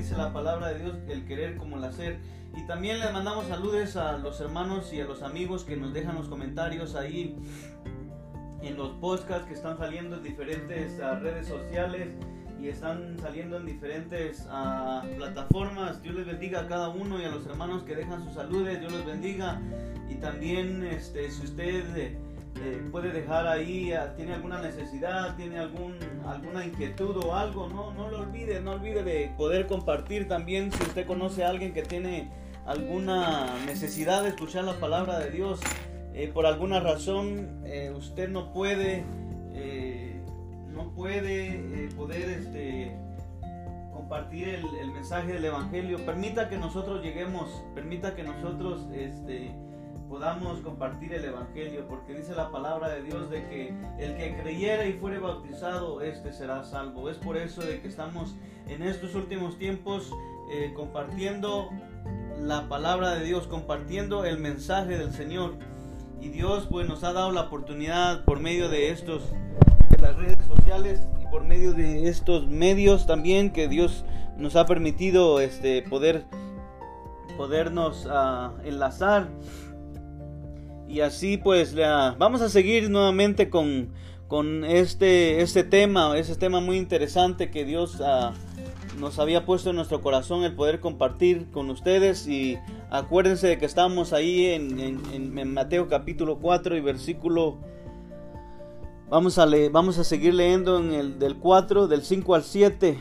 dice 0.00 0.16
la 0.16 0.32
palabra 0.32 0.68
de 0.68 0.78
Dios, 0.78 0.96
el 1.08 1.26
querer 1.26 1.56
como 1.56 1.76
el 1.76 1.84
hacer. 1.84 2.18
Y 2.56 2.66
también 2.66 3.00
le 3.00 3.12
mandamos 3.12 3.46
saludos 3.46 3.96
a 3.96 4.16
los 4.16 4.40
hermanos 4.40 4.92
y 4.92 5.00
a 5.00 5.04
los 5.04 5.22
amigos 5.22 5.64
que 5.64 5.76
nos 5.76 5.92
dejan 5.92 6.16
los 6.16 6.28
comentarios 6.28 6.94
ahí 6.94 7.36
en 8.62 8.76
los 8.76 8.92
podcasts 8.92 9.46
que 9.46 9.54
están 9.54 9.76
saliendo 9.76 10.16
en 10.16 10.22
diferentes 10.22 10.98
ah, 11.00 11.16
redes 11.16 11.48
sociales 11.48 12.08
y 12.58 12.68
están 12.68 13.18
saliendo 13.20 13.58
en 13.58 13.66
diferentes 13.66 14.46
ah, 14.50 15.04
plataformas. 15.16 16.02
Dios 16.02 16.14
les 16.14 16.26
bendiga 16.26 16.60
a 16.60 16.66
cada 16.66 16.88
uno 16.88 17.20
y 17.20 17.24
a 17.24 17.30
los 17.30 17.46
hermanos 17.46 17.82
que 17.82 17.94
dejan 17.94 18.24
sus 18.24 18.34
saludos. 18.34 18.80
Dios 18.80 18.92
los 18.92 19.04
bendiga. 19.04 19.60
Y 20.08 20.14
también 20.14 20.82
este, 20.84 21.30
si 21.30 21.44
usted 21.44 21.96
eh, 21.96 22.18
eh, 22.56 22.82
puede 22.90 23.12
dejar 23.12 23.46
ahí, 23.46 23.92
ah, 23.92 24.14
tiene 24.16 24.34
alguna 24.34 24.60
necesidad, 24.60 25.36
tiene 25.36 25.58
algún, 25.58 25.96
alguna 26.26 26.64
inquietud 26.64 27.16
o 27.24 27.34
algo, 27.34 27.68
no, 27.68 27.92
no 27.92 28.10
lo 28.10 28.20
olvide, 28.20 28.60
no 28.60 28.72
olvide 28.72 29.02
de 29.02 29.32
poder 29.36 29.66
compartir 29.66 30.28
también 30.28 30.72
si 30.72 30.82
usted 30.82 31.06
conoce 31.06 31.44
a 31.44 31.48
alguien 31.48 31.72
que 31.72 31.82
tiene 31.82 32.30
alguna 32.66 33.46
necesidad 33.66 34.22
de 34.22 34.30
escuchar 34.30 34.64
la 34.64 34.74
palabra 34.74 35.18
de 35.18 35.30
Dios. 35.30 35.60
Eh, 36.12 36.28
por 36.28 36.44
alguna 36.44 36.80
razón 36.80 37.62
usted 37.94 38.28
no 38.28 38.52
puede 38.52 39.04
no 40.74 40.92
puede 40.94 41.88
poder 41.96 42.30
este, 42.30 42.96
compartir 43.92 44.48
el, 44.48 44.90
mensaje 44.92 45.34
del 45.34 45.44
Evangelio, 45.44 46.04
permita 46.04 46.48
que 46.48 46.56
nosotros 46.56 47.02
lleguemos, 47.02 47.62
permita 47.74 48.14
que 48.14 48.22
nosotros 48.22 48.88
este, 48.92 49.54
podamos 50.10 50.58
compartir 50.58 51.14
el 51.14 51.24
Evangelio, 51.24 51.86
porque 51.88 52.14
dice 52.14 52.34
la 52.34 52.50
palabra 52.50 52.88
de 52.88 53.02
Dios 53.04 53.30
de 53.30 53.46
que 53.48 53.68
el 54.00 54.16
que 54.16 54.36
creyera 54.42 54.84
y 54.84 54.94
fuere 54.94 55.20
bautizado, 55.20 56.02
este 56.02 56.32
será 56.32 56.64
salvo. 56.64 57.08
Es 57.08 57.16
por 57.16 57.36
eso 57.36 57.62
de 57.62 57.80
que 57.80 57.86
estamos 57.86 58.34
en 58.66 58.82
estos 58.82 59.14
últimos 59.14 59.56
tiempos 59.56 60.12
eh, 60.50 60.72
compartiendo 60.74 61.70
la 62.40 62.68
palabra 62.68 63.14
de 63.14 63.24
Dios, 63.24 63.46
compartiendo 63.46 64.24
el 64.24 64.38
mensaje 64.38 64.98
del 64.98 65.12
Señor. 65.12 65.54
Y 66.20 66.28
Dios 66.30 66.66
pues 66.68 66.88
nos 66.88 67.04
ha 67.04 67.12
dado 67.12 67.30
la 67.30 67.42
oportunidad 67.42 68.24
por 68.24 68.40
medio 68.40 68.68
de 68.68 68.90
estos 68.90 69.22
de 69.90 69.98
las 69.98 70.16
redes 70.16 70.44
sociales 70.44 71.06
y 71.22 71.26
por 71.26 71.44
medio 71.44 71.72
de 71.72 72.08
estos 72.08 72.48
medios 72.48 73.06
también 73.06 73.52
que 73.52 73.68
Dios 73.68 74.04
nos 74.36 74.56
ha 74.56 74.66
permitido 74.66 75.40
este 75.40 75.82
poder 75.82 76.24
podernos 77.36 78.06
uh, 78.06 78.60
enlazar 78.64 79.28
y 80.90 81.00
así 81.02 81.36
pues 81.36 81.74
vamos 82.18 82.40
a 82.42 82.48
seguir 82.48 82.90
nuevamente 82.90 83.48
con, 83.48 83.90
con 84.26 84.64
este, 84.64 85.40
este 85.40 85.62
tema, 85.62 86.18
ese 86.18 86.34
tema 86.34 86.60
muy 86.60 86.78
interesante 86.78 87.50
que 87.50 87.64
Dios 87.64 88.00
uh, 88.00 88.32
nos 88.98 89.20
había 89.20 89.46
puesto 89.46 89.70
en 89.70 89.76
nuestro 89.76 90.00
corazón 90.00 90.42
el 90.42 90.54
poder 90.54 90.80
compartir 90.80 91.48
con 91.52 91.70
ustedes. 91.70 92.26
Y 92.26 92.58
acuérdense 92.90 93.46
de 93.46 93.58
que 93.58 93.66
estamos 93.66 94.12
ahí 94.12 94.46
en, 94.46 94.80
en, 94.80 95.54
Mateo 95.54 95.86
capítulo 95.86 96.38
4 96.38 96.76
y 96.76 96.80
versículo 96.80 97.58
vamos 99.08 99.38
a 99.38 99.46
vamos 99.70 99.98
a 99.98 100.04
seguir 100.04 100.34
leyendo 100.34 100.78
en 100.78 100.92
el 100.92 101.18
del 101.18 101.36
4 101.36 101.88
del 101.88 102.02
5 102.02 102.34
al 102.36 102.44
7 102.44 102.98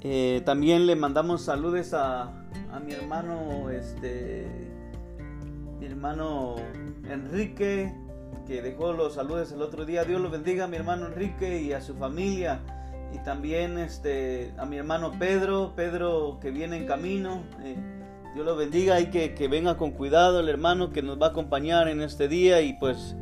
eh, 0.00 0.42
también 0.46 0.86
le 0.86 0.96
mandamos 0.96 1.42
saludos 1.42 1.92
a, 1.92 2.22
a 2.72 2.80
mi 2.80 2.92
hermano 2.92 3.68
este 3.68 4.67
mi 5.78 5.86
hermano 5.86 6.56
Enrique, 7.08 7.94
que 8.46 8.62
dejó 8.62 8.92
los 8.92 9.14
saludos 9.14 9.52
el 9.52 9.62
otro 9.62 9.84
día. 9.84 10.04
Dios 10.04 10.20
lo 10.20 10.30
bendiga 10.30 10.64
a 10.64 10.68
mi 10.68 10.76
hermano 10.76 11.06
Enrique 11.06 11.60
y 11.60 11.72
a 11.72 11.80
su 11.80 11.94
familia. 11.94 12.60
Y 13.14 13.18
también 13.18 13.78
este, 13.78 14.52
a 14.58 14.66
mi 14.66 14.76
hermano 14.76 15.12
Pedro, 15.18 15.72
Pedro 15.76 16.38
que 16.40 16.50
viene 16.50 16.76
en 16.76 16.86
camino. 16.86 17.42
Eh, 17.62 17.76
Dios 18.34 18.44
lo 18.44 18.56
bendiga 18.56 19.00
y 19.00 19.06
que, 19.06 19.48
venga 19.48 19.76
con 19.76 19.92
cuidado 19.92 20.40
el 20.40 20.48
hermano 20.48 20.90
que 20.90 21.02
nos 21.02 21.20
va 21.20 21.26
a 21.26 21.30
acompañar 21.30 21.88
en 21.88 22.02
este 22.02 22.28
día. 22.28 22.60
Y 22.60 22.74
pues, 22.74 23.16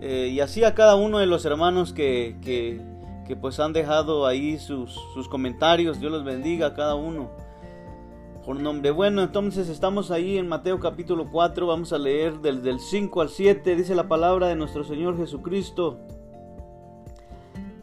eh, 0.00 0.30
y 0.32 0.40
así 0.40 0.64
a 0.64 0.74
cada 0.74 0.96
uno 0.96 1.18
de 1.18 1.26
los 1.26 1.44
hermanos 1.44 1.92
que, 1.92 2.36
que, 2.42 2.80
que 3.26 3.36
pues 3.36 3.60
han 3.60 3.72
dejado 3.72 4.26
ahí 4.26 4.58
sus, 4.58 4.98
sus 5.14 5.28
comentarios. 5.28 6.00
Dios 6.00 6.12
los 6.12 6.24
bendiga 6.24 6.68
a 6.68 6.74
cada 6.74 6.96
uno 6.96 7.30
por 8.50 8.58
nombre. 8.58 8.90
Bueno, 8.90 9.22
entonces 9.22 9.68
estamos 9.68 10.10
ahí 10.10 10.36
en 10.36 10.48
Mateo 10.48 10.80
capítulo 10.80 11.30
4, 11.30 11.68
vamos 11.68 11.92
a 11.92 11.98
leer 11.98 12.40
desde 12.40 12.70
el 12.70 12.80
5 12.80 13.20
al 13.20 13.28
7, 13.28 13.76
dice 13.76 13.94
la 13.94 14.08
palabra 14.08 14.48
de 14.48 14.56
nuestro 14.56 14.82
Señor 14.82 15.16
Jesucristo. 15.16 16.00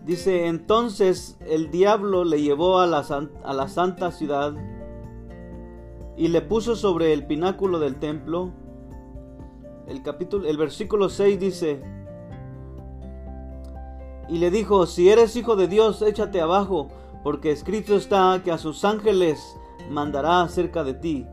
Dice, 0.03 0.47
entonces 0.47 1.37
el 1.47 1.71
diablo 1.71 2.25
le 2.25 2.41
llevó 2.41 2.81
a 2.81 2.85
la, 2.85 3.05
a 3.45 3.53
la 3.53 3.67
santa 3.69 4.11
ciudad 4.11 4.55
y 6.17 6.27
le 6.27 6.41
puso 6.41 6.75
sobre 6.75 7.13
el 7.13 7.25
pináculo 7.25 7.79
del 7.79 7.95
templo. 7.95 8.51
El 9.87 10.03
capítulo, 10.03 10.49
el 10.49 10.57
versículo 10.57 11.07
6 11.07 11.39
dice, 11.39 11.81
y 14.27 14.37
le 14.39 14.51
dijo, 14.51 14.85
si 14.85 15.07
eres 15.07 15.33
hijo 15.37 15.55
de 15.55 15.69
Dios, 15.69 16.01
échate 16.01 16.41
abajo, 16.41 16.89
porque 17.23 17.51
escrito 17.51 17.95
está 17.95 18.41
que 18.43 18.51
a 18.51 18.57
sus 18.57 18.83
ángeles 18.83 19.57
mandará 19.89 20.41
acerca 20.41 20.83
de 20.83 20.93
ti, 20.93 21.25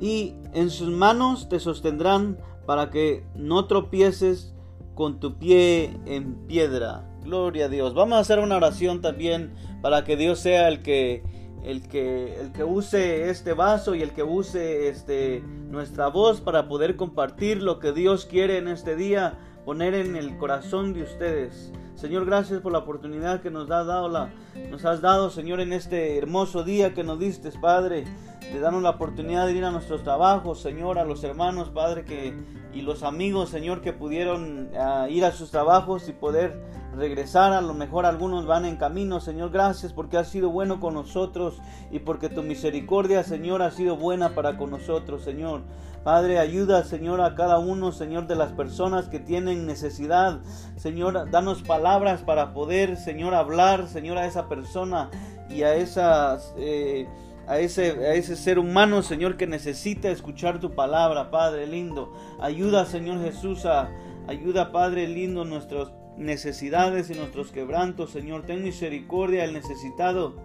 y 0.00 0.34
en 0.52 0.70
sus 0.70 0.90
manos 0.90 1.48
te 1.48 1.60
sostendrán 1.60 2.38
para 2.66 2.90
que 2.90 3.24
no 3.34 3.66
tropieces 3.66 4.54
con 4.94 5.20
tu 5.20 5.38
pie 5.38 5.98
en 6.06 6.34
piedra. 6.46 7.04
Gloria 7.22 7.66
a 7.66 7.68
Dios. 7.68 7.94
Vamos 7.94 8.16
a 8.16 8.20
hacer 8.20 8.38
una 8.38 8.56
oración 8.56 9.00
también 9.00 9.54
para 9.82 10.04
que 10.04 10.16
Dios 10.16 10.38
sea 10.38 10.68
el 10.68 10.82
que 10.82 11.22
el 11.64 11.88
que 11.88 12.40
el 12.40 12.52
que 12.52 12.62
use 12.62 13.28
este 13.28 13.52
vaso 13.52 13.94
y 13.94 14.02
el 14.02 14.12
que 14.12 14.22
use 14.22 14.88
este 14.88 15.42
nuestra 15.68 16.08
voz 16.08 16.40
para 16.40 16.68
poder 16.68 16.96
compartir 16.96 17.60
lo 17.62 17.80
que 17.80 17.92
Dios 17.92 18.24
quiere 18.24 18.58
en 18.58 18.68
este 18.68 18.94
día 18.94 19.38
poner 19.64 19.94
en 19.94 20.14
el 20.14 20.36
corazón 20.38 20.92
de 20.94 21.02
ustedes. 21.02 21.72
Señor, 21.96 22.26
gracias 22.26 22.60
por 22.60 22.72
la 22.72 22.78
oportunidad 22.78 23.40
que 23.40 23.50
nos 23.50 23.70
has 23.70 23.86
dado, 23.86 24.28
nos 24.70 24.84
has 24.84 25.00
dado, 25.00 25.30
Señor, 25.30 25.60
en 25.60 25.72
este 25.72 26.18
hermoso 26.18 26.62
día 26.62 26.92
que 26.92 27.02
nos 27.02 27.18
diste, 27.18 27.50
Padre, 27.52 28.04
de 28.52 28.60
darnos 28.60 28.82
la 28.82 28.90
oportunidad 28.90 29.46
de 29.46 29.54
ir 29.54 29.64
a 29.64 29.70
nuestros 29.70 30.02
trabajos, 30.02 30.60
Señor, 30.60 30.98
a 30.98 31.04
los 31.04 31.24
hermanos, 31.24 31.70
Padre, 31.70 32.04
que 32.04 32.34
y 32.76 32.82
los 32.82 33.02
amigos, 33.02 33.48
Señor, 33.48 33.80
que 33.80 33.94
pudieron 33.94 34.68
ah, 34.78 35.06
ir 35.08 35.24
a 35.24 35.32
sus 35.32 35.50
trabajos 35.50 36.10
y 36.10 36.12
poder 36.12 36.62
regresar. 36.94 37.54
A 37.54 37.62
lo 37.62 37.72
mejor 37.72 38.04
algunos 38.04 38.44
van 38.44 38.66
en 38.66 38.76
camino, 38.76 39.18
Señor. 39.18 39.50
Gracias 39.50 39.94
porque 39.94 40.18
has 40.18 40.28
sido 40.28 40.50
bueno 40.50 40.78
con 40.78 40.92
nosotros 40.92 41.62
y 41.90 42.00
porque 42.00 42.28
tu 42.28 42.42
misericordia, 42.42 43.22
Señor, 43.22 43.62
ha 43.62 43.70
sido 43.70 43.96
buena 43.96 44.34
para 44.34 44.58
con 44.58 44.70
nosotros, 44.70 45.22
Señor. 45.22 45.62
Padre, 46.06 46.38
ayuda, 46.38 46.84
Señor, 46.84 47.20
a 47.20 47.34
cada 47.34 47.58
uno, 47.58 47.90
Señor, 47.90 48.28
de 48.28 48.36
las 48.36 48.52
personas 48.52 49.08
que 49.08 49.18
tienen 49.18 49.66
necesidad. 49.66 50.38
Señor, 50.76 51.32
danos 51.32 51.64
palabras 51.64 52.22
para 52.22 52.54
poder, 52.54 52.96
Señor, 52.96 53.34
hablar, 53.34 53.88
Señor, 53.88 54.16
a 54.16 54.24
esa 54.24 54.48
persona 54.48 55.10
y 55.50 55.64
a 55.64 55.74
esas... 55.74 56.54
Eh, 56.58 57.08
a 57.48 57.58
ese, 57.58 57.90
a 58.06 58.14
ese 58.14 58.36
ser 58.36 58.60
humano, 58.60 59.02
Señor, 59.02 59.36
que 59.36 59.48
necesita 59.48 60.08
escuchar 60.08 60.60
tu 60.60 60.76
palabra, 60.76 61.32
Padre 61.32 61.66
lindo. 61.66 62.12
Ayuda, 62.40 62.86
Señor 62.86 63.20
Jesús, 63.24 63.66
a, 63.66 63.90
ayuda, 64.28 64.70
Padre 64.70 65.08
lindo, 65.08 65.44
nuestras 65.44 65.90
necesidades 66.16 67.10
y 67.10 67.14
nuestros 67.14 67.50
quebrantos, 67.50 68.10
Señor. 68.10 68.46
Ten 68.46 68.62
misericordia 68.62 69.42
al 69.42 69.52
necesitado. 69.52 70.36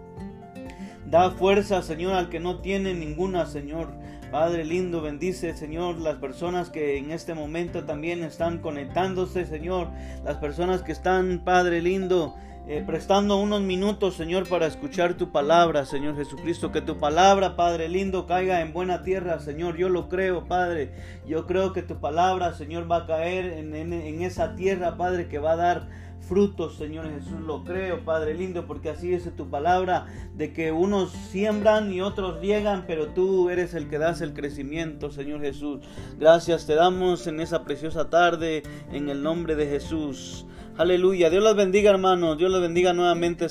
Da 1.06 1.30
fuerza, 1.30 1.82
Señor, 1.82 2.14
al 2.14 2.30
que 2.30 2.40
no 2.40 2.60
tiene 2.60 2.94
ninguna, 2.94 3.46
Señor. 3.46 4.02
Padre 4.32 4.64
lindo, 4.64 5.02
bendice, 5.02 5.54
Señor, 5.54 5.98
las 5.98 6.16
personas 6.16 6.70
que 6.70 6.96
en 6.96 7.10
este 7.10 7.34
momento 7.34 7.84
también 7.84 8.24
están 8.24 8.60
conectándose, 8.60 9.44
Señor. 9.44 9.88
Las 10.24 10.38
personas 10.38 10.82
que 10.82 10.92
están, 10.92 11.42
Padre 11.44 11.82
lindo, 11.82 12.34
eh, 12.66 12.82
prestando 12.86 13.36
unos 13.36 13.60
minutos, 13.60 14.14
Señor, 14.14 14.48
para 14.48 14.66
escuchar 14.66 15.18
tu 15.18 15.30
palabra, 15.32 15.84
Señor 15.84 16.16
Jesucristo. 16.16 16.72
Que 16.72 16.80
tu 16.80 16.96
palabra, 16.96 17.56
Padre 17.56 17.90
lindo, 17.90 18.26
caiga 18.26 18.62
en 18.62 18.72
buena 18.72 19.02
tierra, 19.02 19.38
Señor. 19.38 19.76
Yo 19.76 19.90
lo 19.90 20.08
creo, 20.08 20.48
Padre. 20.48 20.92
Yo 21.26 21.46
creo 21.46 21.74
que 21.74 21.82
tu 21.82 22.00
palabra, 22.00 22.54
Señor, 22.54 22.90
va 22.90 23.02
a 23.02 23.06
caer 23.06 23.44
en, 23.44 23.74
en 23.74 24.22
esa 24.22 24.54
tierra, 24.54 24.96
Padre, 24.96 25.28
que 25.28 25.40
va 25.40 25.52
a 25.52 25.56
dar 25.56 25.88
frutos, 26.32 26.76
Señor 26.76 27.10
Jesús. 27.12 27.42
Lo 27.46 27.62
creo, 27.62 28.06
Padre 28.06 28.32
lindo, 28.32 28.66
porque 28.66 28.88
así 28.88 29.08
dice 29.08 29.30
tu 29.30 29.50
palabra, 29.50 30.06
de 30.34 30.54
que 30.54 30.72
unos 30.72 31.10
siembran 31.10 31.92
y 31.92 32.00
otros 32.00 32.40
riegan, 32.40 32.84
pero 32.86 33.08
tú 33.08 33.50
eres 33.50 33.74
el 33.74 33.90
que 33.90 33.98
das 33.98 34.22
el 34.22 34.32
crecimiento, 34.32 35.10
Señor 35.10 35.42
Jesús. 35.42 35.80
Gracias 36.18 36.66
te 36.66 36.74
damos 36.74 37.26
en 37.26 37.38
esa 37.40 37.64
preciosa 37.64 38.08
tarde, 38.08 38.62
en 38.92 39.10
el 39.10 39.22
nombre 39.22 39.56
de 39.56 39.66
Jesús. 39.66 40.46
Aleluya. 40.78 41.28
Dios 41.28 41.44
los 41.44 41.54
bendiga, 41.54 41.90
hermanos. 41.90 42.38
Dios 42.38 42.50
los 42.50 42.62
bendiga 42.62 42.94
nuevamente. 42.94 43.48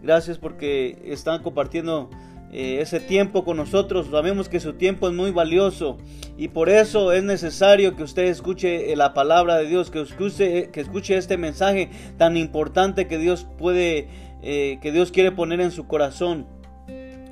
Gracias 0.00 0.38
porque 0.38 1.02
están 1.06 1.42
compartiendo 1.42 2.10
eh, 2.52 2.78
ese 2.80 3.00
tiempo 3.00 3.44
con 3.44 3.56
nosotros. 3.56 4.08
Sabemos 4.10 4.48
que 4.48 4.60
su 4.60 4.72
tiempo 4.72 5.08
es 5.08 5.14
muy 5.14 5.30
valioso 5.30 5.98
y 6.36 6.48
por 6.48 6.68
eso 6.68 7.12
es 7.12 7.22
necesario 7.22 7.96
que 7.96 8.02
usted 8.02 8.24
escuche 8.24 8.94
la 8.96 9.14
palabra 9.14 9.56
de 9.58 9.66
Dios, 9.66 9.90
que 9.90 10.00
escuche, 10.00 10.70
que 10.70 10.80
escuche 10.80 11.16
este 11.16 11.36
mensaje 11.36 11.90
tan 12.16 12.36
importante 12.36 13.06
que 13.06 13.18
Dios 13.18 13.46
puede, 13.58 14.08
eh, 14.42 14.78
que 14.82 14.90
Dios 14.92 15.12
quiere 15.12 15.32
poner 15.32 15.60
en 15.60 15.70
su 15.70 15.86
corazón. 15.86 16.46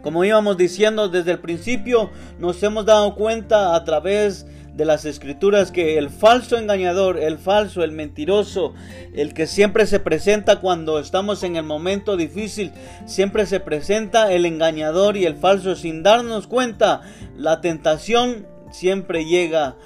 Como 0.02 0.24
íbamos 0.24 0.56
diciendo 0.56 1.08
desde 1.08 1.32
el 1.32 1.40
principio, 1.40 2.10
nos 2.38 2.62
hemos 2.62 2.86
dado 2.86 3.14
cuenta 3.16 3.74
a 3.74 3.84
través 3.84 4.44
de 4.44 4.57
las 4.84 5.04
escrituras 5.04 5.72
que 5.72 5.98
el 5.98 6.10
falso 6.10 6.56
engañador, 6.56 7.18
el 7.18 7.38
falso, 7.38 7.82
el 7.82 7.92
mentiroso, 7.92 8.74
el 9.14 9.34
que 9.34 9.46
siempre 9.46 9.86
se 9.86 10.00
presenta 10.00 10.60
cuando 10.60 10.98
estamos 10.98 11.42
en 11.42 11.56
el 11.56 11.64
momento 11.64 12.16
difícil, 12.16 12.72
siempre 13.06 13.46
se 13.46 13.60
presenta 13.60 14.32
el 14.32 14.46
engañador 14.46 15.16
y 15.16 15.24
el 15.24 15.36
falso 15.36 15.74
sin 15.74 16.02
darnos 16.02 16.46
cuenta. 16.46 17.02
La 17.36 17.60
tentación 17.60 18.46
siempre 18.70 19.24
llega. 19.24 19.76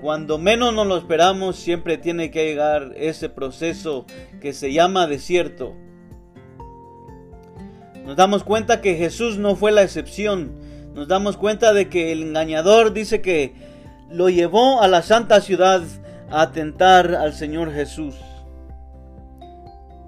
Cuando 0.00 0.38
menos 0.38 0.72
nos 0.72 0.86
lo 0.86 0.96
esperamos, 0.96 1.56
siempre 1.56 1.98
tiene 1.98 2.30
que 2.30 2.46
llegar 2.46 2.92
ese 2.96 3.28
proceso 3.28 4.06
que 4.40 4.52
se 4.52 4.72
llama 4.72 5.08
desierto. 5.08 5.74
Nos 8.04 8.16
damos 8.16 8.44
cuenta 8.44 8.80
que 8.80 8.94
Jesús 8.94 9.36
no 9.36 9.56
fue 9.56 9.72
la 9.72 9.82
excepción. 9.82 10.52
Nos 10.94 11.08
damos 11.08 11.36
cuenta 11.36 11.74
de 11.74 11.88
que 11.88 12.10
el 12.12 12.22
engañador 12.22 12.92
dice 12.92 13.20
que 13.20 13.67
lo 14.10 14.28
llevó 14.28 14.80
a 14.80 14.88
la 14.88 15.02
santa 15.02 15.40
ciudad 15.40 15.82
a 16.30 16.42
atentar 16.42 17.14
al 17.14 17.34
Señor 17.34 17.72
Jesús. 17.72 18.14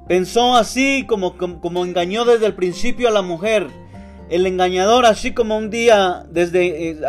Pensó 0.08 0.56
así 0.56 1.04
como, 1.06 1.36
como, 1.36 1.84
engañó 1.84 2.24
desde 2.24 2.46
el 2.46 2.54
principio 2.54 3.08
a 3.08 3.12
la 3.12 3.22
mujer. 3.22 3.68
El 4.28 4.46
engañador, 4.46 5.06
así 5.06 5.32
como 5.32 5.56
un 5.56 5.70
día, 5.70 6.24
desde 6.30 6.90
eh, 6.90 7.00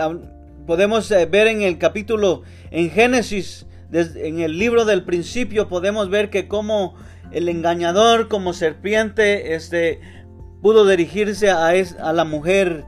podemos 0.67 1.09
eh, 1.11 1.25
ver 1.25 1.47
en 1.47 1.61
el 1.61 1.77
capítulo 1.77 2.43
en 2.69 2.91
Génesis, 2.91 3.65
en 3.91 4.39
el 4.39 4.57
libro 4.57 4.85
del 4.85 5.03
principio, 5.03 5.67
podemos 5.67 6.09
ver 6.09 6.29
que 6.29 6.47
como 6.47 6.95
el 7.31 7.49
engañador, 7.49 8.27
como 8.27 8.53
serpiente, 8.53 9.55
este, 9.55 9.99
pudo 10.61 10.87
dirigirse 10.87 11.49
a, 11.49 11.69
a 11.69 12.13
la 12.13 12.23
mujer 12.23 12.85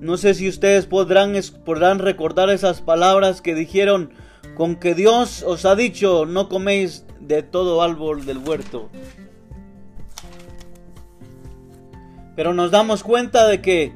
no 0.00 0.16
sé 0.16 0.34
si 0.34 0.48
ustedes 0.48 0.86
podrán, 0.86 1.34
recordar 1.98 2.50
esas 2.50 2.80
palabras 2.80 3.42
que 3.42 3.54
dijeron, 3.54 4.12
con 4.54 4.76
que 4.76 4.94
Dios 4.94 5.42
os 5.42 5.64
ha 5.64 5.74
dicho, 5.74 6.24
no 6.26 6.48
coméis 6.48 7.04
de 7.20 7.42
todo 7.42 7.82
árbol 7.82 8.24
del 8.24 8.38
huerto. 8.38 8.90
Pero 12.36 12.54
nos 12.54 12.70
damos 12.70 13.02
cuenta 13.02 13.48
de 13.48 13.60
que 13.60 13.92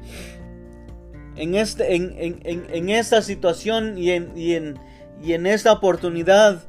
en, 1.37 1.55
este, 1.55 1.95
esta 2.99 3.21
situación 3.21 3.97
y, 3.97 4.11
en, 4.11 4.33
y 4.35 5.33
en 5.33 5.47
esta 5.47 5.71
oportunidad, 5.71 6.63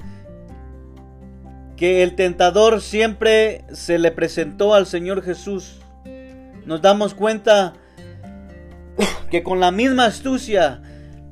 que 1.76 2.04
el 2.04 2.14
tentador 2.14 2.80
siempre 2.80 3.64
se 3.72 3.98
le 3.98 4.12
presentó 4.12 4.74
al 4.74 4.86
Señor 4.86 5.22
Jesús, 5.22 5.80
nos 6.64 6.80
damos 6.80 7.14
cuenta 7.14 7.74
que 9.30 9.42
con 9.42 9.60
la 9.60 9.70
misma 9.70 10.06
astucia, 10.06 10.82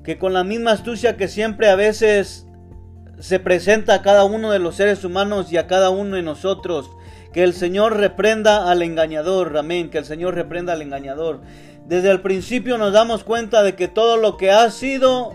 que 0.04 0.18
con 0.18 0.32
la 0.32 0.44
misma 0.44 0.72
astucia 0.72 1.16
que 1.16 1.28
siempre 1.28 1.68
a 1.68 1.76
veces 1.76 2.46
se 3.18 3.38
presenta 3.38 3.94
a 3.94 4.02
cada 4.02 4.24
uno 4.24 4.50
de 4.50 4.58
los 4.58 4.76
seres 4.76 5.04
humanos 5.04 5.52
y 5.52 5.56
a 5.56 5.66
cada 5.66 5.90
uno 5.90 6.16
de 6.16 6.22
nosotros, 6.22 6.90
que 7.32 7.44
el 7.44 7.54
Señor 7.54 7.96
reprenda 7.96 8.70
al 8.70 8.82
engañador, 8.82 9.56
amén, 9.56 9.90
que 9.90 9.98
el 9.98 10.04
Señor 10.04 10.34
reprenda 10.34 10.72
al 10.72 10.82
engañador. 10.82 11.40
Desde 11.86 12.10
el 12.10 12.20
principio 12.20 12.78
nos 12.78 12.92
damos 12.92 13.24
cuenta 13.24 13.62
de 13.62 13.74
que 13.74 13.88
todo 13.88 14.16
lo 14.16 14.36
que 14.36 14.50
ha 14.50 14.70
sido 14.70 15.34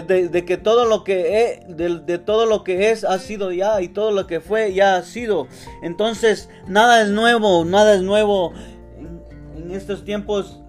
de, 0.00 0.44
que 0.46 0.56
todo 0.56 0.86
lo 0.86 1.04
que 1.04 1.64
de, 1.68 2.18
todo 2.18 2.46
lo 2.46 2.64
que 2.64 2.90
es 2.90 3.04
ha 3.04 3.18
sido 3.18 3.52
ya 3.52 3.82
y 3.82 3.88
todo 3.88 4.10
lo 4.10 4.26
que 4.26 4.40
fue 4.40 4.72
ya 4.72 4.96
ha 4.96 5.02
sido. 5.02 5.48
Entonces 5.82 6.48
nada 6.66 7.02
es 7.02 7.10
nuevo, 7.10 7.64
nada 7.64 7.94
es 7.94 8.02
nuevo 8.02 8.52
en, 9.56 9.70
estos 9.72 10.04
tiempos 10.04 10.60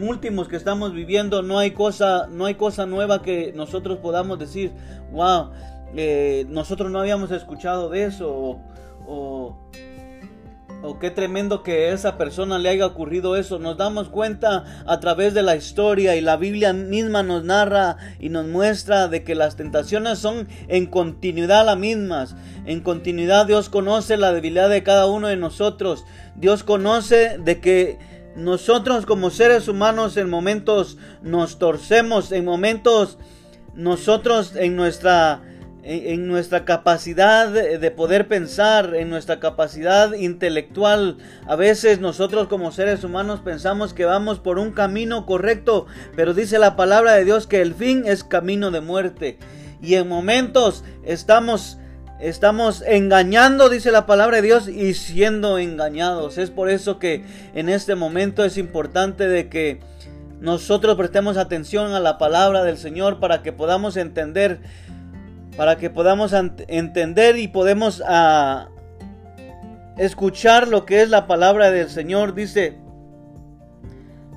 últimos 0.00 0.48
que 0.48 0.56
estamos 0.56 0.92
viviendo 0.92 1.42
no 1.42 1.58
hay 1.58 1.72
cosa, 1.72 2.26
no 2.30 2.46
hay 2.46 2.54
cosa 2.54 2.86
nueva 2.86 3.22
que 3.22 3.52
nosotros 3.54 3.98
podamos 3.98 4.38
decir, 4.38 4.72
wow, 5.12 5.50
eh, 5.96 6.46
nosotros 6.48 6.90
no 6.90 6.98
habíamos 7.00 7.30
escuchado 7.30 7.88
de 7.88 8.04
eso 8.04 8.28
o, 8.28 8.60
o, 9.06 9.56
qué 11.00 11.10
tremendo 11.10 11.62
que 11.62 11.88
a 11.88 11.94
esa 11.94 12.18
persona 12.18 12.58
le 12.58 12.68
haya 12.68 12.86
ocurrido 12.86 13.36
eso. 13.36 13.58
Nos 13.58 13.76
damos 13.76 14.08
cuenta 14.08 14.64
a 14.86 15.00
través 15.00 15.32
de 15.32 15.42
la 15.42 15.56
historia 15.56 16.14
y 16.14 16.20
la 16.20 16.36
Biblia 16.36 16.72
misma 16.72 17.22
nos 17.22 17.42
narra 17.44 17.96
y 18.20 18.28
nos 18.28 18.46
muestra 18.46 19.08
de 19.08 19.24
que 19.24 19.34
las 19.34 19.56
tentaciones 19.56 20.18
son 20.18 20.46
en 20.68 20.86
continuidad 20.86 21.64
las 21.64 21.78
mismas. 21.78 22.36
En 22.66 22.80
continuidad 22.80 23.46
Dios 23.46 23.70
conoce 23.70 24.16
la 24.16 24.32
debilidad 24.32 24.68
de 24.68 24.82
cada 24.82 25.06
uno 25.06 25.28
de 25.28 25.36
nosotros. 25.36 26.04
Dios 26.36 26.64
conoce 26.64 27.38
de 27.38 27.60
que 27.60 27.98
nosotros 28.36 29.06
como 29.06 29.30
seres 29.30 29.68
humanos 29.68 30.16
en 30.16 30.28
momentos 30.28 30.98
nos 31.22 31.58
torcemos, 31.58 32.32
en 32.32 32.44
momentos 32.44 33.18
nosotros 33.74 34.56
en 34.56 34.76
nuestra 34.76 35.42
en 35.86 36.26
nuestra 36.26 36.64
capacidad 36.64 37.50
de 37.50 37.90
poder 37.90 38.26
pensar, 38.26 38.94
en 38.94 39.10
nuestra 39.10 39.38
capacidad 39.38 40.14
intelectual. 40.14 41.18
A 41.46 41.56
veces 41.56 42.00
nosotros 42.00 42.48
como 42.48 42.72
seres 42.72 43.04
humanos 43.04 43.40
pensamos 43.40 43.92
que 43.92 44.06
vamos 44.06 44.38
por 44.38 44.58
un 44.58 44.72
camino 44.72 45.26
correcto, 45.26 45.86
pero 46.16 46.32
dice 46.32 46.58
la 46.58 46.74
palabra 46.74 47.12
de 47.12 47.26
Dios 47.26 47.46
que 47.46 47.60
el 47.60 47.74
fin 47.74 48.04
es 48.06 48.24
camino 48.24 48.70
de 48.70 48.80
muerte. 48.80 49.38
Y 49.82 49.96
en 49.96 50.08
momentos 50.08 50.84
estamos 51.04 51.76
Estamos 52.24 52.82
engañando, 52.86 53.68
dice 53.68 53.92
la 53.92 54.06
palabra 54.06 54.36
de 54.36 54.42
Dios, 54.44 54.66
y 54.66 54.94
siendo 54.94 55.58
engañados. 55.58 56.38
Es 56.38 56.48
por 56.48 56.70
eso 56.70 56.98
que 56.98 57.22
en 57.54 57.68
este 57.68 57.96
momento 57.96 58.46
es 58.46 58.56
importante 58.56 59.28
de 59.28 59.50
que 59.50 59.80
nosotros 60.40 60.96
prestemos 60.96 61.36
atención 61.36 61.92
a 61.92 62.00
la 62.00 62.16
palabra 62.16 62.64
del 62.64 62.78
Señor 62.78 63.20
para 63.20 63.42
que 63.42 63.52
podamos 63.52 63.98
entender, 63.98 64.60
para 65.58 65.76
que 65.76 65.90
podamos 65.90 66.32
entender 66.32 67.36
y 67.36 67.48
podemos 67.48 68.02
ah, 68.06 68.70
escuchar 69.98 70.66
lo 70.66 70.86
que 70.86 71.02
es 71.02 71.10
la 71.10 71.26
palabra 71.26 71.70
del 71.70 71.90
Señor. 71.90 72.34
Dice 72.34 72.78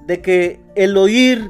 de 0.07 0.19
que 0.19 0.59
el 0.75 0.97
oír 0.97 1.49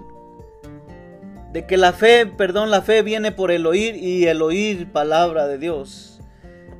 de 1.51 1.65
que 1.65 1.77
la 1.77 1.93
fe, 1.93 2.27
perdón, 2.27 2.69
la 2.69 2.83
fe 2.83 3.01
viene 3.01 3.31
por 3.31 3.49
el 3.49 3.65
oír 3.65 3.95
y 3.95 4.27
el 4.27 4.43
oír 4.43 4.91
palabra 4.91 5.47
de 5.47 5.57
Dios. 5.57 6.16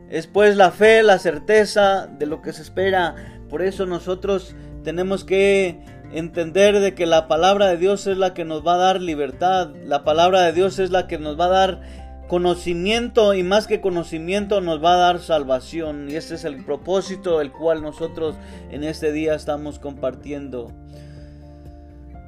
Es 0.10 0.28
pues 0.28 0.56
la 0.56 0.72
fe, 0.72 1.04
la 1.04 1.20
certeza 1.20 2.08
de 2.08 2.26
lo 2.26 2.42
que 2.42 2.54
se 2.54 2.62
espera. 2.62 3.16
Por 3.50 3.62
eso 3.62 3.86
nosotros 3.86 4.56
tenemos 4.84 5.24
que 5.24 5.80
entender 6.12 6.80
de 6.80 6.96
que 6.96 7.06
la 7.06 7.28
palabra 7.28 7.68
de 7.68 7.78
Dios 7.78 8.08
es 8.08 8.18
la 8.18 8.34
que 8.34 8.46
nos 8.46 8.66
va 8.66 8.76
a 8.76 8.78
dar 8.78 9.02
libertad. 9.02 9.72
La 9.84 10.04
palabra 10.04 10.42
de 10.44 10.54
Dios 10.54 10.80
es 10.80 10.92
la 10.92 11.08
que 11.08 11.18
nos 11.18 11.40
va 11.40 11.46
a 11.46 11.50
dar 11.50 11.82
conocimiento 12.28 13.34
y 13.34 13.44
más 13.44 13.68
que 13.68 13.82
conocimiento 13.82 14.62
nos 14.62 14.84
va 14.84 14.94
a 14.94 14.98
dar 14.98 15.20
salvación. 15.20 16.10
Y 16.10 16.16
ese 16.16 16.36
es 16.36 16.46
el 16.46 16.64
propósito 16.64 17.40
del 17.40 17.52
cual 17.52 17.82
nosotros 17.82 18.36
en 18.72 18.84
este 18.84 19.12
día 19.12 19.36
estamos 19.36 19.80
compartiendo. 19.80 20.72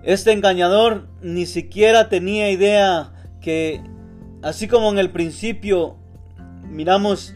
Este 0.04 0.32
engañador 0.32 1.08
ni 1.22 1.46
siquiera 1.46 2.10
tenía 2.10 2.50
idea 2.50 3.12
que, 3.42 3.82
así 4.42 4.68
como 4.68 4.90
en 4.90 5.00
el 5.00 5.12
principio 5.12 5.98
miramos 6.70 7.36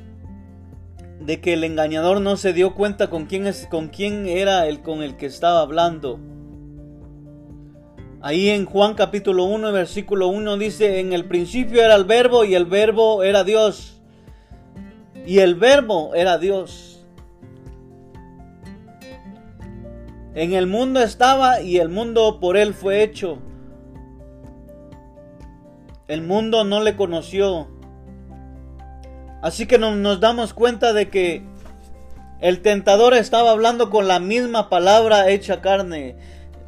de 1.19 1.39
que 1.39 1.53
el 1.53 1.63
engañador 1.63 2.21
no 2.21 2.37
se 2.37 2.53
dio 2.53 2.73
cuenta 2.73 3.09
con 3.09 3.25
quién, 3.25 3.47
es, 3.47 3.67
con 3.67 3.87
quién 3.87 4.25
era 4.25 4.67
el 4.67 4.81
con 4.81 5.01
el 5.01 5.15
que 5.15 5.25
estaba 5.25 5.61
hablando. 5.61 6.19
Ahí 8.21 8.49
en 8.49 8.65
Juan 8.65 8.93
capítulo 8.93 9.43
1, 9.43 9.71
versículo 9.73 10.27
1 10.29 10.57
dice, 10.57 10.99
en 10.99 11.11
el 11.11 11.25
principio 11.25 11.83
era 11.83 11.95
el 11.95 12.05
verbo 12.05 12.45
y 12.45 12.55
el 12.55 12.65
verbo 12.65 13.23
era 13.23 13.43
Dios. 13.43 14.01
Y 15.25 15.39
el 15.39 15.55
verbo 15.55 16.15
era 16.15 16.37
Dios. 16.37 17.05
En 20.35 20.53
el 20.53 20.67
mundo 20.67 21.01
estaba 21.01 21.61
y 21.61 21.77
el 21.77 21.89
mundo 21.89 22.39
por 22.39 22.57
él 22.57 22.73
fue 22.73 23.03
hecho. 23.03 23.39
El 26.07 26.21
mundo 26.21 26.63
no 26.63 26.81
le 26.81 26.95
conoció. 26.95 27.67
Así 29.43 29.65
que 29.65 29.77
nos 29.77 30.21
damos 30.21 30.53
cuenta 30.53 30.93
de 30.93 31.09
que 31.09 31.43
el 32.39 32.61
tentador 32.61 33.13
estaba 33.13 33.51
hablando 33.51 33.89
con 33.89 34.07
la 34.07 34.21
misma 34.21 34.69
palabra 34.69 35.29
hecha 35.29 35.59
carne. 35.59 36.15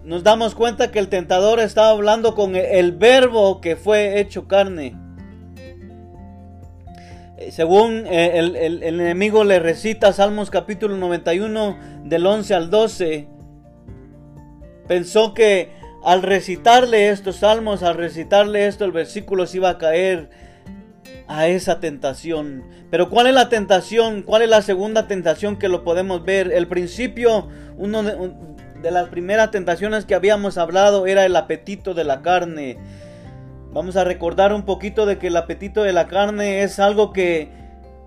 Nos 0.04 0.24
damos 0.24 0.56
cuenta 0.56 0.92
que 0.92 1.00
el 1.00 1.08
tentador 1.08 1.62
estaba 1.62 1.92
hablando 1.92 2.36
con 2.36 2.58
el 2.58 2.92
verbo 2.92 3.62
que 3.62 3.78
fue 3.78 4.20
hecho 4.20 4.50
carne. 4.50 4.94
Eh, 7.38 7.50
según 7.52 8.06
eh, 8.08 8.40
el, 8.40 8.58
el, 8.58 8.84
enemigo 8.84 9.46
le 9.46 9.60
recita 9.60 10.12
Salmos 10.12 10.50
capítulo 10.50 10.98
91 10.98 11.78
del 12.04 12.26
11 12.28 12.56
al 12.56 12.70
12, 12.70 13.28
pensó 14.86 15.34
que 15.34 15.72
al 16.04 16.24
recitarle 16.24 17.08
estos 17.08 17.38
salmos, 17.38 17.84
al 17.84 17.96
recitarle 17.96 18.68
esto, 18.68 18.84
el 18.84 18.92
versículo 18.92 19.48
se 19.48 19.58
iba 19.58 19.70
a 19.70 19.78
caer 19.78 20.30
a 21.28 21.48
esa 21.48 21.80
tentación. 21.80 22.64
Pero 22.92 23.10
¿cuál 23.10 23.28
es 23.28 23.34
la 23.34 23.50
tentación? 23.50 24.22
¿Cuál 24.22 24.44
es 24.44 24.50
la 24.50 24.62
segunda 24.62 25.08
tentación 25.08 25.58
que 25.58 25.70
lo 25.70 25.84
podemos 25.84 26.24
ver? 26.24 26.52
El 26.52 26.68
principio, 26.68 27.48
uno 27.78 28.04
de, 28.04 28.32
de 28.82 28.92
las 28.92 29.10
primeras 29.10 29.52
tentaciones 29.52 30.06
que 30.06 30.16
habíamos 30.16 30.58
hablado 30.58 31.08
era 31.08 31.26
el 31.26 31.36
apetito 31.36 31.94
de 31.94 32.04
la 32.04 32.22
carne. 32.22 32.78
Vamos 33.72 33.98
a 33.98 34.04
recordar 34.04 34.54
un 34.54 34.64
poquito 34.64 35.06
de 35.06 35.18
que 35.18 35.28
el 35.28 35.38
apetito 35.38 35.84
de 35.84 35.94
la 35.94 36.08
carne 36.08 36.64
es 36.64 36.80
algo 36.80 37.12
que 37.12 37.50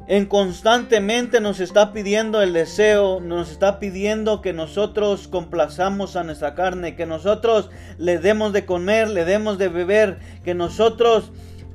en 0.08 0.25
constantemente 0.25 1.42
nos 1.42 1.60
está 1.60 1.92
pidiendo 1.92 2.40
el 2.40 2.54
deseo, 2.54 3.20
nos 3.20 3.50
está 3.50 3.78
pidiendo 3.78 4.40
que 4.40 4.54
nosotros 4.54 5.28
complazamos 5.28 6.16
a 6.16 6.25
nuestra 6.25 6.54
carne, 6.54 6.96
que 6.96 7.04
nosotros 7.04 7.68
le 7.98 8.18
demos 8.18 8.54
de 8.54 8.64
comer, 8.64 9.10
le 9.10 9.26
demos 9.26 9.58
de 9.58 9.68
beber, 9.68 10.18
que 10.42 10.54
nosotros 10.54 11.30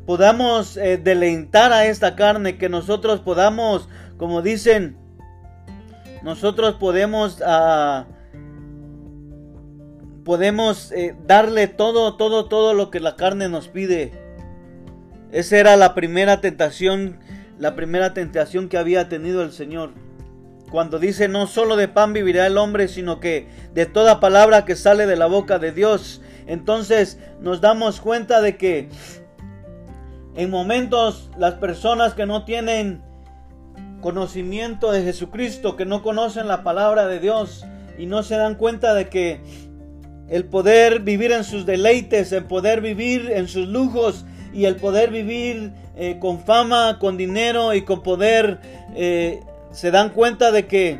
podamos 0.05 0.77
eh, 0.77 0.97
deleitar 0.97 1.71
a 1.73 1.85
esta 1.85 2.15
carne, 2.15 2.57
que 2.57 2.69
nosotros 2.69 3.21
podamos, 3.21 3.89
como 4.17 4.41
dicen, 4.41 4.97
nosotros 6.23 6.75
podemos 6.75 7.41
uh, 7.41 8.05
podemos 10.23 10.91
eh, 10.91 11.15
darle 11.27 11.67
todo, 11.67 12.15
todo, 12.15 12.45
todo 12.45 12.73
lo 12.73 12.89
que 12.89 12.99
la 12.99 13.15
carne 13.15 13.49
nos 13.49 13.67
pide. 13.67 14.11
Esa 15.31 15.57
era 15.57 15.75
la 15.75 15.93
primera 15.93 16.41
tentación, 16.41 17.19
la 17.57 17.75
primera 17.75 18.13
tentación 18.13 18.69
que 18.69 18.77
había 18.77 19.09
tenido 19.09 19.43
el 19.43 19.51
Señor. 19.51 19.91
Cuando 20.71 20.97
dice 20.97 21.27
no 21.27 21.45
solo 21.45 21.75
de 21.75 21.87
pan 21.87 22.13
vivirá 22.13 22.47
el 22.47 22.57
hombre, 22.57 22.87
sino 22.87 23.19
que 23.19 23.47
de 23.73 23.85
toda 23.85 24.19
palabra 24.19 24.65
que 24.65 24.75
sale 24.75 25.05
de 25.05 25.15
la 25.15 25.27
boca 25.27 25.59
de 25.59 25.71
Dios. 25.71 26.21
Entonces 26.47 27.19
nos 27.41 27.61
damos 27.61 28.01
cuenta 28.01 28.41
de 28.41 28.57
que 28.57 28.89
en 30.35 30.49
momentos 30.49 31.29
las 31.37 31.55
personas 31.55 32.13
que 32.13 32.25
no 32.25 32.45
tienen 32.45 33.01
conocimiento 34.01 34.91
de 34.91 35.03
Jesucristo, 35.03 35.75
que 35.75 35.85
no 35.85 36.03
conocen 36.03 36.47
la 36.47 36.63
palabra 36.63 37.07
de 37.07 37.19
Dios 37.19 37.65
y 37.97 38.05
no 38.05 38.23
se 38.23 38.35
dan 38.35 38.55
cuenta 38.55 38.93
de 38.93 39.07
que 39.07 39.41
el 40.27 40.45
poder 40.45 40.99
vivir 41.01 41.31
en 41.31 41.43
sus 41.43 41.65
deleites, 41.65 42.31
el 42.31 42.45
poder 42.45 42.81
vivir 42.81 43.31
en 43.31 43.47
sus 43.47 43.67
lujos 43.67 44.25
y 44.53 44.65
el 44.65 44.75
poder 44.75 45.11
vivir 45.11 45.71
eh, 45.95 46.17
con 46.19 46.39
fama, 46.39 46.97
con 46.99 47.17
dinero 47.17 47.73
y 47.73 47.83
con 47.83 48.03
poder, 48.03 48.59
eh, 48.95 49.41
se 49.71 49.91
dan 49.91 50.09
cuenta 50.09 50.51
de 50.51 50.67
que 50.67 50.99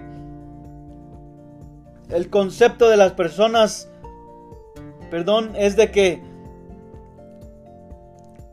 el 2.10 2.30
concepto 2.30 2.90
de 2.90 2.98
las 2.98 3.13
personas, 3.13 3.90
perdón, 5.10 5.54
es 5.56 5.75
de 5.75 5.92
que 5.92 6.22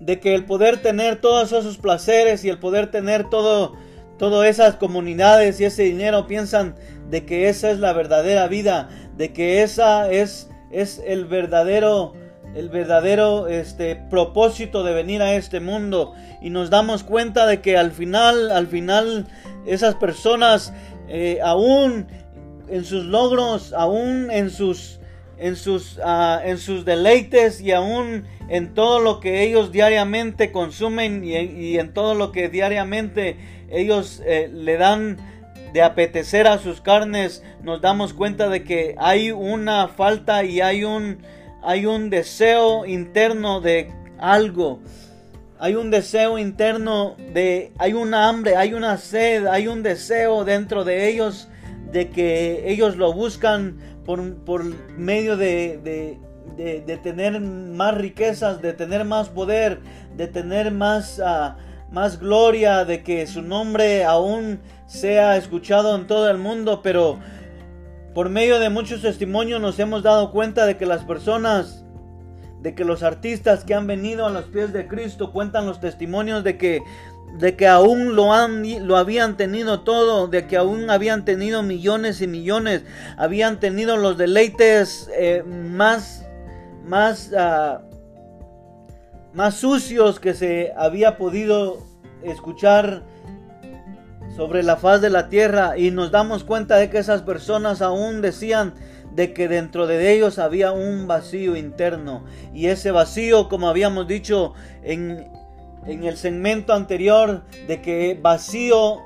de 0.00 0.18
que 0.18 0.34
el 0.34 0.44
poder 0.44 0.82
tener 0.82 1.20
todos 1.20 1.52
esos 1.52 1.78
placeres 1.78 2.44
y 2.44 2.48
el 2.48 2.58
poder 2.58 2.90
tener 2.90 3.28
todo 3.28 3.76
todas 4.18 4.48
esas 4.48 4.76
comunidades 4.76 5.60
y 5.60 5.64
ese 5.64 5.84
dinero 5.84 6.26
piensan 6.26 6.74
de 7.08 7.24
que 7.24 7.48
esa 7.48 7.70
es 7.70 7.78
la 7.78 7.94
verdadera 7.94 8.48
vida, 8.48 8.90
de 9.16 9.32
que 9.32 9.62
esa 9.62 10.10
es 10.10 10.48
es 10.70 11.02
el 11.04 11.24
verdadero 11.24 12.14
el 12.54 12.68
verdadero 12.68 13.48
este 13.48 13.96
propósito 13.96 14.82
de 14.82 14.92
venir 14.92 15.22
a 15.22 15.34
este 15.34 15.60
mundo. 15.60 16.14
Y 16.42 16.50
nos 16.50 16.68
damos 16.68 17.04
cuenta 17.04 17.46
de 17.46 17.60
que 17.60 17.76
al 17.76 17.92
final 17.92 18.50
al 18.50 18.66
final 18.66 19.26
esas 19.66 19.94
personas 19.94 20.72
eh, 21.08 21.38
aún 21.42 22.08
en 22.68 22.84
sus 22.84 23.04
logros 23.04 23.72
aún 23.72 24.30
en 24.30 24.50
sus 24.50 24.99
en 25.40 25.56
sus 25.56 25.98
ah, 26.04 26.40
en 26.44 26.58
sus 26.58 26.84
deleites 26.84 27.60
y 27.60 27.72
aún 27.72 28.24
en 28.48 28.74
todo 28.74 29.00
lo 29.00 29.20
que 29.20 29.42
ellos 29.42 29.72
diariamente 29.72 30.52
consumen 30.52 31.24
y, 31.24 31.78
en 31.78 31.94
todo 31.94 32.14
lo 32.14 32.30
que 32.30 32.48
diariamente 32.48 33.36
ellos 33.70 34.22
eh, 34.26 34.50
le 34.52 34.76
dan 34.76 35.16
de 35.72 35.82
apetecer 35.82 36.46
a 36.46 36.58
sus 36.58 36.80
carnes, 36.80 37.44
nos 37.62 37.80
damos 37.80 38.12
cuenta 38.12 38.48
de 38.48 38.64
que 38.64 38.94
hay 38.98 39.30
una 39.30 39.88
falta 39.88 40.44
y 40.44 40.60
hay 40.60 40.84
un, 40.84 41.18
hay 41.62 41.86
un 41.86 42.10
deseo 42.10 42.86
interno 42.86 43.60
de 43.60 43.92
algo. 44.18 44.80
Hay 45.58 45.74
un 45.74 45.90
deseo 45.90 46.38
interno 46.38 47.16
de, 47.34 47.72
hay 47.78 47.92
una 47.92 48.28
hambre, 48.28 48.56
hay 48.56 48.72
una 48.72 48.96
sed, 48.96 49.46
hay 49.46 49.68
un 49.68 49.82
deseo 49.82 50.44
dentro 50.44 50.84
de 50.84 51.08
ellos 51.08 51.48
de 51.92 52.08
que 52.08 52.70
ellos 52.70 52.96
lo 52.96 53.12
buscan 53.12 53.76
por, 54.44 54.64
medio 54.96 55.36
de, 55.36 56.18
de, 56.56 56.96
tener 57.02 57.40
más 57.40 57.96
riquezas, 57.96 58.60
de 58.62 58.72
tener 58.72 59.04
más 59.04 59.28
poder, 59.28 59.80
de 60.16 60.26
tener 60.26 60.72
más, 60.72 61.20
ah, 61.24 61.56
más 61.90 62.18
gloria, 62.18 62.84
de 62.84 63.02
que 63.02 63.26
su 63.26 63.42
nombre 63.42 64.04
aún 64.04 64.60
sea 64.86 65.36
escuchado 65.36 65.94
en 65.96 66.06
todo 66.06 66.30
el 66.30 66.38
mundo, 66.38 66.80
pero 66.82 67.18
por 68.14 68.28
medio 68.28 68.58
de 68.58 68.70
muchos 68.70 69.02
testimonios 69.02 69.60
nos 69.60 69.78
hemos 69.78 70.02
dado 70.02 70.32
cuenta 70.32 70.66
de 70.66 70.76
que 70.76 70.86
las 70.86 71.04
personas, 71.04 71.84
de 72.60 72.74
que 72.74 72.84
los 72.84 73.02
artistas 73.02 73.64
que 73.64 73.74
han 73.74 73.86
venido 73.86 74.26
a 74.26 74.30
los 74.30 74.46
pies 74.46 74.72
de 74.72 74.88
Cristo 74.88 75.32
cuentan 75.32 75.66
los 75.66 75.80
testimonios 75.80 76.42
de 76.42 76.58
que 76.58 76.82
de 77.38 77.56
que 77.56 77.66
aún 77.66 78.16
lo, 78.16 78.32
han, 78.32 78.86
lo 78.86 78.96
habían 78.96 79.36
tenido 79.36 79.80
todo, 79.80 80.28
de 80.28 80.46
que 80.46 80.56
aún 80.56 80.90
habían 80.90 81.24
tenido 81.24 81.62
millones 81.62 82.20
y 82.20 82.26
millones, 82.26 82.82
habían 83.16 83.60
tenido 83.60 83.96
los 83.96 84.18
deleites 84.18 85.10
eh, 85.16 85.42
más, 85.44 86.26
más, 86.84 87.30
uh, 87.32 87.80
más 89.32 89.54
sucios 89.54 90.20
que 90.20 90.34
se 90.34 90.72
había 90.76 91.16
podido 91.16 91.78
escuchar 92.22 93.02
sobre 94.36 94.62
la 94.62 94.76
faz 94.76 95.00
de 95.00 95.10
la 95.10 95.28
tierra. 95.28 95.78
Y 95.78 95.90
nos 95.90 96.10
damos 96.10 96.44
cuenta 96.44 96.76
de 96.76 96.90
que 96.90 96.98
esas 96.98 97.22
personas 97.22 97.80
aún 97.80 98.20
decían 98.20 98.74
de 99.14 99.32
que 99.32 99.48
dentro 99.48 99.86
de 99.86 100.12
ellos 100.12 100.38
había 100.38 100.72
un 100.72 101.06
vacío 101.06 101.56
interno. 101.56 102.24
Y 102.54 102.66
ese 102.66 102.90
vacío 102.90 103.48
como 103.48 103.68
habíamos 103.68 104.06
dicho 104.06 104.54
en, 104.82 105.30
en 105.86 106.04
el 106.04 106.16
segmento 106.16 106.72
anterior 106.72 107.42
de 107.66 107.80
que 107.80 108.18
vacío 108.20 108.98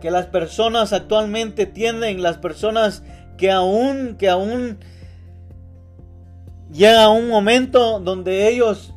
que 0.00 0.10
las 0.10 0.26
personas 0.26 0.92
actualmente 0.92 1.66
tienen 1.66 2.22
las 2.22 2.38
personas 2.38 3.02
que 3.38 3.50
aún 3.50 4.16
que 4.18 4.28
aún 4.28 4.78
llega 6.72 7.10
un 7.10 7.28
momento 7.28 8.00
donde 8.00 8.48
ellos 8.48 8.94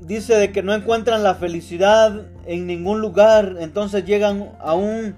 dice 0.00 0.34
de 0.36 0.52
que 0.52 0.62
no 0.62 0.74
encuentran 0.74 1.22
la 1.22 1.34
felicidad 1.34 2.26
en 2.46 2.66
ningún 2.66 3.00
lugar, 3.00 3.56
entonces 3.60 4.04
llegan 4.04 4.52
a 4.60 4.74
un 4.74 5.14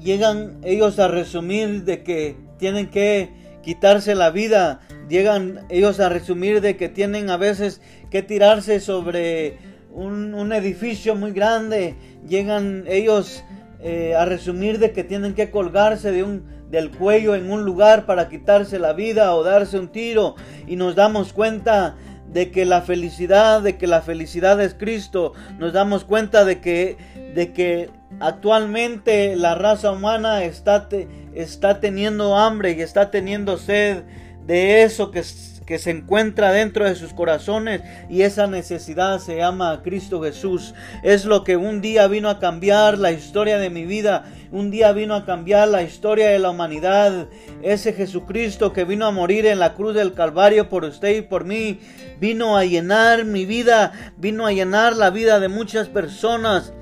llegan 0.00 0.58
ellos 0.62 0.98
a 0.98 1.08
resumir 1.08 1.84
de 1.84 2.02
que 2.02 2.36
tienen 2.58 2.88
que 2.88 3.30
quitarse 3.62 4.14
la 4.14 4.30
vida, 4.30 4.80
llegan 5.08 5.66
ellos 5.68 6.00
a 6.00 6.08
resumir 6.08 6.60
de 6.60 6.76
que 6.76 6.88
tienen 6.88 7.30
a 7.30 7.36
veces 7.36 7.80
que 8.10 8.22
tirarse 8.22 8.80
sobre 8.80 9.58
un, 9.92 10.52
edificio 10.52 11.14
muy 11.14 11.32
grande, 11.32 11.96
llegan 12.26 12.84
ellos 12.86 13.42
eh, 13.80 14.14
a 14.14 14.24
resumir 14.24 14.78
de 14.78 14.92
que 14.92 15.04
tienen 15.04 15.34
que 15.34 15.50
colgarse 15.50 16.12
de 16.12 16.22
un 16.22 16.58
del 16.70 16.90
cuello 16.90 17.34
en 17.34 17.50
un 17.50 17.64
lugar 17.64 18.04
para 18.06 18.28
quitarse 18.28 18.78
la 18.78 18.92
vida 18.92 19.34
o 19.34 19.42
darse 19.42 19.78
un 19.78 19.88
tiro 19.88 20.34
y 20.66 20.76
nos 20.76 20.94
damos 20.94 21.32
cuenta 21.32 21.96
de 22.30 22.50
que 22.50 22.66
la 22.66 22.82
felicidad, 22.82 23.62
de 23.62 23.78
que 23.78 23.86
la 23.86 24.02
felicidad 24.02 24.60
es 24.60 24.74
Cristo. 24.74 25.32
Nos 25.58 25.72
damos 25.72 26.04
cuenta 26.04 26.44
de 26.44 26.60
que, 26.60 26.98
de 27.34 27.52
que 27.52 27.90
actualmente 28.20 29.34
la 29.36 29.54
raza 29.54 29.92
humana 29.92 30.44
está, 30.44 30.88
está 31.34 31.80
teniendo 31.80 32.36
hambre 32.36 32.72
y 32.72 32.82
está 32.82 33.10
teniendo 33.10 33.56
sed 33.56 34.02
de 34.48 34.82
eso 34.82 35.12
que 35.12 35.22
que 35.68 35.78
se 35.78 35.90
encuentra 35.90 36.50
dentro 36.50 36.86
de 36.86 36.94
sus 36.94 37.12
corazones 37.12 37.82
y 38.08 38.22
esa 38.22 38.46
necesidad 38.46 39.18
se 39.18 39.36
llama 39.36 39.82
Cristo 39.84 40.22
Jesús. 40.22 40.72
Es 41.02 41.26
lo 41.26 41.44
que 41.44 41.58
un 41.58 41.82
día 41.82 42.06
vino 42.06 42.30
a 42.30 42.38
cambiar 42.38 42.96
la 42.96 43.12
historia 43.12 43.58
de 43.58 43.68
mi 43.68 43.84
vida, 43.84 44.24
un 44.50 44.70
día 44.70 44.92
vino 44.92 45.14
a 45.14 45.26
cambiar 45.26 45.68
la 45.68 45.82
historia 45.82 46.30
de 46.30 46.38
la 46.38 46.48
humanidad. 46.48 47.28
Ese 47.60 47.92
Jesucristo 47.92 48.72
que 48.72 48.86
vino 48.86 49.04
a 49.04 49.10
morir 49.10 49.44
en 49.44 49.58
la 49.58 49.74
cruz 49.74 49.94
del 49.94 50.14
Calvario 50.14 50.70
por 50.70 50.84
usted 50.84 51.18
y 51.18 51.20
por 51.20 51.44
mí, 51.44 51.80
vino 52.18 52.56
a 52.56 52.64
llenar 52.64 53.26
mi 53.26 53.44
vida, 53.44 53.92
vino 54.16 54.46
a 54.46 54.52
llenar 54.52 54.96
la 54.96 55.10
vida 55.10 55.38
de 55.38 55.48
muchas 55.48 55.88
personas. 55.88 56.72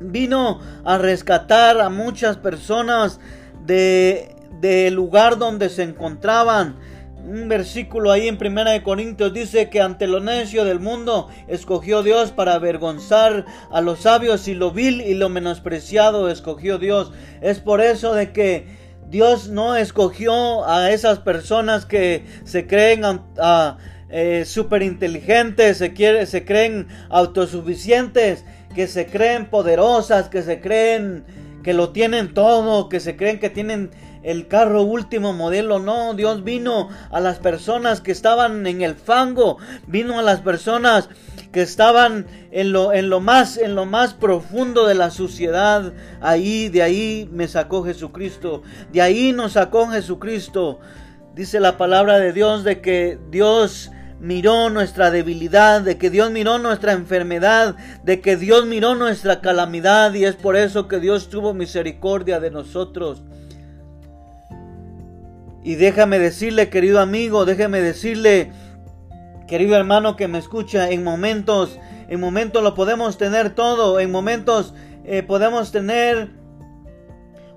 Vino 0.00 0.60
a 0.84 0.98
rescatar 0.98 1.80
a 1.80 1.88
muchas 1.88 2.36
personas 2.36 3.20
de 3.64 4.35
del 4.60 4.94
lugar 4.94 5.38
donde 5.38 5.68
se 5.68 5.82
encontraban 5.82 6.76
un 7.26 7.48
versículo 7.48 8.12
ahí 8.12 8.28
en 8.28 8.38
Primera 8.38 8.70
de 8.70 8.82
Corintios 8.82 9.32
dice 9.32 9.68
que 9.68 9.80
ante 9.80 10.06
lo 10.06 10.20
necio 10.20 10.64
del 10.64 10.78
mundo 10.78 11.28
escogió 11.48 12.04
Dios 12.04 12.30
para 12.30 12.54
avergonzar 12.54 13.44
a 13.70 13.80
los 13.80 14.00
sabios 14.00 14.46
y 14.46 14.54
lo 14.54 14.70
vil 14.70 15.00
y 15.00 15.14
lo 15.14 15.28
menospreciado 15.28 16.30
escogió 16.30 16.78
Dios. 16.78 17.12
Es 17.40 17.58
por 17.58 17.80
eso 17.80 18.14
de 18.14 18.32
que 18.32 18.66
Dios 19.10 19.48
no 19.48 19.76
escogió 19.76 20.68
a 20.68 20.92
esas 20.92 21.18
personas 21.18 21.84
que 21.84 22.24
se 22.44 22.66
creen 22.66 23.04
uh, 23.04 23.20
eh, 24.08 24.44
inteligentes, 24.82 25.78
se, 25.78 25.92
quiere, 25.92 26.26
se 26.26 26.44
creen 26.44 26.86
autosuficientes, 27.08 28.44
que 28.74 28.86
se 28.86 29.06
creen 29.06 29.46
poderosas, 29.46 30.28
que 30.28 30.42
se 30.42 30.60
creen 30.60 31.24
que 31.64 31.74
lo 31.74 31.90
tienen 31.90 32.34
todo, 32.34 32.88
que 32.88 33.00
se 33.00 33.16
creen 33.16 33.40
que 33.40 33.50
tienen 33.50 33.90
el 34.26 34.48
carro 34.48 34.82
último 34.82 35.32
modelo, 35.32 35.78
no, 35.78 36.12
Dios 36.14 36.42
vino 36.42 36.88
a 37.12 37.20
las 37.20 37.38
personas 37.38 38.00
que 38.00 38.10
estaban 38.10 38.66
en 38.66 38.82
el 38.82 38.96
fango, 38.96 39.58
vino 39.86 40.18
a 40.18 40.22
las 40.22 40.40
personas 40.40 41.08
que 41.52 41.62
estaban 41.62 42.26
en 42.50 42.72
lo, 42.72 42.92
en 42.92 43.08
lo 43.08 43.20
más 43.20 43.56
en 43.56 43.76
lo 43.76 43.86
más 43.86 44.14
profundo 44.14 44.84
de 44.88 44.96
la 44.96 45.10
suciedad. 45.10 45.92
Ahí 46.20 46.68
de 46.68 46.82
ahí 46.82 47.30
me 47.32 47.46
sacó 47.46 47.84
Jesucristo. 47.84 48.62
De 48.92 49.00
ahí 49.00 49.32
nos 49.32 49.52
sacó 49.52 49.86
Jesucristo. 49.86 50.80
Dice 51.36 51.60
la 51.60 51.78
palabra 51.78 52.18
de 52.18 52.32
Dios 52.32 52.64
de 52.64 52.80
que 52.80 53.20
Dios 53.30 53.92
miró 54.18 54.70
nuestra 54.70 55.12
debilidad, 55.12 55.82
de 55.82 55.98
que 55.98 56.10
Dios 56.10 56.32
miró 56.32 56.58
nuestra 56.58 56.92
enfermedad, 56.94 57.76
de 58.02 58.20
que 58.20 58.36
Dios 58.36 58.66
miró 58.66 58.96
nuestra 58.96 59.40
calamidad 59.40 60.14
y 60.14 60.24
es 60.24 60.34
por 60.34 60.56
eso 60.56 60.88
que 60.88 60.98
Dios 60.98 61.28
tuvo 61.28 61.54
misericordia 61.54 62.40
de 62.40 62.50
nosotros. 62.50 63.22
Y 65.66 65.74
déjame 65.74 66.20
decirle, 66.20 66.70
querido 66.70 67.00
amigo, 67.00 67.44
déjame 67.44 67.80
decirle, 67.80 68.52
querido 69.48 69.74
hermano 69.74 70.14
que 70.14 70.28
me 70.28 70.38
escucha, 70.38 70.90
en 70.90 71.02
momentos, 71.02 71.80
en 72.08 72.20
momentos 72.20 72.62
lo 72.62 72.76
podemos 72.76 73.18
tener 73.18 73.50
todo, 73.50 73.98
en 73.98 74.12
momentos 74.12 74.74
eh, 75.04 75.24
podemos 75.24 75.72
tener 75.72 76.30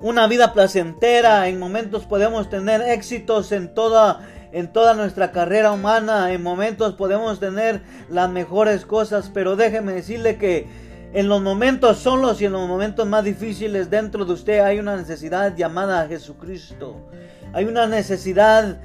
una 0.02 0.26
vida 0.26 0.54
placentera, 0.54 1.50
en 1.50 1.60
momentos 1.60 2.08
podemos 2.08 2.50
tener 2.50 2.82
éxitos 2.82 3.52
en 3.52 3.76
toda 3.76 4.28
en 4.52 4.74
toda 4.74 4.96
nuestra 4.96 5.32
carrera 5.32 5.72
humana, 5.72 6.34
en 6.34 6.42
momentos 6.42 6.96
podemos 6.96 7.40
tener 7.40 7.84
las 8.10 8.28
mejores 8.32 8.88
cosas, 8.88 9.30
pero 9.32 9.56
déjeme 9.56 9.94
decirle 9.94 10.40
que 10.40 10.68
en 11.14 11.30
los 11.30 11.44
momentos 11.44 12.00
solos 12.00 12.42
y 12.42 12.46
en 12.46 12.54
los 12.54 12.68
momentos 12.68 13.06
más 13.06 13.24
difíciles 13.24 13.92
dentro 13.92 14.26
de 14.26 14.34
usted 14.34 14.62
hay 14.62 14.80
una 14.80 14.98
necesidad 14.98 15.56
llamada 15.56 16.02
a 16.02 16.08
Jesucristo. 16.08 17.06
Hay 17.52 17.66
una 17.66 17.88
necesidad, 17.88 18.78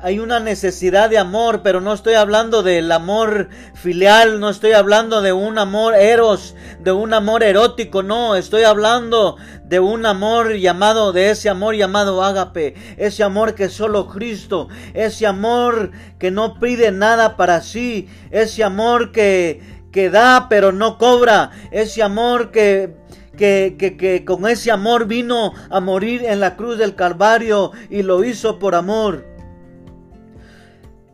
hay 0.00 0.20
una 0.20 0.40
necesidad 0.40 1.10
de 1.10 1.18
amor, 1.18 1.60
pero 1.62 1.82
no 1.82 1.92
estoy 1.92 2.14
hablando 2.14 2.62
del 2.62 2.90
amor 2.90 3.50
filial, 3.74 4.40
no 4.40 4.48
estoy 4.48 4.72
hablando 4.72 5.20
de 5.20 5.34
un 5.34 5.58
amor 5.58 5.94
eros, 5.94 6.54
de 6.78 6.92
un 6.92 7.12
amor 7.12 7.42
erótico, 7.42 8.02
no, 8.02 8.36
estoy 8.36 8.62
hablando 8.62 9.36
de 9.64 9.80
un 9.80 10.06
amor 10.06 10.54
llamado, 10.54 11.12
de 11.12 11.28
ese 11.28 11.50
amor 11.50 11.74
llamado 11.74 12.24
ágape, 12.24 12.74
ese 12.96 13.22
amor 13.22 13.54
que 13.54 13.68
solo 13.68 14.08
Cristo, 14.08 14.68
ese 14.94 15.26
amor 15.26 15.90
que 16.18 16.30
no 16.30 16.58
pide 16.58 16.92
nada 16.92 17.36
para 17.36 17.60
sí, 17.60 18.08
ese 18.30 18.64
amor 18.64 19.12
que, 19.12 19.60
que 19.92 20.08
da 20.08 20.46
pero 20.48 20.72
no 20.72 20.96
cobra, 20.96 21.50
ese 21.70 22.02
amor 22.02 22.50
que 22.50 22.99
que, 23.40 24.22
con 24.26 24.46
ese 24.46 24.70
amor 24.70 25.06
vino 25.06 25.54
a 25.70 25.80
morir 25.80 26.24
en 26.24 26.40
la 26.40 26.56
cruz 26.56 26.76
del 26.78 26.94
Calvario 26.94 27.72
y 27.88 28.02
lo 28.02 28.22
hizo 28.22 28.58
por 28.58 28.74
amor. 28.74 29.24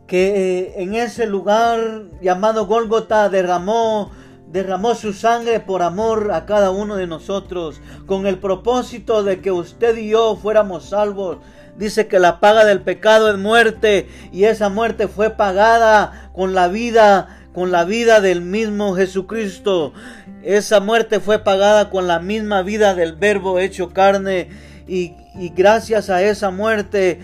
Que 0.07 0.59
eh, 0.59 0.73
en 0.77 0.95
ese 0.95 1.25
lugar 1.25 2.05
llamado 2.21 2.65
Gólgota 2.65 3.29
derramó 3.29 4.11
derramó 4.51 4.95
su 4.95 5.11
sangre 5.11 5.59
por 5.59 5.81
amor 5.81 6.31
a 6.31 6.45
cada 6.45 6.71
uno 6.71 6.95
de 6.95 7.05
nosotros, 7.05 7.81
con 8.05 8.25
el 8.25 8.39
propósito 8.39 9.21
de 9.23 9.41
que 9.41 9.51
usted 9.51 9.97
y 9.97 10.09
yo 10.09 10.37
fuéramos 10.41 10.89
salvos. 10.89 11.39
Dice 11.77 12.07
que 12.07 12.19
la 12.19 12.39
paga 12.39 12.63
del 12.63 12.81
pecado 12.81 13.29
es 13.29 13.37
muerte 13.37 14.07
y 14.31 14.45
esa 14.45 14.69
muerte 14.69 15.09
fue 15.09 15.31
pagada 15.31 16.31
con 16.33 16.55
la 16.55 16.69
vida, 16.69 17.49
con 17.53 17.71
la 17.71 17.83
vida 17.83 18.21
del 18.21 18.41
mismo 18.41 18.95
Jesucristo. 18.95 19.93
Esa 20.47 20.79
muerte 20.79 21.19
fue 21.19 21.39
pagada 21.39 21.89
con 21.89 22.07
la 22.07 22.19
misma 22.19 22.61
vida 22.61 22.95
del 22.95 23.17
verbo 23.17 23.59
hecho 23.59 23.89
carne 23.89 24.47
y, 24.87 25.13
gracias 25.57 26.09
a 26.09 26.23
esa 26.23 26.51
muerte 26.51 27.19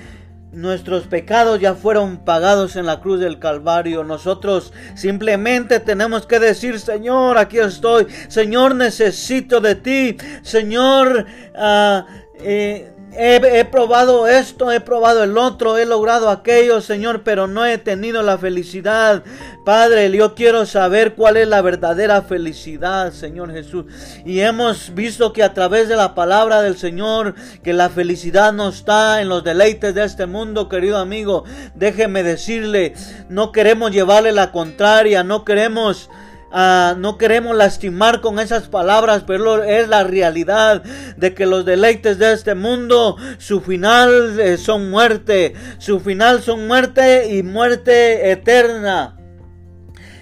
nuestros 0.51 1.07
pecados 1.07 1.61
ya 1.61 1.73
fueron 1.73 2.17
pagados 2.17 2.75
en 2.75 2.85
la 2.85 2.99
cruz 2.99 3.21
del 3.21 3.39
Calvario. 3.39 4.03
Nosotros 4.03 4.73
simplemente 4.95 5.79
tenemos 5.79 6.27
que 6.27 6.37
decir, 6.37 6.81
Señor, 6.81 7.37
aquí 7.37 7.59
estoy. 7.59 8.07
Señor, 8.27 8.75
necesito 8.75 9.61
de 9.61 9.75
ti. 9.75 10.17
Señor, 10.41 11.25
uh, 11.55 12.03
eh, 12.39 12.92
He, 13.15 13.65
probado 13.65 14.27
esto, 14.27 14.71
he 14.71 14.79
probado 14.79 15.23
el 15.23 15.37
otro, 15.37 15.77
he 15.77 15.85
logrado 15.85 16.29
aquello, 16.29 16.81
Señor, 16.81 17.21
pero 17.23 17.47
no 17.47 17.65
he 17.65 17.77
tenido 17.77 18.23
la 18.23 18.37
felicidad. 18.37 19.23
Padre, 19.65 20.11
yo 20.11 20.33
quiero 20.33 20.65
saber 20.65 21.13
cuál 21.13 21.37
es 21.37 21.47
la 21.47 21.61
verdadera 21.61 22.23
felicidad, 22.23 23.13
Señor 23.13 23.51
Jesús. 23.51 23.85
Y 24.25 24.39
hemos 24.39 24.95
visto 24.95 25.31
que 25.31 25.43
a 25.43 25.53
través 25.53 25.89
de 25.89 25.95
la 25.95 26.15
palabra 26.15 26.61
del 26.61 26.77
Señor, 26.77 27.35
que 27.63 27.73
la 27.73 27.89
felicidad 27.89 28.51
no 28.51 28.69
está 28.69 29.21
en 29.21 29.29
los 29.29 29.43
deleites 29.43 29.93
de 29.93 30.03
este 30.03 30.25
mundo, 30.25 30.67
querido 30.67 30.97
amigo. 30.97 31.43
Déjeme 31.75 32.23
decirle, 32.23 32.93
no 33.29 33.51
queremos 33.51 33.91
llevarle 33.91 34.31
la 34.31 34.51
contraria, 34.51 35.23
no 35.23 35.45
queremos 35.45 36.09
Ah, 36.55 36.93
no 36.99 37.17
queremos 37.17 37.57
lastimar 37.57 38.21
con 38.21 38.37
esas 38.37 38.67
palabras, 38.67 39.23
pero 39.25 39.63
es 39.63 39.87
la 39.87 40.03
realidad 40.03 40.83
de 41.17 41.33
que 41.33 41.47
los 41.47 41.65
deleites 41.65 42.19
de 42.19 42.31
este 42.31 42.53
mundo, 42.53 43.17
su 43.39 43.59
final 43.59 44.39
eh, 44.39 44.57
son 44.57 44.91
muerte, 44.91 45.55
su 45.79 45.99
final 45.99 46.43
son 46.43 46.67
muerte 46.67 47.35
y 47.35 47.41
muerte 47.41 48.29
eterna. 48.29 49.17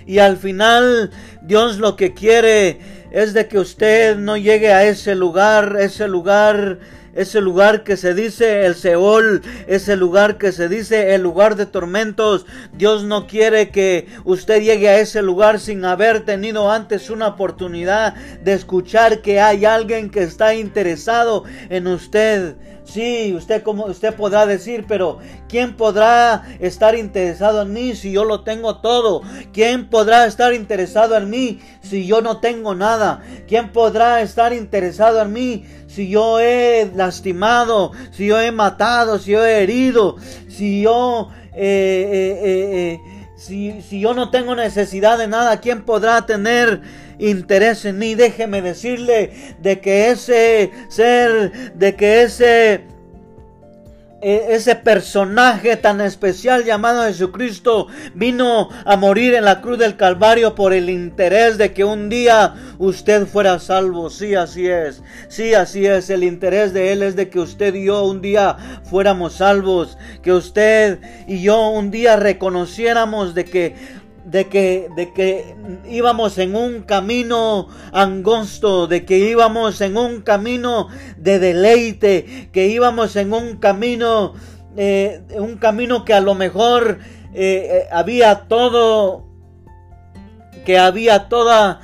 Y 0.07 0.19
al 0.19 0.37
final 0.37 1.11
Dios 1.41 1.79
lo 1.79 1.97
que 1.97 2.13
quiere 2.13 2.79
es 3.11 3.33
de 3.33 3.49
que 3.49 3.59
usted 3.59 4.15
no 4.15 4.37
llegue 4.37 4.71
a 4.71 4.85
ese 4.85 5.15
lugar, 5.15 5.75
ese 5.81 6.07
lugar 6.07 6.79
ese 7.13 7.41
lugar 7.41 7.83
que 7.83 7.97
se 7.97 8.13
dice 8.13 8.65
el 8.65 8.75
Seol, 8.75 9.41
ese 9.67 9.95
lugar 9.95 10.37
que 10.37 10.51
se 10.51 10.69
dice 10.69 11.13
el 11.13 11.21
lugar 11.21 11.55
de 11.55 11.65
tormentos. 11.65 12.45
Dios 12.73 13.03
no 13.03 13.27
quiere 13.27 13.69
que 13.69 14.07
usted 14.23 14.61
llegue 14.61 14.89
a 14.89 14.99
ese 14.99 15.21
lugar 15.21 15.59
sin 15.59 15.85
haber 15.85 16.21
tenido 16.21 16.71
antes 16.71 17.09
una 17.09 17.27
oportunidad 17.27 18.13
de 18.15 18.53
escuchar 18.53 19.21
que 19.21 19.39
hay 19.39 19.65
alguien 19.65 20.09
que 20.09 20.23
está 20.23 20.55
interesado 20.55 21.43
en 21.69 21.87
usted. 21.87 22.55
Sí, 22.91 23.33
usted 23.33 23.63
como 23.63 23.85
usted 23.85 24.13
podrá 24.15 24.45
decir, 24.45 24.83
pero 24.85 25.19
¿quién 25.47 25.77
podrá 25.77 26.43
estar 26.59 26.93
interesado 26.93 27.61
en 27.61 27.71
mí 27.71 27.95
si 27.95 28.11
yo 28.11 28.25
lo 28.25 28.41
tengo 28.41 28.81
todo? 28.81 29.21
¿Quién 29.53 29.89
podrá 29.89 30.25
estar 30.25 30.53
interesado 30.53 31.15
en 31.15 31.29
mí 31.29 31.61
si 31.81 32.05
yo 32.05 32.21
no 32.21 32.41
tengo 32.41 32.75
nada? 32.75 33.23
¿Quién 33.47 33.71
podrá 33.71 34.21
estar 34.21 34.51
interesado 34.51 35.21
en 35.21 35.31
mí 35.31 35.65
si 35.87 36.09
yo 36.09 36.41
he 36.41 36.91
lastimado, 36.93 37.93
si 38.11 38.27
yo 38.27 38.41
he 38.41 38.51
matado, 38.51 39.19
si 39.19 39.31
yo 39.31 39.45
he 39.45 39.63
herido, 39.63 40.17
si 40.49 40.81
yo 40.81 41.29
eh, 41.53 42.09
eh, 42.11 42.39
eh, 42.43 42.99
si, 43.41 43.81
si, 43.81 43.99
yo 43.99 44.13
no 44.13 44.29
tengo 44.29 44.55
necesidad 44.55 45.17
de 45.17 45.27
nada, 45.27 45.59
¿quién 45.59 45.81
podrá 45.83 46.27
tener 46.27 46.81
interés 47.17 47.85
en 47.85 47.97
mí? 47.97 48.13
Déjeme 48.13 48.61
decirle 48.61 49.31
de 49.59 49.79
que 49.79 50.11
ese 50.11 50.71
ser, 50.89 51.73
de 51.73 51.95
que 51.95 52.21
ese 52.21 52.81
ese 54.21 54.75
personaje 54.75 55.75
tan 55.77 55.99
especial 55.99 56.63
llamado 56.63 57.03
Jesucristo 57.03 57.87
vino 58.13 58.69
a 58.85 58.95
morir 58.95 59.33
en 59.33 59.45
la 59.45 59.61
cruz 59.61 59.79
del 59.79 59.97
Calvario 59.97 60.53
por 60.53 60.73
el 60.73 60.89
interés 60.89 61.57
de 61.57 61.73
que 61.73 61.83
un 61.83 62.09
día 62.09 62.53
usted 62.77 63.25
fuera 63.25 63.59
salvo. 63.59 64.09
Sí, 64.09 64.35
así 64.35 64.67
es. 64.67 65.01
Sí, 65.27 65.53
así 65.53 65.85
es. 65.85 66.09
El 66.09 66.23
interés 66.23 66.73
de 66.73 66.91
Él 66.91 67.03
es 67.03 67.15
de 67.15 67.29
que 67.29 67.39
usted 67.39 67.73
y 67.73 67.85
yo 67.85 68.03
un 68.03 68.21
día 68.21 68.57
fuéramos 68.83 69.33
salvos. 69.33 69.97
Que 70.21 70.31
usted 70.33 70.99
y 71.27 71.41
yo 71.41 71.69
un 71.69 71.89
día 71.91 72.15
reconociéramos 72.15 73.33
de 73.33 73.45
que 73.45 74.00
de 74.25 74.47
que, 74.47 74.89
de 74.95 75.13
que 75.13 75.55
íbamos 75.89 76.37
en 76.37 76.55
un 76.55 76.83
camino 76.83 77.67
angosto, 77.91 78.87
de 78.87 79.05
que 79.05 79.17
íbamos 79.17 79.81
en 79.81 79.97
un 79.97 80.21
camino 80.21 80.87
de 81.17 81.39
deleite, 81.39 82.49
que 82.51 82.67
íbamos 82.67 83.15
en 83.15 83.33
un 83.33 83.57
camino, 83.57 84.33
eh, 84.77 85.23
un 85.35 85.57
camino 85.57 86.05
que 86.05 86.13
a 86.13 86.21
lo 86.21 86.35
mejor 86.35 86.99
eh, 87.33 87.67
eh, 87.83 87.87
había 87.91 88.41
todo, 88.47 89.25
que 90.65 90.77
había 90.77 91.27
toda, 91.27 91.81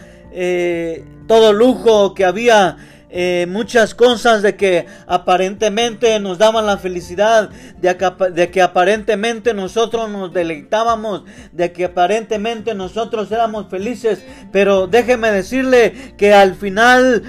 todo 1.27 1.53
lujo, 1.53 2.13
que 2.13 2.25
había 2.25 2.77
eh, 3.09 3.45
muchas 3.47 3.95
cosas 3.95 4.41
de 4.41 4.57
que 4.57 4.85
aparentemente 5.07 6.19
nos 6.19 6.37
daban 6.37 6.65
la 6.65 6.77
felicidad, 6.77 7.49
de 7.79 8.51
que, 8.51 8.61
aparentemente 8.61 9.53
nosotros 9.53 10.09
nos 10.09 10.33
deleitábamos, 10.33 11.23
de 11.53 11.71
que 11.71 11.85
aparentemente 11.85 12.73
nosotros 12.75 13.31
éramos 13.31 13.69
felices, 13.69 14.23
pero 14.51 14.87
déjeme 14.87 15.31
decirle 15.31 16.13
que 16.17 16.33
al 16.33 16.55
final 16.55 17.23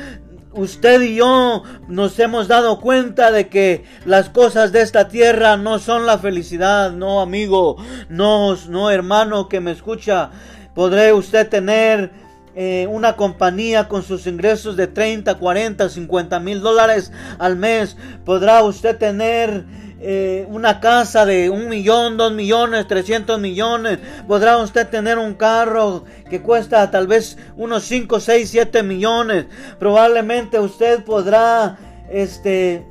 usted 0.53 1.01
y 1.03 1.14
yo 1.14 1.62
nos 1.87 2.19
hemos 2.19 2.49
dado 2.49 2.81
cuenta 2.81 3.31
de 3.31 3.49
que 3.49 3.85
las 4.05 4.31
cosas 4.31 4.73
de 4.73 4.83
esta 4.83 5.07
tierra 5.07 5.57
no 5.57 5.79
son 5.79 6.07
la 6.07 6.19
felicidad, 6.19 6.91
no 6.91 7.21
amigo, 7.21 7.77
no, 8.09 8.57
no 8.69 8.91
hermano 8.91 9.49
que 9.49 9.61
me 9.61 9.71
escucha, 9.71 10.31
podré 10.75 11.12
usted 11.12 11.49
tener 11.49 12.28
eh, 12.61 12.88
una 12.90 13.14
compañía 13.14 13.87
con 13.87 14.03
sus 14.03 14.27
ingresos 14.27 14.77
de 14.77 14.88
30, 14.88 15.37
40, 15.37 15.88
50 15.88 16.40
mil 16.40 16.61
dólares 16.61 17.12
al 17.38 17.55
mes. 17.55 17.97
Podrá 18.25 18.64
usted 18.64 18.99
tener 18.99 19.64
eh, 20.01 20.44
una 20.49 20.81
casa 20.81 21.25
de 21.25 21.51
un 21.51 21.68
millón, 21.68 22.16
dos 22.16 22.33
millones, 22.33 22.88
300 22.88 23.38
millones. 23.38 24.01
Podrá 24.27 24.57
usted 24.59 24.88
tener 24.88 25.18
un 25.18 25.35
carro 25.35 26.05
que 26.29 26.42
cuesta 26.42 26.90
tal 26.90 27.07
vez 27.07 27.38
unos 27.57 27.85
5, 27.85 28.18
6, 28.18 28.51
7 28.51 28.83
millones. 28.83 29.47
Probablemente 29.79 30.59
usted 30.59 31.05
podrá, 31.05 31.79
este, 32.11 32.85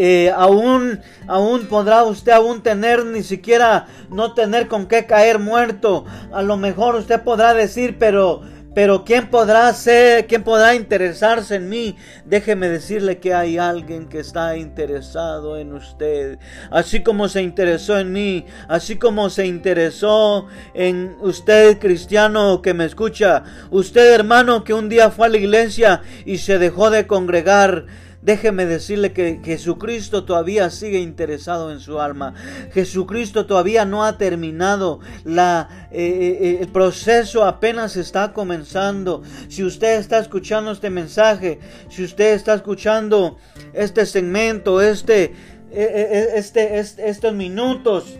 eh, 0.00 0.32
aún, 0.36 1.00
aún 1.26 1.66
podrá 1.66 2.04
usted 2.04 2.30
aún 2.30 2.62
tener 2.62 3.04
ni 3.04 3.24
siquiera 3.24 3.88
no 4.10 4.32
tener 4.32 4.68
con 4.68 4.86
qué 4.86 5.06
caer 5.06 5.40
muerto. 5.40 6.04
A 6.32 6.42
lo 6.42 6.56
mejor 6.56 6.94
usted 6.94 7.20
podrá 7.22 7.52
decir, 7.52 7.96
pero, 7.98 8.42
pero 8.76 9.04
¿quién 9.04 9.28
podrá 9.28 9.72
ser, 9.72 10.28
quién 10.28 10.44
podrá 10.44 10.76
interesarse 10.76 11.56
en 11.56 11.68
mí? 11.68 11.96
Déjeme 12.24 12.68
decirle 12.68 13.18
que 13.18 13.34
hay 13.34 13.58
alguien 13.58 14.08
que 14.08 14.20
está 14.20 14.56
interesado 14.56 15.58
en 15.58 15.72
usted. 15.72 16.38
Así 16.70 17.02
como 17.02 17.26
se 17.26 17.42
interesó 17.42 17.98
en 17.98 18.12
mí, 18.12 18.46
así 18.68 18.98
como 18.98 19.30
se 19.30 19.46
interesó 19.46 20.46
en 20.74 21.16
usted 21.20 21.80
cristiano 21.80 22.62
que 22.62 22.72
me 22.72 22.84
escucha, 22.84 23.42
usted 23.72 24.14
hermano 24.14 24.62
que 24.62 24.74
un 24.74 24.88
día 24.88 25.10
fue 25.10 25.26
a 25.26 25.30
la 25.30 25.38
iglesia 25.38 26.02
y 26.24 26.38
se 26.38 26.60
dejó 26.60 26.90
de 26.90 27.08
congregar. 27.08 27.86
Déjeme 28.20 28.66
decirle 28.66 29.12
que 29.12 29.40
Jesucristo 29.44 30.24
todavía 30.24 30.70
sigue 30.70 30.98
interesado 30.98 31.70
en 31.70 31.78
su 31.78 32.00
alma. 32.00 32.34
Jesucristo 32.72 33.46
todavía 33.46 33.84
no 33.84 34.04
ha 34.04 34.18
terminado. 34.18 34.98
La, 35.24 35.88
eh, 35.92 36.02
eh, 36.02 36.38
eh, 36.40 36.58
el 36.60 36.68
proceso 36.68 37.44
apenas 37.44 37.96
está 37.96 38.32
comenzando. 38.32 39.22
Si 39.48 39.62
usted 39.62 40.00
está 40.00 40.18
escuchando 40.18 40.72
este 40.72 40.90
mensaje, 40.90 41.60
si 41.90 42.02
usted 42.02 42.34
está 42.34 42.54
escuchando 42.54 43.38
este 43.72 44.04
segmento, 44.04 44.82
este, 44.82 45.32
este, 45.70 46.78
este 46.78 47.08
estos 47.08 47.34
minutos, 47.34 48.18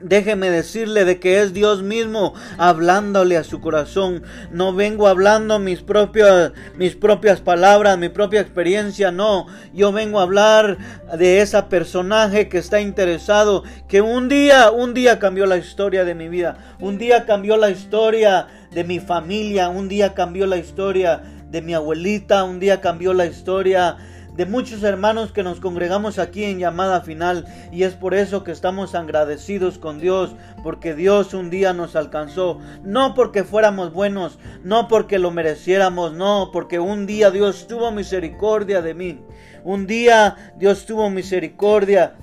Déjeme 0.00 0.50
decirle 0.50 1.06
de 1.06 1.18
que 1.18 1.40
es 1.40 1.54
Dios 1.54 1.82
mismo 1.82 2.34
hablándole 2.58 3.38
a 3.38 3.44
su 3.44 3.62
corazón. 3.62 4.22
No 4.50 4.74
vengo 4.74 5.08
hablando 5.08 5.58
mis 5.58 5.80
propias, 5.80 6.52
mis 6.76 6.94
propias 6.94 7.40
palabras, 7.40 7.96
mi 7.96 8.10
propia 8.10 8.42
experiencia, 8.42 9.10
no. 9.10 9.46
Yo 9.72 9.92
vengo 9.92 10.20
a 10.20 10.24
hablar 10.24 10.76
de 11.16 11.40
ese 11.40 11.62
personaje 11.62 12.48
que 12.50 12.58
está 12.58 12.78
interesado, 12.82 13.64
que 13.88 14.02
un 14.02 14.28
día, 14.28 14.70
un 14.70 14.92
día 14.92 15.18
cambió 15.18 15.46
la 15.46 15.56
historia 15.56 16.04
de 16.04 16.14
mi 16.14 16.28
vida. 16.28 16.76
Un 16.78 16.98
día 16.98 17.24
cambió 17.24 17.56
la 17.56 17.70
historia 17.70 18.48
de 18.72 18.84
mi 18.84 19.00
familia. 19.00 19.70
Un 19.70 19.88
día 19.88 20.12
cambió 20.12 20.46
la 20.46 20.58
historia 20.58 21.22
de 21.50 21.62
mi 21.62 21.72
abuelita. 21.72 22.44
Un 22.44 22.60
día 22.60 22.82
cambió 22.82 23.14
la 23.14 23.24
historia 23.24 23.96
de 24.36 24.46
muchos 24.46 24.82
hermanos 24.82 25.32
que 25.32 25.42
nos 25.42 25.60
congregamos 25.60 26.18
aquí 26.18 26.44
en 26.44 26.58
llamada 26.58 27.00
final. 27.00 27.46
Y 27.72 27.84
es 27.84 27.94
por 27.94 28.14
eso 28.14 28.44
que 28.44 28.52
estamos 28.52 28.94
agradecidos 28.94 29.78
con 29.78 29.98
Dios 29.98 30.34
porque 30.62 30.94
Dios 30.94 31.34
un 31.34 31.50
día 31.50 31.72
nos 31.72 31.96
alcanzó. 31.96 32.60
No 32.82 33.14
porque 33.14 33.44
fuéramos 33.44 33.92
buenos 33.92 34.38
no 34.62 34.88
porque 34.88 35.18
lo 35.18 35.30
mereciéramos 35.30 36.12
no 36.12 36.50
porque 36.52 36.78
un 36.78 37.06
día 37.06 37.30
Dios 37.30 37.66
tuvo 37.66 37.90
misericordia 37.90 38.82
de 38.82 38.94
mí. 38.94 39.20
Un 39.64 39.86
día 39.86 40.52
Dios 40.58 40.86
tuvo 40.86 41.10
misericordia 41.10 42.14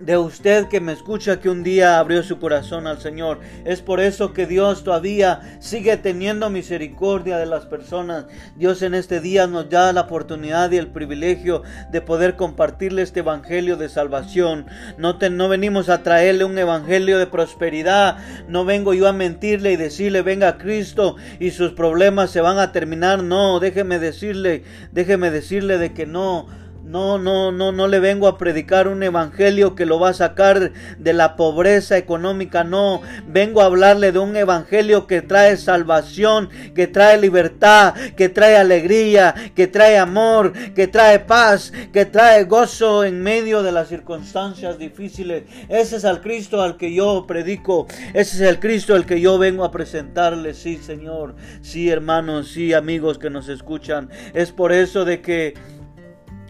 de 0.00 0.18
usted 0.18 0.68
que 0.68 0.80
me 0.80 0.92
escucha 0.92 1.40
que 1.40 1.48
un 1.48 1.62
día 1.62 1.98
abrió 1.98 2.22
su 2.22 2.38
corazón 2.38 2.86
al 2.86 3.00
Señor. 3.00 3.40
Es 3.64 3.80
por 3.80 4.00
eso 4.00 4.32
que 4.32 4.46
Dios 4.46 4.84
todavía 4.84 5.58
sigue 5.58 5.96
teniendo 5.96 6.50
misericordia 6.50 7.38
de 7.38 7.46
las 7.46 7.64
personas. 7.66 8.26
Dios 8.56 8.82
en 8.82 8.94
este 8.94 9.20
día 9.20 9.46
nos 9.46 9.70
da 9.70 9.92
la 9.92 10.02
oportunidad 10.02 10.70
y 10.70 10.76
el 10.76 10.88
privilegio 10.88 11.62
de 11.90 12.00
poder 12.02 12.36
compartirle 12.36 13.02
este 13.02 13.20
evangelio 13.20 13.76
de 13.76 13.88
salvación. 13.88 14.66
No, 14.98 15.18
no 15.30 15.48
venimos 15.48 15.88
a 15.88 16.02
traerle 16.02 16.44
un 16.44 16.58
evangelio 16.58 17.18
de 17.18 17.26
prosperidad. 17.26 18.18
No 18.48 18.64
vengo 18.64 18.92
yo 18.92 19.08
a 19.08 19.12
mentirle 19.12 19.72
y 19.72 19.76
decirle 19.76 20.22
venga 20.22 20.48
a 20.48 20.58
Cristo 20.58 21.16
y 21.40 21.50
sus 21.50 21.72
problemas 21.72 22.30
se 22.30 22.40
van 22.40 22.58
a 22.58 22.72
terminar. 22.72 23.22
No, 23.22 23.60
déjeme 23.60 23.98
decirle, 23.98 24.64
déjeme 24.92 25.30
decirle 25.30 25.78
de 25.78 25.92
que 25.92 26.06
no 26.06 26.65
no, 26.86 27.18
no, 27.18 27.50
no, 27.50 27.72
no 27.72 27.88
le 27.88 27.98
vengo 27.98 28.28
a 28.28 28.38
predicar 28.38 28.86
un 28.86 29.02
evangelio 29.02 29.74
que 29.74 29.86
lo 29.86 29.98
va 29.98 30.10
a 30.10 30.14
sacar 30.14 30.72
de 30.98 31.12
la 31.12 31.34
pobreza 31.34 31.98
económica, 31.98 32.62
no. 32.62 33.02
Vengo 33.26 33.60
a 33.60 33.64
hablarle 33.64 34.12
de 34.12 34.20
un 34.20 34.36
evangelio 34.36 35.08
que 35.08 35.20
trae 35.20 35.56
salvación, 35.56 36.48
que 36.76 36.86
trae 36.86 37.18
libertad, 37.18 37.94
que 38.16 38.28
trae 38.28 38.56
alegría, 38.56 39.34
que 39.56 39.66
trae 39.66 39.98
amor, 39.98 40.52
que 40.74 40.86
trae 40.86 41.18
paz, 41.18 41.72
que 41.92 42.04
trae 42.04 42.44
gozo 42.44 43.02
en 43.02 43.20
medio 43.20 43.64
de 43.64 43.72
las 43.72 43.88
circunstancias 43.88 44.78
difíciles. 44.78 45.42
Ese 45.68 45.96
es 45.96 46.04
el 46.04 46.20
Cristo 46.20 46.62
al 46.62 46.76
que 46.76 46.94
yo 46.94 47.26
predico. 47.26 47.88
Ese 48.14 48.36
es 48.36 48.40
el 48.42 48.60
Cristo 48.60 48.94
al 48.94 49.06
que 49.06 49.20
yo 49.20 49.38
vengo 49.38 49.64
a 49.64 49.72
presentarle. 49.72 50.54
Sí, 50.54 50.76
Señor. 50.76 51.34
Sí, 51.62 51.90
hermanos, 51.90 52.52
sí, 52.52 52.72
amigos 52.74 53.18
que 53.18 53.28
nos 53.28 53.48
escuchan. 53.48 54.08
Es 54.34 54.52
por 54.52 54.72
eso 54.72 55.04
de 55.04 55.20
que 55.20 55.54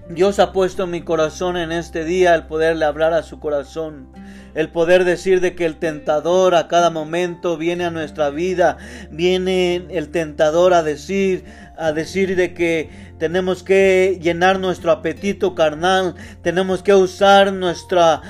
Dios 0.09 0.38
ha 0.38 0.53
puesto 0.53 0.85
en 0.85 0.90
mi 0.90 1.03
corazón 1.03 1.57
en 1.57 1.73
este 1.73 2.05
día 2.05 2.35
el 2.37 2.45
poderle 2.45 2.85
hablar 2.85 3.12
a 3.12 3.25
su 3.25 3.40
corazón, 3.40 4.07
el 4.55 4.71
poder 4.71 5.05
decir 5.05 5.40
de 5.40 5.57
que 5.57 5.66
el 5.66 5.77
tentador 5.77 6.55
a 6.55 6.69
cada 6.69 6.90
momento 6.90 7.57
viene 7.57 7.85
a 7.85 7.90
nuestra 7.90 8.31
vida, 8.31 8.77
viene 9.11 9.85
el 9.90 10.11
tentador 10.11 10.75
a 10.75 10.85
decir, 10.85 11.45
a 11.77 11.90
decir 11.90 12.37
de 12.37 12.55
que 12.55 12.88
tenemos 13.19 13.64
que 13.64 14.21
llenar 14.23 14.61
nuestro 14.61 14.92
apetito 14.92 15.57
carnal, 15.57 16.14
tenemos 16.40 16.85
que 16.85 16.95
usar 16.95 17.53
nuestra 17.53 18.23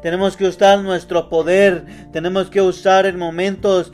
tenemos 0.00 0.36
que 0.36 0.46
usar 0.46 0.80
nuestro 0.80 1.28
poder, 1.28 1.84
tenemos 2.12 2.48
que 2.48 2.62
usar 2.62 3.04
en 3.04 3.18
momentos 3.18 3.92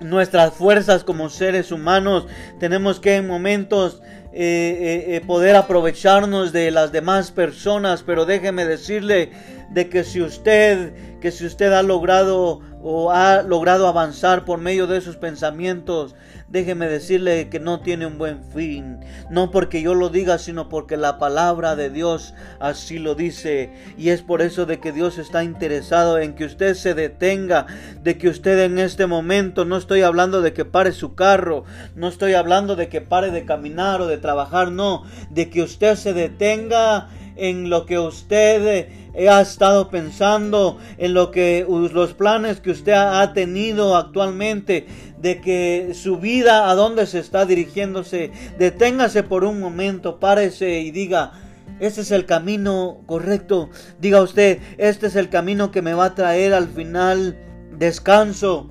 nuestras 0.00 0.52
fuerzas 0.52 1.02
como 1.02 1.28
seres 1.28 1.72
humanos, 1.72 2.26
tenemos 2.60 3.00
que 3.00 3.16
en 3.16 3.26
momentos 3.26 4.00
eh, 4.34 5.04
eh, 5.10 5.16
eh, 5.16 5.20
poder 5.20 5.56
aprovecharnos 5.56 6.52
de 6.52 6.70
las 6.70 6.90
demás 6.90 7.30
personas, 7.30 8.02
pero 8.02 8.24
déjeme 8.24 8.64
decirle 8.64 9.30
de 9.68 9.90
que 9.90 10.04
si 10.04 10.22
usted, 10.22 11.18
que 11.20 11.30
si 11.30 11.44
usted 11.44 11.70
ha 11.72 11.82
logrado 11.82 12.60
o 12.82 13.10
ha 13.10 13.42
logrado 13.42 13.86
avanzar 13.86 14.46
por 14.46 14.58
medio 14.58 14.86
de 14.86 15.02
sus 15.02 15.16
pensamientos, 15.16 16.14
déjeme 16.52 16.86
decirle 16.86 17.48
que 17.48 17.58
no 17.58 17.80
tiene 17.80 18.06
un 18.06 18.18
buen 18.18 18.44
fin. 18.44 19.00
No 19.30 19.50
porque 19.50 19.80
yo 19.80 19.94
lo 19.94 20.10
diga, 20.10 20.36
sino 20.38 20.68
porque 20.68 20.98
la 20.98 21.18
palabra 21.18 21.76
de 21.76 21.88
Dios 21.88 22.34
así 22.60 22.98
lo 22.98 23.14
dice. 23.14 23.72
Y 23.96 24.10
es 24.10 24.20
por 24.20 24.42
eso 24.42 24.66
de 24.66 24.78
que 24.78 24.92
Dios 24.92 25.16
está 25.16 25.42
interesado 25.42 26.18
en 26.18 26.34
que 26.34 26.44
usted 26.44 26.74
se 26.74 26.92
detenga, 26.92 27.66
de 28.02 28.18
que 28.18 28.28
usted 28.28 28.60
en 28.60 28.78
este 28.78 29.06
momento, 29.06 29.64
no 29.64 29.78
estoy 29.78 30.02
hablando 30.02 30.42
de 30.42 30.52
que 30.52 30.66
pare 30.66 30.92
su 30.92 31.14
carro, 31.14 31.64
no 31.96 32.08
estoy 32.08 32.34
hablando 32.34 32.76
de 32.76 32.88
que 32.88 33.00
pare 33.00 33.30
de 33.30 33.46
caminar 33.46 34.02
o 34.02 34.06
de 34.06 34.18
trabajar, 34.18 34.70
no, 34.70 35.04
de 35.30 35.48
que 35.48 35.62
usted 35.62 35.96
se 35.96 36.12
detenga 36.12 37.08
en 37.36 37.70
lo 37.70 37.86
que 37.86 37.98
usted 37.98 38.88
eh, 39.14 39.28
ha 39.28 39.40
estado 39.40 39.90
pensando, 39.90 40.78
en 40.98 41.14
lo 41.14 41.30
que 41.30 41.66
los 41.68 42.14
planes 42.14 42.60
que 42.60 42.70
usted 42.70 42.92
ha 42.92 43.32
tenido 43.32 43.96
actualmente, 43.96 44.86
de 45.18 45.40
que 45.40 45.92
su 45.94 46.18
vida 46.18 46.70
a 46.70 46.74
dónde 46.74 47.06
se 47.06 47.20
está 47.20 47.46
dirigiéndose, 47.46 48.32
deténgase 48.58 49.22
por 49.22 49.44
un 49.44 49.60
momento, 49.60 50.18
párese 50.18 50.80
y 50.80 50.90
diga, 50.90 51.32
este 51.80 52.02
es 52.02 52.10
el 52.10 52.26
camino 52.26 53.00
correcto. 53.06 53.70
Diga 54.00 54.22
usted, 54.22 54.60
este 54.78 55.08
es 55.08 55.16
el 55.16 55.28
camino 55.28 55.70
que 55.70 55.82
me 55.82 55.94
va 55.94 56.06
a 56.06 56.14
traer 56.14 56.54
al 56.54 56.68
final 56.68 57.36
descanso. 57.76 58.70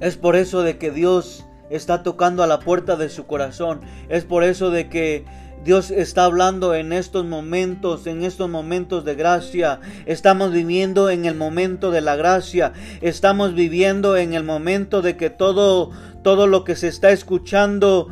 Es 0.00 0.16
por 0.16 0.36
eso 0.36 0.62
de 0.62 0.78
que 0.78 0.90
Dios 0.90 1.44
está 1.70 2.02
tocando 2.02 2.42
a 2.42 2.46
la 2.46 2.60
puerta 2.60 2.96
de 2.96 3.08
su 3.08 3.26
corazón. 3.26 3.80
Es 4.08 4.24
por 4.24 4.42
eso 4.42 4.70
de 4.70 4.88
que 4.88 5.24
Dios 5.64 5.90
está 5.90 6.24
hablando 6.24 6.74
en 6.74 6.92
estos 6.92 7.24
momentos, 7.24 8.06
en 8.06 8.22
estos 8.22 8.48
momentos 8.48 9.04
de 9.04 9.14
gracia. 9.14 9.80
Estamos 10.06 10.52
viviendo 10.52 11.10
en 11.10 11.24
el 11.24 11.34
momento 11.34 11.90
de 11.90 12.00
la 12.00 12.16
gracia. 12.16 12.72
Estamos 13.00 13.54
viviendo 13.54 14.16
en 14.16 14.34
el 14.34 14.44
momento 14.44 15.02
de 15.02 15.16
que 15.16 15.30
todo 15.30 15.90
todo 16.22 16.46
lo 16.46 16.64
que 16.64 16.76
se 16.76 16.88
está 16.88 17.10
escuchando 17.10 18.08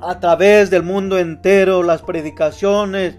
a 0.00 0.20
través 0.20 0.70
del 0.70 0.82
mundo 0.82 1.18
entero, 1.18 1.82
las 1.82 2.02
predicaciones, 2.02 3.16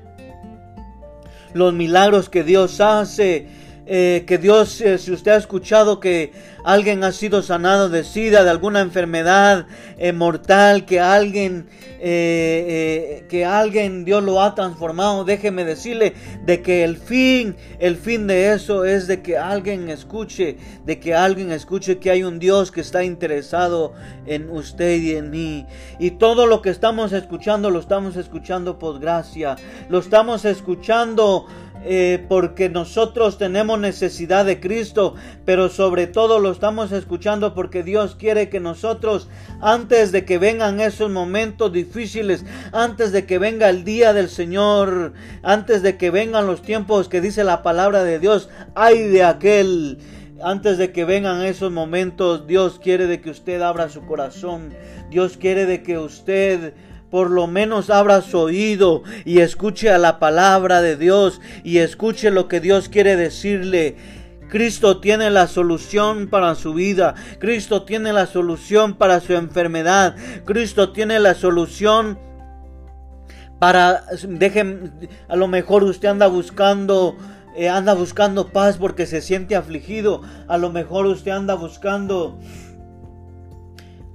los 1.54 1.74
milagros 1.74 2.30
que 2.30 2.44
Dios 2.44 2.82
hace, 2.82 3.48
eh, 3.92 4.24
que 4.28 4.38
Dios, 4.38 4.82
eh, 4.82 5.00
si 5.00 5.12
usted 5.12 5.32
ha 5.32 5.38
escuchado 5.38 6.00
que 6.00 6.32
alguien 6.64 7.04
ha 7.04 7.12
sido 7.12 7.42
sanado 7.42 7.90
de 7.90 8.04
sida, 8.04 8.44
de 8.44 8.52
alguna 8.52 8.82
enfermedad 8.82 9.66
eh, 9.98 10.14
mortal, 10.14 10.86
que 10.86 11.00
alguien, 11.00 11.68
que 12.00 13.46
alguien 13.50 14.06
Dios 14.06 14.24
lo 14.24 14.42
ha 14.42 14.54
transformado, 14.54 15.26
déjeme 15.26 15.66
decirle 15.66 16.14
de 16.46 16.62
que 16.62 16.84
el 16.84 16.98
fin, 16.98 17.56
el 17.80 17.98
fin 17.98 18.28
de 18.28 18.54
eso 18.54 18.86
es 18.86 19.08
de 19.08 19.24
que 19.24 19.38
alguien 19.38 19.90
escuche, 19.90 20.58
de 20.86 21.00
que 21.00 21.16
alguien 21.16 21.52
escuche 21.52 21.98
que 21.98 22.12
hay 22.12 22.24
un 22.24 22.38
Dios 22.38 22.72
que 22.72 22.82
está 22.82 23.04
interesado 23.04 23.94
en 24.28 24.52
usted 24.52 25.02
y 25.02 25.16
en 25.16 25.32
mí. 25.32 25.66
Y 25.98 26.12
todo 26.12 26.46
lo 26.46 26.62
que 26.62 26.70
estamos 26.70 27.12
escuchando, 27.12 27.72
lo 27.72 27.80
estamos 27.80 28.16
escuchando 28.16 28.78
por 28.78 29.00
gracia, 29.00 29.56
lo 29.90 29.98
estamos 30.00 30.46
escuchando 30.46 31.48
eh, 31.86 32.26
porque 32.28 32.70
nosotros 32.70 33.38
tenemos 33.38 33.80
necesidad 33.80 34.46
de 34.46 34.60
Cristo, 34.60 35.16
pero 35.46 35.70
sobre 35.70 36.08
todo 36.08 36.40
lo 36.40 36.52
estamos 36.52 36.92
escuchando 36.92 37.54
porque 37.54 37.84
Dios 37.84 38.16
quiere 38.16 38.50
que 38.50 38.60
nosotros, 38.60 39.30
antes 39.62 40.12
de 40.12 40.26
que 40.26 40.38
vengan 40.38 40.80
esos 40.82 41.10
momentos 41.10 41.72
difíciles, 41.72 42.46
antes 42.74 43.12
de 43.12 43.26
que 43.26 43.40
venga 43.40 43.70
el 43.70 43.84
día 43.84 44.14
del 44.14 44.30
Señor, 44.30 45.14
antes 45.42 45.82
de 45.82 45.98
que 45.98 46.12
vengan 46.12 46.48
los 46.48 46.62
tiempos 46.62 47.08
que 47.08 47.22
dice 47.22 47.44
la 47.44 47.64
palabra 47.64 48.04
de 48.04 48.20
Dios, 48.20 48.50
ay 48.76 49.08
de 49.08 49.24
aquel 49.24 50.00
antes 50.42 50.78
de 50.78 50.92
que 50.94 51.04
vengan 51.04 51.44
esos 51.44 51.72
momentos, 51.72 52.48
Dios 52.48 52.80
quiere 52.82 53.08
de 53.08 53.20
que 53.20 53.30
usted 53.30 53.62
abra 53.62 53.90
su 53.90 54.06
corazón. 54.06 54.74
Dios 55.10 55.36
quiere 55.36 55.66
de 55.66 55.84
que 55.84 55.98
usted 55.98 56.74
por 57.10 57.32
lo 57.32 57.48
menos 57.48 57.90
abra 57.90 58.22
su 58.22 58.38
oído 58.38 59.04
y 59.26 59.40
escuche 59.40 59.90
a 59.90 59.98
la 59.98 60.20
palabra 60.20 60.82
de 60.82 60.96
Dios 60.96 61.42
y 61.64 61.80
escuche 61.80 62.32
lo 62.32 62.48
que 62.48 62.60
Dios 62.60 62.90
quiere 62.90 63.16
decirle. 63.16 63.96
Cristo 64.50 65.00
tiene 65.00 65.30
la 65.30 65.48
solución 65.48 66.28
para 66.28 66.56
su 66.56 66.74
vida. 66.74 67.16
Cristo 67.40 67.84
tiene 67.84 68.14
la 68.14 68.26
solución 68.26 68.96
para 68.96 69.20
su 69.20 69.34
enfermedad. 69.34 70.16
Cristo 70.46 70.92
tiene 70.92 71.20
la 71.20 71.36
solución 71.36 72.20
para 73.60 74.06
dejen 74.28 75.10
a 75.28 75.36
lo 75.36 75.50
mejor 75.50 75.84
usted 75.84 76.08
anda 76.08 76.28
buscando 76.28 77.18
eh, 77.56 77.68
anda 77.68 77.94
buscando 77.94 78.48
paz 78.48 78.78
porque 78.78 79.06
se 79.06 79.22
siente 79.22 79.56
afligido. 79.56 80.22
A 80.48 80.58
lo 80.58 80.72
mejor 80.72 81.06
usted 81.06 81.32
anda 81.32 81.56
buscando 81.56 82.40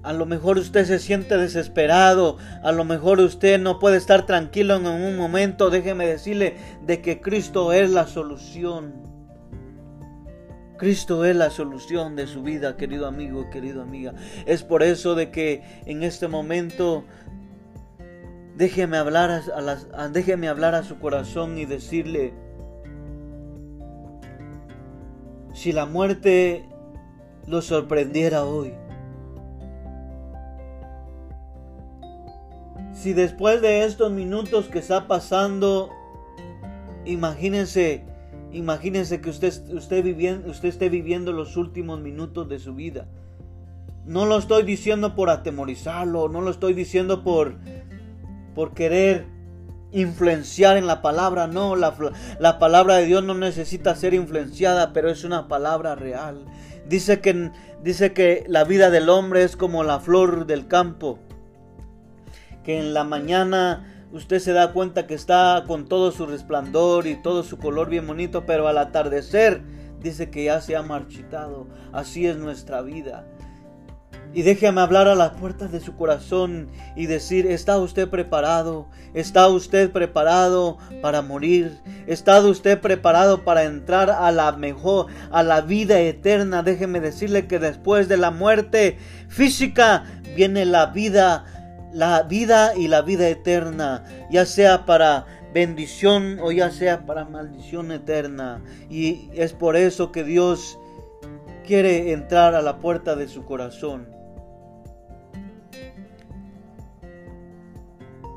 a 0.04 0.12
lo 0.12 0.26
mejor 0.26 0.58
usted 0.58 0.84
se 0.84 0.98
siente 0.98 1.38
desesperado, 1.38 2.36
a 2.62 2.72
lo 2.72 2.84
mejor 2.84 3.20
usted 3.20 3.58
no 3.58 3.78
puede 3.78 3.96
estar 3.96 4.26
tranquilo 4.26 4.76
en 4.76 4.86
un 4.86 5.16
momento. 5.16 5.70
Déjeme 5.70 6.06
decirle 6.06 6.56
de 6.86 7.00
que 7.00 7.22
Cristo 7.22 7.72
es 7.72 7.90
la 7.90 8.06
solución. 8.06 8.92
Cristo 10.76 11.24
es 11.24 11.34
la 11.34 11.48
solución 11.48 12.16
de 12.16 12.26
su 12.26 12.42
vida, 12.42 12.76
querido 12.76 13.06
amigo, 13.06 13.48
querida 13.48 13.80
amiga. 13.80 14.12
Es 14.44 14.62
por 14.62 14.82
eso 14.82 15.14
de 15.14 15.30
que 15.30 15.62
en 15.86 16.02
este 16.02 16.28
momento 16.28 17.04
déjeme 18.56 18.98
hablar 18.98 19.30
a, 19.30 19.60
las, 19.62 19.88
déjeme 20.12 20.48
hablar 20.48 20.74
a 20.74 20.82
su 20.82 20.98
corazón 20.98 21.56
y 21.56 21.64
decirle 21.64 22.34
si 25.54 25.72
la 25.72 25.86
muerte 25.86 26.68
lo 27.46 27.62
sorprendiera 27.62 28.44
hoy 28.44 28.74
Si 32.94 33.12
después 33.12 33.61
de 33.61 33.85
estos 33.85 34.12
minutos 34.12 34.66
que 34.66 34.78
está 34.78 35.09
pasando, 35.09 35.90
imagínense, 37.04 38.04
imagínense 38.52 39.20
que 39.20 39.30
usted, 39.30 39.52
usted, 39.74 40.02
viviendo, 40.02 40.50
esté 40.50 40.88
viviendo 40.88 41.33
los 41.33 41.57
últimos 41.57 42.00
minutos 42.00 42.48
de 42.48 42.61
su 42.61 42.74
vida. 42.74 43.09
No 44.07 44.26
lo 44.26 44.38
estoy 44.38 44.62
diciendo 44.62 45.16
por 45.16 45.28
atemorizarlo, 45.28 46.28
no 46.28 46.40
lo 46.40 46.50
estoy 46.50 46.72
diciendo 46.72 47.24
por, 47.24 47.57
por 48.54 48.74
querer 48.74 49.26
influenciar 49.90 50.76
en 50.76 50.87
la 50.87 51.02
palabra. 51.02 51.48
No, 51.48 51.74
la, 51.74 51.94
la, 52.38 52.61
palabra 52.61 52.96
de 52.96 53.07
Dios 53.07 53.24
no 53.24 53.35
necesita 53.35 53.96
ser 53.96 54.14
influenciada, 54.14 54.92
pero 54.92 55.11
es 55.11 55.24
una 55.24 55.48
palabra 55.48 55.96
real. 55.96 56.44
Dice 56.88 57.20
que, 57.20 57.50
dice 57.83 58.12
que 58.12 58.44
la 58.46 58.62
vida 58.62 58.90
del 58.90 59.09
hombre 59.09 59.42
es 59.42 59.57
como 59.57 59.83
la 59.83 59.98
flor 59.98 60.46
del 60.46 60.68
campo 60.68 61.18
que 62.64 62.79
en 62.79 62.94
la 62.94 63.05
mañana 63.05 64.07
usted 64.12 64.38
se 64.38 64.53
da 64.53 64.72
cuenta 64.72 65.07
que 65.07 65.14
está 65.14 65.64
con 65.66 65.87
todo 65.87 66.11
su 66.11 66.27
resplandor 66.27 67.07
y 67.07 67.20
todo 67.20 67.42
su 67.42 67.59
color 67.59 67.88
bien 67.88 68.07
bonito, 68.07 68.46
pero 68.46 68.68
al 68.68 68.79
atardecer 68.79 69.62
dice 70.00 70.31
que 70.31 70.44
ya 70.44 70.61
se 70.61 70.77
ha 70.77 70.83
marchitado. 70.83 71.66
Así 71.92 72.27
es 72.27 72.37
nuestra 72.37 72.83
vida. 72.83 73.27
Y 74.35 74.42
déjeme 74.42 74.81
hablar 74.81 75.07
a 75.07 75.14
las 75.14 75.31
puertas 75.31 75.70
de 75.70 75.79
su 75.79 75.94
corazón 75.94 76.68
y 76.96 77.07
decir, 77.07 77.46
¿está 77.46 77.79
usted 77.79 78.09
preparado? 78.09 78.88
¿Está 79.14 79.46
usted 79.46 79.92
preparado 79.92 80.79
para 81.03 81.22
morir? 81.22 81.79
¿Está 82.09 82.40
usted 82.40 82.81
preparado 82.81 83.44
para 83.44 83.62
entrar 83.62 84.11
a 84.11 84.33
la 84.33 84.50
mejor, 84.50 85.07
a 85.31 85.44
la 85.44 85.61
vida 85.61 86.00
eterna? 86.00 86.64
Déjeme 86.64 86.98
decirle 86.98 87.46
que 87.46 87.61
después 87.61 88.09
de 88.09 88.16
la 88.16 88.33
muerte 88.33 88.98
física 89.29 90.05
viene 90.35 90.64
la 90.64 90.87
vida 90.87 91.44
la 91.94 92.24
vida 92.24 92.76
y 92.76 92.88
la 92.88 93.02
vida 93.02 93.28
eterna, 93.28 94.04
ya 94.30 94.44
sea 94.44 94.85
para 94.85 95.26
bendición 95.54 96.40
o 96.42 96.50
ya 96.50 96.70
sea 96.70 97.07
para 97.07 97.24
maldición 97.24 97.92
eterna. 97.92 98.62
Y 98.90 99.30
es 99.33 99.52
por 99.52 99.76
eso 99.76 100.11
que 100.11 100.24
Dios 100.24 100.78
quiere 101.64 102.12
entrar 102.12 102.57
a 102.57 102.62
la 102.62 102.78
puerta 102.78 103.14
de 103.14 103.28
su 103.28 103.44
corazón. 103.44 104.09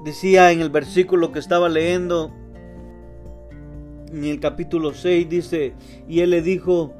Decía 0.06 0.52
en 0.52 0.62
el 0.62 0.70
versículo 0.70 1.32
que 1.32 1.39
estaba 1.39 1.67
leyendo, 1.67 2.32
en 4.13 4.24
el 4.24 4.39
capítulo 4.39 4.93
6, 4.93 5.28
dice, 5.28 5.74
y 6.08 6.22
él 6.22 6.30
le 6.30 6.41
dijo, 6.43 6.93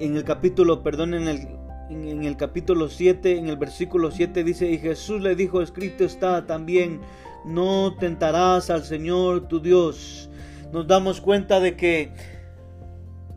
en 0.00 0.16
el 0.16 0.24
capítulo, 0.24 0.82
perdón, 0.82 1.14
en 1.14 1.28
el 1.28 1.55
en, 1.90 2.24
el 2.24 2.36
capítulo 2.36 2.88
7, 2.88 3.38
en 3.38 3.48
el 3.48 3.56
versículo 3.56 4.10
7 4.10 4.44
dice, 4.44 4.70
y 4.70 4.78
Jesús 4.78 5.20
le 5.20 5.36
dijo, 5.36 5.62
escrito 5.62 6.04
está 6.04 6.46
también, 6.46 7.00
no 7.44 7.94
tentarás 7.98 8.70
al 8.70 8.84
Señor 8.84 9.48
tu 9.48 9.60
Dios. 9.60 10.28
Nos 10.72 10.86
damos 10.86 11.20
cuenta 11.20 11.60
de 11.60 11.76
que 11.76 12.12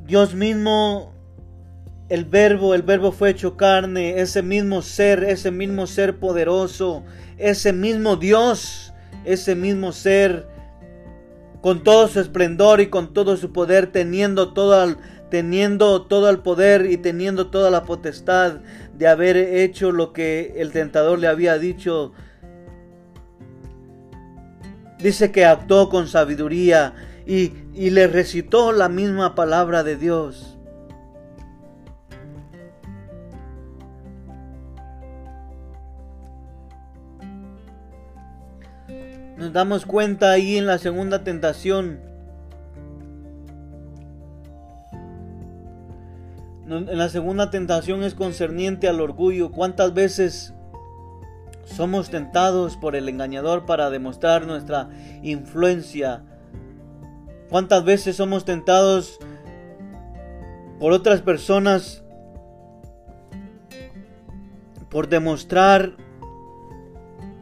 Dios 0.06 0.34
mismo, 0.34 1.14
el 2.10 2.26
verbo, 2.26 2.74
el 2.74 2.82
verbo 2.82 3.12
fue 3.12 3.30
hecho 3.30 3.56
carne, 3.56 4.20
ese 4.20 4.42
mismo 4.42 4.82
ser, 4.82 5.24
ese 5.24 5.52
mismo 5.52 5.86
ser 5.86 6.18
poderoso, 6.18 7.04
ese 7.38 7.72
mismo 7.72 8.16
Dios, 8.16 8.94
ese 9.26 9.54
mismo 9.54 9.92
ser, 9.92 10.48
con 11.62 11.84
todo 11.84 12.08
su 12.08 12.20
esplendor 12.20 12.82
y 12.82 12.88
con 12.88 13.14
todo 13.14 13.38
su 13.38 13.52
poder, 13.52 13.92
teniendo 13.92 14.54
todo 14.54 14.84
el 14.84 14.98
teniendo 15.30 16.04
todo 16.04 16.30
el 16.30 16.40
poder 16.40 16.88
y 16.90 16.98
teniendo 16.98 17.48
toda 17.48 17.70
la 17.70 17.84
potestad 17.84 18.60
de 18.98 19.08
haber 19.08 19.38
hecho 19.38 19.92
lo 19.92 20.14
que 20.14 20.56
el 20.58 20.72
tentador 20.72 21.20
le 21.20 21.28
había 21.28 21.58
dicho. 21.58 22.14
Dice 24.98 25.32
que 25.32 25.46
actuó 25.46 25.90
con 25.90 26.08
sabiduría 26.08 26.94
y, 27.26 27.54
y 27.74 27.92
le 27.92 28.08
recitó 28.08 28.72
la 28.72 28.90
misma 28.90 29.36
palabra 29.36 29.84
de 29.84 29.96
Dios. 29.96 30.58
Nos 39.38 39.54
damos 39.54 39.86
cuenta 39.86 40.32
ahí 40.32 40.58
en 40.58 40.66
la 40.66 40.80
segunda 40.80 41.24
tentación 41.24 42.09
la 46.70 47.10
segunda 47.10 47.50
tentación 47.50 48.04
es 48.04 48.14
concerniente 48.14 48.88
al 48.88 49.02
orgullo. 49.02 49.52
¿Cuántas 49.52 49.94
veces 49.94 50.54
somos 51.66 52.12
tentados 52.12 52.78
por 52.78 52.96
el 52.96 53.10
engañador 53.10 53.66
para 53.66 53.90
demostrar 53.90 54.46
nuestra 54.46 54.90
influencia? 55.24 56.24
¿Cuántas 57.50 57.84
veces 57.84 58.16
somos 58.16 58.46
tentados 58.46 59.18
por 60.80 60.92
otras 60.92 61.22
personas 61.22 62.04
por 64.92 65.10
demostrar 65.10 65.94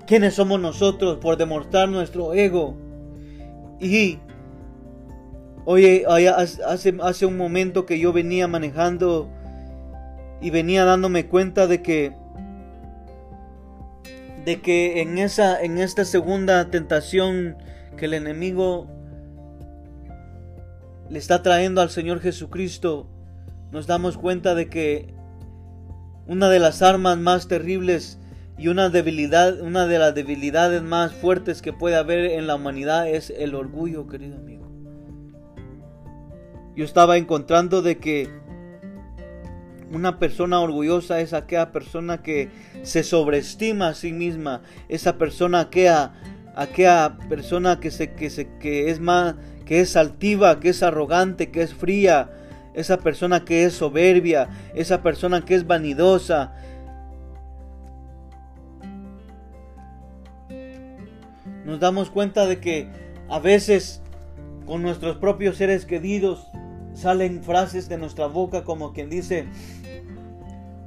quiénes 0.05 0.35
somos 0.35 0.61
nosotros, 0.61 1.17
por 1.17 1.35
demostrar 1.35 1.89
nuestro 1.89 2.33
ego? 2.33 2.77
Y 3.81 4.19
Oye, 5.69 6.05
hace, 6.07 7.25
un 7.25 7.35
momento 7.35 7.85
que 7.85 7.99
yo 7.99 8.13
venía 8.13 8.47
manejando 8.47 9.27
y 10.39 10.49
venía 10.49 10.85
dándome 10.85 11.25
cuenta 11.25 11.67
de 11.67 11.81
que 11.81 12.13
de 14.45 14.61
que 14.61 15.01
en 15.01 15.17
esa 15.17 15.61
en 15.61 15.77
esta 15.77 16.05
segunda 16.05 16.71
tentación 16.71 17.57
que 17.97 18.05
el 18.05 18.13
enemigo 18.13 18.87
le 21.09 21.19
está 21.19 21.43
trayendo 21.43 21.81
al 21.81 21.89
Señor 21.89 22.21
Jesucristo, 22.21 23.09
nos 23.69 23.87
damos 23.87 24.17
cuenta 24.17 24.55
de 24.55 24.69
que 24.69 25.13
una 26.27 26.47
de 26.47 26.59
las 26.59 26.81
armas 26.81 27.17
más 27.17 27.49
terribles 27.49 28.19
y 28.57 28.69
una 28.69 28.87
debilidad, 28.87 29.59
una 29.59 29.85
de 29.85 29.99
las 29.99 30.15
debilidades 30.15 30.81
más 30.81 31.11
fuertes 31.11 31.61
que 31.61 31.73
puede 31.73 31.97
haber 31.97 32.31
en 32.31 32.47
la 32.47 32.55
humanidad 32.55 33.09
es 33.09 33.31
el 33.31 33.53
orgullo, 33.53 34.07
querido 34.07 34.37
amigo. 34.37 34.56
Yo 36.77 36.85
estaba 36.85 37.17
encontrando 37.17 37.81
de 37.81 37.97
que 37.97 38.29
una 39.91 40.19
persona 40.19 40.59
orgullosa 40.59 41.21
es 41.21 41.33
aquella 41.33 41.71
persona 41.71 42.21
que 42.21 42.51
se 42.83 43.01
sobreestima 43.01 43.87
a 43.87 43.93
sí 43.95 44.13
misma, 44.13 44.61
esa 44.87 45.17
persona 45.17 45.61
aquella, 45.61 46.13
aquella 46.55 47.17
persona 47.29 47.79
que 47.79 47.89
se, 47.89 48.13
que 48.13 48.91
es 48.91 48.99
más, 48.99 49.33
que 49.65 49.79
es 49.79 49.95
altiva, 49.95 50.59
que 50.59 50.69
es 50.69 50.83
arrogante, 50.83 51.49
que 51.49 51.63
es 51.63 51.73
fría, 51.73 52.29
esa 52.75 52.97
persona 52.97 53.43
que 53.43 53.63
es 53.63 53.73
soberbia, 53.73 54.47
esa 54.75 55.01
persona 55.01 55.43
que 55.43 55.55
es 55.55 55.65
vanidosa, 55.65 56.53
nos 61.65 61.79
damos 61.79 62.11
cuenta 62.11 62.45
de 62.45 62.59
que 62.59 62.87
a 63.29 63.39
veces 63.39 64.03
con 64.67 64.83
nuestros 64.83 65.17
propios 65.17 65.57
seres 65.57 65.83
queridos 65.83 66.45
salen 66.97 67.43
frases 67.43 67.87
de 67.87 67.97
nuestra 67.97 68.27
boca 68.27 68.63
como 68.63 68.91
quien 68.91 69.09
dice, 69.09 69.47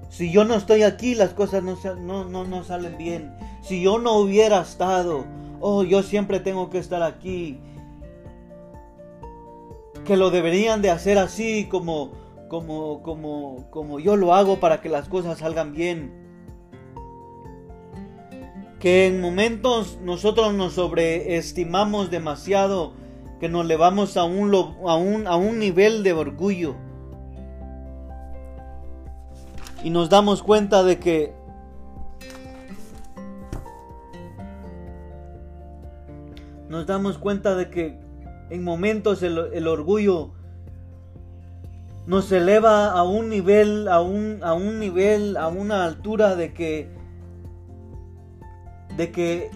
si 0.08 0.32
yo 0.32 0.44
no 0.44 0.54
estoy 0.54 0.82
aquí 0.82 1.14
las 1.14 1.30
cosas 1.30 1.62
no, 1.62 1.78
no, 1.96 2.24
no, 2.24 2.44
no 2.44 2.64
salen 2.64 2.98
bien. 2.98 3.32
Si 3.62 3.82
yo 3.82 3.98
no 3.98 4.16
hubiera 4.16 4.60
estado, 4.60 5.24
oh, 5.60 5.84
yo 5.84 6.02
siempre 6.02 6.40
tengo 6.40 6.70
que 6.70 6.78
estar 6.78 7.02
aquí. 7.02 7.60
Que 10.04 10.16
lo 10.16 10.30
deberían 10.30 10.82
de 10.82 10.90
hacer 10.90 11.18
así 11.18 11.66
como, 11.70 12.12
como, 12.48 13.02
como, 13.02 13.66
como 13.70 14.00
yo 14.00 14.16
lo 14.16 14.34
hago 14.34 14.58
para 14.58 14.80
que 14.80 14.88
las 14.88 15.08
cosas 15.08 15.38
salgan 15.38 15.72
bien 15.72 16.20
que 18.80 19.06
en 19.06 19.20
momentos 19.20 19.98
nosotros 20.02 20.54
nos 20.54 20.72
sobreestimamos 20.72 22.10
demasiado, 22.10 22.94
que 23.40 23.48
nos 23.48 23.64
elevamos 23.64 24.18
a 24.18 24.24
un, 24.24 24.54
a 24.54 24.94
un, 24.96 25.26
a 25.26 25.36
un 25.36 25.58
nivel 25.58 26.02
de 26.02 26.12
orgullo. 26.12 26.76
Y 29.82 29.88
nos 29.88 30.10
damos 30.10 30.42
cuenta 30.42 30.84
de 30.84 30.98
que 30.98 31.32
nos 36.68 36.86
damos 36.86 37.16
cuenta 37.16 37.56
de 37.56 37.70
que 37.70 37.98
en 38.50 38.62
momentos 38.62 39.22
el, 39.22 39.38
el 39.54 39.66
orgullo 39.66 40.32
nos 42.06 42.30
eleva 42.32 42.92
a 42.92 43.04
un 43.04 43.30
nivel, 43.30 43.88
a 43.88 44.02
un, 44.02 44.40
a 44.42 44.52
un 44.52 44.78
nivel, 44.78 45.38
a 45.38 45.48
una 45.48 45.86
altura 45.86 46.36
de 46.36 46.52
que 46.52 46.90
de 48.98 49.10
que 49.12 49.50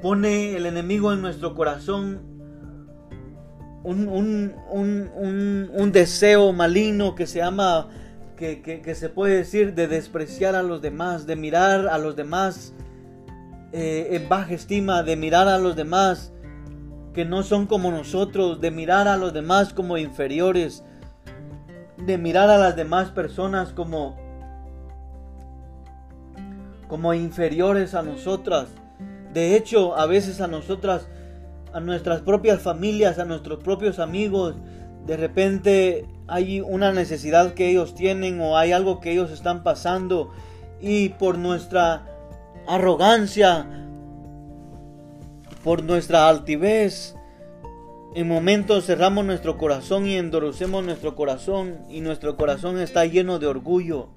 pone 0.00 0.54
el 0.56 0.66
enemigo 0.66 1.12
en 1.12 1.22
nuestro 1.22 1.56
corazón 1.56 2.27
un, 3.84 4.52
deseo 5.92 6.52
maligno 6.52 7.14
que 7.14 7.26
se 7.26 7.38
llama, 7.38 7.88
que, 8.36 8.94
se 8.94 9.08
puede 9.08 9.36
decir, 9.36 9.74
de 9.74 9.88
despreciar 9.88 10.54
a 10.54 10.62
los 10.62 10.82
demás, 10.82 11.26
de 11.26 11.36
mirar 11.36 11.88
a 11.88 11.98
los 11.98 12.16
demás 12.16 12.72
eh, 13.72 14.08
en 14.12 14.28
baja 14.28 14.54
estima, 14.54 15.02
de 15.02 15.16
mirar 15.16 15.48
a 15.48 15.58
los 15.58 15.76
demás 15.76 16.32
que 17.14 17.24
no 17.24 17.42
son 17.42 17.66
como 17.66 17.90
nosotros, 17.90 18.60
de 18.60 18.70
mirar 18.70 19.08
a 19.08 19.16
los 19.16 19.32
demás 19.32 19.72
como 19.72 19.98
inferiores, 19.98 20.84
de 22.06 22.18
mirar 22.18 22.48
a 22.50 22.58
las 22.58 22.76
demás 22.76 23.10
personas 23.10 23.72
como 23.72 24.16
como 26.88 27.14
inferiores 27.14 27.94
a 27.94 28.02
nosotras. 28.02 28.68
De 29.32 29.56
hecho, 29.56 29.96
a 29.96 30.06
veces 30.06 30.40
a 30.40 30.48
nosotras, 30.48 31.06
a 31.78 31.80
nuestras 31.80 32.22
propias 32.22 32.60
familias, 32.60 33.20
a 33.20 33.24
nuestros 33.24 33.62
propios 33.62 34.00
amigos, 34.00 34.56
de 35.06 35.16
repente 35.16 36.06
hay 36.26 36.60
una 36.60 36.92
necesidad 36.92 37.54
que 37.54 37.70
ellos 37.70 37.94
tienen 37.94 38.40
o 38.40 38.58
hay 38.58 38.72
algo 38.72 39.00
que 39.00 39.12
ellos 39.12 39.30
están 39.30 39.62
pasando 39.62 40.32
y 40.80 41.10
por 41.10 41.38
nuestra 41.38 42.04
arrogancia, 42.66 43.64
por 45.62 45.84
nuestra 45.84 46.28
altivez, 46.28 47.14
en 48.16 48.26
momentos 48.26 48.86
cerramos 48.86 49.24
nuestro 49.24 49.56
corazón 49.56 50.08
y 50.08 50.16
endurecemos 50.16 50.84
nuestro 50.84 51.14
corazón 51.14 51.78
y 51.88 52.00
nuestro 52.00 52.36
corazón 52.36 52.80
está 52.80 53.04
lleno 53.06 53.38
de 53.38 53.46
orgullo. 53.46 54.08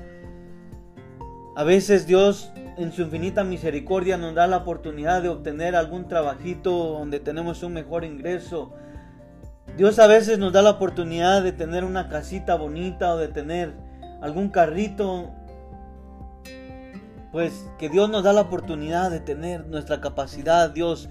A 1.55 1.63
veces 1.63 2.07
Dios 2.07 2.51
en 2.77 2.91
su 2.91 3.03
infinita 3.03 3.43
misericordia 3.43 4.17
nos 4.17 4.35
da 4.35 4.47
la 4.47 4.57
oportunidad 4.57 5.21
de 5.21 5.29
obtener 5.29 5.75
algún 5.75 6.07
trabajito 6.07 6.71
donde 6.71 7.19
tenemos 7.19 7.63
un 7.63 7.73
mejor 7.73 8.03
ingreso. 8.03 8.73
Dios 9.77 9.99
a 9.99 10.07
veces 10.07 10.37
nos 10.39 10.53
da 10.53 10.61
la 10.61 10.71
oportunidad 10.71 11.43
de 11.43 11.51
tener 11.51 11.83
una 11.83 12.09
casita 12.09 12.55
bonita 12.55 13.13
o 13.13 13.17
de 13.17 13.27
tener 13.27 13.73
algún 14.21 14.49
carrito. 14.49 15.31
Pues 17.31 17.65
que 17.79 17.87
Dios 17.87 18.09
nos 18.09 18.23
da 18.23 18.33
la 18.33 18.41
oportunidad 18.41 19.09
de 19.09 19.21
tener 19.21 19.65
nuestra 19.67 20.01
capacidad. 20.01 20.69
Dios, 20.69 21.07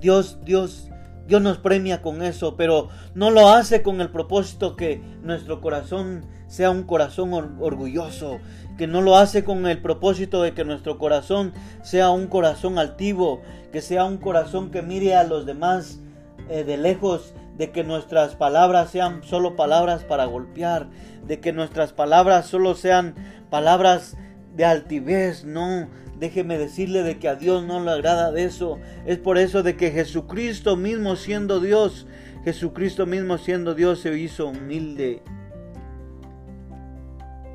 Dios, 0.00 0.38
Dios, 0.44 0.91
Dios 1.26 1.40
nos 1.40 1.58
premia 1.58 2.02
con 2.02 2.22
eso, 2.22 2.56
pero 2.56 2.88
no 3.14 3.30
lo 3.30 3.48
hace 3.48 3.82
con 3.82 4.00
el 4.00 4.10
propósito 4.10 4.76
que 4.76 5.00
nuestro 5.22 5.60
corazón 5.60 6.26
sea 6.46 6.70
un 6.70 6.82
corazón 6.82 7.32
orgulloso, 7.60 8.38
que 8.76 8.86
no 8.86 9.00
lo 9.00 9.16
hace 9.16 9.44
con 9.44 9.66
el 9.66 9.80
propósito 9.80 10.42
de 10.42 10.52
que 10.52 10.64
nuestro 10.64 10.98
corazón 10.98 11.52
sea 11.82 12.10
un 12.10 12.26
corazón 12.26 12.78
altivo, 12.78 13.40
que 13.72 13.80
sea 13.80 14.04
un 14.04 14.18
corazón 14.18 14.70
que 14.70 14.82
mire 14.82 15.14
a 15.14 15.24
los 15.24 15.46
demás 15.46 16.00
eh, 16.48 16.64
de 16.64 16.76
lejos, 16.76 17.34
de 17.56 17.70
que 17.70 17.84
nuestras 17.84 18.34
palabras 18.34 18.90
sean 18.90 19.22
solo 19.22 19.56
palabras 19.56 20.04
para 20.04 20.24
golpear, 20.24 20.88
de 21.26 21.40
que 21.40 21.52
nuestras 21.52 21.92
palabras 21.92 22.46
solo 22.46 22.74
sean 22.74 23.14
palabras 23.50 24.16
de 24.54 24.64
altivez, 24.64 25.44
no. 25.44 25.88
Déjeme 26.22 26.56
decirle 26.56 27.02
de 27.02 27.18
que 27.18 27.26
a 27.26 27.34
Dios 27.34 27.64
no 27.64 27.80
le 27.80 27.90
agrada 27.90 28.30
de 28.30 28.44
eso. 28.44 28.78
Es 29.04 29.18
por 29.18 29.38
eso 29.38 29.62
de 29.62 29.76
que 29.76 29.90
Jesucristo 29.90 30.76
mismo 30.76 31.16
siendo 31.16 31.58
Dios, 31.58 32.06
Jesucristo 32.44 33.06
mismo 33.06 33.38
siendo 33.38 33.74
Dios 33.74 34.00
se 34.00 34.16
hizo 34.16 34.46
humilde 34.46 35.20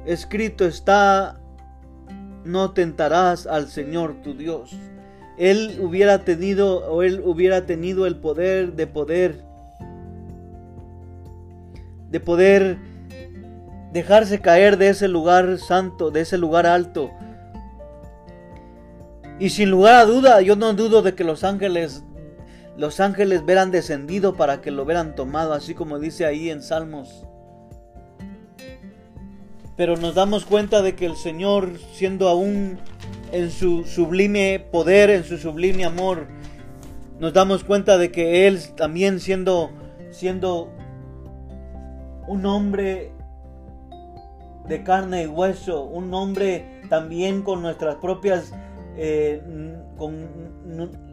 escrito 0.08 0.66
está, 0.66 1.38
no 2.46 2.72
tentarás 2.72 3.46
al 3.46 3.68
Señor 3.68 4.22
tu 4.24 4.34
Dios. 4.34 4.72
Él 5.38 5.80
hubiera 5.82 6.24
tenido 6.24 6.90
o 6.90 7.04
él 7.04 7.22
hubiera 7.24 7.66
tenido 7.66 8.08
el 8.08 8.16
poder 8.16 8.74
de 8.74 8.88
poder 8.88 9.44
de 12.10 12.20
poder 12.22 12.78
dejarse 13.92 14.40
caer 14.40 14.78
de 14.78 14.90
ese 14.90 15.10
lugar 15.10 15.58
santo, 15.58 16.10
de 16.10 16.22
ese 16.22 16.38
lugar 16.38 16.66
alto. 16.66 17.12
Y 19.40 19.50
sin 19.50 19.70
lugar 19.70 19.96
a 19.96 20.06
duda, 20.06 20.42
yo 20.42 20.56
no 20.56 20.74
dudo 20.74 21.02
de 21.02 21.16
que 21.16 21.24
los 21.24 21.44
ángeles 21.44 22.04
los 22.78 23.00
ángeles 23.00 23.44
verán 23.44 23.72
descendido 23.72 24.36
para 24.36 24.62
que 24.62 24.70
lo 24.70 24.84
hubieran 24.84 25.16
tomado, 25.16 25.54
así 25.54 25.74
como 25.74 25.98
dice 25.98 26.28
ahí 26.28 26.52
en 26.52 26.62
Salmos. 26.62 27.26
Pero 29.76 29.98
nos 29.98 30.14
damos 30.14 30.46
cuenta 30.46 30.84
de 30.84 30.96
que 30.96 31.08
el 31.08 31.16
Señor, 31.16 31.72
siendo 31.94 32.30
aún 32.30 32.78
en 33.32 33.50
su 33.50 33.84
sublime 33.84 34.64
poder, 34.72 35.10
en 35.10 35.24
su 35.24 35.40
sublime 35.40 35.86
amor, 35.86 36.28
nos 37.20 37.34
damos 37.34 37.64
cuenta 37.64 37.98
de 37.98 38.12
que 38.12 38.48
Él 38.48 38.60
también 38.76 39.20
siendo, 39.20 39.72
siendo 40.12 40.72
un 42.28 42.46
hombre 42.46 43.12
de 44.68 44.84
carne 44.84 45.24
y 45.24 45.28
hueso, 45.28 45.84
un 45.84 46.14
hombre 46.14 46.82
también 46.90 47.42
con 47.42 47.64
nuestras 47.64 47.96
propias, 47.96 48.54
eh, 48.98 49.42
con 49.98 50.28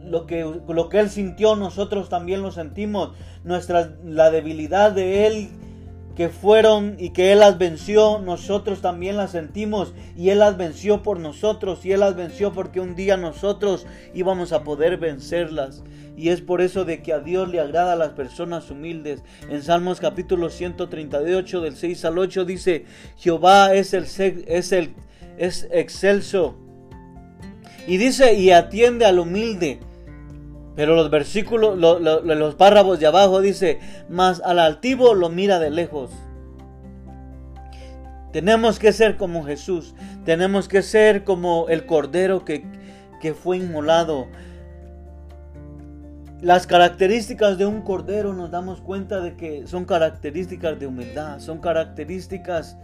lo 0.05 0.25
que, 0.25 0.43
lo 0.67 0.89
que 0.89 0.99
Él 0.99 1.09
sintió, 1.09 1.55
nosotros 1.55 2.09
también 2.09 2.41
lo 2.41 2.51
sentimos, 2.51 3.11
nuestra, 3.43 3.95
la 4.03 4.31
debilidad 4.31 4.91
de 4.91 5.27
Él 5.27 5.49
que 6.15 6.29
fueron 6.29 6.95
y 6.97 7.09
que 7.09 7.31
Él 7.31 7.39
las 7.39 7.57
venció, 7.57 8.19
nosotros 8.19 8.81
también 8.81 9.17
las 9.17 9.31
sentimos 9.31 9.93
y 10.17 10.29
Él 10.29 10.39
las 10.39 10.57
venció 10.57 11.03
por 11.03 11.19
nosotros 11.19 11.85
y 11.85 11.91
Él 11.91 11.99
las 11.99 12.15
venció 12.15 12.53
porque 12.53 12.79
un 12.79 12.95
día 12.95 13.17
nosotros 13.17 13.85
íbamos 14.13 14.53
a 14.53 14.63
poder 14.63 14.97
vencerlas. 14.97 15.83
Y 16.17 16.29
es 16.29 16.39
por 16.39 16.61
eso 16.61 16.85
de 16.85 17.01
que 17.01 17.11
a 17.11 17.19
Dios 17.19 17.49
le 17.49 17.59
agrada 17.59 17.93
a 17.93 17.97
las 17.97 18.13
personas 18.13 18.71
humildes. 18.71 19.21
En 19.49 19.61
Salmos 19.61 19.99
capítulo 19.99 20.49
138 20.49 21.59
del 21.59 21.75
6 21.75 22.05
al 22.05 22.17
8 22.17 22.45
dice, 22.45 22.85
Jehová 23.17 23.73
es 23.73 23.93
el 23.93 24.05
es 24.47 24.71
el 24.71 24.93
es 25.37 25.67
excelso. 25.71 26.55
Y 27.87 27.97
dice, 27.97 28.33
y 28.33 28.51
atiende 28.51 29.05
al 29.05 29.19
humilde. 29.19 29.79
Pero 30.75 30.95
los 30.95 31.09
versículos, 31.09 31.77
los 31.77 32.55
párrafos 32.55 32.99
de 32.99 33.07
abajo 33.07 33.41
dice, 33.41 33.79
más 34.09 34.41
al 34.43 34.59
altivo 34.59 35.13
lo 35.13 35.29
mira 35.29 35.59
de 35.59 35.69
lejos. 35.69 36.11
Tenemos 38.33 38.79
que 38.79 38.91
ser 38.91 39.15
como 39.15 39.45
Jesús, 39.45 39.95
tenemos 40.25 40.67
que 40.67 40.81
ser 40.81 41.23
como 41.23 41.67
el 41.69 41.85
cordero 41.85 42.43
que, 42.43 42.65
que 43.21 43.33
fue 43.33 43.57
inmolado. 43.57 44.27
Las 46.41 46.67
características 46.67 47.57
de 47.57 47.65
un 47.65 47.81
cordero 47.81 48.33
nos 48.33 48.51
damos 48.51 48.81
cuenta 48.81 49.21
de 49.21 49.37
que 49.37 49.65
son 49.67 49.85
características 49.85 50.77
de 50.77 50.87
humildad, 50.87 51.39
son 51.39 51.59
características 51.59 52.75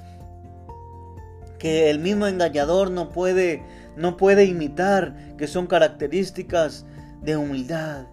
que 1.60 1.90
el 1.90 2.00
mismo 2.00 2.26
engañador 2.28 2.90
no 2.90 3.10
puede 3.10 3.62
no 3.96 4.18
puede 4.18 4.46
imitar, 4.46 5.36
que 5.38 5.48
son 5.48 5.68
características 5.68 6.86
de 7.22 7.38
humildad. 7.38 8.08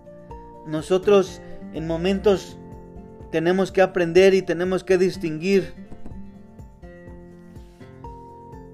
Nosotros 0.67 1.41
en 1.73 1.87
momentos 1.87 2.59
tenemos 3.31 3.73
que 3.73 3.83
aprender 3.83 4.35
y 4.35 4.43
tenemos 4.43 4.85
que 4.85 4.99
distinguir. 4.99 5.75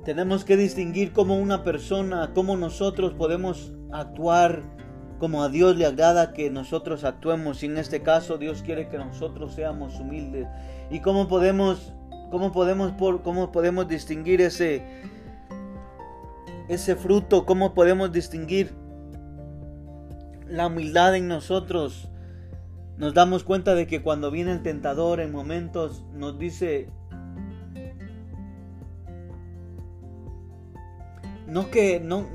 Tenemos 0.05 0.45
que 0.45 0.57
distinguir 0.57 1.13
cómo 1.13 1.39
una 1.39 1.65
persona, 1.65 2.33
cómo 2.35 2.57
nosotros 2.57 3.15
podemos 3.15 3.73
actuar 3.91 4.63
como 5.19 5.43
a 5.43 5.49
Dios 5.49 5.77
le 5.77 5.87
agrada 5.87 6.33
que 6.33 6.51
nosotros 6.51 7.05
actuemos. 7.05 7.63
Y 7.63 7.67
en 7.67 7.79
este 7.79 8.03
caso 8.03 8.37
Dios 8.37 8.63
quiere 8.63 8.89
que 8.89 8.99
nosotros 8.99 9.55
seamos 9.55 9.99
humildes. 9.99 10.47
Y 10.91 11.01
cómo 11.01 11.27
podemos, 11.29 11.95
cómo 12.31 12.53
podemos, 12.53 12.93
cómo 13.23 13.51
podemos 13.51 13.89
distinguir 13.89 14.41
ese, 14.41 14.83
ese 16.69 16.97
fruto, 16.97 17.45
cómo 17.45 17.75
podemos 17.75 18.13
distinguir 18.13 18.73
la 20.49 20.67
humildad 20.67 21.15
en 21.17 21.29
nosotros, 21.29 22.09
nos 22.97 23.13
damos 23.13 23.45
cuenta 23.45 23.75
de 23.75 23.87
que 23.87 24.03
cuando 24.03 24.31
viene 24.31 24.53
el 24.53 24.63
tentador 24.63 25.21
en 25.21 25.33
momentos 25.33 26.05
nos 26.13 26.39
dice, 26.39 26.89
no 31.47 31.71
que 31.71 32.01
no 32.01 32.27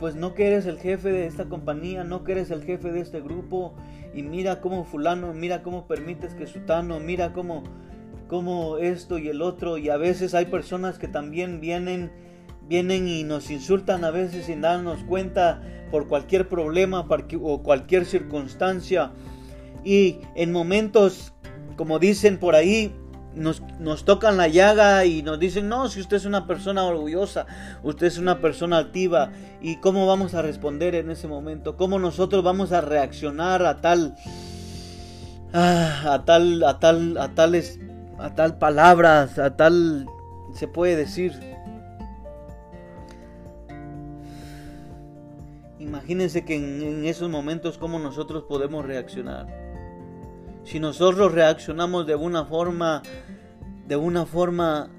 pues 0.00 0.14
no 0.14 0.34
que 0.34 0.46
eres 0.46 0.66
el 0.66 0.78
jefe 0.78 1.12
de 1.12 1.26
esta 1.26 1.46
compañía, 1.46 2.02
no 2.02 2.24
que 2.24 2.32
eres 2.32 2.50
el 2.50 2.62
jefe 2.62 2.92
de 2.92 3.00
este 3.00 3.20
grupo 3.20 3.74
y 4.14 4.22
mira 4.22 4.60
cómo 4.60 4.84
fulano, 4.84 5.34
mira 5.34 5.62
cómo 5.62 5.86
permites 5.86 6.34
que 6.34 6.46
sutano, 6.46 6.98
mira 6.98 7.32
cómo 7.32 7.62
cómo 8.28 8.78
esto 8.78 9.18
y 9.18 9.28
el 9.28 9.42
otro 9.42 9.78
y 9.78 9.88
a 9.88 9.96
veces 9.96 10.34
hay 10.34 10.46
personas 10.46 10.98
que 10.98 11.08
también 11.08 11.60
vienen 11.60 12.10
vienen 12.68 13.08
y 13.08 13.24
nos 13.24 13.50
insultan 13.50 14.04
a 14.04 14.10
veces 14.10 14.46
sin 14.46 14.60
darnos 14.60 15.02
cuenta 15.04 15.62
por 15.90 16.08
cualquier 16.08 16.48
problema 16.48 17.06
o 17.40 17.62
cualquier 17.62 18.04
circunstancia. 18.04 19.12
Y 19.84 20.18
en 20.34 20.52
momentos, 20.52 21.32
como 21.76 21.98
dicen 21.98 22.38
por 22.38 22.54
ahí, 22.54 22.92
nos, 23.34 23.62
nos, 23.78 24.04
tocan 24.04 24.36
la 24.36 24.48
llaga 24.48 25.04
y 25.04 25.22
nos 25.22 25.38
dicen, 25.38 25.68
no, 25.68 25.88
si 25.88 26.00
usted 26.00 26.16
es 26.16 26.24
una 26.24 26.46
persona 26.46 26.84
orgullosa, 26.84 27.46
usted 27.82 28.06
es 28.06 28.18
una 28.18 28.40
persona 28.40 28.78
altiva, 28.78 29.30
¿y 29.60 29.76
cómo 29.76 30.06
vamos 30.06 30.34
a 30.34 30.42
responder 30.42 30.94
en 30.94 31.10
ese 31.10 31.28
momento? 31.28 31.76
¿Cómo 31.76 31.98
nosotros 31.98 32.42
vamos 32.42 32.72
a 32.72 32.80
reaccionar 32.80 33.64
a 33.64 33.82
tal, 33.82 34.16
ah, 35.52 36.14
a 36.14 36.24
tal, 36.24 36.64
a 36.64 36.80
tal, 36.80 37.18
a 37.18 37.34
tales, 37.34 37.78
a 38.18 38.34
tal 38.34 38.58
palabras, 38.58 39.38
a 39.38 39.54
tal, 39.54 40.06
se 40.54 40.66
puede 40.66 40.96
decir, 40.96 41.55
Imagínense 45.86 46.44
que 46.44 46.56
en, 46.56 47.04
esos 47.04 47.30
momentos 47.30 47.78
cómo 47.78 48.00
nosotros 48.00 48.42
podemos 48.48 48.84
reaccionar. 48.84 49.46
Si 50.64 50.80
nosotros 50.80 51.30
reaccionamos 51.32 52.08
de 52.08 52.16
una 52.16 52.44
forma, 52.44 53.02
de 53.86 53.94
una 53.94 54.26
forma 54.26 54.90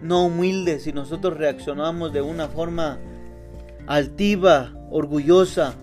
no 0.00 0.26
humilde, 0.26 0.78
si 0.78 0.92
nosotros 0.92 1.36
reaccionamos 1.36 2.12
de 2.12 2.22
una 2.22 2.46
forma 2.46 3.00
altiva, 3.88 4.72
orgullosa, 4.88 5.74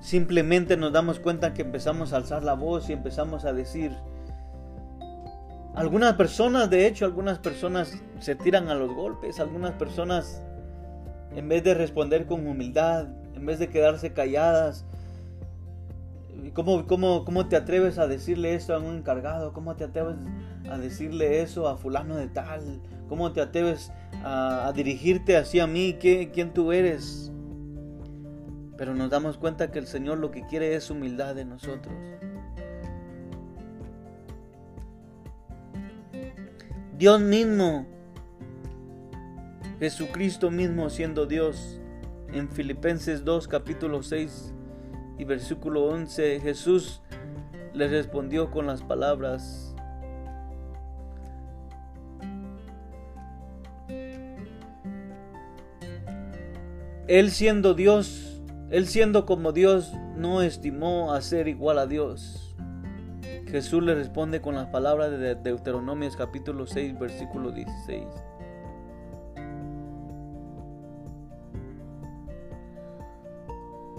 simplemente 0.00 0.76
nos 0.76 0.92
damos 0.92 1.20
cuenta 1.20 1.54
que 1.54 1.62
empezamos 1.62 2.12
a 2.12 2.16
alzar 2.16 2.42
la 2.42 2.54
voz 2.54 2.90
y 2.90 2.94
empezamos 2.94 3.44
a 3.44 3.52
decir, 3.52 3.96
algunas 5.76 6.14
personas, 6.14 6.68
de 6.68 6.88
hecho, 6.88 7.04
algunas 7.04 7.38
personas 7.38 7.96
se 8.18 8.34
tiran 8.34 8.68
a 8.70 8.74
los 8.74 8.92
golpes, 8.92 9.38
algunas 9.38 9.74
personas 9.74 10.42
en 11.34 11.48
vez 11.48 11.62
de 11.62 11.74
responder 11.74 12.26
con 12.26 12.46
humildad, 12.46 13.08
en 13.34 13.46
vez 13.46 13.58
de 13.58 13.68
quedarse 13.68 14.12
calladas. 14.12 14.84
¿Cómo, 16.54 16.86
cómo, 16.86 17.24
cómo 17.24 17.48
te 17.48 17.56
atreves 17.56 17.98
a 17.98 18.06
decirle 18.06 18.54
eso 18.54 18.74
a 18.74 18.78
un 18.78 18.96
encargado? 18.98 19.52
¿Cómo 19.52 19.76
te 19.76 19.84
atreves 19.84 20.16
a 20.68 20.78
decirle 20.78 21.42
eso 21.42 21.68
a 21.68 21.76
fulano 21.76 22.16
de 22.16 22.28
tal? 22.28 22.80
¿Cómo 23.08 23.32
te 23.32 23.40
atreves 23.40 23.92
a, 24.24 24.72
dirigirte 24.74 25.36
hacia 25.36 25.66
mí? 25.66 25.94
¿Qué, 26.00 26.30
¿Quién 26.32 26.52
tú 26.52 26.72
eres? 26.72 27.32
Pero 28.76 28.94
nos 28.94 29.10
damos 29.10 29.36
cuenta 29.36 29.70
que 29.70 29.78
el 29.78 29.86
Señor 29.86 30.18
lo 30.18 30.30
que 30.30 30.46
quiere 30.46 30.74
es 30.74 30.90
humildad 30.90 31.34
de 31.34 31.44
nosotros. 31.44 31.94
Dios 36.96 37.20
mismo 37.20 37.86
Jesucristo 39.80 40.50
mismo 40.50 40.90
siendo 40.90 41.24
Dios. 41.24 41.80
En 42.32 42.50
Filipenses 42.50 43.24
2 43.24 43.48
capítulo 43.48 44.02
6 44.02 44.54
y 45.18 45.24
versículo 45.24 45.86
11 45.86 46.38
Jesús 46.40 47.00
le 47.72 47.88
respondió 47.88 48.50
con 48.50 48.66
las 48.66 48.82
palabras 48.82 49.74
Él 57.08 57.32
siendo 57.32 57.74
Dios, 57.74 58.40
Él 58.70 58.86
siendo 58.86 59.26
como 59.26 59.50
Dios, 59.50 59.92
no 60.14 60.42
estimó 60.42 61.12
a 61.12 61.22
ser 61.22 61.48
igual 61.48 61.78
a 61.80 61.86
Dios. 61.86 62.54
Jesús 63.48 63.82
le 63.82 63.96
responde 63.96 64.40
con 64.40 64.54
las 64.54 64.68
palabras 64.68 65.10
de 65.10 65.34
Deuteronomios 65.34 66.16
capítulo 66.16 66.66
6, 66.68 66.96
versículo 67.00 67.50
16. 67.50 68.04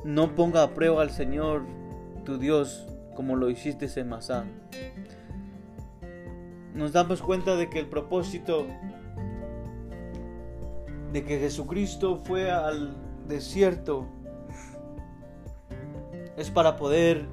No 0.03 0.35
ponga 0.35 0.63
a 0.63 0.73
prueba 0.73 1.01
al 1.01 1.11
Señor 1.11 1.63
tu 2.25 2.37
Dios 2.37 2.87
como 3.15 3.35
lo 3.35 3.49
hiciste 3.49 3.87
en 3.99 4.09
Masán. 4.09 4.51
Nos 6.73 6.93
damos 6.93 7.21
cuenta 7.21 7.55
de 7.55 7.69
que 7.69 7.79
el 7.79 7.87
propósito 7.87 8.65
de 11.11 11.25
que 11.25 11.39
Jesucristo 11.39 12.21
fue 12.23 12.49
al 12.49 12.95
desierto 13.27 14.07
es 16.37 16.49
para 16.49 16.77
poder 16.77 17.27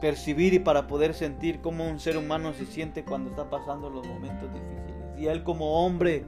percibir 0.00 0.52
y 0.52 0.58
para 0.58 0.86
poder 0.86 1.14
sentir 1.14 1.60
cómo 1.60 1.88
un 1.88 1.98
ser 1.98 2.18
humano 2.18 2.52
se 2.52 2.66
siente 2.66 3.04
cuando 3.04 3.30
está 3.30 3.48
pasando 3.48 3.88
los 3.88 4.06
momentos 4.06 4.52
difíciles. 4.52 5.18
Y 5.18 5.26
él 5.28 5.42
como 5.42 5.84
hombre 5.84 6.26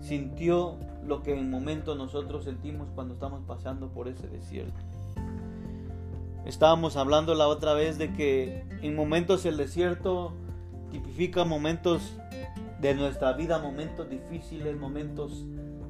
sintió 0.00 0.78
lo 1.08 1.22
que 1.22 1.32
en 1.32 1.50
momento 1.50 1.94
nosotros 1.94 2.44
sentimos 2.44 2.88
cuando 2.94 3.14
estamos 3.14 3.42
pasando 3.46 3.88
por 3.88 4.08
ese 4.08 4.28
desierto. 4.28 4.78
Estábamos 6.44 6.96
hablando 6.96 7.34
la 7.34 7.48
otra 7.48 7.74
vez 7.74 7.98
de 7.98 8.12
que 8.12 8.64
en 8.82 8.94
momentos 8.94 9.44
el 9.44 9.56
desierto 9.56 10.32
tipifica 10.90 11.44
momentos 11.44 12.16
de 12.80 12.94
nuestra 12.94 13.32
vida, 13.32 13.58
momentos 13.58 14.08
difíciles, 14.08 14.76
momentos 14.76 15.44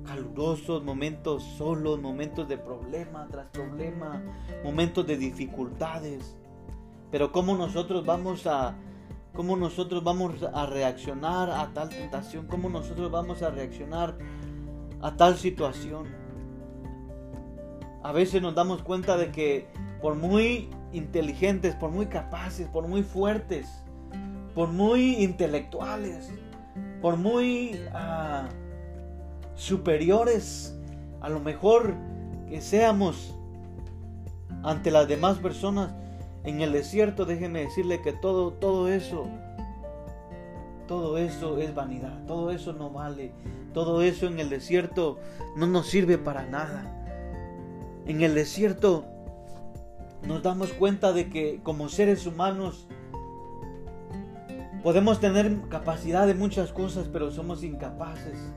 calurosos, 0.07 0.83
momentos 0.83 1.43
solos, 1.59 2.01
momentos 2.01 2.49
de 2.49 2.57
problema 2.57 3.29
tras 3.31 3.47
problema, 3.49 4.23
momentos 4.65 5.07
de 5.07 5.17
dificultades. 5.17 6.35
Pero 7.11 7.31
cómo 7.31 7.57
nosotros 7.57 8.07
vamos 8.07 8.47
a 8.47 8.77
cómo 9.35 9.57
nosotros 9.57 10.03
vamos 10.03 10.43
a 10.43 10.67
reaccionar 10.67 11.51
a 11.51 11.73
tal 11.73 11.91
tentación, 11.91 12.49
cómo 12.49 12.69
nosotros 12.69 13.09
vamos 13.11 13.43
a 13.43 13.51
reaccionar 13.51 14.19
a 15.01 15.17
tal 15.17 15.37
situación. 15.37 16.07
A 18.03 18.13
veces 18.13 18.41
nos 18.43 18.55
damos 18.55 18.83
cuenta 18.83 19.17
de 19.17 19.31
que 19.31 19.69
por 20.01 20.15
muy 20.15 20.71
inteligentes, 20.93 21.75
por 21.75 21.91
muy 21.91 22.07
capaces, 22.07 22.69
por 22.69 22.87
muy 22.87 23.03
fuertes, 23.03 23.69
por 24.55 24.69
muy 24.69 25.17
intelectuales, 25.23 26.31
por 27.01 27.17
muy 27.17 27.81
ah, 27.93 28.49
superiores, 29.55 30.77
a 31.21 31.29
lo 31.29 31.41
mejor 31.41 31.95
que 32.49 32.61
seamos 32.61 33.35
ante 34.63 34.91
las 34.91 35.09
demás 35.09 35.39
personas 35.39 35.93
en 36.45 36.61
el 36.61 36.73
desierto, 36.73 37.25
déjeme 37.25 37.61
decirle 37.61 38.01
que 38.01 38.13
todo, 38.13 38.53
todo 38.53 38.89
eso, 38.89 39.29
todo 40.89 41.19
eso 41.19 41.59
es 41.59 41.75
vanidad, 41.75 42.25
todo 42.27 42.51
eso 42.51 42.73
no 42.73 42.91
vale, 42.91 43.33
todo 43.73 44.03
eso 44.03 44.27
en 44.27 44.41
el 44.41 44.49
desierto 44.49 45.19
no 45.55 45.69
nos 45.69 45.87
sirve 45.87 46.19
para 46.19 46.47
nada. 46.47 46.95
En 48.07 48.23
el 48.23 48.35
desierto 48.35 49.05
nos 50.27 50.43
damos 50.43 50.73
cuenta 50.73 51.13
de 51.13 51.29
que 51.29 51.61
como 51.63 51.89
seres 51.89 52.27
humanos 52.27 52.89
podemos 54.83 55.21
tener 55.21 55.61
capacidad 55.69 56.27
de 56.27 56.35
muchas 56.35 56.73
cosas, 56.73 57.07
pero 57.13 57.31
somos 57.31 57.63
incapaces 57.63 58.53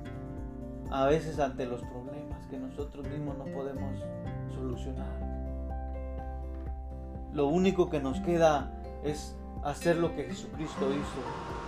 a 0.89 1.05
veces 1.05 1.37
ante 1.39 1.65
los 1.65 1.81
problemas 1.81 2.45
que 2.49 2.57
nosotros 2.57 3.07
mismos 3.07 3.37
no 3.37 3.45
podemos 3.45 3.99
solucionar. 4.55 5.19
Lo 7.33 7.47
único 7.47 7.89
que 7.89 7.99
nos 7.99 8.19
queda 8.21 8.71
es 9.03 9.35
hacer 9.63 9.97
lo 9.97 10.15
que 10.15 10.23
Jesucristo 10.23 10.89
hizo. 10.91 11.60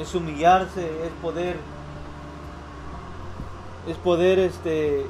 Es 0.00 0.14
humillarse, 0.14 0.82
es 0.82 1.12
poder 1.22 1.56
es 3.88 3.96
poder 3.96 4.38
este 4.38 5.06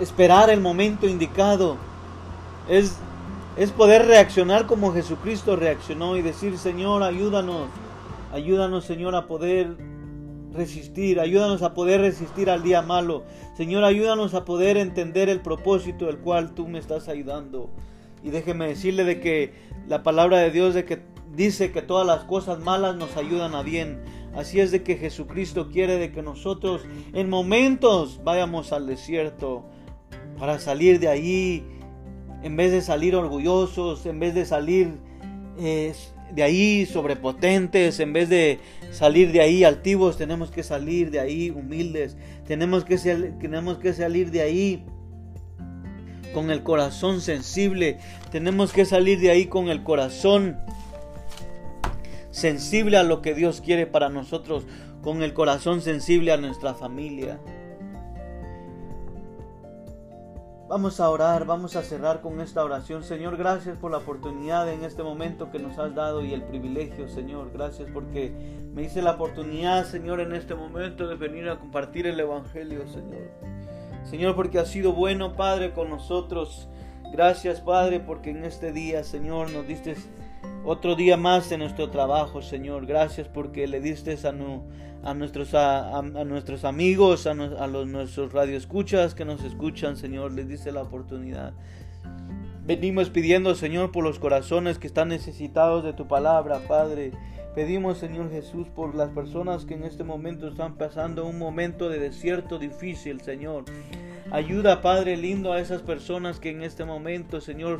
esperar 0.00 0.50
el 0.50 0.60
momento 0.60 1.06
indicado. 1.06 1.76
Es 2.68 2.98
es 3.56 3.70
poder 3.70 4.06
reaccionar 4.06 4.66
como 4.66 4.92
Jesucristo 4.92 5.54
reaccionó 5.54 6.16
y 6.16 6.22
decir, 6.22 6.58
Señor, 6.58 7.04
ayúdanos, 7.04 7.68
ayúdanos, 8.32 8.84
Señor, 8.84 9.14
a 9.14 9.28
poder 9.28 9.76
resistir, 10.52 11.20
ayúdanos 11.20 11.62
a 11.62 11.72
poder 11.72 12.00
resistir 12.00 12.50
al 12.50 12.64
día 12.64 12.82
malo. 12.82 13.22
Señor, 13.56 13.84
ayúdanos 13.84 14.34
a 14.34 14.44
poder 14.44 14.76
entender 14.76 15.28
el 15.28 15.40
propósito 15.40 16.06
del 16.06 16.18
cual 16.18 16.54
tú 16.54 16.66
me 16.66 16.80
estás 16.80 17.08
ayudando. 17.08 17.70
Y 18.24 18.30
déjeme 18.30 18.66
decirle 18.66 19.04
de 19.04 19.20
que 19.20 19.52
la 19.86 20.02
palabra 20.02 20.38
de 20.38 20.50
Dios 20.50 20.74
de 20.74 20.84
que 20.84 21.02
dice 21.36 21.72
que 21.72 21.82
todas 21.82 22.06
las 22.06 22.24
cosas 22.24 22.60
malas 22.60 22.96
nos 22.96 23.16
ayudan 23.16 23.54
a 23.54 23.62
bien. 23.62 24.00
Así 24.34 24.60
es 24.60 24.70
de 24.70 24.82
que 24.82 24.96
Jesucristo 24.96 25.70
quiere 25.70 25.96
de 25.96 26.10
que 26.10 26.22
nosotros 26.22 26.82
en 27.12 27.30
momentos 27.30 28.20
vayamos 28.24 28.72
al 28.72 28.86
desierto 28.86 29.64
para 30.38 30.58
salir 30.58 30.98
de 30.98 31.08
ahí 31.08 31.64
en 32.42 32.56
vez 32.56 32.72
de 32.72 32.82
salir 32.82 33.16
orgullosos, 33.16 34.04
en 34.04 34.20
vez 34.20 34.34
de 34.34 34.44
salir 34.44 34.98
eh, 35.58 35.94
de 36.34 36.42
ahí 36.42 36.84
sobrepotentes, 36.84 38.00
en 38.00 38.12
vez 38.12 38.28
de 38.28 38.58
salir 38.90 39.32
de 39.32 39.40
ahí 39.40 39.64
altivos, 39.64 40.18
tenemos 40.18 40.50
que 40.50 40.62
salir 40.62 41.10
de 41.10 41.20
ahí 41.20 41.50
humildes, 41.50 42.16
tenemos 42.46 42.84
que, 42.84 42.98
tenemos 43.40 43.78
que 43.78 43.94
salir 43.94 44.30
de 44.30 44.42
ahí 44.42 44.84
con 46.34 46.50
el 46.50 46.62
corazón 46.62 47.20
sensible, 47.20 47.98
tenemos 48.30 48.72
que 48.72 48.84
salir 48.84 49.20
de 49.20 49.30
ahí 49.30 49.46
con 49.46 49.68
el 49.68 49.82
corazón 49.82 50.58
sensible 52.34 52.96
a 52.96 53.04
lo 53.04 53.22
que 53.22 53.32
Dios 53.32 53.60
quiere 53.60 53.86
para 53.86 54.08
nosotros, 54.08 54.66
con 55.02 55.22
el 55.22 55.34
corazón 55.34 55.80
sensible 55.80 56.32
a 56.32 56.36
nuestra 56.36 56.74
familia. 56.74 57.38
Vamos 60.68 60.98
a 60.98 61.08
orar, 61.10 61.46
vamos 61.46 61.76
a 61.76 61.82
cerrar 61.82 62.22
con 62.22 62.40
esta 62.40 62.64
oración. 62.64 63.04
Señor, 63.04 63.36
gracias 63.36 63.78
por 63.78 63.92
la 63.92 63.98
oportunidad 63.98 64.68
en 64.68 64.82
este 64.82 65.04
momento 65.04 65.52
que 65.52 65.60
nos 65.60 65.78
has 65.78 65.94
dado 65.94 66.24
y 66.24 66.34
el 66.34 66.42
privilegio, 66.42 67.08
Señor. 67.08 67.52
Gracias 67.52 67.88
porque 67.94 68.32
me 68.72 68.82
hice 68.82 69.00
la 69.00 69.12
oportunidad, 69.12 69.84
Señor, 69.84 70.18
en 70.18 70.34
este 70.34 70.56
momento 70.56 71.06
de 71.06 71.14
venir 71.14 71.48
a 71.48 71.60
compartir 71.60 72.08
el 72.08 72.18
Evangelio, 72.18 72.88
Señor. 72.88 73.30
Señor, 74.02 74.34
porque 74.34 74.58
has 74.58 74.68
sido 74.68 74.92
bueno, 74.92 75.36
Padre, 75.36 75.72
con 75.72 75.88
nosotros. 75.88 76.68
Gracias, 77.12 77.60
Padre, 77.60 78.00
porque 78.00 78.30
en 78.30 78.44
este 78.44 78.72
día, 78.72 79.04
Señor, 79.04 79.52
nos 79.52 79.68
diste 79.68 79.94
otro 80.64 80.96
día 80.96 81.16
más 81.16 81.52
en 81.52 81.60
nuestro 81.60 81.90
trabajo, 81.90 82.42
Señor. 82.42 82.86
Gracias 82.86 83.28
porque 83.28 83.66
le 83.66 83.80
diste 83.80 84.16
a, 84.24 84.30
a, 85.10 85.14
nuestros, 85.14 85.54
a, 85.54 86.02
nuestros 86.02 86.64
amigos, 86.64 87.26
a, 87.26 87.34
los, 87.34 87.86
nuestros 87.86 88.32
radioescuchas 88.32 89.14
que 89.14 89.24
nos 89.24 89.44
escuchan, 89.44 89.96
Señor. 89.96 90.32
Les 90.32 90.48
diste 90.48 90.72
la 90.72 90.82
oportunidad. 90.82 91.52
Venimos 92.66 93.10
pidiendo, 93.10 93.54
Señor, 93.54 93.92
por 93.92 94.04
los 94.04 94.18
corazones 94.18 94.78
que 94.78 94.86
están 94.86 95.08
necesitados 95.08 95.84
de 95.84 95.92
tu 95.92 96.08
palabra, 96.08 96.60
Padre. 96.66 97.12
Pedimos, 97.54 97.98
Señor 97.98 98.30
Jesús, 98.30 98.66
por 98.68 98.94
las 98.94 99.10
personas 99.10 99.64
que 99.64 99.74
en 99.74 99.84
este 99.84 100.02
momento 100.02 100.48
están 100.48 100.76
pasando 100.76 101.26
un 101.26 101.38
momento 101.38 101.88
de 101.88 102.00
desierto 102.00 102.58
difícil, 102.58 103.20
Señor. 103.20 103.64
Ayuda, 104.34 104.82
Padre 104.82 105.16
lindo, 105.16 105.52
a 105.52 105.60
esas 105.60 105.80
personas 105.82 106.40
que 106.40 106.50
en 106.50 106.64
este 106.64 106.84
momento, 106.84 107.40
Señor, 107.40 107.78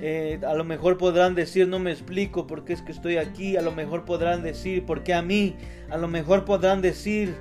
eh, 0.00 0.38
a 0.46 0.54
lo 0.54 0.62
mejor 0.62 0.98
podrán 0.98 1.34
decir, 1.34 1.66
no 1.66 1.80
me 1.80 1.90
explico 1.90 2.46
por 2.46 2.64
qué 2.64 2.74
es 2.74 2.80
que 2.80 2.92
estoy 2.92 3.16
aquí. 3.16 3.56
A 3.56 3.60
lo 3.60 3.72
mejor 3.72 4.04
podrán 4.04 4.44
decir, 4.44 4.86
¿por 4.86 5.02
qué 5.02 5.14
a 5.14 5.22
mí? 5.22 5.56
A 5.90 5.98
lo 5.98 6.06
mejor 6.06 6.44
podrán 6.44 6.80
decir, 6.80 7.34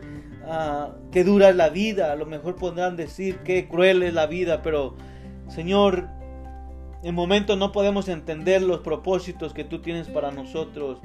uh, 0.47 1.11
qué 1.11 1.23
dura 1.23 1.49
es 1.49 1.57
la 1.57 1.69
vida. 1.69 2.11
A 2.11 2.15
lo 2.15 2.25
mejor 2.25 2.55
podrán 2.55 2.95
decir, 2.95 3.37
qué 3.45 3.67
cruel 3.67 4.01
es 4.01 4.15
la 4.15 4.25
vida. 4.25 4.63
Pero, 4.63 4.97
Señor, 5.47 6.09
en 7.03 7.13
momento 7.13 7.55
no 7.55 7.71
podemos 7.71 8.09
entender 8.09 8.63
los 8.63 8.79
propósitos 8.79 9.53
que 9.53 9.63
tú 9.63 9.83
tienes 9.83 10.07
para 10.07 10.31
nosotros. 10.31 10.97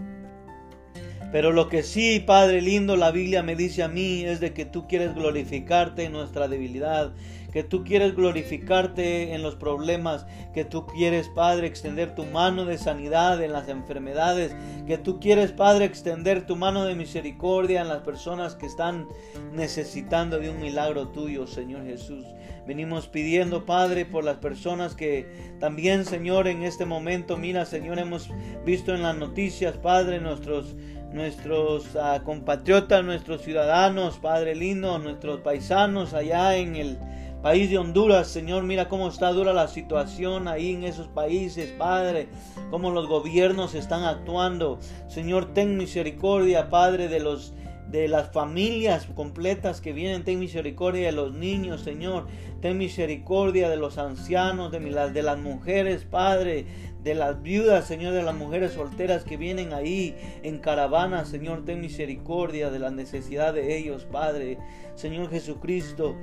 Pero 1.35 1.51
lo 1.51 1.69
que 1.69 1.83
sí, 1.83 2.21
Padre 2.21 2.63
lindo, 2.63 2.97
la 2.97 3.11
Biblia 3.11 3.43
me 3.43 3.57
dice 3.57 3.83
a 3.83 3.89
mí 3.89 4.25
es 4.25 4.39
de 4.39 4.53
que 4.53 4.65
tú 4.65 4.87
quieres 4.87 5.17
glorificarte 5.17 6.05
en 6.05 6.13
nuestra 6.13 6.47
debilidad, 6.47 7.13
que 7.53 7.65
tú 7.65 7.83
quieres 7.83 8.15
glorificarte 8.15 9.35
en 9.35 9.43
los 9.43 9.57
problemas, 9.57 10.27
que 10.53 10.65
tú 10.65 10.87
quieres, 10.87 11.29
Padre, 11.29 11.67
extender 11.67 12.15
tu 12.15 12.25
mano 12.25 12.67
de 12.67 12.79
sanidad 12.79 13.43
en 13.43 13.51
las 13.51 13.69
enfermedades, 13.69 14.55
que 14.87 14.97
tú 14.97 15.19
quieres, 15.19 15.51
Padre, 15.51 15.87
extender 15.87 16.47
tu 16.47 16.55
mano 16.55 16.85
de 16.85 16.95
misericordia 16.95 17.81
en 17.81 17.89
las 17.89 18.03
personas 18.03 18.55
que 18.55 18.67
están 18.67 19.09
necesitando 19.53 20.39
de 20.39 20.51
un 20.51 20.61
milagro 20.61 21.09
tuyo, 21.09 21.49
Señor 21.49 21.85
Jesús. 21.85 22.25
Venimos 22.65 23.09
pidiendo, 23.09 23.67
Padre, 23.67 24.07
por 24.07 24.25
las 24.25 24.37
personas 24.37 24.95
que 24.95 25.27
también, 25.59 26.05
Señor, 26.05 26.47
en 26.49 26.63
este 26.63 26.87
momento, 26.87 27.37
mira, 27.37 27.67
Señor, 27.67 27.99
hemos 27.99 28.31
visto 28.65 28.95
en 28.95 29.03
las 29.03 29.17
noticias, 29.17 29.77
Padre, 29.77 30.21
nuestros 30.21 30.75
nuestros 31.15 31.95
ah, 31.97 32.21
compatriotas, 32.25 33.05
nuestros 33.05 33.41
ciudadanos, 33.41 34.19
Padre 34.19 34.55
lindo, 34.57 34.99
nuestros 34.99 35.41
paisanos 35.41 36.13
allá 36.13 36.57
en 36.57 36.75
el 36.75 36.99
país 37.41 37.71
de 37.71 37.79
Honduras, 37.79 38.27
Señor, 38.27 38.65
mira 38.65 38.89
cómo 38.89 39.09
está 39.09 39.31
dura 39.31 39.53
la 39.53 39.69
situación 39.69 40.49
ahí 40.49 40.73
en 40.73 40.83
esos 40.83 41.07
países, 41.09 41.71
Padre, 41.73 42.27
cómo 42.71 42.91
los 42.91 43.07
gobiernos 43.07 43.75
están 43.75 44.03
actuando. 44.03 44.81
Señor, 45.09 45.55
ten 45.55 45.77
misericordia, 45.77 46.69
Padre, 46.69 47.09
de 47.09 47.21
los 47.21 47.55
de 47.87 48.09
las 48.09 48.33
familias 48.33 49.07
completas 49.15 49.81
que 49.81 49.93
vienen, 49.93 50.25
ten 50.25 50.41
misericordia 50.41 51.07
de 51.07 51.13
los 51.13 51.33
niños, 51.33 51.83
Señor, 51.83 52.27
ten 52.61 52.77
misericordia 52.77 53.69
de 53.69 53.77
los 53.77 53.99
ancianos, 53.99 54.73
de 54.73 54.81
las, 54.81 55.15
de 55.15 55.23
las 55.23 55.39
mujeres, 55.39 56.05
Padre, 56.05 56.67
de 57.05 57.15
las 57.15 57.43
viudas, 57.43 57.87
Señor, 57.87 58.15
de 58.15 58.23
las 58.23 58.35
mujeres 58.35 58.73
solteras 58.73 59.25
que 59.25 59.37
vienen 59.37 59.75
ahí 59.75 60.17
en 60.43 60.59
caravana, 60.59 61.27
Señor, 61.27 61.65
ten 61.65 61.83
misericordia 61.83 62.71
de 62.71 62.79
la 62.79 62.91
necesidad 62.91 63.53
de 63.53 63.77
ellos, 63.77 64.07
Padre. 64.11 64.59
Señor 64.95 65.29
Jesucristo, 65.29 66.15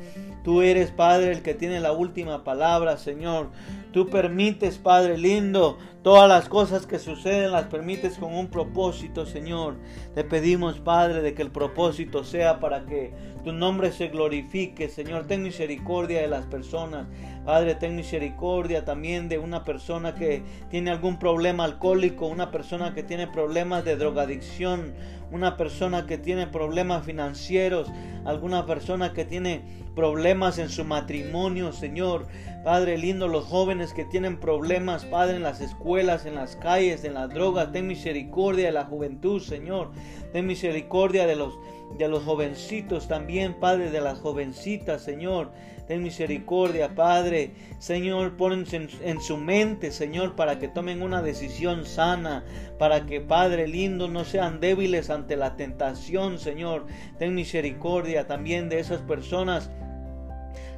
tú 0.43 0.61
eres, 0.61 0.91
Padre, 0.91 1.31
el 1.31 1.41
que 1.41 1.53
tiene 1.53 1.81
la 1.81 1.91
última 1.91 2.43
palabra, 2.43 2.97
Señor. 2.97 3.49
Tú 3.91 4.09
permites, 4.09 4.77
Padre 4.77 5.17
lindo, 5.17 5.77
todas 6.03 6.27
las 6.29 6.47
cosas 6.47 6.87
que 6.87 6.97
suceden 6.97 7.51
las 7.51 7.65
permites 7.65 8.17
con 8.17 8.33
un 8.33 8.47
propósito, 8.47 9.25
Señor. 9.25 9.75
Te 10.15 10.23
pedimos, 10.23 10.79
Padre, 10.79 11.21
de 11.21 11.33
que 11.33 11.41
el 11.41 11.51
propósito 11.51 12.23
sea 12.23 12.59
para 12.59 12.85
que 12.85 13.11
tu 13.43 13.51
nombre 13.51 13.91
se 13.91 14.07
glorifique, 14.07 14.87
Señor. 14.87 15.27
Ten 15.27 15.43
misericordia 15.43 16.21
de 16.21 16.27
las 16.27 16.45
personas. 16.45 17.07
Padre, 17.45 17.75
ten 17.75 17.95
misericordia 17.95 18.85
también 18.85 19.27
de 19.27 19.39
una 19.39 19.63
persona 19.63 20.13
que 20.13 20.43
tiene 20.69 20.91
algún 20.91 21.17
problema 21.17 21.63
alcohólico, 21.63 22.27
una 22.27 22.51
persona 22.51 22.93
que 22.93 23.01
tiene 23.01 23.27
problemas 23.27 23.83
de 23.83 23.95
drogadicción, 23.95 24.93
una 25.31 25.57
persona 25.57 26.05
que 26.05 26.17
tiene 26.17 26.45
problemas 26.45 27.05
financieros, 27.05 27.87
alguna 28.25 28.65
persona 28.65 29.13
que 29.13 29.25
tiene 29.25 29.61
problemas 29.95 30.59
en 30.59 30.69
su 30.69 30.83
matrimonio, 30.85 31.71
Señor. 31.73 32.27
Padre 32.63 32.97
lindo, 32.99 33.27
los 33.27 33.45
jóvenes 33.45 33.91
que 33.93 34.05
tienen 34.05 34.39
problemas, 34.39 35.05
Padre, 35.05 35.37
en 35.37 35.43
las 35.43 35.61
escuelas, 35.61 36.27
en 36.27 36.35
las 36.35 36.55
calles, 36.55 37.03
en 37.03 37.15
las 37.15 37.33
drogas, 37.33 37.71
ten 37.71 37.87
misericordia 37.87 38.67
de 38.67 38.71
la 38.71 38.85
juventud, 38.85 39.41
Señor. 39.41 39.91
Ten 40.31 40.45
misericordia 40.45 41.25
de 41.25 41.35
los 41.35 41.57
de 41.97 42.07
los 42.07 42.23
jovencitos 42.23 43.07
también, 43.07 43.53
Padre, 43.53 43.91
de 43.91 44.01
las 44.01 44.19
jovencitas, 44.19 45.01
Señor. 45.01 45.51
Ten 45.91 46.03
misericordia, 46.03 46.95
Padre. 46.95 47.51
Señor, 47.77 48.37
ponen 48.37 48.65
en, 49.03 49.19
su 49.19 49.35
mente, 49.35 49.91
Señor, 49.91 50.37
para 50.37 50.57
que 50.57 50.69
tomen 50.69 51.01
una 51.01 51.21
decisión 51.21 51.85
sana, 51.85 52.45
para 52.79 53.05
que, 53.05 53.19
Padre 53.19 53.67
lindo, 53.67 54.07
no 54.07 54.23
sean 54.23 54.61
débiles 54.61 55.09
ante 55.09 55.35
la 55.35 55.57
tentación, 55.57 56.39
Señor. 56.39 56.85
Ten 57.19 57.35
misericordia 57.35 58.25
también 58.25 58.69
de 58.69 58.79
esas 58.79 59.01
personas 59.01 59.69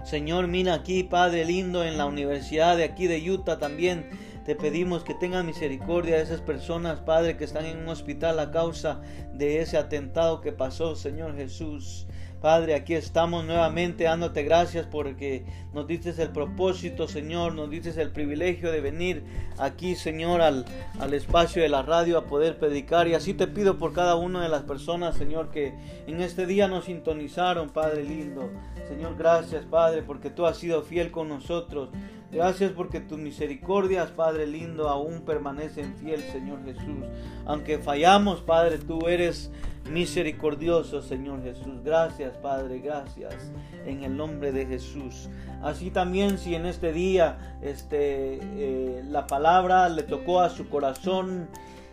Señor, 0.04 0.48
mira 0.48 0.74
aquí, 0.74 1.04
Padre 1.04 1.46
lindo, 1.46 1.84
en 1.84 2.00
la 2.00 2.08
universidad 2.08 2.76
de 2.76 2.84
aquí 2.84 3.06
de 3.06 3.32
Utah 3.32 3.60
también 3.60 4.10
Te 4.46 4.56
pedimos 4.56 5.04
que 5.04 5.14
tenga 5.14 5.44
misericordia 5.44 6.18
de 6.18 6.24
esas 6.24 6.42
personas, 6.42 7.02
Padre, 7.02 7.38
que 7.38 7.44
están 7.44 7.66
en 7.66 7.78
un 7.78 7.88
hospital 7.88 8.40
a 8.40 8.50
causa 8.50 9.00
de 9.32 9.62
ese 9.62 9.78
atentado 9.78 10.42
que 10.42 10.52
pasó, 10.52 10.96
Señor 10.96 11.36
Jesús. 11.36 12.08
Padre, 12.44 12.76
aquí 12.76 12.94
estamos 12.94 13.46
nuevamente 13.46 14.04
dándote 14.04 14.44
gracias 14.44 14.86
porque 14.86 15.46
nos 15.74 15.88
dices 15.88 16.20
el 16.20 16.28
propósito, 16.28 17.08
Señor, 17.08 17.56
nos 17.56 17.70
dices 17.70 17.96
el 17.96 18.12
privilegio 18.12 18.70
de 18.70 18.82
venir 18.82 19.24
aquí, 19.58 19.96
Señor, 19.96 20.42
al, 20.42 20.66
al 21.00 21.14
espacio 21.14 21.62
de 21.62 21.70
la 21.70 21.84
radio 21.84 22.18
a 22.18 22.26
poder 22.26 22.60
predicar. 22.60 23.08
Y 23.08 23.14
así 23.14 23.34
te 23.34 23.48
pido 23.48 23.78
por 23.78 23.94
cada 23.94 24.16
una 24.16 24.44
de 24.44 24.50
las 24.50 24.64
personas, 24.64 25.16
Señor, 25.16 25.52
que 25.52 25.74
en 26.06 26.20
este 26.20 26.46
día 26.46 26.68
nos 26.68 26.84
sintonizaron, 26.84 27.70
Padre 27.70 28.04
lindo. 28.04 28.50
Señor, 28.90 29.16
gracias, 29.18 29.64
Padre, 29.64 30.04
porque 30.04 30.30
tú 30.30 30.46
has 30.46 30.58
sido 30.58 30.82
fiel 30.82 31.12
con 31.12 31.30
nosotros. 31.30 31.92
Gracias 32.30 32.74
porque 32.74 33.00
tus 33.00 33.20
misericordias, 33.20 34.10
Padre 34.10 34.48
lindo, 34.48 34.90
aún 34.90 35.22
permanecen 35.22 35.96
fiel, 35.96 36.20
Señor 36.34 36.66
Jesús. 36.66 37.06
Aunque 37.46 37.78
fallamos, 37.78 38.42
Padre, 38.42 38.80
tú 38.80 39.08
eres 39.08 39.50
misericordioso, 39.90 41.02
Señor 41.02 41.44
Jesús. 41.44 41.84
Gracias, 41.84 42.38
Padre, 42.38 42.80
gracias 42.80 43.52
en 43.86 44.04
el 44.04 44.16
nombre 44.16 44.52
de 44.52 44.66
Jesús. 44.66 45.30
Así 45.62 45.92
también 45.92 46.38
si 46.38 46.56
en 46.56 46.66
este 46.66 46.92
día 46.94 47.58
este, 47.62 48.40
eh, 48.42 49.04
la 49.10 49.28
palabra 49.28 49.90
le 49.90 50.04
tocó 50.04 50.42
a 50.42 50.50
su 50.50 50.70
corazón 50.70 51.50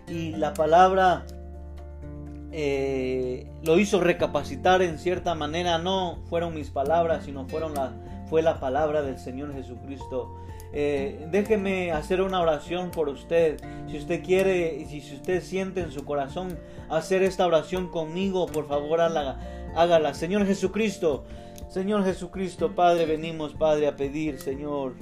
y 0.08 0.32
la 0.32 0.54
palabra 0.54 1.24
eh, 2.52 3.48
lo 3.62 3.78
hizo 3.78 4.00
recapacitar 4.00 4.82
en 4.82 4.98
cierta 4.98 5.34
manera, 5.34 5.78
no 5.78 6.18
fueron 6.28 6.54
mis 6.54 6.70
palabras, 6.70 7.24
sino 7.24 7.46
fueron 7.48 7.74
la 7.74 7.92
fue 8.30 8.42
la 8.42 8.60
palabra 8.60 9.02
del 9.02 9.18
Señor 9.18 9.52
Jesucristo. 9.52 10.36
Eh, 10.72 11.26
déjeme 11.30 11.90
hacer 11.90 12.20
una 12.20 12.40
oración 12.40 12.90
por 12.90 13.08
usted. 13.08 13.60
Si 13.88 13.98
usted 13.98 14.22
quiere 14.24 14.76
y 14.76 14.86
si 14.86 15.14
usted 15.14 15.42
siente 15.42 15.80
en 15.80 15.90
su 15.90 16.04
corazón 16.04 16.58
hacer 16.88 17.22
esta 17.22 17.46
oración 17.46 17.88
conmigo, 17.88 18.46
por 18.46 18.68
favor 18.68 19.00
hágala. 19.00 19.40
hágala. 19.74 20.14
Señor 20.14 20.46
Jesucristo, 20.46 21.24
Señor 21.68 22.04
Jesucristo, 22.04 22.74
Padre, 22.74 23.06
venimos, 23.06 23.54
Padre, 23.54 23.88
a 23.88 23.96
pedir, 23.96 24.40
Señor. 24.40 24.94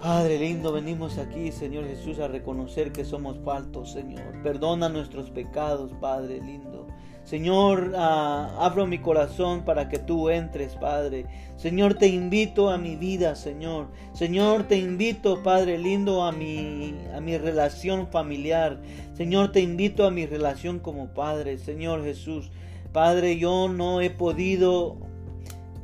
Padre 0.00 0.38
lindo, 0.38 0.72
venimos 0.72 1.18
aquí, 1.18 1.50
Señor 1.52 1.86
Jesús, 1.86 2.18
a 2.18 2.28
reconocer 2.28 2.92
que 2.92 3.04
somos 3.04 3.38
faltos, 3.40 3.92
Señor. 3.92 4.42
Perdona 4.42 4.88
nuestros 4.88 5.30
pecados, 5.30 5.92
Padre 6.00 6.40
lindo. 6.40 6.86
Señor, 7.26 7.92
ah, 7.96 8.56
abro 8.60 8.86
mi 8.86 8.98
corazón 8.98 9.64
para 9.64 9.88
que 9.88 9.98
tú 9.98 10.30
entres, 10.30 10.76
Padre. 10.76 11.26
Señor, 11.56 11.94
te 11.94 12.06
invito 12.06 12.70
a 12.70 12.78
mi 12.78 12.94
vida, 12.94 13.34
Señor. 13.34 13.88
Señor, 14.12 14.68
te 14.68 14.78
invito, 14.78 15.42
Padre 15.42 15.76
lindo, 15.76 16.22
a 16.22 16.30
mi, 16.30 16.94
a 17.12 17.20
mi 17.20 17.36
relación 17.36 18.06
familiar. 18.06 18.78
Señor, 19.14 19.50
te 19.50 19.60
invito 19.60 20.06
a 20.06 20.12
mi 20.12 20.24
relación 20.24 20.78
como 20.78 21.08
Padre. 21.14 21.58
Señor 21.58 22.04
Jesús, 22.04 22.52
Padre, 22.92 23.36
yo 23.38 23.68
no 23.68 24.00
he 24.00 24.10
podido 24.10 24.96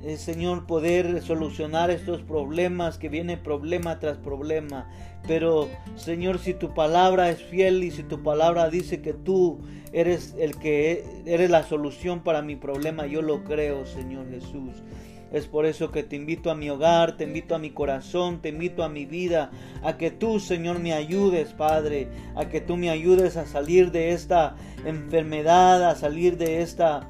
eh, 0.05 0.17
Señor, 0.17 0.67
poder 0.67 1.23
solucionar 1.23 1.91
estos 1.91 2.23
problemas 2.23 2.99
que 2.99 3.09
viene 3.09 3.37
problema 3.37 4.01
tras 4.01 4.19
problema. 4.19 4.89
Pero, 5.29 5.69
Señor, 5.95 6.41
si 6.41 6.55
tu 6.55 6.75
palabra 6.75 7.31
es 7.31 7.41
fiel 7.43 7.85
y 7.85 7.93
si 7.93 8.03
tu 8.03 8.23
palabra 8.23 8.69
dice 8.69 9.01
que 9.01 9.13
tú 9.13 9.61
eres 9.93 10.35
el 10.39 10.59
que 10.59 11.05
eres 11.27 11.51
la 11.51 11.63
solución 11.63 12.25
para 12.25 12.43
mi 12.43 12.57
problema, 12.57 13.07
yo 13.07 13.23
lo 13.23 13.45
creo, 13.45 13.87
Señor 13.87 14.29
Jesús. 14.29 14.83
Es 15.33 15.47
por 15.47 15.65
eso 15.65 15.91
que 15.91 16.03
te 16.03 16.17
invito 16.17 16.51
a 16.51 16.55
mi 16.55 16.69
hogar, 16.69 17.17
te 17.17 17.25
invito 17.25 17.55
a 17.55 17.59
mi 17.59 17.71
corazón, 17.71 18.43
te 18.43 18.51
invito 18.51 18.83
a 18.83 18.91
mi 18.91 19.07
vida, 19.07 19.51
a 19.83 19.97
que 19.97 20.11
tú, 20.11 20.41
Señor, 20.41 20.79
me 20.79 20.93
ayudes, 20.93 21.55
Padre, 21.55 22.09
a 22.35 22.49
que 22.49 22.61
tú 22.61 22.77
me 22.77 22.91
ayudes 22.91 23.37
a 23.39 23.47
salir 23.47 23.93
de 23.93 24.11
esta 24.11 24.57
enfermedad, 24.85 25.89
a 25.89 25.95
salir 25.95 26.37
de 26.37 26.61
esta 26.61 27.09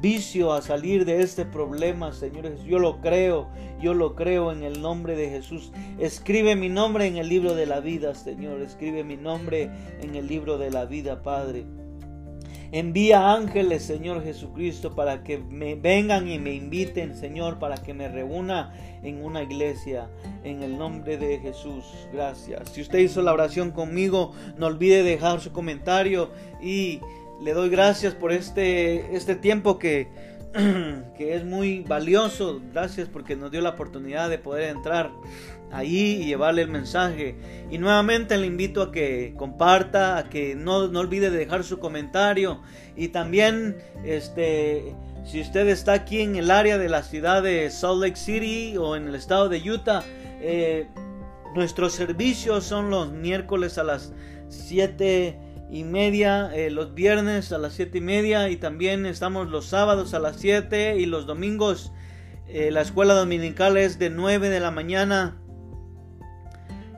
vicio 0.00 0.52
a 0.52 0.62
salir 0.62 1.04
de 1.04 1.22
este 1.22 1.44
problema, 1.44 2.12
señores. 2.12 2.62
Yo 2.64 2.78
lo 2.78 3.00
creo, 3.00 3.48
yo 3.80 3.94
lo 3.94 4.14
creo 4.14 4.52
en 4.52 4.62
el 4.62 4.80
nombre 4.80 5.16
de 5.16 5.30
Jesús. 5.30 5.72
Escribe 5.98 6.56
mi 6.56 6.68
nombre 6.68 7.06
en 7.06 7.16
el 7.16 7.28
libro 7.28 7.54
de 7.54 7.66
la 7.66 7.80
vida, 7.80 8.14
Señor. 8.14 8.60
Escribe 8.60 9.04
mi 9.04 9.16
nombre 9.16 9.70
en 10.00 10.14
el 10.14 10.26
libro 10.26 10.58
de 10.58 10.70
la 10.70 10.84
vida, 10.84 11.22
Padre. 11.22 11.64
Envía 12.74 13.32
ángeles, 13.32 13.84
Señor 13.84 14.24
Jesucristo, 14.24 14.96
para 14.96 15.22
que 15.22 15.38
me 15.38 15.76
vengan 15.76 16.28
y 16.28 16.40
me 16.40 16.54
inviten, 16.54 17.14
Señor, 17.14 17.60
para 17.60 17.76
que 17.76 17.94
me 17.94 18.08
reúna 18.08 18.72
en 19.04 19.24
una 19.24 19.44
iglesia. 19.44 20.08
En 20.42 20.60
el 20.60 20.76
nombre 20.76 21.16
de 21.16 21.38
Jesús, 21.38 21.84
gracias. 22.12 22.70
Si 22.70 22.80
usted 22.80 22.98
hizo 22.98 23.22
la 23.22 23.32
oración 23.32 23.70
conmigo, 23.70 24.32
no 24.58 24.66
olvide 24.66 25.04
dejar 25.04 25.40
su 25.40 25.52
comentario 25.52 26.30
y 26.60 26.98
le 27.40 27.52
doy 27.52 27.68
gracias 27.68 28.14
por 28.14 28.32
este, 28.32 29.14
este 29.16 29.36
tiempo 29.36 29.78
que, 29.78 30.08
que 31.16 31.34
es 31.34 31.44
muy 31.44 31.80
valioso. 31.80 32.60
Gracias 32.72 33.08
porque 33.08 33.36
nos 33.36 33.50
dio 33.50 33.60
la 33.60 33.70
oportunidad 33.70 34.30
de 34.30 34.38
poder 34.38 34.70
entrar 34.70 35.10
ahí 35.72 36.22
y 36.22 36.26
llevarle 36.26 36.62
el 36.62 36.68
mensaje. 36.68 37.36
Y 37.70 37.78
nuevamente 37.78 38.36
le 38.38 38.46
invito 38.46 38.82
a 38.82 38.92
que 38.92 39.34
comparta, 39.36 40.16
a 40.18 40.30
que 40.30 40.54
no, 40.54 40.88
no 40.88 41.00
olvide 41.00 41.30
dejar 41.30 41.64
su 41.64 41.78
comentario. 41.78 42.60
Y 42.96 43.08
también, 43.08 43.76
este, 44.04 44.94
si 45.24 45.40
usted 45.40 45.68
está 45.68 45.94
aquí 45.94 46.20
en 46.20 46.36
el 46.36 46.50
área 46.50 46.78
de 46.78 46.88
la 46.88 47.02
ciudad 47.02 47.42
de 47.42 47.70
Salt 47.70 48.00
Lake 48.00 48.16
City 48.16 48.76
o 48.76 48.96
en 48.96 49.08
el 49.08 49.14
estado 49.16 49.48
de 49.48 49.58
Utah, 49.58 50.04
eh, 50.40 50.86
nuestros 51.54 51.92
servicios 51.92 52.64
son 52.64 52.90
los 52.90 53.12
miércoles 53.12 53.78
a 53.78 53.84
las 53.84 54.12
7 54.48 55.38
y 55.74 55.82
media 55.82 56.52
eh, 56.54 56.70
los 56.70 56.94
viernes 56.94 57.50
a 57.50 57.58
las 57.58 57.72
siete 57.72 57.98
y 57.98 58.00
media 58.00 58.48
y 58.48 58.56
también 58.56 59.06
estamos 59.06 59.48
los 59.48 59.66
sábados 59.66 60.14
a 60.14 60.20
las 60.20 60.36
7 60.36 60.98
y 60.98 61.06
los 61.06 61.26
domingos 61.26 61.90
eh, 62.46 62.70
la 62.70 62.80
escuela 62.80 63.14
dominical 63.14 63.76
es 63.76 63.98
de 63.98 64.08
9 64.08 64.50
de 64.50 64.60
la 64.60 64.70
mañana 64.70 65.36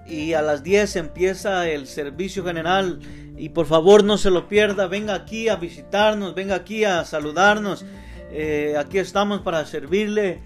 y 0.07 0.35
a 0.35 0.43
las 0.43 0.63
10 0.63 0.95
empieza 0.97 1.67
el 1.71 1.87
servicio 1.87 2.45
general 2.45 3.01
y 3.39 3.49
por 3.49 3.65
favor 3.65 4.05
no 4.05 4.19
se 4.19 4.31
lo 4.31 4.47
pierda, 4.47 4.89
venga 4.89 5.15
aquí 5.15 5.49
a 5.49 5.57
visitarnos, 5.57 6.35
venga 6.35 6.57
aquí 6.57 6.85
a 6.85 7.03
saludarnos, 7.07 7.87
eh, 8.31 8.75
aquí 8.79 8.99
estamos 8.99 9.41
para 9.41 9.65
servirle. 9.65 10.43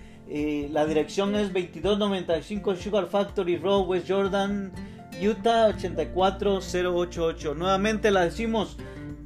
la 0.70 0.86
dirección 0.86 1.34
es 1.34 1.52
2295 1.52 2.76
Sugar 2.76 3.08
Factory 3.08 3.56
Road, 3.56 3.88
West 3.88 4.08
Jordan, 4.08 4.72
Utah 5.20 5.68
84088. 5.68 7.54
Nuevamente 7.54 8.10
la 8.10 8.24
decimos 8.24 8.76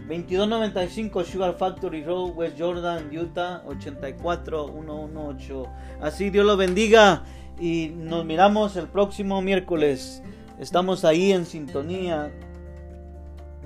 2295 0.08 1.24
Sugar 1.24 1.56
Factory 1.56 2.04
Road, 2.04 2.36
West 2.36 2.58
Jordan, 2.58 3.16
Utah 3.16 3.62
84118. 3.66 5.66
Así 6.00 6.30
Dios 6.30 6.44
lo 6.44 6.56
bendiga 6.56 7.22
y 7.58 7.92
nos 7.94 8.24
miramos 8.24 8.76
el 8.76 8.88
próximo 8.88 9.40
miércoles. 9.40 10.22
Estamos 10.58 11.04
ahí 11.04 11.32
en 11.32 11.46
sintonía. 11.46 12.32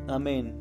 Amén. 0.06 0.57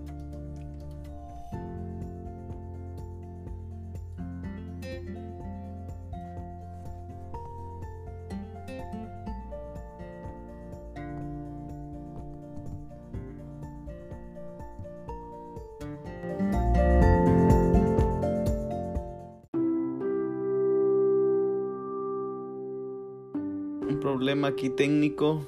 Problema 24.28 24.50
aquí 24.50 24.70
técnico, 24.70 25.48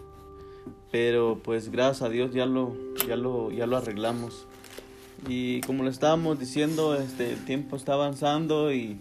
pero 0.90 1.42
pues 1.44 1.70
gracias 1.70 2.02
a 2.02 2.08
Dios 2.08 2.32
ya 2.32 2.46
lo, 2.46 2.78
ya 3.06 3.18
lo, 3.18 3.52
ya 3.52 3.68
lo 3.68 3.76
arreglamos. 3.76 4.48
Y 5.28 5.60
como 5.64 5.84
le 5.84 5.90
estábamos 5.90 6.40
diciendo, 6.40 6.96
este, 6.96 7.34
el 7.34 7.44
tiempo 7.44 7.76
está 7.76 7.96
avanzando 7.96 8.72
y 8.72 8.98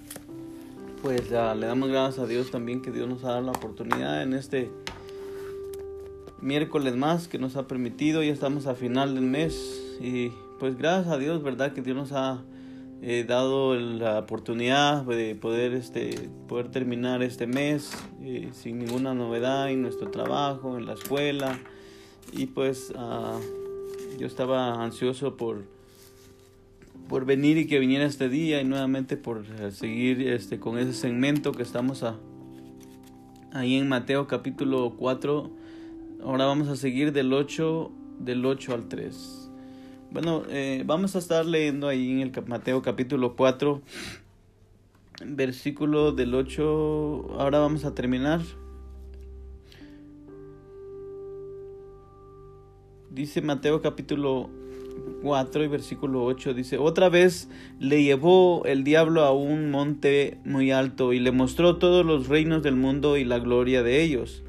pues 1.01 1.31
ya 1.31 1.55
le 1.55 1.69
damos 1.69 1.91
gracias 1.91 2.19
a 2.19 2.27
Dios 2.27 2.51
también 2.51 2.83
que 2.83 2.91
Dios 2.91 3.09
nos 3.09 3.23
ha 3.23 3.29
dado 3.29 3.43
la 3.43 3.53
oportunidad 3.53 4.21
en 4.25 4.33
este 4.35 4.69
miércoles 6.41 6.97
más 6.97 7.29
que 7.29 7.39
nos 7.39 7.55
ha 7.55 7.69
permitido. 7.69 8.25
Ya 8.25 8.33
estamos 8.33 8.67
a 8.67 8.75
final 8.75 9.15
del 9.15 9.27
mes 9.27 9.81
y 10.01 10.33
pues 10.59 10.77
gracias 10.77 11.15
a 11.15 11.19
Dios, 11.19 11.41
¿verdad? 11.41 11.73
Que 11.73 11.83
Dios 11.83 11.97
nos 11.97 12.11
ha 12.11 12.43
He 13.01 13.25
dado 13.25 13.77
la 13.77 14.19
oportunidad 14.19 15.05
de 15.05 15.35
poder, 15.35 15.73
este, 15.73 16.29
poder 16.49 16.71
terminar 16.71 17.23
este 17.23 17.47
mes 17.47 17.93
eh, 18.23 18.51
sin 18.53 18.79
ninguna 18.79 19.15
novedad 19.15 19.71
en 19.71 19.83
nuestro 19.83 20.11
trabajo, 20.11 20.77
en 20.77 20.87
la 20.87 20.95
escuela. 20.95 21.59
Y 22.33 22.47
pues 22.47 22.93
ah, 22.97 23.39
yo 24.19 24.27
estaba 24.27 24.83
ansioso 24.83 25.37
por, 25.37 25.65
por 27.09 27.25
venir 27.25 27.57
y 27.57 27.67
que 27.67 27.79
viniera 27.79 28.05
este 28.05 28.29
día 28.29 28.61
y 28.61 28.65
nuevamente 28.65 29.17
por 29.17 29.45
seguir 29.73 30.27
este, 30.29 30.59
con 30.59 30.79
ese 30.79 30.93
segmento 30.93 31.53
que 31.53 31.63
estamos 31.63 32.05
ahí 33.53 33.77
en 33.77 33.89
Mateo 33.89 34.27
capítulo 34.27 34.95
4 34.99 35.69
Ahora 36.23 36.47
vamos 36.47 36.69
a 36.69 36.75
seguir 36.75 37.13
del 37.13 37.33
8, 37.33 37.93
del 38.19 38.45
8 38.45 38.75
al 38.75 38.89
3. 38.89 39.38
Bueno, 40.11 40.43
eh, 40.49 40.85
vamos 40.87 41.15
a 41.17 41.19
estar 41.19 41.45
leyendo 41.45 41.87
ahí 41.87 42.11
en 42.13 42.21
el 42.21 42.47
Mateo 42.47 42.81
capítulo 42.81 43.37
4, 43.37 43.83
versículo 45.27 46.13
del 46.13 46.35
8. 46.35 47.37
Ahora 47.39 47.59
vamos 47.59 47.85
a 47.85 47.95
terminar. 47.95 48.41
Dice 53.11 53.43
Mateo 53.43 53.83
capítulo 53.83 54.49
4 55.23 55.65
y 55.65 55.69
versículo 55.69 56.25
8 56.25 56.55
dice, 56.55 56.79
otra 56.79 57.11
vez 57.11 57.51
le 57.79 58.03
llevó 58.03 58.65
el 58.65 58.85
diablo 58.85 59.25
a 59.25 59.33
un 59.33 59.71
monte 59.71 60.39
muy 60.45 60.71
alto 60.71 61.13
y 61.13 61.19
le 61.19 61.33
mostró 61.33 61.77
todos 61.77 62.07
los 62.07 62.29
reinos 62.29 62.63
del 62.63 62.77
mundo 62.77 63.19
y 63.19 63.25
la 63.25 63.41
gloria 63.41 63.83
de 63.83 64.03
ellos. 64.03 64.43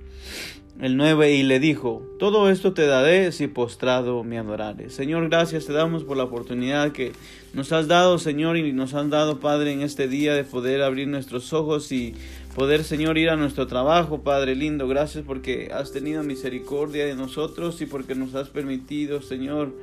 El 0.79 0.95
9 0.95 1.33
y 1.33 1.43
le 1.43 1.59
dijo, 1.59 2.01
todo 2.19 2.49
esto 2.49 2.71
te 2.71 2.85
daré 2.85 3.33
si 3.33 3.47
postrado 3.47 4.23
me 4.23 4.39
adorares. 4.39 4.93
Señor, 4.93 5.27
gracias 5.27 5.65
te 5.65 5.73
damos 5.73 6.05
por 6.05 6.15
la 6.15 6.23
oportunidad 6.23 6.93
que 6.93 7.11
nos 7.53 7.73
has 7.73 7.89
dado, 7.89 8.17
Señor, 8.17 8.55
y 8.55 8.71
nos 8.71 8.93
has 8.93 9.09
dado, 9.09 9.41
Padre, 9.41 9.73
en 9.73 9.81
este 9.81 10.07
día 10.07 10.33
de 10.33 10.45
poder 10.45 10.81
abrir 10.81 11.09
nuestros 11.09 11.51
ojos 11.51 11.91
y 11.91 12.15
poder, 12.55 12.85
Señor, 12.85 13.17
ir 13.17 13.29
a 13.29 13.35
nuestro 13.35 13.67
trabajo, 13.67 14.21
Padre 14.21 14.55
lindo. 14.55 14.87
Gracias 14.87 15.25
porque 15.27 15.69
has 15.73 15.91
tenido 15.91 16.23
misericordia 16.23 17.05
de 17.05 17.15
nosotros 17.15 17.81
y 17.81 17.85
porque 17.85 18.15
nos 18.15 18.33
has 18.33 18.47
permitido, 18.47 19.21
Señor, 19.21 19.73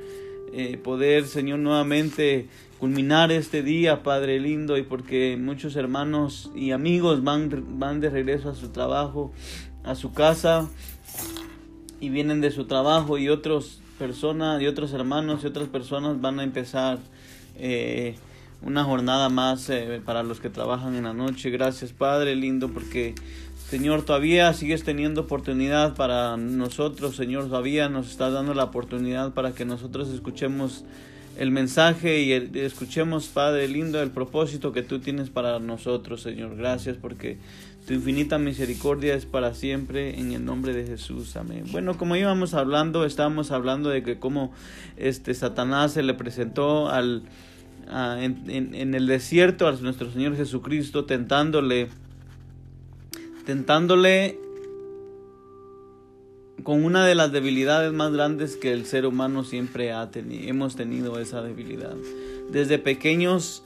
eh, 0.51 0.77
poder, 0.83 1.25
Señor, 1.25 1.59
nuevamente 1.59 2.47
culminar 2.79 3.31
este 3.31 3.63
día, 3.63 4.03
Padre 4.03 4.39
lindo, 4.39 4.77
y 4.77 4.83
porque 4.83 5.37
muchos 5.39 5.75
hermanos 5.75 6.51
y 6.55 6.71
amigos 6.71 7.23
van, 7.23 7.79
van 7.79 7.99
de 7.99 8.09
regreso 8.09 8.49
a 8.49 8.55
su 8.55 8.69
trabajo, 8.69 9.31
a 9.87 9.95
su 9.95 10.13
casa, 10.13 10.69
y 11.99 12.09
vienen 12.09 12.41
de 12.41 12.51
su 12.51 12.65
trabajo, 12.65 13.17
y 13.17 13.29
otros 13.29 13.79
personas, 13.97 14.61
y 14.61 14.67
otros 14.67 14.93
hermanos 14.93 15.43
y 15.43 15.47
otras 15.47 15.67
personas 15.67 16.21
van 16.21 16.39
a 16.39 16.43
empezar 16.43 16.99
eh, 17.57 18.15
una 18.61 18.83
jornada 18.83 19.29
más 19.29 19.69
eh, 19.69 20.01
para 20.05 20.23
los 20.23 20.39
que 20.39 20.49
trabajan 20.49 20.95
en 20.95 21.03
la 21.03 21.13
noche. 21.13 21.49
Gracias, 21.49 21.93
Padre 21.93 22.35
lindo, 22.35 22.69
porque 22.69 23.15
Señor, 23.69 24.03
todavía 24.03 24.53
sigues 24.53 24.83
teniendo 24.83 25.21
oportunidad 25.21 25.95
para 25.95 26.37
nosotros, 26.37 27.15
Señor, 27.15 27.49
todavía 27.49 27.89
nos 27.89 28.09
estás 28.09 28.31
dando 28.33 28.53
la 28.53 28.65
oportunidad 28.65 29.33
para 29.33 29.51
que 29.51 29.65
nosotros 29.65 30.09
escuchemos 30.09 30.85
el 31.37 31.51
mensaje 31.51 32.21
y 32.21 32.31
escuchemos, 32.59 33.27
Padre 33.27 33.67
lindo, 33.67 34.01
el 34.01 34.09
propósito 34.09 34.71
que 34.71 34.83
tú 34.83 34.99
tienes 34.99 35.29
para 35.29 35.59
nosotros, 35.59 36.21
Señor. 36.21 36.55
Gracias 36.55 36.97
porque 36.97 37.37
tu 37.87 37.93
infinita 37.93 38.37
misericordia 38.37 39.15
es 39.15 39.25
para 39.25 39.53
siempre 39.53 40.19
en 40.19 40.33
el 40.33 40.43
nombre 40.43 40.73
de 40.73 40.85
Jesús. 40.85 41.37
Amén. 41.37 41.63
Bueno, 41.71 41.97
como 41.97 42.17
íbamos 42.17 42.53
hablando, 42.53 43.05
estábamos 43.05 43.51
hablando 43.51 43.89
de 43.89 44.03
que 44.03 44.19
como 44.19 44.51
este 44.97 45.33
Satanás 45.33 45.93
se 45.93 46.03
le 46.03 46.13
presentó 46.13 46.89
al 46.89 47.23
en, 47.89 48.75
en 48.75 48.93
el 48.93 49.07
desierto 49.07 49.69
a 49.69 49.71
nuestro 49.71 50.11
Señor 50.11 50.35
Jesucristo 50.35 51.05
tentándole 51.05 51.87
tentándole 53.45 54.37
con 56.63 56.83
una 56.83 57.05
de 57.05 57.15
las 57.15 57.31
debilidades 57.31 57.93
más 57.93 58.11
grandes 58.11 58.57
que 58.57 58.73
el 58.73 58.85
ser 58.85 59.05
humano 59.05 59.45
siempre 59.45 59.93
ha 59.93 60.11
tenido. 60.11 60.49
Hemos 60.49 60.75
tenido 60.75 61.17
esa 61.19 61.41
debilidad. 61.41 61.95
Desde 62.51 62.79
pequeños, 62.79 63.63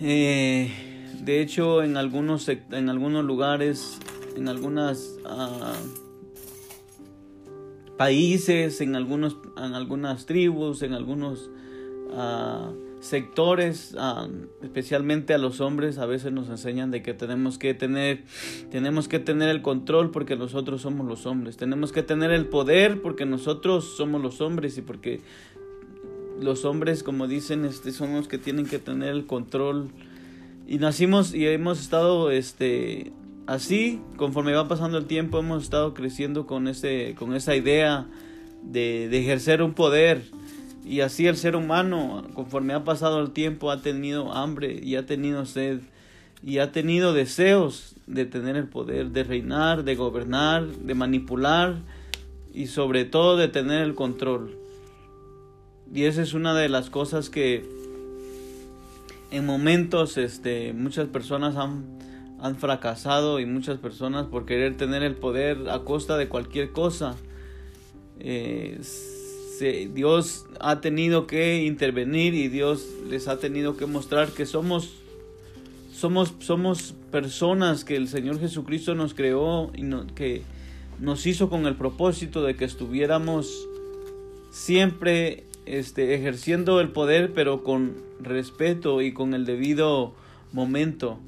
eh, 0.00 0.89
de 1.22 1.40
hecho, 1.40 1.82
en 1.82 1.96
algunos, 1.96 2.48
en 2.48 2.88
algunos 2.88 3.24
lugares, 3.24 3.98
en 4.36 4.48
algunas 4.48 5.18
ah, 5.24 5.74
países, 7.96 8.80
en, 8.80 8.96
algunos, 8.96 9.36
en 9.56 9.74
algunas 9.74 10.26
tribus, 10.26 10.82
en 10.82 10.94
algunos... 10.94 11.50
Uh, 12.10 12.90
sectores, 13.00 13.96
ah, 13.98 14.28
especialmente 14.62 15.34
a 15.34 15.38
los 15.38 15.60
hombres, 15.60 15.98
a 15.98 16.06
veces 16.06 16.32
nos 16.32 16.48
enseñan 16.48 16.90
de 16.90 17.02
que 17.02 17.14
tenemos 17.14 17.58
que 17.58 17.74
tener, 17.74 18.24
tenemos 18.70 19.08
que 19.08 19.18
tener 19.18 19.48
el 19.48 19.62
control 19.62 20.10
porque 20.10 20.36
nosotros 20.36 20.82
somos 20.82 21.06
los 21.06 21.26
hombres, 21.26 21.56
tenemos 21.56 21.92
que 21.92 22.02
tener 22.02 22.30
el 22.30 22.46
poder 22.46 23.00
porque 23.00 23.24
nosotros 23.26 23.96
somos 23.96 24.20
los 24.22 24.40
hombres 24.40 24.76
y 24.78 24.82
porque 24.82 25.20
los 26.38 26.64
hombres, 26.64 27.02
como 27.02 27.26
dicen, 27.26 27.64
este, 27.64 27.90
son 27.90 28.14
los 28.14 28.28
que 28.28 28.38
tienen 28.38 28.66
que 28.66 28.78
tener 28.78 29.10
el 29.10 29.26
control. 29.26 29.90
Y 30.70 30.78
nacimos 30.78 31.34
y 31.34 31.48
hemos 31.48 31.80
estado, 31.80 32.30
este, 32.30 33.10
así, 33.48 34.00
conforme 34.16 34.52
va 34.52 34.68
pasando 34.68 34.98
el 34.98 35.06
tiempo, 35.06 35.40
hemos 35.40 35.64
estado 35.64 35.94
creciendo 35.94 36.46
con 36.46 36.68
ese, 36.68 37.16
con 37.18 37.34
esa 37.34 37.56
idea 37.56 38.06
de, 38.62 39.08
de 39.08 39.18
ejercer 39.18 39.62
un 39.62 39.74
poder 39.74 40.22
y 40.84 41.00
así 41.00 41.26
el 41.26 41.36
ser 41.36 41.56
humano, 41.56 42.24
conforme 42.34 42.72
ha 42.72 42.84
pasado 42.84 43.20
el 43.20 43.32
tiempo, 43.32 43.72
ha 43.72 43.82
tenido 43.82 44.32
hambre 44.32 44.78
y 44.80 44.94
ha 44.94 45.06
tenido 45.06 45.44
sed 45.44 45.80
y 46.40 46.58
ha 46.58 46.70
tenido 46.70 47.14
deseos 47.14 47.96
de 48.06 48.24
tener 48.24 48.54
el 48.54 48.68
poder, 48.68 49.10
de 49.10 49.24
reinar, 49.24 49.82
de 49.82 49.96
gobernar, 49.96 50.68
de 50.68 50.94
manipular 50.94 51.78
y 52.54 52.68
sobre 52.68 53.04
todo 53.04 53.36
de 53.36 53.48
tener 53.48 53.82
el 53.82 53.96
control. 53.96 54.56
Y 55.92 56.04
esa 56.04 56.22
es 56.22 56.32
una 56.32 56.54
de 56.54 56.68
las 56.68 56.90
cosas 56.90 57.28
que 57.28 57.79
en 59.30 59.46
momentos 59.46 60.16
este, 60.16 60.72
muchas 60.72 61.08
personas 61.08 61.56
han, 61.56 61.84
han 62.40 62.56
fracasado 62.56 63.40
y 63.40 63.46
muchas 63.46 63.78
personas 63.78 64.26
por 64.26 64.46
querer 64.46 64.76
tener 64.76 65.02
el 65.02 65.14
poder 65.14 65.68
a 65.70 65.80
costa 65.80 66.16
de 66.16 66.28
cualquier 66.28 66.72
cosa. 66.72 67.16
Eh, 68.18 68.80
Dios 69.92 70.46
ha 70.60 70.80
tenido 70.80 71.26
que 71.26 71.64
intervenir 71.64 72.34
y 72.34 72.48
Dios 72.48 72.86
les 73.08 73.28
ha 73.28 73.38
tenido 73.38 73.76
que 73.76 73.86
mostrar 73.86 74.30
que 74.30 74.46
somos 74.46 74.94
somos 75.92 76.32
somos 76.38 76.94
personas 77.10 77.84
que 77.84 77.96
el 77.96 78.08
Señor 78.08 78.40
Jesucristo 78.40 78.94
nos 78.94 79.12
creó 79.12 79.70
y 79.74 79.84
que 80.14 80.42
nos 80.98 81.26
hizo 81.26 81.50
con 81.50 81.66
el 81.66 81.76
propósito 81.76 82.42
de 82.42 82.56
que 82.56 82.64
estuviéramos 82.64 83.68
siempre 84.50 85.44
este, 85.66 86.14
ejerciendo 86.14 86.80
el 86.80 86.90
poder, 86.90 87.32
pero 87.32 87.62
con 87.62 87.96
respeto 88.20 89.02
y 89.02 89.12
con 89.12 89.34
el 89.34 89.44
debido 89.44 90.14
momento, 90.52 91.18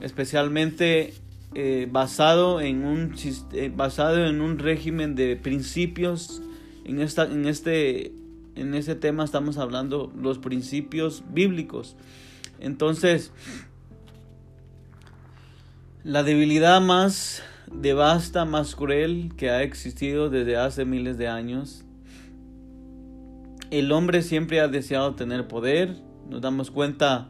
especialmente 0.00 1.14
eh, 1.54 1.88
basado 1.90 2.60
en 2.60 2.84
un 2.84 3.14
eh, 3.52 3.72
basado 3.74 4.26
en 4.26 4.40
un 4.40 4.58
régimen 4.58 5.14
de 5.14 5.36
principios 5.36 6.42
en, 6.84 7.00
esta, 7.00 7.24
en, 7.24 7.46
este, 7.46 8.12
en 8.54 9.00
tema 9.00 9.24
estamos 9.24 9.56
hablando 9.56 10.12
los 10.20 10.38
principios 10.38 11.24
bíblicos. 11.32 11.96
Entonces, 12.60 13.32
la 16.04 16.22
debilidad 16.22 16.80
más 16.80 17.42
devasta, 17.72 18.44
más 18.44 18.76
cruel 18.76 19.32
que 19.36 19.50
ha 19.50 19.62
existido 19.62 20.30
desde 20.30 20.56
hace 20.56 20.84
miles 20.84 21.18
de 21.18 21.28
años. 21.28 21.85
El 23.70 23.92
hombre 23.92 24.22
siempre 24.22 24.60
ha 24.60 24.68
deseado 24.68 25.14
tener 25.14 25.48
poder. 25.48 25.96
Nos 26.28 26.40
damos 26.40 26.70
cuenta 26.70 27.28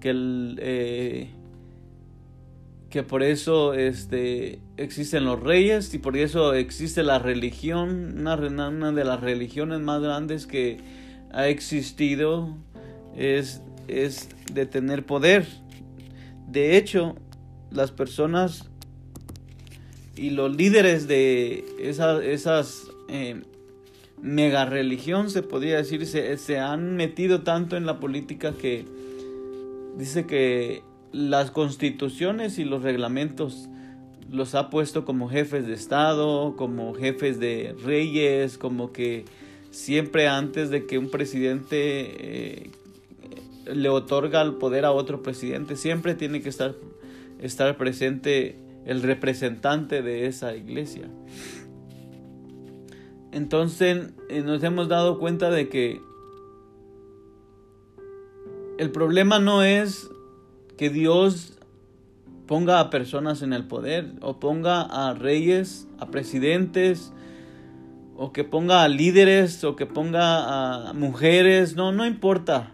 que 0.00 0.12
eh, 0.58 1.30
que 2.94 3.02
por 3.02 3.24
eso 3.24 3.74
este, 3.74 4.60
existen 4.76 5.24
los 5.24 5.40
reyes 5.40 5.92
y 5.94 5.98
por 5.98 6.16
eso 6.16 6.54
existe 6.54 7.02
la 7.02 7.18
religión, 7.18 8.20
una, 8.20 8.36
una 8.68 8.92
de 8.92 9.02
las 9.02 9.20
religiones 9.20 9.80
más 9.80 10.00
grandes 10.00 10.46
que 10.46 10.78
ha 11.32 11.48
existido 11.48 12.56
es, 13.16 13.62
es 13.88 14.28
de 14.52 14.66
tener 14.66 15.04
poder. 15.04 15.44
De 16.46 16.76
hecho, 16.76 17.16
las 17.72 17.90
personas 17.90 18.70
y 20.14 20.30
los 20.30 20.54
líderes 20.54 21.08
de 21.08 21.64
esas, 21.80 22.22
esas 22.22 22.84
eh, 23.08 23.42
mega 24.24 24.64
religión, 24.64 25.28
se 25.28 25.42
podría 25.42 25.76
decir, 25.76 26.06
se, 26.06 26.38
se 26.38 26.58
han 26.58 26.96
metido 26.96 27.42
tanto 27.42 27.76
en 27.76 27.84
la 27.84 28.00
política 28.00 28.54
que 28.54 28.86
dice 29.98 30.26
que 30.26 30.82
las 31.12 31.50
constituciones 31.50 32.58
y 32.58 32.64
los 32.64 32.82
reglamentos 32.82 33.68
los 34.30 34.54
ha 34.54 34.70
puesto 34.70 35.04
como 35.04 35.28
jefes 35.28 35.66
de 35.66 35.74
Estado, 35.74 36.56
como 36.56 36.94
jefes 36.94 37.38
de 37.38 37.76
reyes, 37.84 38.56
como 38.56 38.92
que 38.92 39.26
siempre 39.70 40.26
antes 40.26 40.70
de 40.70 40.86
que 40.86 40.96
un 40.96 41.10
presidente 41.10 41.76
eh, 41.76 42.70
le 43.66 43.90
otorga 43.90 44.40
el 44.40 44.54
poder 44.54 44.86
a 44.86 44.92
otro 44.92 45.22
presidente, 45.22 45.76
siempre 45.76 46.14
tiene 46.14 46.40
que 46.40 46.48
estar, 46.48 46.74
estar 47.40 47.76
presente 47.76 48.56
el 48.86 49.02
representante 49.02 50.00
de 50.00 50.26
esa 50.26 50.56
iglesia. 50.56 51.10
Entonces 53.34 54.12
eh, 54.28 54.42
nos 54.42 54.62
hemos 54.62 54.88
dado 54.88 55.18
cuenta 55.18 55.50
de 55.50 55.68
que 55.68 56.00
el 58.78 58.92
problema 58.92 59.40
no 59.40 59.64
es 59.64 60.08
que 60.78 60.88
Dios 60.88 61.58
ponga 62.46 62.78
a 62.78 62.90
personas 62.90 63.42
en 63.42 63.52
el 63.52 63.64
poder, 63.64 64.12
o 64.20 64.38
ponga 64.38 64.82
a 64.82 65.14
reyes, 65.14 65.88
a 65.98 66.12
presidentes, 66.12 67.12
o 68.16 68.32
que 68.32 68.44
ponga 68.44 68.84
a 68.84 68.88
líderes, 68.88 69.64
o 69.64 69.74
que 69.74 69.86
ponga 69.86 70.90
a 70.90 70.92
mujeres, 70.92 71.74
no, 71.74 71.90
no 71.90 72.06
importa. 72.06 72.70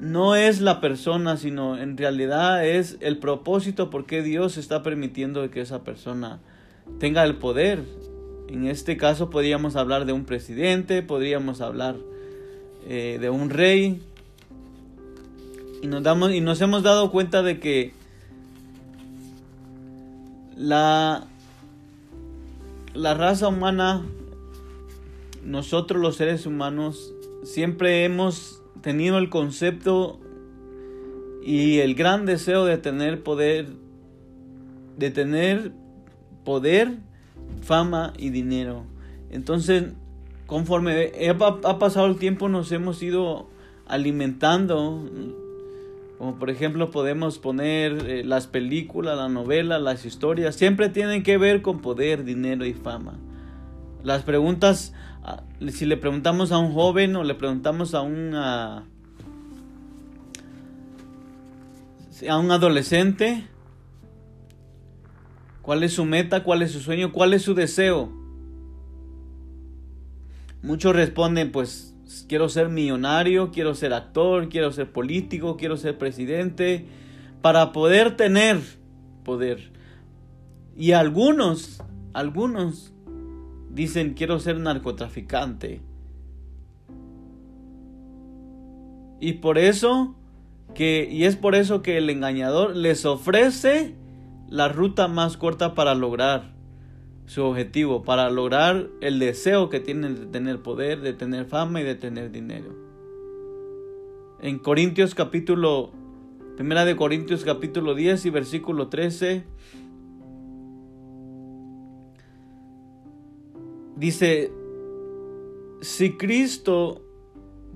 No 0.00 0.34
es 0.34 0.60
la 0.60 0.80
persona, 0.80 1.36
sino 1.36 1.78
en 1.78 1.96
realidad 1.96 2.66
es 2.66 2.96
el 3.00 3.18
propósito 3.18 3.88
por 3.88 4.06
qué 4.06 4.22
Dios 4.22 4.56
está 4.56 4.82
permitiendo 4.82 5.48
que 5.48 5.60
esa 5.60 5.84
persona 5.84 6.40
tenga 6.98 7.22
el 7.22 7.36
poder. 7.36 7.84
En 8.50 8.66
este 8.66 8.96
caso 8.96 9.30
podríamos 9.30 9.76
hablar 9.76 10.06
de 10.06 10.12
un 10.12 10.24
presidente, 10.24 11.02
podríamos 11.02 11.60
hablar 11.60 11.94
eh, 12.88 13.18
de 13.20 13.30
un 13.30 13.48
rey, 13.48 14.02
y 15.82 15.86
nos, 15.86 16.02
damos, 16.02 16.32
y 16.32 16.40
nos 16.40 16.60
hemos 16.60 16.82
dado 16.82 17.12
cuenta 17.12 17.44
de 17.44 17.60
que 17.60 17.92
la, 20.56 21.28
la 22.92 23.14
raza 23.14 23.46
humana, 23.46 24.04
nosotros 25.44 26.02
los 26.02 26.16
seres 26.16 26.44
humanos, 26.44 27.14
siempre 27.44 28.04
hemos 28.04 28.62
tenido 28.82 29.18
el 29.18 29.30
concepto 29.30 30.18
y 31.42 31.78
el 31.78 31.94
gran 31.94 32.26
deseo 32.26 32.64
de 32.64 32.78
tener 32.78 33.22
poder, 33.22 33.68
de 34.98 35.10
tener 35.12 35.70
poder, 36.44 36.98
fama 37.62 38.12
y 38.18 38.30
dinero. 38.30 38.84
Entonces, 39.30 39.92
conforme 40.46 41.12
ha 41.28 41.78
pasado 41.78 42.06
el 42.06 42.16
tiempo, 42.16 42.48
nos 42.48 42.72
hemos 42.72 43.02
ido 43.02 43.48
alimentando 43.86 45.04
como 46.20 46.34
por 46.38 46.50
ejemplo 46.50 46.90
podemos 46.90 47.38
poner 47.38 47.92
eh, 48.06 48.24
las 48.24 48.46
películas, 48.46 49.16
la 49.16 49.30
novela, 49.30 49.78
las 49.78 50.04
historias, 50.04 50.54
siempre 50.54 50.90
tienen 50.90 51.22
que 51.22 51.38
ver 51.38 51.62
con 51.62 51.80
poder, 51.80 52.24
dinero 52.24 52.66
y 52.66 52.74
fama. 52.74 53.14
Las 54.04 54.22
preguntas, 54.22 54.92
ah, 55.22 55.42
si 55.70 55.86
le 55.86 55.96
preguntamos 55.96 56.52
a 56.52 56.58
un 56.58 56.74
joven 56.74 57.16
o 57.16 57.24
le 57.24 57.34
preguntamos 57.34 57.94
a 57.94 58.02
un, 58.02 58.34
a, 58.34 58.84
a 62.28 62.36
un 62.36 62.50
adolescente, 62.50 63.46
¿cuál 65.62 65.82
es 65.82 65.94
su 65.94 66.04
meta? 66.04 66.42
¿Cuál 66.42 66.62
es 66.62 66.72
su 66.72 66.80
sueño? 66.80 67.12
¿Cuál 67.12 67.34
es 67.34 67.42
su 67.42 67.54
deseo? 67.54 68.12
Muchos 70.62 70.94
responden, 70.94 71.52
pues 71.52 71.94
quiero 72.28 72.48
ser 72.48 72.68
millonario, 72.68 73.50
quiero 73.50 73.74
ser 73.74 73.94
actor, 73.94 74.48
quiero 74.48 74.72
ser 74.72 74.92
político, 74.92 75.56
quiero 75.56 75.76
ser 75.76 75.96
presidente, 75.96 76.86
para 77.40 77.72
poder 77.72 78.16
tener 78.16 78.60
poder. 79.24 79.70
Y 80.76 80.92
algunos, 80.92 81.82
algunos 82.12 82.92
dicen 83.70 84.14
quiero 84.14 84.38
ser 84.38 84.58
narcotraficante. 84.58 85.80
Y 89.20 89.34
por 89.34 89.58
eso 89.58 90.14
que 90.74 91.08
y 91.10 91.24
es 91.24 91.36
por 91.36 91.54
eso 91.54 91.82
que 91.82 91.98
el 91.98 92.08
engañador 92.10 92.76
les 92.76 93.04
ofrece 93.04 93.94
la 94.50 94.68
ruta 94.68 95.08
más 95.08 95.36
corta 95.36 95.74
para 95.74 95.94
lograr 95.94 96.52
su 97.26 97.44
objetivo, 97.44 98.02
para 98.02 98.28
lograr 98.28 98.88
el 99.00 99.20
deseo 99.20 99.70
que 99.70 99.78
tienen 99.78 100.16
de 100.16 100.26
tener 100.26 100.60
poder, 100.60 101.00
de 101.00 101.12
tener 101.12 101.46
fama 101.46 101.80
y 101.80 101.84
de 101.84 101.94
tener 101.94 102.32
dinero. 102.32 102.74
En 104.40 104.58
Corintios 104.58 105.14
capítulo, 105.14 105.92
primera 106.56 106.84
de 106.84 106.96
Corintios 106.96 107.44
capítulo 107.44 107.94
10 107.94 108.26
y 108.26 108.30
versículo 108.30 108.88
13, 108.88 109.44
dice, 113.94 114.52
si 115.80 116.16
Cristo 116.16 117.02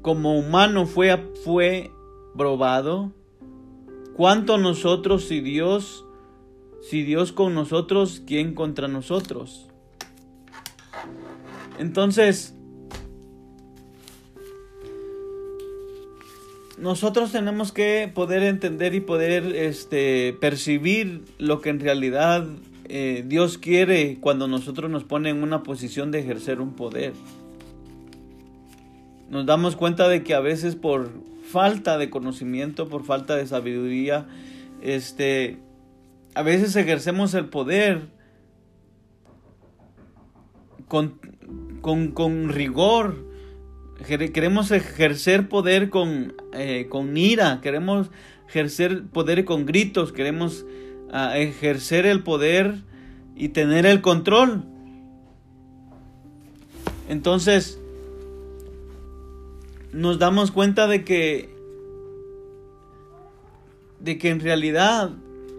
como 0.02 0.36
humano 0.36 0.86
fue, 0.86 1.16
fue 1.44 1.92
probado, 2.36 3.12
¿cuánto 4.16 4.58
nosotros 4.58 5.26
si 5.26 5.40
Dios 5.40 6.03
si 6.88 7.02
Dios 7.02 7.32
con 7.32 7.54
nosotros, 7.54 8.22
¿quién 8.26 8.54
contra 8.54 8.88
nosotros? 8.88 9.66
Entonces, 11.78 12.54
nosotros 16.78 17.32
tenemos 17.32 17.72
que 17.72 18.10
poder 18.14 18.42
entender 18.42 18.94
y 18.94 19.00
poder 19.00 19.56
este, 19.56 20.36
percibir 20.40 21.22
lo 21.38 21.60
que 21.60 21.70
en 21.70 21.80
realidad 21.80 22.46
eh, 22.86 23.24
Dios 23.26 23.56
quiere 23.56 24.18
cuando 24.20 24.46
nosotros 24.46 24.90
nos 24.90 25.04
pone 25.04 25.30
en 25.30 25.42
una 25.42 25.62
posición 25.62 26.10
de 26.10 26.20
ejercer 26.20 26.60
un 26.60 26.74
poder. 26.74 27.14
Nos 29.30 29.46
damos 29.46 29.74
cuenta 29.74 30.06
de 30.08 30.22
que 30.22 30.34
a 30.34 30.40
veces 30.40 30.76
por 30.76 31.10
falta 31.50 31.96
de 31.96 32.10
conocimiento, 32.10 32.88
por 32.88 33.04
falta 33.04 33.36
de 33.36 33.46
sabiduría, 33.46 34.26
este, 34.82 35.58
a 36.34 36.42
veces 36.42 36.74
ejercemos 36.76 37.34
el 37.34 37.46
poder 37.46 38.08
con, 40.88 41.18
con, 41.80 42.48
rigor. 42.48 43.24
Queremos 44.06 44.70
ejercer 44.70 45.48
poder 45.48 45.90
con, 45.90 46.34
eh, 46.52 46.86
con 46.90 47.16
ira, 47.16 47.60
queremos 47.62 48.10
ejercer 48.48 49.04
poder 49.04 49.44
con 49.44 49.64
gritos, 49.66 50.12
queremos 50.12 50.66
ah, 51.12 51.38
ejercer 51.38 52.06
el 52.06 52.22
poder 52.22 52.82
y 53.36 53.50
tener 53.50 53.86
el 53.86 54.00
control. 54.00 54.64
Entonces, 57.08 57.78
nos 59.92 60.18
damos 60.18 60.50
cuenta 60.50 60.86
de 60.88 61.04
que 61.04 61.54
de 64.00 64.18
que 64.18 64.28
en 64.28 64.40
realidad 64.40 65.12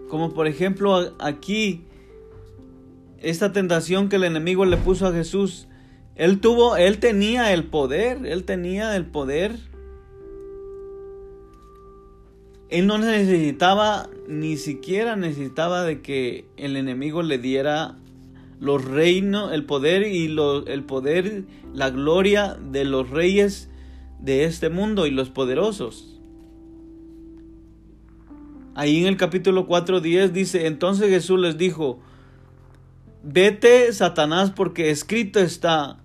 como 0.08 0.32
por 0.32 0.46
ejemplo 0.46 1.14
aquí, 1.18 1.84
esta 3.20 3.52
tentación 3.52 4.08
que 4.08 4.16
el 4.16 4.24
enemigo 4.24 4.64
le 4.64 4.76
puso 4.76 5.06
a 5.06 5.12
Jesús. 5.12 5.66
Él 6.14 6.40
tuvo, 6.40 6.76
él 6.76 6.98
tenía 6.98 7.52
el 7.52 7.64
poder, 7.64 8.24
él 8.26 8.44
tenía 8.44 8.96
el 8.96 9.06
poder. 9.06 9.56
Él 12.68 12.86
no 12.86 12.98
necesitaba, 12.98 14.08
ni 14.26 14.56
siquiera 14.56 15.16
necesitaba 15.16 15.84
de 15.84 16.02
que 16.02 16.46
el 16.56 16.76
enemigo 16.76 17.22
le 17.22 17.38
diera 17.38 17.96
los 18.58 18.84
reinos, 18.84 19.52
el 19.52 19.64
poder 19.64 20.06
y 20.06 20.26
el 20.66 20.84
poder, 20.84 21.44
la 21.72 21.90
gloria 21.90 22.54
de 22.54 22.84
los 22.84 23.10
reyes 23.10 23.68
de 24.18 24.44
este 24.44 24.70
mundo 24.70 25.06
y 25.06 25.10
los 25.10 25.30
poderosos. 25.30 26.15
Ahí 28.76 29.00
en 29.00 29.06
el 29.06 29.16
capítulo 29.16 29.66
4.10 29.66 30.32
dice, 30.32 30.66
entonces 30.66 31.08
Jesús 31.08 31.40
les 31.40 31.56
dijo, 31.56 31.98
vete 33.22 33.90
Satanás 33.94 34.50
porque 34.50 34.90
escrito 34.90 35.40
está, 35.40 36.04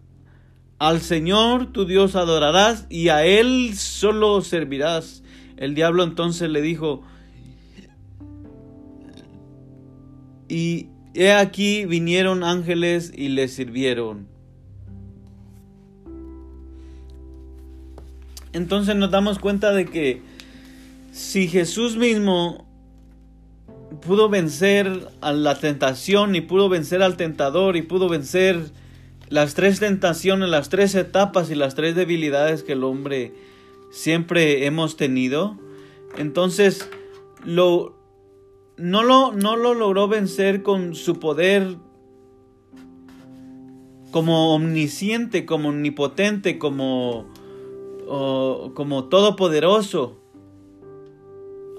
al 0.80 1.02
Señor 1.02 1.74
tu 1.74 1.84
Dios 1.84 2.16
adorarás 2.16 2.88
y 2.90 3.10
a 3.10 3.26
Él 3.26 3.74
solo 3.76 4.40
servirás. 4.40 5.22
El 5.58 5.76
diablo 5.76 6.06
entonces 6.06 6.50
le 6.50 6.62
dijo, 6.62 7.04
y 10.48 10.88
he 11.14 11.34
aquí 11.34 11.84
vinieron 11.86 12.42
ángeles 12.46 13.12
y 13.14 13.28
le 13.28 13.50
sirvieron. 13.50 14.30
Entonces 18.54 18.96
nos 18.96 19.12
damos 19.12 19.40
cuenta 19.40 19.74
de 19.74 19.88
que 19.88 20.31
si 21.12 21.48
Jesús 21.48 21.98
mismo 21.98 22.66
pudo 24.06 24.30
vencer 24.30 25.10
a 25.20 25.34
la 25.34 25.60
tentación 25.60 26.36
y 26.36 26.42
pudo 26.42 26.70
vencer 26.70 27.04
al 27.04 27.18
tentador 27.18 27.76
y 27.76 27.82
pudo 27.82 28.08
vencer 28.08 28.72
las 29.30 29.54
tres 29.54 29.80
tentaciones, 29.80 30.50
las 30.50 30.70
tres 30.70 30.96
etapas 30.96 31.52
y 31.52 31.56
las 31.56 31.76
tres 31.76 31.96
debilidades 31.96 32.64
que 32.64 32.74
el 32.74 32.84
hombre 32.84 33.34
siempre 33.92 34.66
hemos 34.66 34.96
tenido, 34.96 35.58
entonces 36.18 36.90
lo, 37.44 37.98
no, 38.78 39.04
lo, 39.04 39.34
no 39.34 39.58
lo 39.58 39.74
logró 39.74 40.08
vencer 40.08 40.64
con 40.64 40.96
su 40.96 41.20
poder 41.20 41.76
como 44.12 44.56
omnisciente, 44.56 45.46
como 45.46 45.70
omnipotente, 45.70 46.58
como, 46.58 47.28
como 48.08 49.06
todopoderoso 49.06 50.21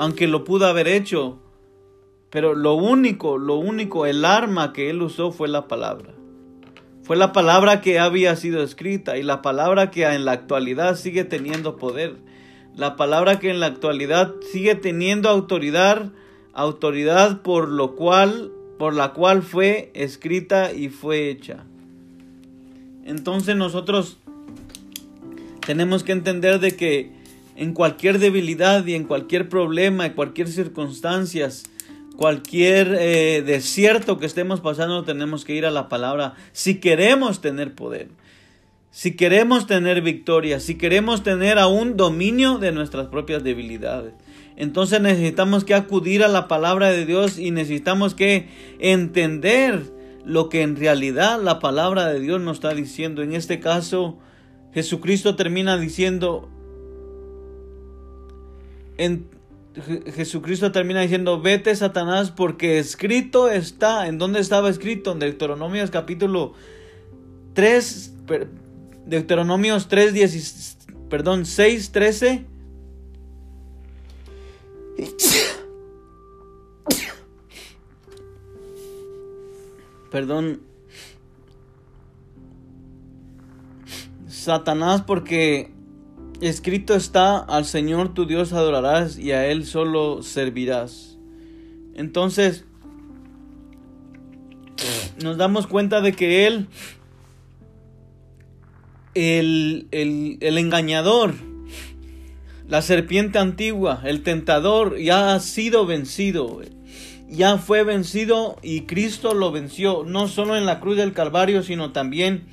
aunque 0.02 0.26
lo 0.26 0.42
pudo 0.42 0.66
haber 0.66 0.88
hecho. 0.88 1.38
Pero 2.28 2.56
lo 2.56 2.74
único, 2.74 3.38
lo 3.38 3.54
único, 3.54 4.04
el 4.04 4.24
arma 4.24 4.72
que 4.72 4.90
él 4.90 5.00
usó 5.00 5.30
fue 5.30 5.46
la 5.46 5.68
palabra. 5.68 6.12
Fue 7.04 7.16
la 7.16 7.32
palabra 7.32 7.80
que 7.80 8.00
había 8.00 8.34
sido 8.34 8.64
escrita 8.64 9.16
y 9.16 9.22
la 9.22 9.42
palabra 9.42 9.92
que 9.92 10.04
en 10.04 10.24
la 10.24 10.32
actualidad 10.32 10.96
sigue 10.96 11.22
teniendo 11.22 11.76
poder. 11.76 12.16
La 12.74 12.96
palabra 12.96 13.38
que 13.38 13.50
en 13.50 13.60
la 13.60 13.66
actualidad 13.66 14.34
sigue 14.50 14.74
teniendo 14.74 15.28
autoridad, 15.28 16.10
autoridad 16.52 17.40
por 17.42 17.68
lo 17.68 17.94
cual 17.94 18.50
por 18.80 18.94
la 18.94 19.12
cual 19.12 19.44
fue 19.44 19.92
escrita 19.94 20.72
y 20.72 20.88
fue 20.88 21.30
hecha. 21.30 21.64
Entonces 23.04 23.54
nosotros 23.54 24.18
tenemos 25.64 26.02
que 26.02 26.10
entender 26.10 26.58
de 26.58 26.74
que 26.74 27.21
en 27.56 27.74
cualquier 27.74 28.18
debilidad 28.18 28.86
y 28.86 28.94
en 28.94 29.04
cualquier 29.04 29.48
problema, 29.48 30.06
en 30.06 30.12
cualquier 30.12 30.48
circunstancia, 30.48 31.48
cualquier 32.16 32.96
eh, 32.98 33.42
desierto 33.44 34.18
que 34.18 34.26
estemos 34.26 34.60
pasando, 34.60 35.04
tenemos 35.04 35.44
que 35.44 35.54
ir 35.54 35.66
a 35.66 35.70
la 35.70 35.88
palabra 35.88 36.34
si 36.52 36.76
queremos 36.80 37.40
tener 37.40 37.74
poder, 37.74 38.08
si 38.90 39.16
queremos 39.16 39.66
tener 39.66 40.02
victoria, 40.02 40.60
si 40.60 40.76
queremos 40.76 41.22
tener 41.22 41.58
aún 41.58 41.96
dominio 41.96 42.58
de 42.58 42.72
nuestras 42.72 43.08
propias 43.08 43.42
debilidades. 43.42 44.14
Entonces 44.56 45.00
necesitamos 45.00 45.64
que 45.64 45.74
acudir 45.74 46.22
a 46.22 46.28
la 46.28 46.46
palabra 46.46 46.90
de 46.90 47.06
Dios 47.06 47.38
y 47.38 47.50
necesitamos 47.50 48.14
que 48.14 48.48
entender 48.78 49.82
lo 50.24 50.48
que 50.48 50.62
en 50.62 50.76
realidad 50.76 51.40
la 51.42 51.58
palabra 51.58 52.06
de 52.06 52.20
Dios 52.20 52.40
nos 52.40 52.58
está 52.58 52.74
diciendo. 52.74 53.22
En 53.22 53.32
este 53.34 53.60
caso, 53.60 54.18
Jesucristo 54.72 55.36
termina 55.36 55.78
diciendo, 55.78 56.48
en, 59.04 59.26
Jesucristo 60.14 60.70
termina 60.70 61.00
diciendo, 61.00 61.40
vete 61.40 61.74
Satanás 61.74 62.30
porque 62.30 62.78
escrito 62.78 63.48
está, 63.48 64.06
¿en 64.06 64.18
dónde 64.18 64.40
estaba 64.40 64.68
escrito? 64.68 65.12
En 65.12 65.18
Deuteronomios 65.18 65.90
capítulo 65.90 66.52
3, 67.54 68.14
Deuteronomios 69.06 69.88
3, 69.88 70.12
10, 70.12 70.78
perdón, 71.08 71.46
6, 71.46 71.90
13. 71.90 72.46
Perdón. 80.10 80.60
Satanás 84.28 85.02
porque 85.02 85.72
escrito 86.48 86.94
está, 86.94 87.38
al 87.38 87.64
Señor 87.64 88.14
tu 88.14 88.26
Dios 88.26 88.52
adorarás 88.52 89.18
y 89.18 89.32
a 89.32 89.46
Él 89.46 89.66
solo 89.66 90.22
servirás. 90.22 91.18
Entonces, 91.94 92.64
nos 95.22 95.36
damos 95.36 95.66
cuenta 95.66 96.00
de 96.00 96.12
que 96.12 96.46
Él, 96.46 96.68
el, 99.14 99.86
el, 99.90 100.38
el 100.40 100.58
engañador, 100.58 101.34
la 102.68 102.82
serpiente 102.82 103.38
antigua, 103.38 104.00
el 104.04 104.22
tentador, 104.22 104.98
ya 104.98 105.34
ha 105.34 105.40
sido 105.40 105.86
vencido. 105.86 106.62
Ya 107.28 107.56
fue 107.56 107.82
vencido 107.82 108.58
y 108.62 108.82
Cristo 108.82 109.32
lo 109.32 109.52
venció, 109.52 110.04
no 110.04 110.28
solo 110.28 110.56
en 110.56 110.66
la 110.66 110.80
cruz 110.80 110.98
del 110.98 111.14
Calvario, 111.14 111.62
sino 111.62 111.92
también 111.92 112.44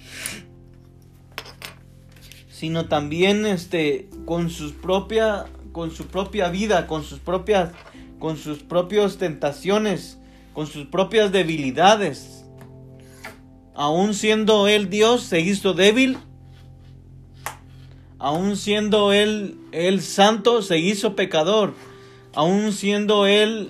sino 2.59 2.87
también 2.87 3.45
este 3.45 4.09
con 4.25 4.49
sus 4.49 4.73
propia 4.73 5.45
con 5.71 5.91
su 5.91 6.07
propia 6.07 6.49
vida, 6.49 6.87
con 6.87 7.03
sus 7.03 7.19
propias 7.19 7.71
con 8.19 8.35
sus 8.37 8.59
tentaciones, 9.17 10.17
con 10.53 10.67
sus 10.67 10.85
propias 10.87 11.31
debilidades. 11.31 12.43
Aún 13.75 14.13
siendo 14.13 14.67
él 14.67 14.89
Dios, 14.89 15.23
se 15.23 15.39
hizo 15.39 15.73
débil 15.73 16.17
aún 18.19 18.57
siendo 18.57 19.13
él, 19.13 19.57
el 19.71 20.01
santo, 20.01 20.61
se 20.61 20.77
hizo 20.77 21.15
pecador. 21.15 21.73
Aún 22.35 22.73
siendo 22.73 23.25
él 23.25 23.69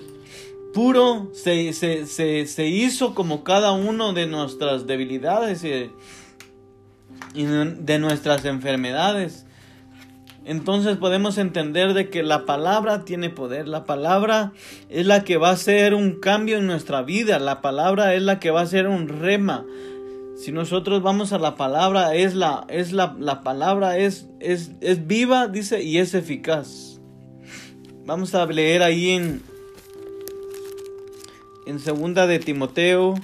puro, 0.74 1.30
se, 1.32 1.72
se, 1.72 2.66
hizo 2.68 3.14
como 3.14 3.42
cada 3.42 3.72
uno 3.72 4.12
de 4.12 4.26
nuestras 4.26 4.86
debilidades 4.86 5.64
y, 5.64 5.90
de 7.34 7.98
nuestras 7.98 8.44
enfermedades. 8.44 9.46
Entonces 10.44 10.96
podemos 10.96 11.38
entender 11.38 11.92
de 11.92 12.08
que 12.08 12.22
la 12.22 12.46
palabra 12.46 13.04
tiene 13.04 13.30
poder. 13.30 13.68
La 13.68 13.84
palabra 13.84 14.52
es 14.88 15.06
la 15.06 15.22
que 15.22 15.36
va 15.36 15.50
a 15.50 15.52
hacer 15.52 15.94
un 15.94 16.18
cambio 16.18 16.58
en 16.58 16.66
nuestra 16.66 17.02
vida. 17.02 17.38
La 17.38 17.60
palabra 17.60 18.14
es 18.14 18.22
la 18.22 18.40
que 18.40 18.50
va 18.50 18.60
a 18.60 18.64
hacer 18.64 18.88
un 18.88 19.08
rema. 19.08 19.64
Si 20.36 20.52
nosotros 20.52 21.02
vamos 21.02 21.34
a 21.34 21.38
la 21.38 21.54
palabra, 21.56 22.14
es 22.14 22.34
la, 22.34 22.64
es 22.68 22.92
la, 22.92 23.14
la 23.18 23.42
palabra 23.42 23.98
es, 23.98 24.28
es, 24.40 24.72
es 24.80 25.06
viva, 25.06 25.48
dice, 25.48 25.82
y 25.82 25.98
es 25.98 26.14
eficaz. 26.14 26.98
Vamos 28.06 28.34
a 28.34 28.46
leer 28.46 28.82
ahí 28.82 29.10
en, 29.10 29.42
en 31.66 31.78
segunda 31.78 32.26
de 32.26 32.38
Timoteo 32.38 33.14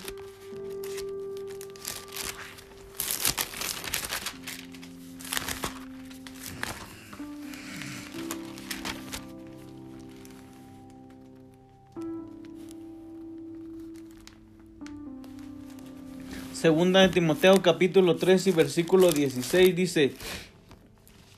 Segunda 16.67 17.03
de 17.03 17.11
Timoteo 17.11 17.63
capítulo 17.63 18.17
3 18.17 18.49
y 18.49 18.51
versículo 18.51 19.13
16 19.13 19.77
dice, 19.77 20.15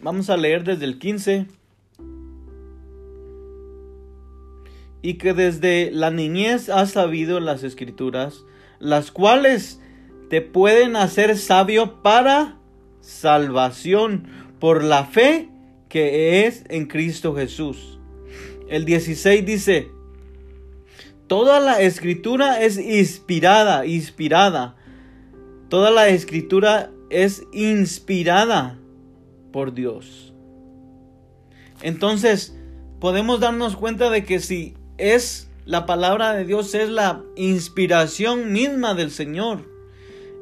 vamos 0.01 0.31
a 0.31 0.39
leer 0.39 0.64
desde 0.64 0.87
el 0.87 0.99
15, 0.99 1.45
y 5.03 5.14
que 5.18 5.35
desde 5.35 5.91
la 5.91 6.11
niñez 6.11 6.70
has 6.70 6.93
sabido 6.93 7.41
las 7.41 7.62
escrituras, 7.62 8.47
las 8.79 9.11
cuales 9.11 9.83
te 10.31 10.41
pueden 10.41 10.97
hacer 10.97 11.37
sabio 11.37 12.01
para 12.01 12.57
salvación 13.03 14.29
por 14.59 14.83
la 14.83 15.05
fe 15.05 15.51
que 15.91 16.47
es 16.47 16.64
en 16.70 16.87
Cristo 16.87 17.35
Jesús. 17.35 17.99
El 18.70 18.87
16 18.87 19.45
dice, 19.45 19.91
toda 21.26 21.61
la 21.61 21.83
escritura 21.83 22.62
es 22.62 22.79
inspirada, 22.79 23.85
inspirada 23.85 24.78
Toda 25.68 25.90
la 25.90 26.08
escritura 26.08 26.90
es 27.10 27.44
inspirada 27.52 28.78
por 29.52 29.74
Dios. 29.74 30.32
Entonces, 31.82 32.56
podemos 33.00 33.40
darnos 33.40 33.76
cuenta 33.76 34.10
de 34.10 34.24
que 34.24 34.40
si 34.40 34.74
es 34.96 35.50
la 35.64 35.84
palabra 35.84 36.32
de 36.32 36.44
Dios, 36.44 36.74
es 36.74 36.88
la 36.88 37.22
inspiración 37.36 38.52
misma 38.52 38.94
del 38.94 39.10
Señor. 39.10 39.68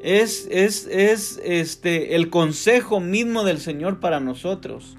Es, 0.01 0.47
es, 0.49 0.87
es 0.87 1.41
este, 1.43 2.15
el 2.15 2.29
consejo 2.29 2.99
mismo 2.99 3.43
del 3.43 3.59
Señor 3.59 3.99
para 3.99 4.19
nosotros. 4.21 4.95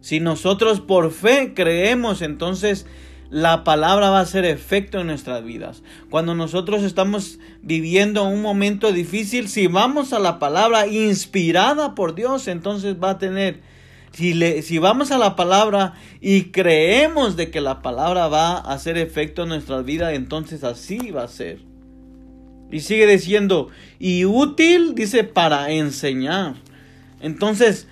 Si 0.00 0.20
nosotros 0.20 0.80
por 0.80 1.10
fe 1.10 1.54
creemos, 1.54 2.22
entonces 2.22 2.86
la 3.30 3.62
palabra 3.62 4.10
va 4.10 4.18
a 4.18 4.22
hacer 4.22 4.44
efecto 4.44 5.00
en 5.00 5.08
nuestras 5.08 5.44
vidas. 5.44 5.82
Cuando 6.10 6.34
nosotros 6.34 6.82
estamos 6.82 7.38
viviendo 7.62 8.24
un 8.24 8.40
momento 8.40 8.92
difícil, 8.92 9.48
si 9.48 9.66
vamos 9.66 10.12
a 10.12 10.18
la 10.18 10.38
palabra 10.38 10.86
inspirada 10.86 11.94
por 11.94 12.14
Dios, 12.14 12.48
entonces 12.48 12.96
va 13.02 13.10
a 13.10 13.18
tener, 13.18 13.60
si, 14.12 14.32
le, 14.32 14.62
si 14.62 14.78
vamos 14.78 15.10
a 15.10 15.18
la 15.18 15.36
palabra 15.36 15.94
y 16.20 16.44
creemos 16.44 17.36
de 17.36 17.50
que 17.50 17.60
la 17.60 17.82
palabra 17.82 18.28
va 18.28 18.52
a 18.52 18.72
hacer 18.72 18.96
efecto 18.96 19.42
en 19.42 19.50
nuestras 19.50 19.84
vidas, 19.84 20.14
entonces 20.14 20.64
así 20.64 21.10
va 21.10 21.24
a 21.24 21.28
ser. 21.28 21.60
Y 22.70 22.80
sigue 22.80 23.06
diciendo, 23.06 23.68
y 23.98 24.24
útil, 24.24 24.94
dice, 24.94 25.24
para 25.24 25.70
enseñar. 25.70 26.54
Entonces, 27.20 27.88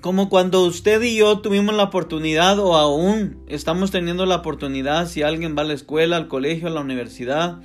como 0.00 0.28
cuando 0.28 0.64
usted 0.64 1.02
y 1.02 1.16
yo 1.16 1.38
tuvimos 1.38 1.74
la 1.74 1.84
oportunidad 1.84 2.58
o 2.58 2.76
aún 2.76 3.44
estamos 3.48 3.90
teniendo 3.90 4.26
la 4.26 4.36
oportunidad 4.36 5.08
si 5.08 5.22
alguien 5.22 5.56
va 5.56 5.62
a 5.62 5.66
la 5.66 5.74
escuela, 5.74 6.16
al 6.16 6.28
colegio, 6.28 6.68
a 6.68 6.70
la 6.70 6.80
universidad 6.80 7.60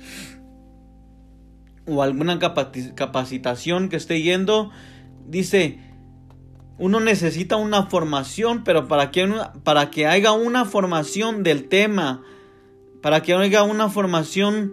o 1.86 2.02
alguna 2.02 2.38
capacitación 2.38 3.88
que 3.88 3.96
esté 3.96 4.22
yendo, 4.22 4.70
dice, 5.26 5.80
uno 6.78 7.00
necesita 7.00 7.56
una 7.56 7.86
formación, 7.86 8.64
pero 8.64 8.88
para 8.88 9.10
que, 9.10 9.28
para 9.64 9.90
que 9.90 10.06
haya 10.06 10.32
una 10.32 10.64
formación 10.64 11.42
del 11.42 11.68
tema, 11.68 12.22
para 13.00 13.22
que 13.22 13.34
haya 13.34 13.62
una 13.64 13.88
formación 13.88 14.72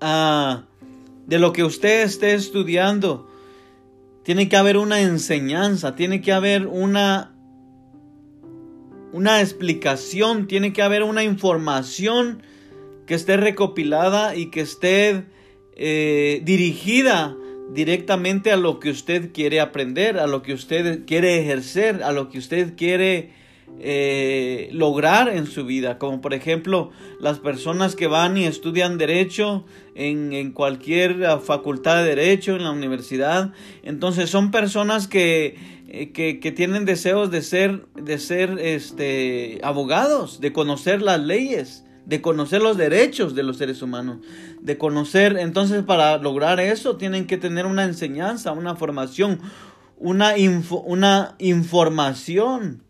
ah, 0.00 0.64
de 1.26 1.38
lo 1.38 1.52
que 1.52 1.64
usted 1.64 2.02
esté 2.02 2.34
estudiando, 2.34 3.28
tiene 4.24 4.48
que 4.48 4.56
haber 4.56 4.78
una 4.78 5.00
enseñanza, 5.00 5.94
tiene 5.94 6.20
que 6.20 6.32
haber 6.32 6.66
una, 6.66 7.34
una 9.12 9.40
explicación, 9.40 10.46
tiene 10.46 10.72
que 10.72 10.82
haber 10.82 11.02
una 11.02 11.22
información 11.22 12.42
que 13.06 13.14
esté 13.14 13.36
recopilada 13.36 14.34
y 14.34 14.46
que 14.46 14.62
esté 14.62 15.24
eh, 15.76 16.40
dirigida 16.42 17.36
directamente 17.70 18.50
a 18.50 18.56
lo 18.56 18.80
que 18.80 18.90
usted 18.90 19.30
quiere 19.32 19.60
aprender, 19.60 20.18
a 20.18 20.26
lo 20.26 20.42
que 20.42 20.54
usted 20.54 21.04
quiere 21.06 21.40
ejercer, 21.40 22.02
a 22.02 22.12
lo 22.12 22.30
que 22.30 22.38
usted 22.38 22.76
quiere 22.76 23.32
eh, 23.80 24.68
lograr 24.72 25.28
en 25.28 25.46
su 25.46 25.66
vida, 25.66 25.98
como 25.98 26.20
por 26.20 26.32
ejemplo 26.32 26.90
las 27.20 27.40
personas 27.40 27.96
que 27.96 28.06
van 28.06 28.36
y 28.36 28.44
estudian 28.44 28.98
derecho 28.98 29.64
en, 29.96 30.52
cualquier 30.52 31.26
ah, 31.26 31.38
facultad 31.40 31.96
de 31.96 32.14
derecho, 32.14 32.54
en 32.54 32.62
la 32.62 32.70
universidad, 32.70 33.52
entonces 33.82 34.30
son 34.30 34.52
personas 34.52 35.08
que, 35.08 35.56
eh, 35.88 36.12
que, 36.12 36.52
tienen 36.52 36.84
deseos 36.84 37.32
de 37.32 37.42
ser, 37.42 37.86
de 37.96 38.18
ser 38.18 38.58
este, 38.60 39.58
abogados, 39.64 40.40
de 40.40 40.52
conocer 40.52 41.02
las 41.02 41.20
leyes, 41.20 41.84
de 42.06 42.22
conocer 42.22 42.62
los 42.62 42.76
derechos 42.76 43.34
de 43.34 43.42
los 43.42 43.56
seres 43.58 43.82
humanos, 43.82 44.18
de 44.60 44.78
conocer, 44.78 45.36
entonces 45.36 45.82
para 45.82 46.16
lograr 46.18 46.60
eso 46.60 46.96
tienen 46.96 47.26
que 47.26 47.38
tener 47.38 47.66
una 47.66 47.84
enseñanza, 47.84 48.52
una 48.52 48.76
formación, 48.76 49.40
una, 49.98 50.34
una 50.86 51.34
información 51.38 52.83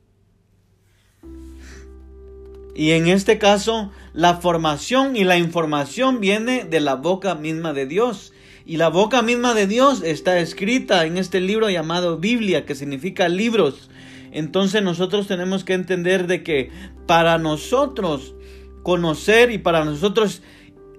y 2.75 2.91
en 2.91 3.07
este 3.07 3.39
caso, 3.39 3.93
la 4.13 4.37
formación 4.37 5.17
y 5.17 5.25
la 5.25 5.39
información 5.39 6.21
viene 6.21 6.65
de 6.65 6.81
la 6.81 6.97
boca 6.97 7.35
misma 7.35 7.73
de 7.73 7.87
Dios. 7.87 8.33
Y 8.67 8.79
la 8.79 8.89
boca 8.89 9.23
misma 9.23 9.55
de 9.55 9.67
Dios 9.67 10.03
está 10.03 10.39
escrita 10.39 11.05
en 11.05 11.19
este 11.19 11.41
libro 11.41 11.71
llamado 11.71 12.19
Biblia, 12.19 12.65
que 12.65 12.75
significa 12.75 13.29
libros. 13.29 13.91
Entonces 14.33 14.83
nosotros 14.83 15.29
tenemos 15.29 15.65
que 15.65 15.75
entender 15.75 16.27
de 16.27 16.43
que 16.43 16.71
para 17.07 17.39
nosotros 17.39 18.35
conocer 18.83 19.51
y 19.51 19.59
para 19.59 19.85
nosotros 19.85 20.43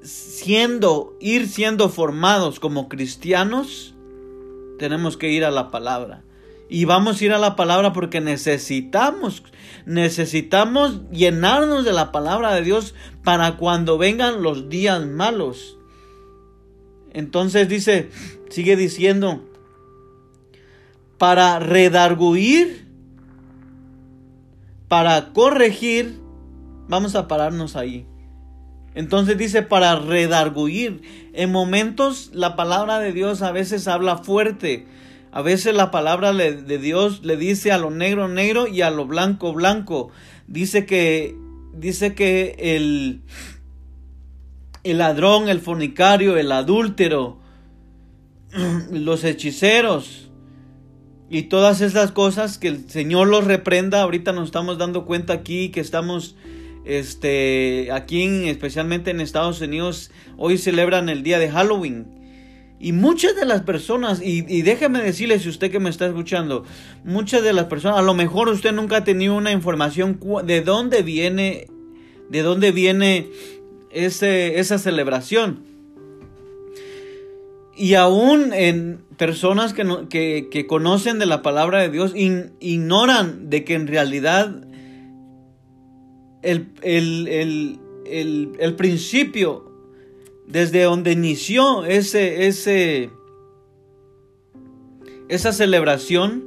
siendo, 0.01 1.17
ir 1.19 1.47
siendo 1.47 1.89
formados 1.89 2.59
como 2.59 2.87
cristianos, 2.87 3.95
tenemos 4.77 5.17
que 5.17 5.31
ir 5.31 5.43
a 5.43 5.51
la 5.51 5.71
palabra. 5.71 6.24
Y 6.69 6.85
vamos 6.85 7.21
a 7.21 7.25
ir 7.25 7.33
a 7.33 7.37
la 7.37 7.55
palabra 7.55 7.93
porque 7.93 8.21
necesitamos, 8.21 9.43
necesitamos 9.85 11.09
llenarnos 11.11 11.85
de 11.85 11.93
la 11.93 12.11
palabra 12.11 12.53
de 12.55 12.63
Dios 12.63 12.95
para 13.23 13.57
cuando 13.57 13.97
vengan 13.97 14.41
los 14.41 14.69
días 14.69 15.05
malos. 15.05 15.77
Entonces 17.13 17.69
dice, 17.69 18.09
sigue 18.49 18.75
diciendo, 18.75 19.47
para 21.17 21.59
redarguir, 21.59 22.87
para 24.87 25.33
corregir, 25.33 26.19
vamos 26.87 27.15
a 27.15 27.27
pararnos 27.27 27.75
ahí. 27.75 28.07
Entonces 28.95 29.37
dice 29.37 29.61
para 29.61 29.97
redarguir. 29.97 31.01
En 31.33 31.51
momentos 31.51 32.31
la 32.33 32.55
palabra 32.55 32.99
de 32.99 33.11
Dios 33.11 33.41
a 33.41 33.51
veces 33.51 33.87
habla 33.87 34.17
fuerte 34.17 34.87
a 35.35 35.41
veces 35.41 35.75
la 35.75 35.91
palabra 35.91 36.31
de 36.31 36.77
Dios 36.77 37.25
le 37.25 37.35
dice 37.35 37.73
a 37.73 37.77
lo 37.77 37.91
negro 37.91 38.29
negro 38.29 38.67
y 38.69 38.79
a 38.83 38.89
lo 38.89 39.05
blanco 39.05 39.51
blanco. 39.51 40.09
Dice 40.47 40.85
que 40.85 41.35
dice 41.73 42.15
que 42.15 42.55
el 42.57 43.21
el 44.85 44.97
ladrón, 44.99 45.49
el 45.49 45.59
fornicario, 45.59 46.37
el 46.37 46.53
adúltero, 46.53 47.37
los 48.91 49.25
hechiceros 49.25 50.31
y 51.29 51.43
todas 51.43 51.81
esas 51.81 52.13
cosas 52.13 52.57
que 52.57 52.69
el 52.69 52.89
Señor 52.89 53.27
los 53.27 53.43
reprenda. 53.43 54.03
Ahorita 54.03 54.31
nos 54.31 54.45
estamos 54.45 54.77
dando 54.77 55.05
cuenta 55.05 55.33
aquí 55.33 55.67
que 55.67 55.81
estamos 55.81 56.37
este 56.85 57.91
aquí 57.91 58.47
especialmente 58.47 59.11
en 59.11 59.19
Estados 59.19 59.59
Unidos 59.59 60.11
hoy 60.37 60.57
celebran 60.57 61.09
el 61.09 61.23
día 61.23 61.39
de 61.39 61.49
Halloween 61.49 62.14
y 62.85 62.91
muchas 62.91 63.35
de 63.35 63.45
las 63.45 63.63
personas, 63.63 64.21
y, 64.21 64.61
déjeme 64.61 65.01
decirle 65.01 65.39
si 65.39 65.49
usted 65.49 65.71
que 65.71 65.79
me 65.79 65.89
está 65.89 66.05
escuchando, 66.05 66.65
muchas 67.03 67.41
de 67.41 67.51
las 67.51 67.65
personas, 67.65 67.97
a 67.97 68.03
lo 68.03 68.13
mejor 68.13 68.47
usted 68.47 68.73
nunca 68.73 68.97
ha 68.97 69.03
tenido 69.03 69.35
una 69.35 69.51
información 69.51 70.19
de 70.43 70.61
dónde 70.61 71.01
viene, 71.01 71.65
de 72.29 72.43
dónde 72.43 72.71
viene 72.71 73.31
ese, 73.89 74.59
esa 74.59 74.77
celebración. 74.77 75.63
Y 77.75 77.95
aún 77.95 78.53
en 78.53 79.01
personas 79.17 79.73
que, 79.73 80.47
que, 80.51 80.67
conocen 80.67 81.17
de 81.17 81.25
la 81.25 81.41
palabra 81.41 81.81
de 81.81 81.89
Dios, 81.89 82.13
ignoran 82.13 83.49
de 83.49 83.63
que 83.63 83.73
en 83.73 83.87
realidad 83.87 84.63
el, 86.43 86.69
el, 86.83 87.79
el 88.59 88.75
principio 88.75 89.74
desde 90.47 90.83
donde 90.83 91.11
inició 91.11 91.85
ese, 91.85 92.47
ese, 92.47 93.09
esa 95.27 95.51
celebración, 95.51 96.45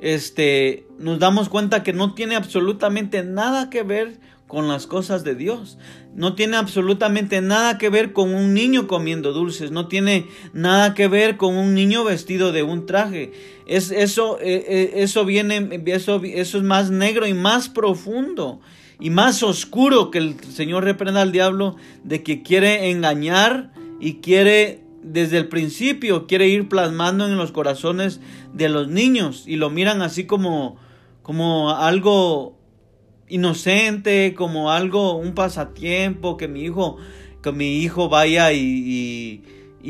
este, 0.00 0.86
nos 0.98 1.18
damos 1.18 1.48
cuenta 1.48 1.82
que 1.82 1.92
no 1.92 2.14
tiene 2.14 2.36
absolutamente 2.36 3.22
nada 3.22 3.70
que 3.70 3.82
ver 3.82 4.18
con 4.46 4.68
las 4.68 4.86
cosas 4.86 5.22
de 5.24 5.34
Dios. 5.34 5.78
No 6.14 6.34
tiene 6.34 6.56
absolutamente 6.56 7.40
nada 7.40 7.78
que 7.78 7.88
ver 7.88 8.12
con 8.12 8.34
un 8.34 8.52
niño 8.52 8.88
comiendo 8.88 9.32
dulces. 9.32 9.70
No 9.70 9.86
tiene 9.86 10.26
nada 10.52 10.94
que 10.94 11.06
ver 11.06 11.36
con 11.36 11.56
un 11.56 11.72
niño 11.72 12.02
vestido 12.02 12.50
de 12.50 12.64
un 12.64 12.84
traje. 12.84 13.32
Es, 13.66 13.92
eso, 13.92 14.40
eh, 14.40 14.64
eh, 14.66 14.92
eso 14.96 15.24
viene, 15.24 15.82
eso, 15.86 16.20
eso 16.24 16.58
es 16.58 16.64
más 16.64 16.90
negro 16.90 17.26
y 17.28 17.34
más 17.34 17.68
profundo 17.68 18.60
y 19.00 19.10
más 19.10 19.42
oscuro 19.42 20.10
que 20.10 20.18
el 20.18 20.40
Señor 20.40 20.84
reprenda 20.84 21.22
al 21.22 21.32
diablo 21.32 21.76
de 22.04 22.22
que 22.22 22.42
quiere 22.42 22.90
engañar 22.90 23.72
y 23.98 24.14
quiere 24.14 24.84
desde 25.02 25.38
el 25.38 25.48
principio 25.48 26.26
quiere 26.26 26.48
ir 26.48 26.68
plasmando 26.68 27.26
en 27.26 27.36
los 27.36 27.52
corazones 27.52 28.20
de 28.52 28.68
los 28.68 28.88
niños 28.88 29.44
y 29.46 29.56
lo 29.56 29.70
miran 29.70 30.02
así 30.02 30.24
como 30.24 30.76
como 31.22 31.70
algo 31.70 32.58
inocente, 33.28 34.34
como 34.34 34.70
algo 34.70 35.16
un 35.16 35.34
pasatiempo 35.34 36.36
que 36.36 36.48
mi 36.48 36.62
hijo 36.62 36.98
que 37.42 37.52
mi 37.52 37.78
hijo 37.78 38.08
vaya 38.08 38.52
y 38.52 38.60
y 38.60 39.42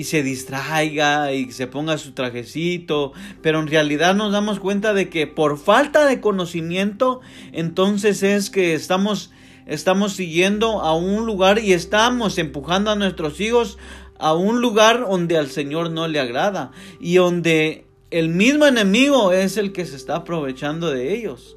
se 0.04 0.22
distraiga 0.22 1.32
y 1.32 1.50
se 1.52 1.66
ponga 1.66 1.98
su 1.98 2.12
trajecito, 2.12 3.12
pero 3.42 3.60
en 3.60 3.66
realidad 3.66 4.14
nos 4.14 4.32
damos 4.32 4.60
cuenta 4.60 4.94
de 4.94 5.08
que 5.08 5.26
por 5.26 5.58
falta 5.58 6.06
de 6.06 6.20
conocimiento, 6.20 7.20
entonces 7.52 8.22
es 8.22 8.50
que 8.50 8.74
estamos 8.74 9.30
estamos 9.66 10.14
siguiendo 10.14 10.80
a 10.80 10.96
un 10.96 11.26
lugar 11.26 11.60
y 11.60 11.72
estamos 11.72 12.38
empujando 12.38 12.90
a 12.90 12.96
nuestros 12.96 13.40
hijos 13.40 13.78
a 14.18 14.34
un 14.34 14.60
lugar 14.60 15.06
donde 15.08 15.38
al 15.38 15.48
Señor 15.48 15.90
no 15.90 16.06
le 16.08 16.20
agrada 16.20 16.72
y 17.00 17.16
donde 17.16 17.86
el 18.10 18.28
mismo 18.28 18.66
enemigo 18.66 19.32
es 19.32 19.56
el 19.56 19.72
que 19.72 19.86
se 19.86 19.96
está 19.96 20.16
aprovechando 20.16 20.90
de 20.90 21.14
ellos. 21.14 21.56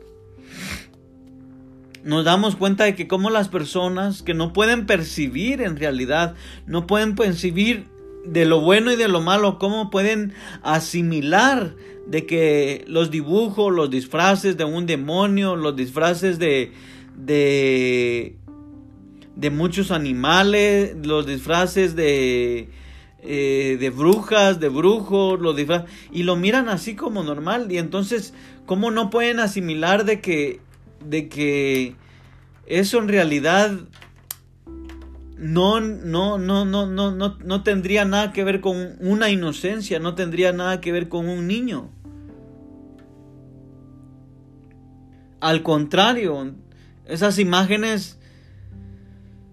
Nos 2.03 2.25
damos 2.25 2.55
cuenta 2.55 2.83
de 2.83 2.95
que 2.95 3.07
como 3.07 3.29
las 3.29 3.47
personas 3.47 4.23
que 4.23 4.33
no 4.33 4.53
pueden 4.53 4.85
percibir 4.85 5.61
en 5.61 5.77
realidad, 5.77 6.35
no 6.65 6.85
pueden 6.85 7.15
percibir 7.15 7.87
de 8.25 8.45
lo 8.45 8.61
bueno 8.61 8.91
y 8.91 8.95
de 8.95 9.07
lo 9.07 9.21
malo, 9.21 9.59
cómo 9.59 9.89
pueden 9.89 10.33
asimilar 10.61 11.75
de 12.07 12.25
que 12.25 12.85
los 12.87 13.11
dibujos, 13.11 13.73
los 13.73 13.89
disfraces 13.89 14.57
de 14.57 14.65
un 14.65 14.85
demonio, 14.85 15.55
los 15.55 15.75
disfraces 15.75 16.39
de, 16.39 16.71
de, 17.15 18.35
de 19.35 19.49
muchos 19.49 19.91
animales, 19.91 20.95
los 21.03 21.25
disfraces 21.25 21.95
de, 21.95 22.69
eh, 23.21 23.77
de 23.79 23.89
brujas, 23.89 24.59
de 24.59 24.69
brujos, 24.69 25.39
los 25.39 25.55
disfraces, 25.55 25.89
y 26.11 26.23
lo 26.23 26.35
miran 26.35 26.69
así 26.69 26.95
como 26.95 27.23
normal, 27.23 27.71
y 27.71 27.77
entonces, 27.77 28.33
¿cómo 28.65 28.91
no 28.91 29.09
pueden 29.09 29.39
asimilar 29.39 30.05
de 30.05 30.19
que, 30.19 30.59
de 31.05 31.29
que 31.29 31.95
eso 32.65 32.99
en 32.99 33.07
realidad 33.07 33.71
no, 35.37 35.79
no, 35.79 36.37
no, 36.37 36.65
no, 36.65 36.85
no, 36.85 37.11
no, 37.11 37.37
no 37.43 37.63
tendría 37.63 38.05
nada 38.05 38.31
que 38.31 38.43
ver 38.43 38.61
con 38.61 38.95
una 38.99 39.29
inocencia, 39.29 39.99
no 39.99 40.15
tendría 40.15 40.53
nada 40.53 40.79
que 40.81 40.91
ver 40.91 41.09
con 41.09 41.27
un 41.27 41.47
niño. 41.47 41.89
Al 45.39 45.61
contrario, 45.63 46.53
esas 47.05 47.39
imágenes, 47.39 48.19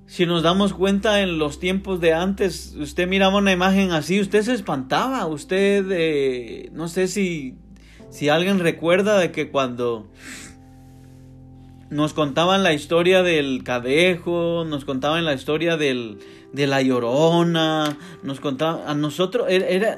si 0.06 0.26
nos 0.26 0.42
damos 0.42 0.72
cuenta 0.72 1.20
en 1.20 1.38
los 1.38 1.58
tiempos 1.58 2.00
de 2.00 2.12
antes, 2.12 2.76
usted 2.78 3.08
miraba 3.08 3.38
una 3.38 3.52
imagen 3.52 3.90
así, 3.90 4.20
usted 4.20 4.42
se 4.42 4.54
espantaba, 4.54 5.26
usted, 5.26 5.86
eh, 5.90 6.70
no 6.72 6.86
sé 6.88 7.08
si, 7.08 7.56
si 8.08 8.28
alguien 8.28 8.60
recuerda 8.60 9.18
de 9.18 9.32
que 9.32 9.50
cuando 9.50 10.08
nos 11.90 12.14
contaban 12.14 12.62
la 12.62 12.72
historia 12.72 13.22
del 13.22 13.64
cadejo, 13.64 14.64
nos 14.64 14.84
contaban 14.84 15.24
la 15.24 15.34
historia 15.34 15.76
del, 15.76 16.18
de 16.52 16.66
la 16.68 16.82
llorona, 16.82 17.98
nos 18.22 18.40
contaban, 18.40 18.82
a 18.86 18.94
nosotros 18.94 19.48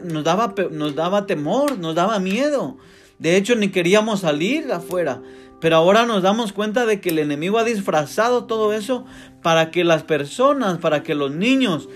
nos, 0.03 0.25
daba, 0.25 0.55
nos 0.71 0.95
daba 0.95 1.27
temor, 1.27 1.79
nos 1.79 1.95
daba 1.95 2.19
miedo. 2.19 2.79
De 3.19 3.37
hecho, 3.37 3.55
ni 3.55 3.69
queríamos 3.69 4.21
salir 4.21 4.73
afuera. 4.73 5.23
Pero 5.61 5.77
ahora 5.77 6.07
nos 6.07 6.23
damos 6.23 6.53
cuenta 6.53 6.87
de 6.87 7.01
que 7.01 7.11
el 7.11 7.21
enemigo 7.21 7.59
ha 7.59 7.65
disfrazado 7.65 8.47
todo 8.47 8.73
eso 8.73 9.05
para 9.43 9.71
que 9.71 9.85
las 9.85 10.03
personas, 10.03 10.79
para 10.79 11.05
que 11.05 11.15
los 11.15 11.31
niños 11.31 11.89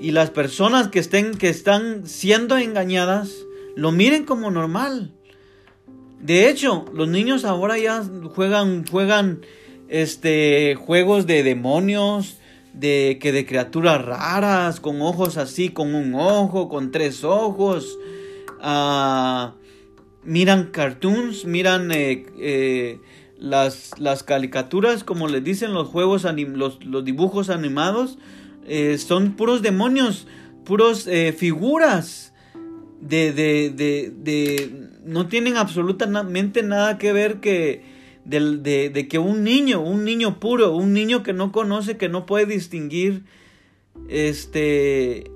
y 0.00 0.10
las 0.10 0.30
personas 0.30 0.88
que 0.88 0.98
estén 0.98 1.34
que 1.34 1.48
están 1.48 2.06
siendo 2.06 2.58
engañadas 2.58 3.46
lo 3.74 3.90
miren 3.90 4.24
como 4.24 4.50
normal. 4.50 5.12
De 6.20 6.48
hecho, 6.48 6.84
los 6.92 7.08
niños 7.08 7.44
ahora 7.44 7.78
ya 7.78 8.04
juegan, 8.34 8.86
juegan 8.86 9.40
este, 9.88 10.74
juegos 10.74 11.26
de 11.26 11.42
demonios, 11.42 12.38
de 12.72 13.18
que 13.20 13.32
de 13.32 13.46
criaturas 13.46 14.04
raras, 14.04 14.80
con 14.80 15.00
ojos 15.02 15.36
así, 15.36 15.70
con 15.70 15.94
un 15.94 16.14
ojo, 16.14 16.68
con 16.68 16.90
tres 16.90 17.24
ojos. 17.24 17.98
Ah, 18.60 19.54
miran 20.24 20.66
cartoons, 20.66 21.44
miran 21.46 21.90
eh, 21.92 22.26
eh, 22.38 23.00
las, 23.38 23.98
las, 23.98 24.22
caricaturas, 24.22 25.04
como 25.04 25.28
les 25.28 25.42
dicen 25.42 25.72
los 25.72 25.88
juegos, 25.88 26.24
los, 26.24 26.84
los, 26.84 27.04
dibujos 27.04 27.48
animados, 27.48 28.18
eh, 28.66 28.98
son 28.98 29.32
puros 29.32 29.62
demonios, 29.62 30.26
puros 30.64 31.08
figuras 31.36 32.29
de, 33.00 33.32
de, 33.32 33.70
de, 33.70 34.12
de, 34.16 34.88
no 35.04 35.26
tienen 35.28 35.56
absolutamente 35.56 36.62
nada 36.62 36.98
que 36.98 37.12
ver 37.12 37.40
que 37.40 37.82
de, 38.24 38.90
de, 38.90 39.08
que 39.08 39.18
un 39.18 39.42
niño, 39.42 39.80
un 39.80 40.04
niño 40.04 40.38
puro, 40.38 40.72
un 40.72 40.92
niño 40.92 41.22
que 41.22 41.32
no 41.32 41.52
conoce, 41.52 41.96
que 41.96 42.08
no 42.08 42.26
puede 42.26 42.46
distinguir, 42.46 43.24
este, 44.08 45.30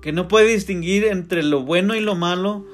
que 0.00 0.12
no 0.12 0.26
puede 0.26 0.52
distinguir 0.52 1.04
entre 1.04 1.42
lo 1.42 1.62
bueno 1.62 1.94
y 1.94 2.00
lo 2.00 2.14
malo, 2.14 2.66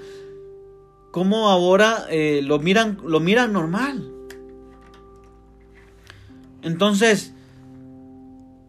como 1.11 1.49
ahora 1.49 2.07
eh, 2.11 2.41
lo 2.43 2.59
miran, 2.61 2.99
lo 3.05 3.21
miran 3.21 3.53
normal. 3.53 4.11
Entonces, 6.63 7.35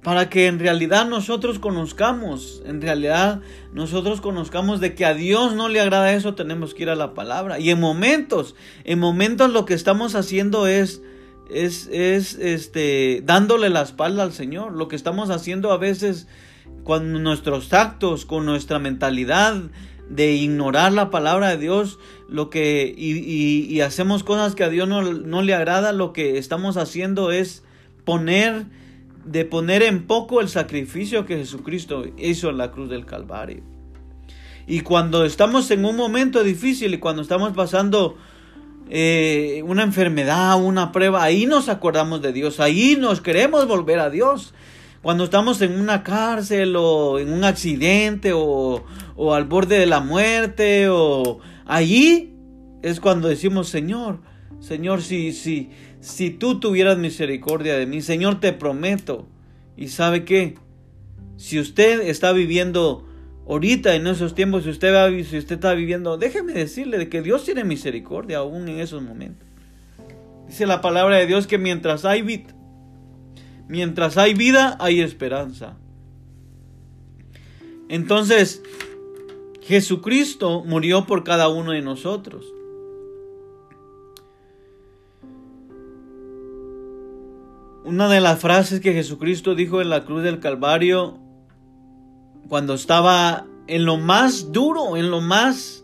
para 0.04 0.30
que 0.30 0.48
en 0.48 0.60
realidad 0.60 1.08
nosotros 1.08 1.60
conozcamos, 1.60 2.64
en 2.66 2.82
realidad 2.82 3.42
nosotros 3.72 4.20
conozcamos 4.20 4.80
de 4.80 4.96
que 4.96 5.06
a 5.06 5.14
Dios 5.14 5.54
no 5.54 5.70
le 5.70 5.80
agrada 5.80 6.14
eso, 6.14 6.34
tenemos 6.34 6.74
que 6.74 6.84
ir 6.84 6.90
a 6.90 6.96
la 6.96 7.14
palabra. 7.14 7.60
Y 7.60 7.70
en 7.70 7.80
momentos, 7.80 8.56
en 8.84 9.00
momentos 9.00 9.52
lo 9.52 9.66
que 9.66 9.76
estamos 9.76 10.16
haciendo 10.16 10.66
es, 10.66 11.04
es, 11.52 11.88
es, 11.92 12.34
este, 12.36 13.22
dándole 13.26 13.70
la 13.70 13.84
espalda 13.84 14.24
al 14.24 14.34
Señor. 14.34 14.74
Lo 14.74 14.88
que 14.88 14.96
estamos 14.96 15.30
haciendo 15.30 15.72
a 15.72 15.78
veces 15.78 16.28
con 16.84 17.22
nuestros 17.22 17.72
actos, 17.72 18.26
con 18.26 18.46
nuestra 18.46 18.80
mentalidad 18.80 19.56
de 20.10 20.34
ignorar 20.34 20.94
la 20.94 21.12
palabra 21.12 21.50
de 21.50 21.58
Dios, 21.58 22.00
lo 22.28 22.50
que, 22.50 22.92
y, 22.98 23.80
hacemos 23.82 24.24
cosas 24.24 24.56
que 24.56 24.64
a 24.64 24.70
Dios 24.70 24.88
no, 24.88 25.04
no 25.04 25.42
le 25.44 25.54
agrada, 25.54 25.94
lo 25.94 26.12
que 26.12 26.40
estamos 26.40 26.76
haciendo 26.76 27.32
es 27.32 27.64
poner 28.04 28.66
de 29.26 29.46
poner 29.46 29.84
en 29.84 30.08
poco 30.08 30.42
el 30.42 30.50
sacrificio 30.50 31.26
que 31.26 31.38
Jesucristo 31.38 32.06
hizo 32.18 32.50
en 32.50 32.58
la 32.58 32.72
cruz 32.72 32.90
del 32.90 33.06
Calvario. 33.06 33.64
Y 34.68 34.82
cuando 34.82 35.26
estamos 35.26 35.70
en 35.72 35.86
un 35.86 35.96
momento 35.96 36.44
difícil 36.44 36.94
y 36.94 36.98
cuando 36.98 37.22
estamos 37.22 37.54
pasando 37.54 38.18
eh, 38.90 39.64
una 39.66 39.84
enfermedad, 39.84 40.62
una 40.62 40.92
prueba, 40.92 41.24
ahí 41.24 41.46
nos 41.46 41.70
acordamos 41.70 42.22
de 42.22 42.34
Dios, 42.34 42.60
ahí 42.60 42.98
nos 43.00 43.22
queremos 43.22 43.68
volver 43.68 44.00
a 44.00 44.10
Dios. 44.10 44.54
Cuando 45.02 45.24
estamos 45.24 45.62
en 45.62 45.80
una 45.80 46.04
cárcel 46.04 46.76
o 46.78 47.18
en 47.18 47.34
un 47.34 47.44
accidente 47.44 48.34
o, 48.36 48.84
al 49.34 49.46
borde 49.46 49.80
de 49.80 49.88
la 49.88 50.00
muerte 50.00 50.90
o 50.90 51.40
allí 51.66 52.36
es 52.84 53.00
cuando 53.00 53.28
decimos, 53.28 53.68
Señor, 53.68 54.20
Señor, 54.60 55.02
si, 55.02 55.32
si, 55.32 55.70
si 56.02 56.32
tú 56.32 56.60
tuvieras 56.60 56.98
misericordia 56.98 57.78
de 57.78 57.86
mí, 57.86 58.02
Señor, 58.02 58.40
te 58.40 58.52
prometo. 58.54 59.28
¿Y 59.78 59.88
sabe 59.88 60.26
qué? 60.26 60.56
Si 61.38 61.60
usted 61.60 62.02
está 62.02 62.34
viviendo 62.34 63.08
ahorita 63.48 63.96
en 63.96 64.08
esos 64.08 64.36
tiempos, 64.36 64.64
si 64.64 64.72
usted, 64.72 64.94
va, 64.94 65.10
si 65.10 65.38
usted 65.38 65.56
está 65.56 65.74
viviendo, 65.74 66.18
déjeme 66.18 66.54
decirle 66.54 66.98
de 66.98 67.08
que 67.08 67.22
Dios 67.22 67.46
tiene 67.46 67.64
misericordia 67.64 68.40
aún 68.40 68.68
en 68.68 68.80
esos 68.80 69.02
momentos. 69.02 69.48
Dice 70.48 70.66
la 70.66 70.82
palabra 70.82 71.18
de 71.18 71.28
Dios 71.28 71.48
que 71.48 71.58
mientras 71.58 72.04
hay 72.04 72.24
vida, 72.24 72.54
mientras 73.68 74.18
hay 74.18 74.34
vida, 74.34 74.76
hay 74.80 75.02
esperanza. 75.02 75.78
Entonces, 77.90 78.64
Jesucristo 79.62 80.64
murió 80.66 81.06
por 81.06 81.24
cada 81.24 81.48
uno 81.48 81.72
de 81.72 81.82
nosotros. 81.82 82.46
Una 87.92 88.08
de 88.08 88.22
las 88.22 88.40
frases 88.40 88.80
que 88.80 88.94
Jesucristo 88.94 89.54
dijo 89.54 89.82
en 89.82 89.90
la 89.90 90.06
cruz 90.06 90.24
del 90.24 90.40
Calvario, 90.40 91.18
cuando 92.48 92.74
estaba 92.74 93.46
en 93.68 93.84
lo 93.84 93.98
más 93.98 94.54
duro, 94.54 94.96
en 94.96 95.12
lo 95.12 95.20
más, 95.20 95.84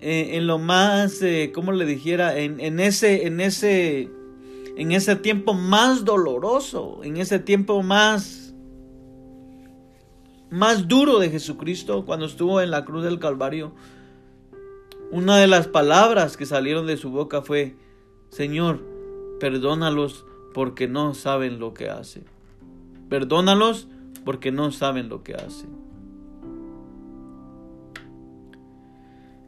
eh, 0.00 0.36
en 0.36 0.46
lo 0.46 0.58
más, 0.58 1.20
eh, 1.22 1.50
¿cómo 1.52 1.72
le 1.72 1.86
dijera? 1.86 2.38
En, 2.38 2.60
en, 2.60 2.78
ese, 2.78 3.26
en 3.26 3.40
ese, 3.40 4.10
en 4.76 4.92
ese 4.92 5.16
tiempo 5.16 5.54
más 5.54 6.04
doloroso, 6.04 7.00
en 7.02 7.16
ese 7.16 7.40
tiempo 7.40 7.82
más, 7.82 8.54
más 10.50 10.86
duro 10.86 11.18
de 11.18 11.30
Jesucristo, 11.30 12.04
cuando 12.04 12.26
estuvo 12.26 12.60
en 12.60 12.70
la 12.70 12.84
cruz 12.84 13.02
del 13.02 13.18
Calvario, 13.18 13.74
una 15.10 15.36
de 15.36 15.48
las 15.48 15.66
palabras 15.66 16.36
que 16.36 16.46
salieron 16.46 16.86
de 16.86 16.96
su 16.96 17.10
boca 17.10 17.42
fue, 17.42 17.74
Señor, 18.30 18.80
perdónalos 19.40 20.26
porque 20.52 20.88
no 20.88 21.14
saben 21.14 21.58
lo 21.58 21.74
que 21.74 21.88
hacen. 21.88 22.24
Perdónalos 23.08 23.88
porque 24.24 24.52
no 24.52 24.72
saben 24.72 25.08
lo 25.08 25.22
que 25.22 25.34
hacen. 25.34 25.70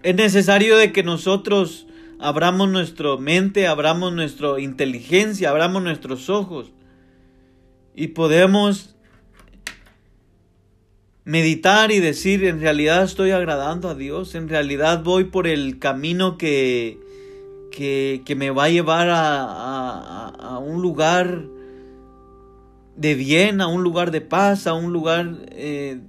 Es 0.02 0.14
necesario 0.14 0.76
de 0.76 0.93
que 0.93 1.02
nosotros 1.02 1.86
abramos 2.18 2.68
nuestra 2.68 3.16
mente, 3.16 3.66
abramos 3.66 4.12
nuestra 4.12 4.60
inteligencia, 4.60 5.51
abramos 5.51 5.82
nuestros 5.82 6.28
ojos 6.28 6.72
y 7.94 8.09
podemos 8.09 8.94
meditar 11.24 11.90
y 11.90 12.01
decir, 12.01 12.44
en 12.44 12.60
realidad 12.60 13.02
estoy 13.02 13.31
agradando 13.31 13.89
a 13.89 13.94
Dios, 13.94 14.35
en 14.35 14.48
realidad 14.48 15.02
voy 15.02 15.24
por 15.24 15.47
el 15.47 15.78
camino 15.78 16.36
que, 16.36 16.98
que, 17.75 18.35
me 18.37 18.51
va 18.51 18.65
a 18.65 18.69
llevar 18.69 19.09
a, 19.11 20.59
un 20.65 20.81
lugar 20.81 21.45
de 22.97 23.15
bien, 23.15 23.61
a 23.61 23.67
un 23.67 23.83
lugar 23.83 24.11
de 24.13 24.21
paz, 24.21 24.67
a 24.67 24.75
un 24.75 24.93
lugar, 24.93 25.39
eh, 25.51 26.01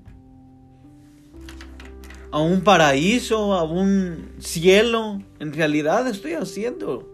a 2.32 2.40
un 2.40 2.62
paraíso, 2.62 3.54
a 3.54 3.64
un 3.64 4.30
cielo. 4.40 5.22
En 5.40 5.54
realidad 5.54 6.08
estoy 6.08 6.34
haciendo. 6.34 7.10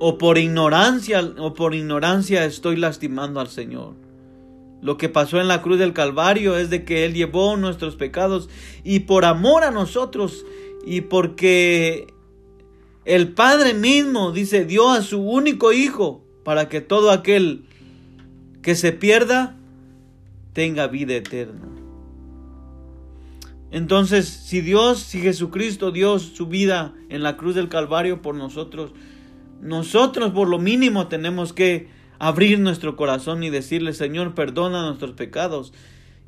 O 0.00 0.18
por 0.18 0.38
ignorancia, 0.38 1.20
o 1.38 1.54
por 1.54 1.74
ignorancia 1.74 2.44
estoy 2.44 2.76
lastimando 2.76 3.40
al 3.40 3.48
Señor. 3.48 3.94
Lo 4.82 4.98
que 4.98 5.08
pasó 5.08 5.40
en 5.40 5.48
la 5.48 5.62
cruz 5.62 5.78
del 5.78 5.92
Calvario 5.92 6.58
es 6.58 6.70
de 6.70 6.84
que 6.84 7.06
Él 7.06 7.14
llevó 7.14 7.56
nuestros 7.56 7.96
pecados 7.96 8.48
y 8.84 9.00
por 9.00 9.24
amor 9.24 9.64
a 9.64 9.70
nosotros 9.70 10.44
y 10.86 11.00
porque 11.00 12.06
el 13.04 13.32
Padre 13.34 13.74
mismo, 13.74 14.30
dice, 14.30 14.64
dio 14.64 14.90
a 14.90 15.02
su 15.02 15.20
único 15.20 15.72
Hijo 15.72 16.24
para 16.44 16.68
que 16.68 16.80
todo 16.80 17.10
aquel 17.10 17.64
que 18.62 18.76
se 18.76 18.92
pierda 18.92 19.56
tenga 20.52 20.86
vida 20.86 21.14
eterna. 21.14 21.68
Entonces, 23.72 24.28
si 24.28 24.60
Dios, 24.60 25.00
si 25.00 25.20
Jesucristo 25.20 25.90
dio 25.90 26.20
su 26.20 26.46
vida 26.46 26.94
en 27.08 27.24
la 27.24 27.36
cruz 27.36 27.56
del 27.56 27.68
Calvario 27.68 28.22
por 28.22 28.36
nosotros, 28.36 28.92
nosotros 29.60 30.30
por 30.30 30.46
lo 30.48 30.60
mínimo 30.60 31.08
tenemos 31.08 31.52
que 31.52 31.88
abrir 32.20 32.60
nuestro 32.60 32.94
corazón 32.94 33.42
y 33.42 33.50
decirle, 33.50 33.92
Señor, 33.92 34.36
perdona 34.36 34.86
nuestros 34.86 35.12
pecados. 35.12 35.72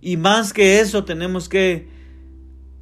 Y 0.00 0.16
más 0.16 0.52
que 0.52 0.80
eso, 0.80 1.04
tenemos 1.04 1.48
que 1.48 1.96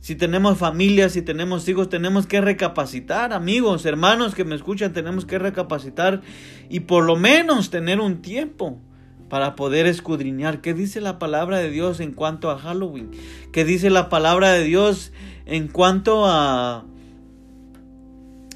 si 0.01 0.15
tenemos 0.15 0.59
familia, 0.59 1.09
si 1.09 1.23
tenemos 1.23 1.69
hijos, 1.69 1.89
tenemos 1.89 2.27
que 2.27 2.41
recapacitar, 2.41 3.33
amigos, 3.33 3.87
hermanos 3.87 4.35
que 4.35 4.45
me 4.45 4.55
escuchan, 4.55 4.93
tenemos 4.93 5.25
que 5.25 5.39
recapacitar 5.39 6.23
y 6.69 6.81
por 6.81 7.05
lo 7.05 7.17
menos 7.17 7.71
tener 7.71 8.01
un 8.01 8.23
tiempo 8.23 8.81
para 9.29 9.57
poder 9.57 9.87
escudriñar. 9.87 10.61
Qué 10.61 10.75
dice 10.75 11.01
la 11.01 11.19
palabra 11.19 11.59
de 11.59 11.71
Dios 11.71 12.01
en 12.01 12.13
cuanto 12.13 12.51
a 12.51 12.59
Halloween, 12.59 13.11
qué 13.53 13.65
dice 13.65 13.91
la 13.91 14.09
palabra 14.09 14.53
de 14.53 14.63
Dios 14.65 15.13
en 15.47 15.69
cuanto 15.69 16.27
a 16.27 16.85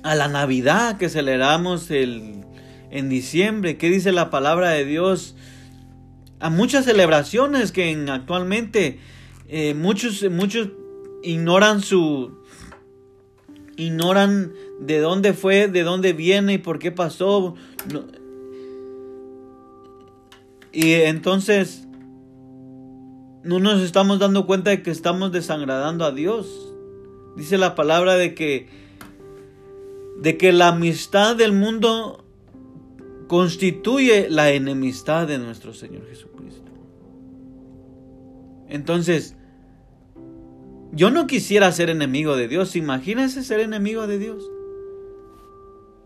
a 0.03 0.15
la 0.15 0.29
Navidad 0.29 0.97
que 0.97 1.09
celebramos 1.09 1.91
el, 1.91 2.45
en 2.91 3.09
diciembre, 3.09 3.77
qué 3.77 3.91
dice 3.91 4.13
la 4.13 4.31
palabra 4.31 4.71
de 4.71 4.85
Dios 4.85 5.37
a 6.39 6.49
muchas 6.49 6.87
celebraciones 6.87 7.71
que 7.71 8.07
actualmente 8.09 8.99
eh, 9.49 9.75
muchos 9.75 10.25
muchos 10.31 10.69
ignoran 11.23 11.81
su 11.83 12.39
ignoran 13.77 14.53
de 14.79 15.01
dónde 15.01 15.33
fue, 15.33 15.69
de 15.69 15.83
dónde 15.83 16.13
viene 16.13 16.55
y 16.55 16.59
por 16.59 16.79
qué 16.79 16.93
pasó. 16.93 17.55
Y 20.73 20.93
entonces 20.93 21.87
no 23.43 23.59
nos 23.59 23.81
estamos 23.81 24.19
dando 24.19 24.47
cuenta 24.47 24.71
de 24.71 24.83
que 24.83 24.91
estamos 24.91 25.33
desagradando 25.33 26.05
a 26.05 26.13
Dios. 26.13 26.75
Dice 27.37 27.59
la 27.59 27.75
palabra 27.75 28.15
de 28.17 28.35
que 28.35 28.69
de 30.21 30.37
que 30.37 30.53
la 30.53 30.69
amistad 30.69 31.35
del 31.37 31.53
mundo 31.53 32.25
constituye 33.27 34.29
la 34.29 34.51
enemistad 34.51 35.27
de 35.27 35.39
nuestro 35.39 35.73
Señor 35.73 36.07
Jesucristo. 36.07 36.71
Entonces, 38.69 39.37
yo 40.93 41.11
no 41.11 41.27
quisiera 41.27 41.71
ser 41.73 41.91
enemigo 41.91 42.37
de 42.37 42.49
Dios. 42.49 42.75
Imagínense 42.75 43.43
ser 43.43 43.61
enemigo 43.61 44.07
de 44.07 44.19
Dios. 44.19 44.51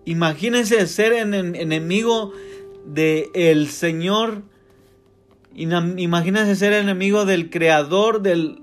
Imagínense 0.04 0.86
ser 0.86 1.12
enemigo 1.14 2.32
del 2.84 3.30
el 3.34 3.68
Señor. 3.68 4.42
Imagínense 5.54 6.56
ser 6.56 6.72
enemigo 6.74 7.24
del 7.24 7.50
Creador 7.50 8.20
del... 8.20 8.60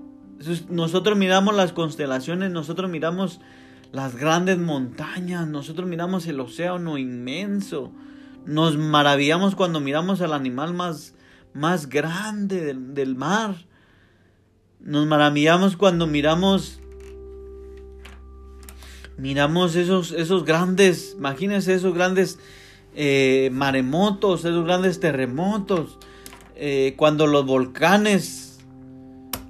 Nosotros 0.69 1.17
miramos 1.17 1.55
las 1.55 1.71
constelaciones, 1.71 2.51
nosotros 2.51 2.89
miramos 2.89 3.39
las 3.91 4.15
grandes 4.15 4.57
montañas, 4.57 5.47
nosotros 5.47 5.87
miramos 5.87 6.25
el 6.27 6.39
océano 6.39 6.97
inmenso. 6.97 7.91
Nos 8.45 8.77
maravillamos 8.77 9.55
cuando 9.55 9.79
miramos 9.79 10.21
al 10.21 10.33
animal 10.33 10.73
más, 10.73 11.15
más 11.53 11.89
grande 11.89 12.61
del, 12.61 12.93
del 12.93 13.15
mar. 13.15 13.55
Nos 14.83 15.05
maravillamos 15.05 15.77
cuando 15.77 16.07
miramos 16.07 16.81
miramos 19.21 19.75
esos, 19.75 20.11
esos 20.11 20.45
grandes, 20.45 21.15
imagínense 21.17 21.75
esos 21.75 21.93
grandes 21.93 22.39
eh, 22.95 23.49
maremotos, 23.53 24.45
esos 24.45 24.65
grandes 24.65 24.99
terremotos, 24.99 25.99
eh, 26.55 26.95
cuando 26.97 27.27
los 27.27 27.45
volcanes 27.45 28.59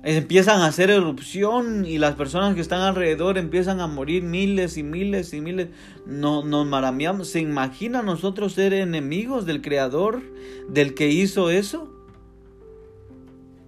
empiezan 0.03 0.61
a 0.61 0.65
hacer 0.65 0.89
erupción 0.89 1.85
y 1.85 1.99
las 1.99 2.15
personas 2.15 2.55
que 2.55 2.61
están 2.61 2.81
alrededor 2.81 3.37
empiezan 3.37 3.79
a 3.79 3.87
morir 3.87 4.23
miles 4.23 4.75
y 4.75 4.83
miles 4.83 5.33
y 5.33 5.39
miles, 5.39 5.69
no, 6.05 6.43
nos 6.43 6.67
maravillamos, 6.67 7.29
¿se 7.29 7.39
imagina 7.39 8.01
nosotros 8.01 8.53
ser 8.53 8.73
enemigos 8.73 9.45
del 9.45 9.61
Creador, 9.61 10.21
del 10.67 10.95
que 10.95 11.07
hizo 11.07 11.49
eso? 11.49 12.00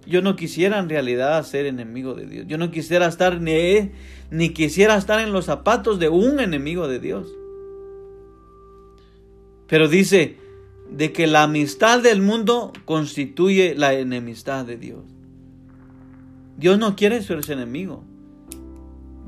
Yo 0.06 0.22
no 0.22 0.36
quisiera 0.36 0.78
en 0.78 0.88
realidad 0.88 1.44
ser 1.44 1.66
enemigo 1.66 2.14
de 2.14 2.26
Dios. 2.26 2.46
Yo 2.46 2.58
no 2.58 2.70
quisiera 2.70 3.06
estar 3.06 3.40
ni, 3.40 3.90
ni 4.30 4.50
quisiera 4.50 4.96
estar 4.96 5.20
en 5.20 5.32
los 5.32 5.46
zapatos 5.46 5.98
de 5.98 6.08
un 6.08 6.40
enemigo 6.40 6.88
de 6.88 6.98
Dios. 6.98 7.28
Pero 9.66 9.88
dice 9.88 10.36
de 10.90 11.12
que 11.12 11.26
la 11.26 11.44
amistad 11.44 12.02
del 12.02 12.20
mundo 12.20 12.72
constituye 12.84 13.74
la 13.74 13.94
enemistad 13.94 14.64
de 14.64 14.76
Dios. 14.76 15.04
Dios 16.56 16.78
no 16.78 16.94
quiere 16.96 17.22
ser 17.22 17.42
su 17.44 17.52
enemigo. 17.52 18.04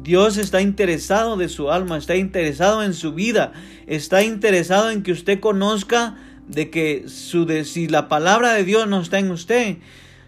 Dios 0.03 0.36
está 0.36 0.61
interesado 0.61 1.36
de 1.36 1.48
su 1.48 1.70
alma, 1.73 1.98
está 1.98 2.15
interesado 2.15 2.85
en 2.85 2.94
su 2.94 3.12
vida, 3.12 3.53
está 3.86 4.23
interesado 4.23 4.90
en 4.90 5.03
que 5.03 5.11
usted 5.11 5.40
conozca 5.40 6.16
de 6.47 6.70
que 6.70 7.09
su 7.09 7.47
si 7.65 7.89
la 7.89 8.09
palabra 8.09 8.53
de 8.53 8.62
Dios 8.62 8.86
no 8.86 9.01
está 9.01 9.19
en 9.19 9.32
usted, 9.32 9.78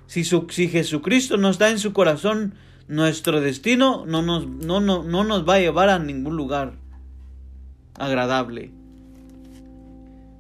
si, 0.09 0.24
Jesucristo 0.68 1.36
no 1.36 1.51
está 1.51 1.70
en 1.70 1.78
su 1.78 1.93
corazón, 1.93 2.55
nuestro 2.89 3.43
destino 3.43 4.06
no 4.06 4.22
nos, 4.22 4.48
no, 4.48 4.80
no, 4.80 5.05
no 5.05 5.22
nos 5.22 5.47
va 5.47 5.55
a 5.55 5.60
llevar 5.60 5.90
a 5.90 5.98
ningún 5.98 6.36
lugar 6.36 6.72
agradable. 7.94 8.70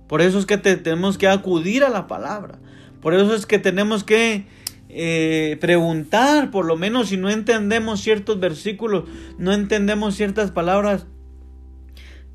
Por 0.08 0.22
eso 0.22 0.38
es 0.38 0.46
que 0.46 0.56
tenemos 0.56 1.18
que 1.18 1.28
acudir 1.28 1.84
a 1.84 1.90
la 1.90 2.06
palabra. 2.06 2.58
Por 3.02 3.12
eso 3.12 3.34
es 3.34 3.44
que 3.44 3.58
tenemos 3.58 4.04
que 4.04 4.46
eh, 4.88 5.58
preguntar, 5.60 6.50
por 6.50 6.64
lo 6.64 6.76
menos 6.76 7.10
si 7.10 7.18
no 7.18 7.28
entendemos 7.28 8.00
ciertos 8.00 8.40
versículos, 8.40 9.04
no 9.36 9.52
entendemos 9.52 10.16
ciertas 10.16 10.50
palabras. 10.50 11.06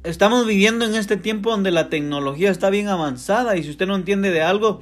Estamos 0.03 0.45
viviendo 0.45 0.85
en 0.85 0.93
este 0.93 1.17
tiempo 1.17 1.49
donde 1.49 1.71
la 1.71 1.89
tecnología 1.89 2.51
está 2.51 2.69
bien 2.69 2.89
avanzada 2.89 3.57
y 3.57 3.63
si 3.63 3.71
usted 3.71 3.87
no 3.87 3.95
entiende 3.95 4.29
de 4.29 4.43
algo, 4.43 4.81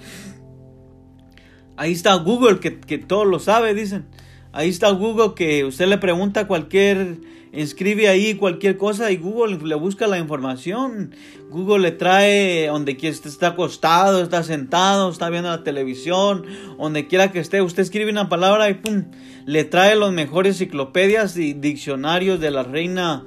Ahí 1.77 1.91
está 1.91 2.13
Google, 2.15 2.59
que, 2.59 2.79
que 2.79 2.97
todo 2.97 3.25
lo 3.25 3.39
sabe, 3.39 3.73
dicen. 3.73 4.05
Ahí 4.53 4.69
está 4.69 4.89
Google, 4.89 5.33
que 5.33 5.63
usted 5.63 5.87
le 5.87 5.97
pregunta 5.97 6.45
cualquier, 6.45 7.19
escribe 7.53 8.09
ahí 8.09 8.35
cualquier 8.35 8.77
cosa 8.77 9.09
y 9.09 9.15
Google 9.15 9.57
le 9.63 9.75
busca 9.75 10.07
la 10.07 10.19
información. 10.19 11.15
Google 11.49 11.79
le 11.79 11.91
trae 11.91 12.67
donde 12.67 12.97
quiera 12.97 13.15
esté, 13.15 13.29
está 13.29 13.47
acostado, 13.47 14.21
está 14.21 14.43
sentado, 14.43 15.09
está 15.09 15.29
viendo 15.29 15.49
la 15.49 15.63
televisión, 15.63 16.45
donde 16.77 17.07
quiera 17.07 17.31
que 17.31 17.39
esté. 17.39 17.61
Usted 17.61 17.83
escribe 17.83 18.11
una 18.11 18.27
palabra 18.27 18.69
y 18.69 18.73
pum, 18.73 19.05
le 19.45 19.63
trae 19.63 19.95
los 19.95 20.11
mejores 20.11 20.55
enciclopedias 20.59 21.37
y 21.37 21.53
diccionarios 21.53 22.41
de 22.41 22.51
la 22.51 22.63
reina, 22.63 23.23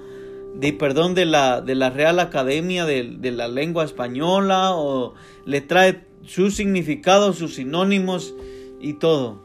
de 0.56 0.74
perdón, 0.74 1.14
de 1.14 1.24
la, 1.24 1.62
de 1.62 1.74
la 1.74 1.88
Real 1.88 2.20
Academia 2.20 2.84
de, 2.84 3.16
de 3.18 3.30
la 3.30 3.48
Lengua 3.48 3.84
Española, 3.84 4.72
o 4.72 5.14
le 5.46 5.62
trae 5.62 6.02
sus 6.26 6.54
significados, 6.54 7.38
sus 7.38 7.54
sinónimos 7.54 8.34
y 8.80 8.94
todo. 8.94 9.42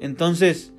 Entonces, 0.00 0.72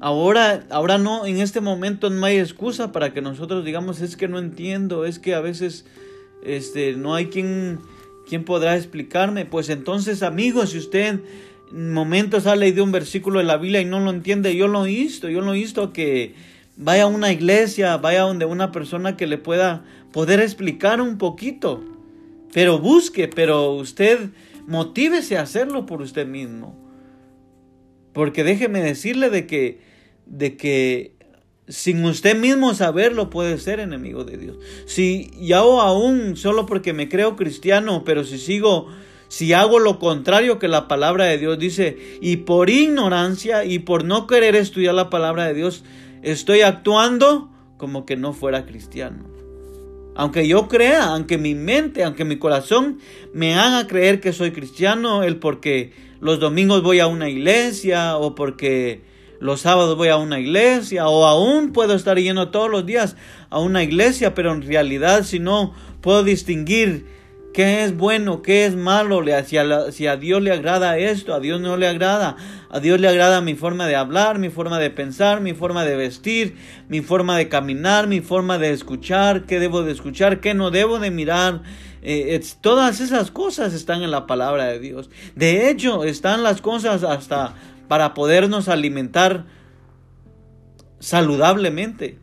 ahora, 0.00 0.66
ahora 0.70 0.98
no, 0.98 1.26
en 1.26 1.40
este 1.40 1.60
momento 1.60 2.10
no 2.10 2.24
hay 2.26 2.38
excusa 2.38 2.92
para 2.92 3.12
que 3.12 3.22
nosotros 3.22 3.64
digamos 3.64 4.00
es 4.00 4.16
que 4.16 4.28
no 4.28 4.38
entiendo, 4.38 5.04
es 5.04 5.18
que 5.18 5.34
a 5.34 5.40
veces 5.40 5.86
este, 6.42 6.94
no 6.94 7.14
hay 7.14 7.26
quien, 7.26 7.78
quien 8.28 8.44
podrá 8.44 8.76
explicarme. 8.76 9.44
Pues 9.44 9.68
entonces, 9.68 10.22
amigos, 10.22 10.70
si 10.70 10.78
usted 10.78 11.20
en 11.72 11.92
momentos 11.92 12.46
ha 12.46 12.56
leído 12.56 12.82
un 12.82 12.92
versículo 12.92 13.38
de 13.38 13.44
la 13.44 13.56
Biblia 13.56 13.80
y 13.80 13.84
no 13.84 14.00
lo 14.00 14.10
entiende, 14.10 14.56
yo 14.56 14.66
lo 14.66 14.84
visto, 14.84 15.28
yo 15.28 15.40
lo 15.40 15.52
visto 15.52 15.92
que 15.92 16.34
vaya 16.76 17.04
a 17.04 17.06
una 17.06 17.30
iglesia, 17.30 17.96
vaya 17.98 18.22
donde 18.22 18.46
una 18.46 18.72
persona 18.72 19.16
que 19.16 19.26
le 19.26 19.38
pueda 19.38 19.84
poder 20.12 20.40
explicar 20.40 21.00
un 21.00 21.18
poquito. 21.18 21.84
Pero 22.52 22.80
busque, 22.80 23.28
pero 23.28 23.72
usted 23.74 24.30
Motívese 24.70 25.36
a 25.36 25.42
hacerlo 25.42 25.84
por 25.84 26.00
usted 26.00 26.28
mismo. 26.28 26.78
Porque 28.12 28.44
déjeme 28.44 28.80
decirle 28.80 29.28
de 29.28 29.44
que, 29.44 29.80
de 30.26 30.56
que 30.56 31.16
sin 31.66 32.04
usted 32.04 32.38
mismo 32.38 32.72
saberlo 32.74 33.30
puede 33.30 33.58
ser 33.58 33.80
enemigo 33.80 34.22
de 34.22 34.36
Dios. 34.36 34.58
Si 34.86 35.32
yo 35.40 35.80
aún 35.80 36.36
solo 36.36 36.66
porque 36.66 36.92
me 36.92 37.08
creo 37.08 37.34
cristiano, 37.34 38.04
pero 38.04 38.22
si 38.22 38.38
sigo, 38.38 38.86
si 39.26 39.52
hago 39.54 39.80
lo 39.80 39.98
contrario 39.98 40.60
que 40.60 40.68
la 40.68 40.86
palabra 40.86 41.24
de 41.24 41.38
Dios 41.38 41.58
dice, 41.58 41.98
y 42.20 42.36
por 42.36 42.70
ignorancia 42.70 43.64
y 43.64 43.80
por 43.80 44.04
no 44.04 44.28
querer 44.28 44.54
estudiar 44.54 44.94
la 44.94 45.10
palabra 45.10 45.46
de 45.46 45.54
Dios, 45.54 45.82
estoy 46.22 46.60
actuando 46.60 47.50
como 47.76 48.06
que 48.06 48.14
no 48.14 48.32
fuera 48.34 48.66
cristiano. 48.66 49.29
Aunque 50.14 50.46
yo 50.46 50.68
crea, 50.68 51.04
aunque 51.04 51.38
mi 51.38 51.54
mente, 51.54 52.04
aunque 52.04 52.24
mi 52.24 52.36
corazón 52.36 52.98
me 53.32 53.54
haga 53.54 53.86
creer 53.86 54.20
que 54.20 54.32
soy 54.32 54.50
cristiano, 54.50 55.22
el 55.22 55.36
porque 55.36 55.92
los 56.20 56.40
domingos 56.40 56.82
voy 56.82 57.00
a 57.00 57.06
una 57.06 57.28
iglesia 57.28 58.16
o 58.16 58.34
porque 58.34 59.02
los 59.40 59.62
sábados 59.62 59.96
voy 59.96 60.08
a 60.08 60.16
una 60.16 60.38
iglesia 60.38 61.08
o 61.08 61.24
aún 61.24 61.72
puedo 61.72 61.94
estar 61.94 62.18
yendo 62.18 62.50
todos 62.50 62.70
los 62.70 62.84
días 62.84 63.16
a 63.48 63.58
una 63.58 63.82
iglesia, 63.82 64.34
pero 64.34 64.52
en 64.52 64.62
realidad 64.62 65.24
si 65.24 65.38
no 65.38 65.72
puedo 66.02 66.22
distinguir 66.22 67.06
qué 67.52 67.84
es 67.84 67.96
bueno, 67.96 68.42
qué 68.42 68.66
es 68.66 68.76
malo, 68.76 69.22
si 69.44 69.56
a, 69.56 69.92
si 69.92 70.06
a 70.06 70.16
Dios 70.16 70.42
le 70.42 70.52
agrada 70.52 70.98
esto, 70.98 71.34
a 71.34 71.40
Dios 71.40 71.60
no 71.60 71.76
le 71.76 71.88
agrada, 71.88 72.36
a 72.70 72.80
Dios 72.80 73.00
le 73.00 73.08
agrada 73.08 73.40
mi 73.40 73.54
forma 73.54 73.86
de 73.86 73.96
hablar, 73.96 74.38
mi 74.38 74.50
forma 74.50 74.78
de 74.78 74.90
pensar, 74.90 75.40
mi 75.40 75.52
forma 75.52 75.84
de 75.84 75.96
vestir, 75.96 76.56
mi 76.88 77.00
forma 77.00 77.36
de 77.36 77.48
caminar, 77.48 78.06
mi 78.06 78.20
forma 78.20 78.58
de 78.58 78.72
escuchar, 78.72 79.46
qué 79.46 79.58
debo 79.58 79.82
de 79.82 79.92
escuchar, 79.92 80.40
qué 80.40 80.54
no 80.54 80.70
debo 80.70 80.98
de 80.98 81.10
mirar. 81.10 81.62
Eh, 82.02 82.40
todas 82.60 83.00
esas 83.00 83.30
cosas 83.30 83.74
están 83.74 84.02
en 84.02 84.10
la 84.10 84.26
palabra 84.26 84.66
de 84.66 84.78
Dios. 84.78 85.10
De 85.34 85.68
hecho, 85.68 86.04
están 86.04 86.42
las 86.42 86.60
cosas 86.60 87.02
hasta 87.02 87.54
para 87.88 88.14
podernos 88.14 88.68
alimentar 88.68 89.46
saludablemente 91.00 92.19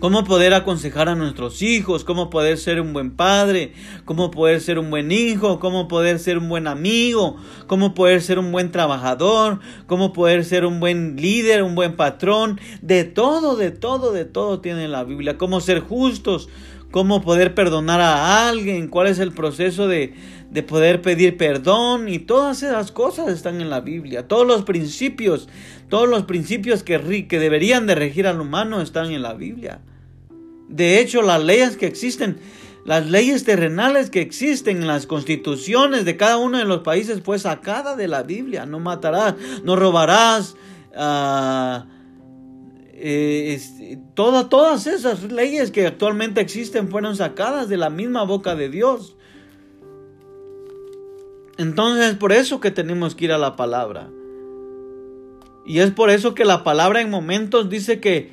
cómo 0.00 0.24
poder 0.24 0.54
aconsejar 0.54 1.08
a 1.08 1.14
nuestros 1.14 1.62
hijos, 1.62 2.04
cómo 2.04 2.30
poder 2.30 2.58
ser 2.58 2.80
un 2.80 2.92
buen 2.92 3.10
padre, 3.16 3.72
cómo 4.04 4.30
poder 4.30 4.60
ser 4.60 4.78
un 4.78 4.90
buen 4.90 5.10
hijo, 5.10 5.58
cómo 5.58 5.88
poder 5.88 6.18
ser 6.18 6.38
un 6.38 6.48
buen 6.48 6.66
amigo, 6.66 7.36
cómo 7.66 7.94
poder 7.94 8.22
ser 8.22 8.38
un 8.38 8.52
buen 8.52 8.70
trabajador, 8.70 9.60
cómo 9.86 10.12
poder 10.12 10.44
ser 10.44 10.64
un 10.64 10.80
buen 10.80 11.16
líder, 11.16 11.62
un 11.62 11.74
buen 11.74 11.96
patrón, 11.96 12.60
de 12.82 13.04
todo, 13.04 13.56
de 13.56 13.70
todo, 13.70 14.12
de 14.12 14.24
todo 14.24 14.60
tiene 14.60 14.88
la 14.88 15.04
Biblia, 15.04 15.38
cómo 15.38 15.60
ser 15.60 15.80
justos, 15.80 16.48
cómo 16.90 17.22
poder 17.22 17.54
perdonar 17.54 18.00
a 18.00 18.48
alguien, 18.48 18.88
cuál 18.88 19.06
es 19.08 19.18
el 19.18 19.32
proceso 19.32 19.88
de, 19.88 20.14
de 20.50 20.62
poder 20.62 21.02
pedir 21.02 21.36
perdón 21.36 22.08
y 22.08 22.18
todas 22.18 22.62
esas 22.62 22.92
cosas 22.92 23.28
están 23.28 23.60
en 23.60 23.70
la 23.70 23.80
Biblia. 23.80 24.28
Todos 24.28 24.46
los 24.46 24.62
principios, 24.62 25.48
todos 25.88 26.08
los 26.08 26.24
principios 26.24 26.82
que, 26.82 27.26
que 27.28 27.38
deberían 27.38 27.86
de 27.86 27.94
regir 27.94 28.26
al 28.26 28.40
humano 28.40 28.80
están 28.80 29.10
en 29.10 29.22
la 29.22 29.34
Biblia. 29.34 29.80
De 30.68 31.00
hecho, 31.00 31.22
las 31.22 31.42
leyes 31.42 31.76
que 31.76 31.86
existen, 31.86 32.38
las 32.84 33.06
leyes 33.08 33.44
terrenales 33.44 34.10
que 34.10 34.20
existen 34.20 34.78
en 34.78 34.86
las 34.86 35.06
constituciones 35.06 36.04
de 36.04 36.16
cada 36.16 36.38
uno 36.38 36.58
de 36.58 36.64
los 36.64 36.80
países 36.80 37.22
fue 37.22 37.38
sacada 37.38 37.96
de 37.96 38.08
la 38.08 38.22
Biblia. 38.22 38.66
No 38.66 38.80
matarás, 38.80 39.34
no 39.64 39.76
robarás, 39.76 40.54
uh, 40.96 41.86
eh, 42.98 43.60
todas 44.14 44.86
esas 44.86 45.24
leyes 45.24 45.70
que 45.70 45.86
actualmente 45.86 46.40
existen 46.40 46.88
fueron 46.88 47.14
sacadas 47.14 47.68
de 47.68 47.76
la 47.76 47.90
misma 47.90 48.22
boca 48.22 48.54
de 48.54 48.70
Dios. 48.70 49.15
Entonces 51.58 52.12
es 52.12 52.14
por 52.16 52.32
eso 52.32 52.60
que 52.60 52.70
tenemos 52.70 53.14
que 53.14 53.26
ir 53.26 53.32
a 53.32 53.38
la 53.38 53.56
palabra. 53.56 54.10
Y 55.64 55.80
es 55.80 55.90
por 55.90 56.10
eso 56.10 56.34
que 56.34 56.44
la 56.44 56.62
palabra 56.62 57.00
en 57.00 57.10
momentos 57.10 57.68
dice 57.68 58.00
que 58.00 58.30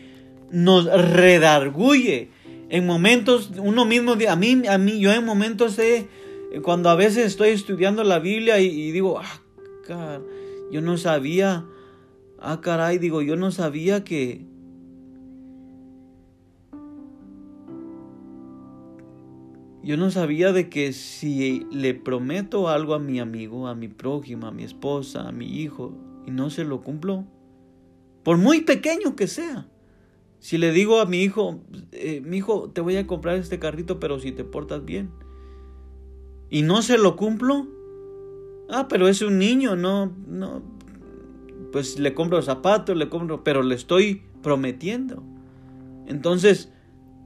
nos 0.52 0.86
redarguye. 0.86 2.30
En 2.70 2.86
momentos, 2.86 3.52
uno 3.58 3.86
mismo, 3.86 4.14
a 4.14 4.36
mí, 4.36 4.62
a 4.68 4.78
mí, 4.78 5.00
yo 5.00 5.12
en 5.12 5.26
momentos 5.26 5.78
he, 5.80 6.08
cuando 6.62 6.90
a 6.90 6.96
veces 6.96 7.26
estoy 7.26 7.50
estudiando 7.50 8.04
la 8.04 8.20
Biblia 8.20 8.60
y, 8.60 8.92
digo, 8.92 9.20
ah, 9.20 10.20
yo 10.72 10.82
no 10.82 10.98
sabía, 10.98 11.66
ah, 12.40 12.62
caray, 12.62 13.00
digo, 13.00 13.22
yo 13.22 13.36
no 13.36 13.52
sabía 13.52 14.04
que, 14.04 14.42
Yo 19.84 19.98
no 19.98 20.12
sabía 20.12 20.54
de 20.54 20.70
que 20.70 20.94
si 20.94 21.68
le 21.70 21.94
prometo 21.94 22.70
algo 22.70 22.94
a 22.94 23.00
mi 23.00 23.20
amigo, 23.20 23.68
a 23.68 23.76
mi 23.76 23.90
prójimo, 23.90 24.48
a 24.48 24.52
mi 24.52 24.64
esposa, 24.64 25.28
a 25.28 25.34
mi 25.34 25.60
hijo, 25.60 25.94
y 26.26 26.32
no 26.32 26.50
se 26.50 26.64
lo 26.64 26.82
cumplo, 26.82 27.26
por 28.24 28.38
muy 28.38 28.62
pequeño 28.62 29.18
que 29.18 29.28
sea, 29.28 29.68
si 30.40 30.58
le 30.58 30.72
digo 30.72 31.02
a 31.02 31.06
mi 31.06 31.22
hijo, 31.22 31.62
eh, 31.92 32.22
mi 32.22 32.38
hijo, 32.38 32.70
te 32.70 32.80
voy 32.80 32.96
a 32.96 33.06
comprar 33.06 33.36
este 33.36 33.60
carrito, 33.60 34.00
pero 34.00 34.20
si 34.20 34.32
te 34.32 34.46
portas 34.46 34.86
bien, 34.86 35.12
y 36.50 36.62
no 36.62 36.82
se 36.82 36.98
lo 36.98 37.18
cumplo, 37.18 37.68
ah, 38.70 38.88
pero 38.88 39.10
es 39.10 39.22
un 39.22 39.38
niño, 39.38 39.76
no, 39.76 40.14
no, 40.28 40.64
pues 41.74 42.00
le 42.00 42.14
compro 42.14 42.42
zapatos, 42.42 42.96
le 42.96 43.10
compro, 43.10 43.44
pero 43.44 43.64
le 43.64 43.76
estoy 43.76 44.24
prometiendo. 44.42 45.24
Entonces, 46.08 46.72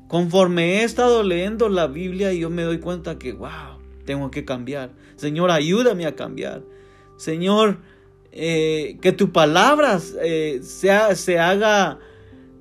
Conforme 0.07 0.79
he 0.79 0.83
estado 0.83 1.23
leyendo 1.23 1.67
la 1.69 1.87
Biblia, 1.87 2.31
yo 2.33 2.49
me 2.49 2.63
doy 2.63 2.79
cuenta 2.79 3.19
que, 3.19 3.33
wow, 3.33 3.79
tengo 4.05 4.31
que 4.31 4.45
cambiar. 4.45 4.91
Señor, 5.17 5.51
ayúdame 5.51 6.05
a 6.05 6.15
cambiar. 6.15 6.63
Señor, 7.17 7.79
eh, 8.31 8.97
que 9.01 9.11
tu 9.11 9.31
palabra 9.31 9.99
eh, 10.21 10.59
sea, 10.61 11.15
se, 11.15 11.39
haga, 11.39 11.99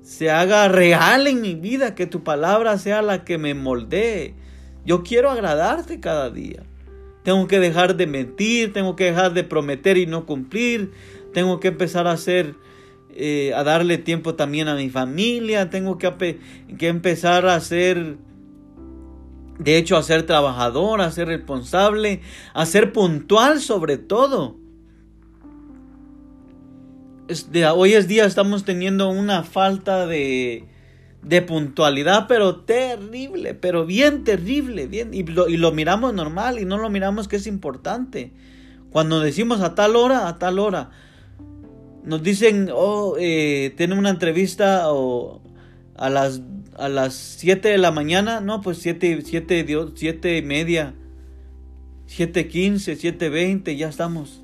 se 0.01 0.29
haga 0.29 0.67
real 0.67 1.27
en 1.27 1.41
mi 1.41 1.55
vida, 1.55 1.95
que 1.95 2.05
tu 2.05 2.23
palabra 2.23 2.77
sea 2.77 3.01
la 3.01 3.23
que 3.23 3.37
me 3.37 3.53
moldee. 3.53 4.35
Yo 4.85 5.03
quiero 5.03 5.29
agradarte 5.29 5.99
cada 5.99 6.29
día. 6.29 6.63
Tengo 7.23 7.47
que 7.47 7.59
dejar 7.59 7.95
de 7.95 8.07
mentir, 8.07 8.73
tengo 8.73 8.95
que 8.95 9.05
dejar 9.05 9.33
de 9.33 9.43
prometer 9.43 9.97
y 9.97 10.05
no 10.05 10.25
cumplir. 10.25 10.91
Tengo 11.33 11.59
que 11.59 11.69
empezar 11.69 12.07
a 12.07 12.11
hacer 12.11 12.55
eh, 13.19 13.53
a 13.55 13.63
darle 13.63 13.97
tiempo 13.97 14.35
también 14.35 14.67
a 14.67 14.75
mi 14.75 14.89
familia, 14.89 15.69
tengo 15.69 15.97
que, 15.97 16.39
que 16.77 16.87
empezar 16.87 17.47
a 17.47 17.59
ser, 17.59 18.17
de 19.57 19.77
hecho, 19.77 19.97
a 19.97 20.03
ser 20.03 20.23
trabajador, 20.23 21.01
a 21.01 21.11
ser 21.11 21.27
responsable, 21.27 22.21
a 22.53 22.65
ser 22.65 22.93
puntual 22.93 23.59
sobre 23.59 23.97
todo. 23.97 24.57
hoy 27.75 27.93
es 27.93 28.07
día 28.07 28.25
estamos 28.25 28.65
teniendo 28.65 29.09
una 29.09 29.43
falta 29.43 30.05
de, 30.05 30.65
de 31.23 31.41
puntualidad, 31.41 32.27
pero 32.27 32.57
terrible, 32.57 33.55
pero 33.55 33.85
bien 33.85 34.23
terrible, 34.23 34.85
bien, 34.85 35.13
y 35.13 35.23
lo, 35.23 35.49
y 35.49 35.57
lo 35.57 35.71
miramos 35.71 36.13
normal 36.13 36.59
y 36.59 36.65
no 36.65 36.77
lo 36.77 36.89
miramos 36.91 37.27
que 37.27 37.37
es 37.37 37.47
importante. 37.47 38.31
Cuando 38.91 39.19
decimos 39.19 39.61
a 39.61 39.75
tal 39.75 39.95
hora, 39.95 40.27
a 40.27 40.37
tal 40.37 40.59
hora, 40.59 40.91
nos 42.07 42.23
dicen, 42.23 42.69
oh, 42.73 43.15
eh, 43.19 43.73
tienen 43.77 43.99
una 43.99 44.09
entrevista 44.09 44.91
o 44.91 45.41
a 45.95 46.09
las 46.09 46.41
a 46.77 46.89
las 46.89 47.15
7 47.15 47.69
de 47.69 47.77
la 47.77 47.91
mañana, 47.91 48.39
no, 48.39 48.61
pues 48.61 48.77
7, 48.77 49.21
7, 49.23 49.65
7 49.95 50.37
y 50.37 50.41
media, 50.43 50.93
7.15, 52.07 53.17
7.20, 53.17 53.75
ya 53.75 53.89
estamos. 53.89 54.43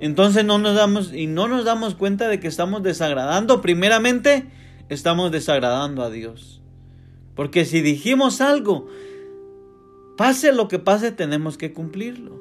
Entonces 0.00 0.44
no 0.44 0.58
nos 0.58 0.74
damos 0.74 1.12
y 1.12 1.26
no 1.26 1.48
nos 1.48 1.64
damos 1.64 1.94
cuenta 1.94 2.28
de 2.28 2.40
que 2.40 2.48
estamos 2.48 2.82
desagradando. 2.82 3.60
Primeramente, 3.60 4.46
estamos 4.88 5.30
desagradando 5.30 6.02
a 6.02 6.10
Dios. 6.10 6.60
Porque 7.34 7.64
si 7.64 7.82
dijimos 7.82 8.40
algo, 8.40 8.88
pase 10.16 10.52
lo 10.52 10.68
que 10.68 10.78
pase, 10.78 11.12
tenemos 11.12 11.56
que 11.56 11.72
cumplirlo. 11.72 12.40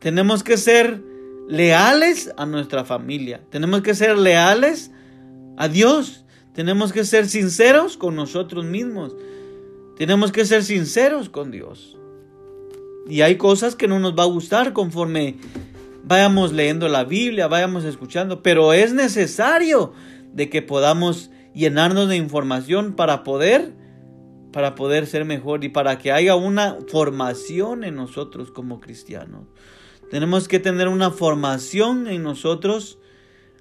Tenemos 0.00 0.42
que 0.42 0.56
ser 0.56 1.02
leales 1.48 2.32
a 2.36 2.46
nuestra 2.46 2.84
familia. 2.84 3.42
Tenemos 3.50 3.82
que 3.82 3.94
ser 3.94 4.18
leales 4.18 4.90
a 5.56 5.68
Dios. 5.68 6.24
Tenemos 6.54 6.92
que 6.92 7.04
ser 7.04 7.28
sinceros 7.28 7.96
con 7.96 8.16
nosotros 8.16 8.64
mismos. 8.64 9.14
Tenemos 9.96 10.32
que 10.32 10.44
ser 10.44 10.64
sinceros 10.64 11.28
con 11.28 11.50
Dios. 11.50 11.96
Y 13.08 13.20
hay 13.20 13.36
cosas 13.36 13.76
que 13.76 13.88
no 13.88 13.98
nos 13.98 14.18
va 14.18 14.22
a 14.22 14.26
gustar 14.26 14.72
conforme 14.72 15.36
vayamos 16.04 16.52
leyendo 16.52 16.88
la 16.88 17.04
Biblia, 17.04 17.46
vayamos 17.46 17.84
escuchando, 17.84 18.42
pero 18.42 18.72
es 18.72 18.94
necesario 18.94 19.92
de 20.32 20.48
que 20.48 20.62
podamos 20.62 21.30
llenarnos 21.54 22.08
de 22.08 22.16
información 22.16 22.94
para 22.94 23.22
poder 23.22 23.78
para 24.52 24.74
poder 24.74 25.06
ser 25.06 25.24
mejor 25.24 25.64
y 25.64 25.68
para 25.68 25.98
que 25.98 26.10
haya 26.10 26.34
una 26.34 26.78
formación 26.88 27.84
en 27.84 27.94
nosotros 27.94 28.50
como 28.50 28.80
cristianos. 28.80 29.46
Tenemos 30.10 30.48
que 30.48 30.58
tener 30.58 30.88
una 30.88 31.12
formación 31.12 32.08
en 32.08 32.24
nosotros. 32.24 32.98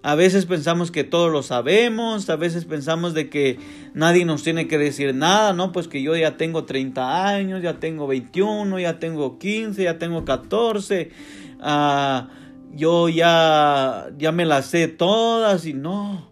A 0.01 0.15
veces 0.15 0.47
pensamos 0.47 0.89
que 0.89 1.03
todo 1.03 1.29
lo 1.29 1.43
sabemos, 1.43 2.27
a 2.29 2.37
veces 2.37 2.65
pensamos 2.65 3.13
de 3.13 3.29
que 3.29 3.59
nadie 3.93 4.25
nos 4.25 4.43
tiene 4.43 4.67
que 4.67 4.79
decir 4.79 5.13
nada, 5.13 5.53
¿no? 5.53 5.71
Pues 5.71 5.87
que 5.87 6.01
yo 6.01 6.15
ya 6.15 6.37
tengo 6.37 6.63
30 6.63 7.27
años, 7.27 7.61
ya 7.61 7.79
tengo 7.79 8.07
21, 8.07 8.79
ya 8.79 8.97
tengo 8.97 9.37
15, 9.37 9.83
ya 9.83 9.99
tengo 9.99 10.25
14, 10.25 11.11
ah, 11.59 12.29
yo 12.73 13.09
ya, 13.09 14.09
ya 14.17 14.31
me 14.31 14.45
las 14.45 14.67
sé 14.67 14.87
todas 14.87 15.65
y 15.67 15.73
no. 15.73 16.31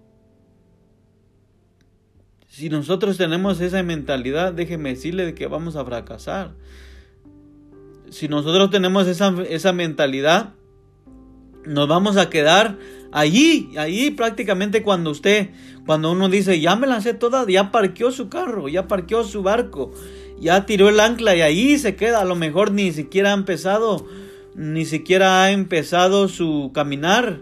Si 2.47 2.69
nosotros 2.69 3.17
tenemos 3.17 3.61
esa 3.61 3.83
mentalidad, 3.83 4.51
déjeme 4.53 4.89
decirle 4.89 5.35
que 5.35 5.45
vamos 5.45 5.75
a 5.75 5.85
fracasar 5.85 6.55
si 8.09 8.27
nosotros 8.27 8.69
tenemos 8.69 9.07
esa, 9.07 9.33
esa 9.49 9.73
mentalidad, 9.73 10.53
nos 11.65 11.87
vamos 11.87 12.17
a 12.17 12.29
quedar 12.29 12.77
allí, 13.11 13.71
allí 13.77 14.11
prácticamente 14.11 14.83
cuando 14.83 15.11
usted, 15.11 15.49
cuando 15.85 16.11
uno 16.11 16.29
dice, 16.29 16.59
ya 16.59 16.75
me 16.75 16.87
lancé 16.87 17.13
toda, 17.13 17.45
ya 17.47 17.71
parqueó 17.71 18.11
su 18.11 18.29
carro, 18.29 18.67
ya 18.69 18.87
parqueó 18.87 19.23
su 19.23 19.43
barco, 19.43 19.91
ya 20.39 20.65
tiró 20.65 20.89
el 20.89 20.99
ancla 20.99 21.35
y 21.35 21.41
ahí 21.41 21.77
se 21.77 21.95
queda, 21.95 22.21
a 22.21 22.25
lo 22.25 22.35
mejor 22.35 22.71
ni 22.71 22.91
siquiera 22.91 23.31
ha 23.31 23.33
empezado, 23.33 24.07
ni 24.55 24.85
siquiera 24.85 25.43
ha 25.43 25.51
empezado 25.51 26.27
su 26.27 26.71
caminar 26.73 27.39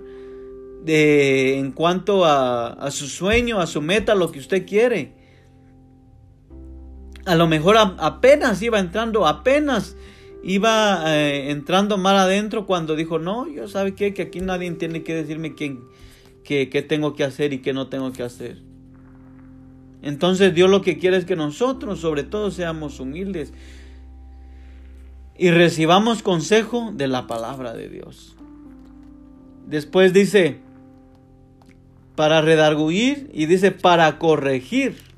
de, 0.83 1.57
en 1.59 1.71
cuanto 1.71 2.25
a, 2.25 2.67
a 2.67 2.91
su 2.91 3.07
sueño, 3.07 3.59
a 3.59 3.67
su 3.67 3.81
meta, 3.81 4.15
lo 4.15 4.31
que 4.31 4.39
usted 4.39 4.65
quiere. 4.65 5.13
A 7.25 7.33
lo 7.33 7.47
mejor 7.47 7.75
apenas 7.77 8.61
iba 8.61 8.79
entrando, 8.79 9.25
apenas 9.25 9.97
iba 10.45 11.03
eh, 11.07 11.49
entrando 11.49 11.97
mal 11.97 12.15
adentro 12.17 12.67
cuando 12.67 12.95
dijo, 12.95 13.17
no, 13.17 13.49
yo 13.49 13.67
sabe 13.67 13.95
qué, 13.95 14.13
que 14.13 14.22
aquí 14.22 14.41
nadie 14.41 14.72
tiene 14.73 15.01
que 15.01 15.15
decirme 15.15 15.55
quién, 15.55 15.84
qué, 16.43 16.69
qué 16.69 16.84
tengo 16.84 17.15
que 17.15 17.23
hacer 17.23 17.51
y 17.51 17.63
qué 17.63 17.73
no 17.73 17.88
tengo 17.88 18.13
que 18.13 18.22
hacer. 18.22 18.59
Entonces 20.03 20.53
Dios 20.53 20.69
lo 20.69 20.84
que 20.84 20.99
quiere 20.99 21.17
es 21.17 21.26
que 21.26 21.35
nosotros 21.35 21.99
sobre 21.99 22.22
todo 22.22 22.51
seamos 22.51 22.99
humildes 22.99 23.53
y 25.35 25.49
recibamos 25.49 26.22
consejo 26.22 26.91
de 26.93 27.07
la 27.07 27.26
palabra 27.26 27.73
de 27.73 27.89
Dios. 27.89 28.35
Después 29.65 30.13
dice, 30.13 30.59
para 32.15 32.41
redarguir 32.41 33.31
y 33.34 33.47
dice, 33.47 33.72
para 33.72 34.19
corregir. 34.19 35.14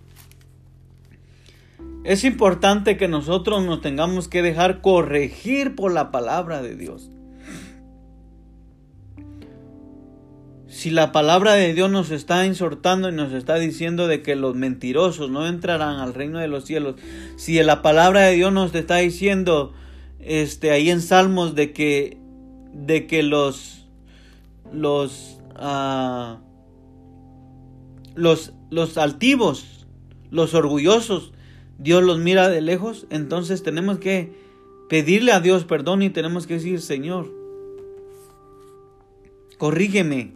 Es 2.07 2.23
importante 2.23 2.95
que 2.95 3.09
nosotros 3.09 3.65
nos 3.65 3.81
tengamos 3.81 4.29
que 4.29 4.41
dejar 4.41 4.79
corregir 4.79 5.75
por 5.75 5.91
la 5.91 6.09
palabra 6.09 6.61
de 6.61 6.77
Dios. 6.77 7.11
Si 10.69 10.89
la 10.89 11.11
palabra 11.11 11.55
de 11.55 11.73
Dios 11.73 11.91
nos 11.91 12.09
está 12.11 12.45
exhortando 12.45 13.09
y 13.09 13.11
nos 13.11 13.33
está 13.33 13.55
diciendo 13.55 14.07
de 14.07 14.21
que 14.21 14.37
los 14.37 14.55
mentirosos 14.55 15.29
no 15.29 15.45
entrarán 15.47 15.99
al 15.99 16.13
reino 16.13 16.39
de 16.39 16.47
los 16.47 16.63
cielos, 16.63 16.95
si 17.35 17.61
la 17.61 17.81
palabra 17.81 18.21
de 18.21 18.35
Dios 18.35 18.53
nos 18.53 18.73
está 18.73 18.95
diciendo 18.95 19.73
este 20.21 20.71
ahí 20.71 20.89
en 20.89 21.01
Salmos 21.01 21.55
de 21.55 21.73
que 21.73 22.17
de 22.71 23.05
que 23.05 23.21
los 23.21 23.85
los 24.71 25.41
uh, 25.59 26.37
los 28.15 28.53
los 28.69 28.97
altivos, 28.97 29.85
los 30.31 30.53
orgullosos 30.53 31.33
Dios 31.77 32.03
los 32.03 32.19
mira 32.19 32.49
de 32.49 32.61
lejos, 32.61 33.05
entonces 33.09 33.63
tenemos 33.63 33.99
que 33.99 34.31
pedirle 34.89 35.31
a 35.31 35.39
Dios 35.39 35.65
perdón 35.65 36.01
y 36.01 36.09
tenemos 36.09 36.47
que 36.47 36.55
decir, 36.55 36.81
Señor, 36.81 37.29
corrígeme, 39.57 40.33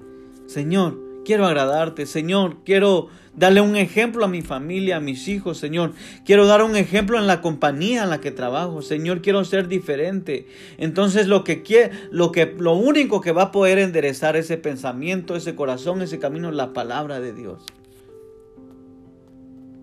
Señor, 0.47 0.99
quiero 1.25 1.45
agradarte, 1.45 2.05
Señor, 2.05 2.57
quiero 2.65 3.07
darle 3.35 3.61
un 3.61 3.75
ejemplo 3.75 4.25
a 4.25 4.27
mi 4.27 4.41
familia, 4.41 4.97
a 4.97 4.99
mis 4.99 5.27
hijos, 5.27 5.57
Señor. 5.57 5.93
Quiero 6.25 6.45
dar 6.45 6.63
un 6.63 6.75
ejemplo 6.75 7.17
en 7.17 7.27
la 7.27 7.41
compañía 7.41 8.03
en 8.03 8.09
la 8.09 8.19
que 8.19 8.31
trabajo, 8.31 8.81
Señor, 8.81 9.21
quiero 9.21 9.43
ser 9.45 9.67
diferente. 9.67 10.47
Entonces 10.77 11.27
lo 11.27 11.43
que 11.43 11.63
quiere, 11.63 11.91
lo 12.11 12.31
que 12.31 12.45
lo 12.57 12.73
único 12.73 13.21
que 13.21 13.31
va 13.31 13.43
a 13.43 13.51
poder 13.51 13.79
enderezar 13.79 14.35
ese 14.35 14.57
pensamiento, 14.57 15.35
ese 15.35 15.55
corazón, 15.55 16.01
ese 16.01 16.19
camino 16.19 16.49
es 16.49 16.55
la 16.55 16.73
palabra 16.73 17.19
de 17.19 17.33
Dios. 17.33 17.63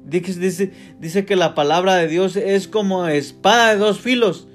Dice, 0.09 1.26
que 1.26 1.36
la 1.36 1.55
palabra 1.55 1.97
de 1.97 2.09
Dios 2.09 2.36
es 2.36 2.66
como 2.66 3.06
espada 3.09 3.74
de 3.74 3.78
dos 3.78 4.01
filos 4.01 4.48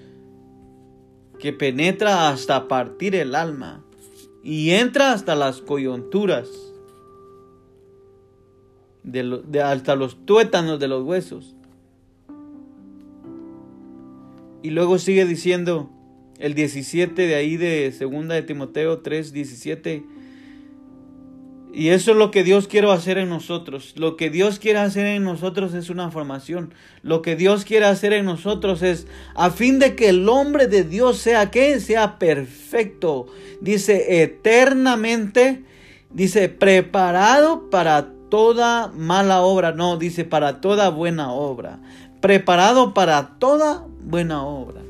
que 1.39 1.53
penetra 1.53 2.29
hasta 2.29 2.67
partir 2.67 3.13
el 3.13 3.35
alma 3.35 3.85
y 4.43 4.71
entra 4.71 5.11
hasta 5.11 5.35
las 5.35 5.61
coyunturas 5.61 6.49
de, 9.03 9.61
hasta 9.61 9.95
los 9.95 10.25
tuétanos 10.25 10.79
de 10.79 10.87
los 10.87 11.03
huesos. 11.03 11.55
Y 14.63 14.71
luego 14.71 14.97
sigue 14.97 15.25
diciendo 15.25 15.91
el 16.39 16.55
17 16.55 17.27
de 17.27 17.35
ahí 17.35 17.57
de 17.57 17.91
segunda 17.91 18.33
de 18.33 18.41
Timoteo 18.41 18.99
3, 19.01 19.33
17. 19.33 20.03
Y 21.75 21.89
eso 21.89 22.11
es 22.11 22.17
lo 22.17 22.29
que 22.29 22.43
Dios 22.43 22.67
quiere 22.67 22.91
hacer 22.91 23.17
en 23.17 23.29
nosotros. 23.29 23.95
Lo 23.97 24.15
que 24.15 24.29
Dios 24.29 24.59
quiere 24.59 24.77
hacer 24.77 25.07
en 25.07 25.23
nosotros 25.23 25.73
es 25.73 25.89
una 25.89 26.11
formación. 26.11 26.71
Lo 27.01 27.23
que 27.23 27.35
Dios 27.35 27.65
quiere 27.65 27.87
hacer 27.87 28.13
en 28.13 28.25
nosotros 28.25 28.83
es 28.83 29.07
a 29.33 29.49
fin 29.49 29.79
de 29.79 29.95
que 29.95 30.09
el 30.09 30.29
hombre 30.29 30.67
de 30.67 30.83
Dios 30.83 31.17
sea 31.17 31.49
que 31.49 31.79
sea 31.79 32.19
perfecto. 32.19 33.25
Dice 33.59 34.21
eternamente, 34.21 35.63
dice 36.11 36.47
preparado 36.47 37.71
para 37.71 38.09
toda 38.29 38.89
mala 38.89 39.41
obra, 39.41 39.71
no, 39.71 39.97
dice 39.97 40.25
para 40.25 40.61
toda 40.61 40.89
buena 40.89 41.33
obra. 41.33 41.79
Preparado 42.21 42.93
para 42.93 43.39
toda 43.39 43.83
buena 43.99 44.45
obra. 44.45 44.81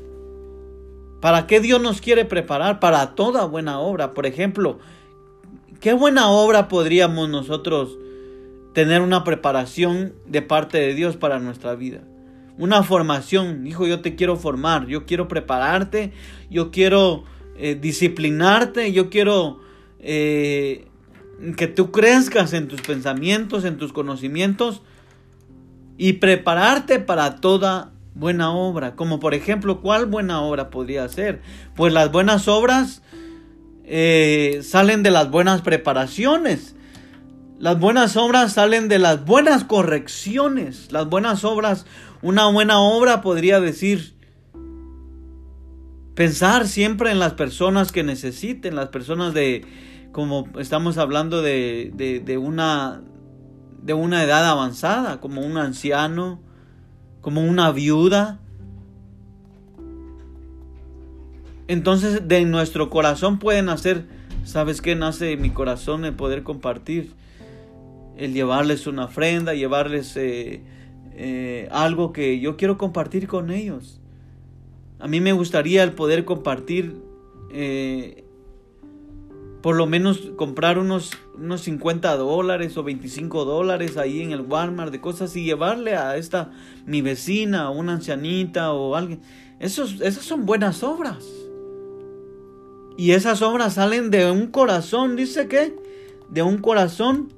¿Para 1.22 1.46
qué 1.46 1.60
Dios 1.60 1.80
nos 1.80 2.02
quiere 2.02 2.26
preparar? 2.26 2.78
Para 2.78 3.14
toda 3.14 3.46
buena 3.46 3.80
obra. 3.80 4.12
Por 4.12 4.26
ejemplo, 4.26 4.80
¿qué 5.80 5.92
buena 5.92 6.28
obra 6.28 6.68
podríamos 6.68 7.28
nosotros 7.28 7.98
tener 8.72 9.02
una 9.02 9.24
preparación 9.24 10.14
de 10.26 10.42
parte 10.42 10.78
de 10.78 10.94
Dios 10.94 11.16
para 11.16 11.38
nuestra 11.38 11.74
vida? 11.74 12.00
Una 12.56 12.82
formación. 12.82 13.66
Hijo, 13.66 13.86
yo 13.86 14.00
te 14.00 14.14
quiero 14.14 14.36
formar, 14.36 14.86
yo 14.86 15.06
quiero 15.06 15.28
prepararte, 15.28 16.12
yo 16.50 16.70
quiero 16.70 17.24
eh, 17.56 17.76
disciplinarte, 17.80 18.92
yo 18.92 19.10
quiero 19.10 19.60
eh, 19.98 20.86
que 21.56 21.66
tú 21.66 21.90
crezcas 21.90 22.52
en 22.52 22.68
tus 22.68 22.80
pensamientos, 22.80 23.64
en 23.64 23.76
tus 23.76 23.92
conocimientos 23.92 24.82
y 25.96 26.14
prepararte 26.14 27.00
para 27.00 27.36
toda 27.36 27.92
buena 28.14 28.52
obra. 28.52 28.96
Como 28.96 29.20
por 29.20 29.34
ejemplo, 29.34 29.80
¿cuál 29.80 30.06
buena 30.06 30.40
obra 30.42 30.70
podría 30.70 31.08
ser? 31.08 31.42
Pues 31.74 31.92
las 31.92 32.10
buenas 32.12 32.48
obras 32.48 33.02
eh, 33.84 34.60
salen 34.62 35.02
de 35.02 35.10
las 35.10 35.30
buenas 35.30 35.62
preparaciones. 35.62 36.74
Las 37.58 37.78
buenas 37.78 38.16
obras 38.16 38.54
salen 38.54 38.88
de 38.88 38.98
las 38.98 39.24
buenas 39.24 39.64
correcciones. 39.64 40.90
Las 40.90 41.08
buenas 41.08 41.44
obras, 41.44 41.86
una 42.22 42.50
buena 42.50 42.80
obra 42.80 43.20
podría 43.20 43.60
decir 43.60 44.14
pensar 46.14 46.66
siempre 46.66 47.10
en 47.10 47.18
las 47.18 47.34
personas 47.34 47.92
que 47.92 48.02
necesiten, 48.02 48.76
las 48.76 48.88
personas 48.88 49.34
de, 49.34 49.66
como 50.12 50.48
estamos 50.58 50.96
hablando 50.96 51.42
de, 51.42 51.90
de, 52.24 52.38
una, 52.38 53.02
de 53.82 53.94
una 53.94 54.22
edad 54.22 54.48
avanzada, 54.48 55.20
como 55.20 55.42
un 55.42 55.58
anciano, 55.58 56.40
como 57.20 57.42
una 57.42 57.72
viuda. 57.72 58.40
Entonces 61.66 62.28
de 62.28 62.44
nuestro 62.44 62.90
corazón 62.90 63.38
pueden 63.38 63.66
nacer, 63.66 64.04
¿sabes 64.44 64.82
qué? 64.82 64.94
Nace 64.94 65.24
de 65.26 65.36
mi 65.36 65.50
corazón 65.50 66.04
el 66.04 66.14
poder 66.14 66.42
compartir, 66.42 67.12
el 68.16 68.34
llevarles 68.34 68.86
una 68.86 69.06
ofrenda, 69.06 69.54
llevarles 69.54 70.16
eh, 70.16 70.62
eh, 71.12 71.68
algo 71.70 72.12
que 72.12 72.38
yo 72.38 72.56
quiero 72.56 72.76
compartir 72.76 73.26
con 73.26 73.50
ellos. 73.50 74.00
A 74.98 75.08
mí 75.08 75.20
me 75.20 75.32
gustaría 75.32 75.82
el 75.82 75.92
poder 75.92 76.24
compartir 76.24 77.02
eh, 77.50 78.24
por 79.62 79.76
lo 79.76 79.86
menos 79.86 80.32
comprar 80.36 80.78
unos, 80.78 81.12
unos 81.36 81.62
50 81.62 82.14
dólares 82.18 82.76
o 82.76 82.82
25 82.82 83.46
dólares 83.46 83.96
ahí 83.96 84.20
en 84.20 84.32
el 84.32 84.42
Walmart 84.42 84.92
de 84.92 85.00
cosas 85.00 85.34
y 85.36 85.44
llevarle 85.44 85.96
a 85.96 86.18
esta 86.18 86.52
mi 86.84 87.00
vecina 87.00 87.70
una 87.70 87.94
ancianita 87.94 88.74
o 88.74 88.94
alguien. 88.94 89.22
Esos, 89.60 90.02
esas 90.02 90.24
son 90.26 90.44
buenas 90.44 90.82
obras. 90.82 91.24
Y 92.96 93.12
esas 93.12 93.42
obras 93.42 93.74
salen 93.74 94.10
de 94.10 94.30
un 94.30 94.48
corazón, 94.48 95.16
dice 95.16 95.48
que, 95.48 95.74
de 96.28 96.42
un 96.42 96.58
corazón 96.58 97.32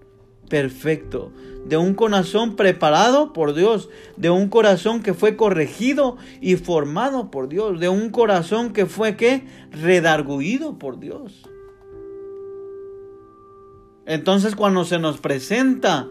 perfecto, 0.48 1.32
de 1.66 1.76
un 1.76 1.94
corazón 1.94 2.56
preparado 2.56 3.32
por 3.32 3.54
Dios, 3.54 3.88
de 4.16 4.30
un 4.30 4.48
corazón 4.48 5.02
que 5.02 5.14
fue 5.14 5.36
corregido 5.36 6.16
y 6.40 6.56
formado 6.56 7.30
por 7.30 7.48
Dios, 7.48 7.80
de 7.80 7.88
un 7.88 8.10
corazón 8.10 8.72
que 8.72 8.86
fue 8.86 9.16
que 9.16 9.46
redarguido 9.72 10.78
por 10.78 11.00
Dios. 11.00 11.42
Entonces 14.06 14.54
cuando 14.54 14.84
se 14.84 14.98
nos 14.98 15.18
presenta 15.18 16.08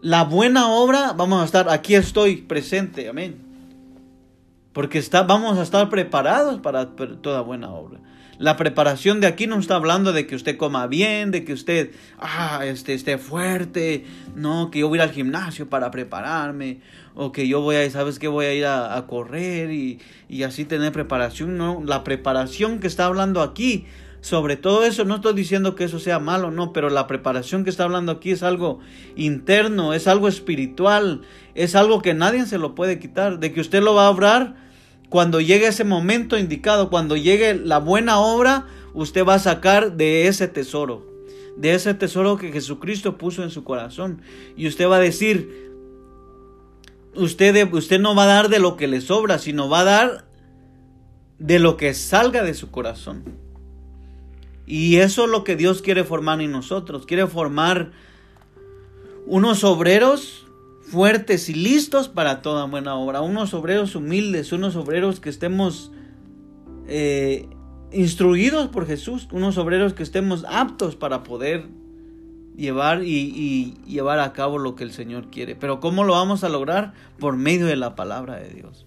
la 0.00 0.24
buena 0.24 0.68
obra, 0.72 1.12
vamos 1.12 1.40
a 1.40 1.44
estar, 1.44 1.68
aquí 1.68 1.94
estoy 1.94 2.38
presente, 2.38 3.08
amén. 3.08 3.41
Porque 4.72 4.98
está, 4.98 5.22
vamos 5.22 5.58
a 5.58 5.62
estar 5.62 5.88
preparados 5.90 6.60
para 6.60 6.90
toda 6.90 7.42
buena 7.42 7.70
obra. 7.70 7.98
La 8.38 8.56
preparación 8.56 9.20
de 9.20 9.26
aquí 9.26 9.46
no 9.46 9.58
está 9.58 9.76
hablando 9.76 10.12
de 10.12 10.26
que 10.26 10.34
usted 10.34 10.56
coma 10.56 10.86
bien, 10.86 11.30
de 11.30 11.44
que 11.44 11.52
usted 11.52 11.92
ah, 12.18 12.62
este, 12.64 12.94
esté 12.94 13.18
fuerte, 13.18 14.04
no, 14.34 14.70
que 14.70 14.80
yo 14.80 14.88
voy 14.88 14.98
a 14.98 15.04
ir 15.04 15.08
al 15.08 15.14
gimnasio 15.14 15.68
para 15.68 15.90
prepararme, 15.90 16.80
o 17.14 17.30
que 17.30 17.46
yo 17.46 17.60
voy 17.60 17.76
a, 17.76 17.90
¿sabes 17.90 18.18
qué? 18.18 18.28
Voy 18.28 18.46
a 18.46 18.54
ir 18.54 18.66
a, 18.66 19.04
correr 19.06 19.70
y, 19.70 20.00
y 20.28 20.42
así 20.42 20.64
tener 20.64 20.92
preparación. 20.92 21.56
No, 21.56 21.82
la 21.84 22.02
preparación 22.02 22.80
que 22.80 22.86
está 22.86 23.04
hablando 23.04 23.42
aquí 23.42 23.86
sobre 24.22 24.56
todo 24.56 24.84
eso. 24.84 25.04
No 25.04 25.16
estoy 25.16 25.34
diciendo 25.34 25.74
que 25.74 25.84
eso 25.84 25.98
sea 25.98 26.18
malo, 26.18 26.50
no, 26.50 26.72
pero 26.72 26.88
la 26.88 27.06
preparación 27.06 27.64
que 27.64 27.70
está 27.70 27.84
hablando 27.84 28.12
aquí 28.12 28.30
es 28.30 28.42
algo 28.42 28.78
interno, 29.14 29.92
es 29.92 30.06
algo 30.08 30.28
espiritual, 30.28 31.22
es 31.54 31.74
algo 31.74 32.00
que 32.00 32.14
nadie 32.14 32.46
se 32.46 32.56
lo 32.56 32.74
puede 32.74 32.98
quitar, 32.98 33.38
de 33.40 33.52
que 33.52 33.60
usted 33.60 33.82
lo 33.82 33.94
va 33.94 34.06
a 34.06 34.10
obrar 34.10 34.61
cuando 35.12 35.42
llegue 35.42 35.66
ese 35.66 35.84
momento 35.84 36.38
indicado, 36.38 36.88
cuando 36.88 37.18
llegue 37.18 37.52
la 37.54 37.76
buena 37.76 38.18
obra, 38.18 38.66
usted 38.94 39.26
va 39.26 39.34
a 39.34 39.38
sacar 39.38 39.98
de 39.98 40.26
ese 40.26 40.48
tesoro, 40.48 41.06
de 41.54 41.74
ese 41.74 41.92
tesoro 41.92 42.38
que 42.38 42.50
Jesucristo 42.50 43.18
puso 43.18 43.42
en 43.42 43.50
su 43.50 43.62
corazón. 43.62 44.22
Y 44.56 44.66
usted 44.66 44.88
va 44.88 44.96
a 44.96 45.00
decir, 45.00 45.70
usted, 47.14 47.70
usted 47.74 48.00
no 48.00 48.14
va 48.14 48.22
a 48.22 48.26
dar 48.26 48.48
de 48.48 48.58
lo 48.58 48.78
que 48.78 48.88
le 48.88 49.02
sobra, 49.02 49.38
sino 49.38 49.68
va 49.68 49.80
a 49.80 49.84
dar 49.84 50.24
de 51.38 51.58
lo 51.58 51.76
que 51.76 51.92
salga 51.92 52.42
de 52.42 52.54
su 52.54 52.70
corazón. 52.70 53.22
Y 54.66 54.96
eso 54.96 55.26
es 55.26 55.30
lo 55.30 55.44
que 55.44 55.56
Dios 55.56 55.82
quiere 55.82 56.04
formar 56.04 56.40
en 56.40 56.52
nosotros. 56.52 57.04
Quiere 57.04 57.26
formar 57.26 57.92
unos 59.26 59.62
obreros 59.62 60.41
fuertes 60.92 61.48
y 61.48 61.54
listos 61.54 62.10
para 62.10 62.42
toda 62.42 62.66
buena 62.66 62.94
obra. 62.96 63.22
Unos 63.22 63.54
obreros 63.54 63.96
humildes, 63.96 64.52
unos 64.52 64.76
obreros 64.76 65.20
que 65.20 65.30
estemos 65.30 65.90
eh, 66.86 67.48
instruidos 67.92 68.68
por 68.68 68.86
Jesús. 68.86 69.26
Unos 69.32 69.56
obreros 69.56 69.94
que 69.94 70.02
estemos 70.02 70.44
aptos 70.46 70.94
para 70.94 71.22
poder 71.22 71.66
llevar 72.58 73.02
y, 73.04 73.74
llevar 73.86 74.18
a 74.18 74.34
cabo 74.34 74.58
lo 74.58 74.74
que 74.76 74.84
el 74.84 74.92
Señor 74.92 75.30
quiere. 75.30 75.56
Pero 75.56 75.80
¿cómo 75.80 76.04
lo 76.04 76.12
vamos 76.12 76.44
a 76.44 76.50
lograr? 76.50 76.92
Por 77.18 77.38
medio 77.38 77.64
de 77.64 77.76
la 77.76 77.94
palabra 77.94 78.36
de 78.36 78.50
Dios. 78.50 78.84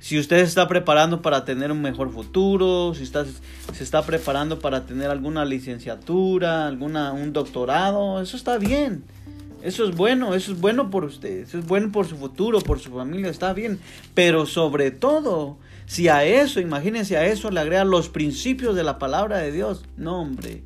Si 0.00 0.18
usted 0.18 0.38
se 0.38 0.42
está 0.42 0.66
preparando 0.66 1.22
para 1.22 1.44
tener 1.44 1.70
un 1.70 1.82
mejor 1.82 2.10
futuro, 2.10 2.94
si 2.94 3.04
está, 3.04 3.24
se 3.26 3.84
está 3.84 4.02
preparando 4.02 4.58
para 4.58 4.86
tener 4.86 5.08
alguna 5.08 5.44
licenciatura, 5.44 6.66
alguna, 6.66 7.12
un 7.12 7.32
doctorado, 7.32 8.20
eso 8.20 8.36
está 8.36 8.58
bien. 8.58 9.04
Eso 9.62 9.84
es 9.84 9.94
bueno, 9.94 10.34
eso 10.34 10.52
es 10.52 10.60
bueno 10.60 10.90
por 10.90 11.04
usted, 11.04 11.40
eso 11.40 11.58
es 11.58 11.66
bueno 11.66 11.92
por 11.92 12.06
su 12.06 12.16
futuro, 12.16 12.60
por 12.60 12.80
su 12.80 12.90
familia, 12.90 13.30
está 13.30 13.52
bien. 13.52 13.78
Pero 14.14 14.46
sobre 14.46 14.90
todo, 14.90 15.58
si 15.86 16.08
a 16.08 16.24
eso, 16.24 16.60
imagínense 16.60 17.16
a 17.16 17.26
eso 17.26 17.50
le 17.50 17.60
agrega 17.60 17.84
los 17.84 18.08
principios 18.08 18.74
de 18.74 18.84
la 18.84 18.98
palabra 18.98 19.38
de 19.38 19.52
Dios, 19.52 19.84
no 19.96 20.20
hombre, 20.20 20.62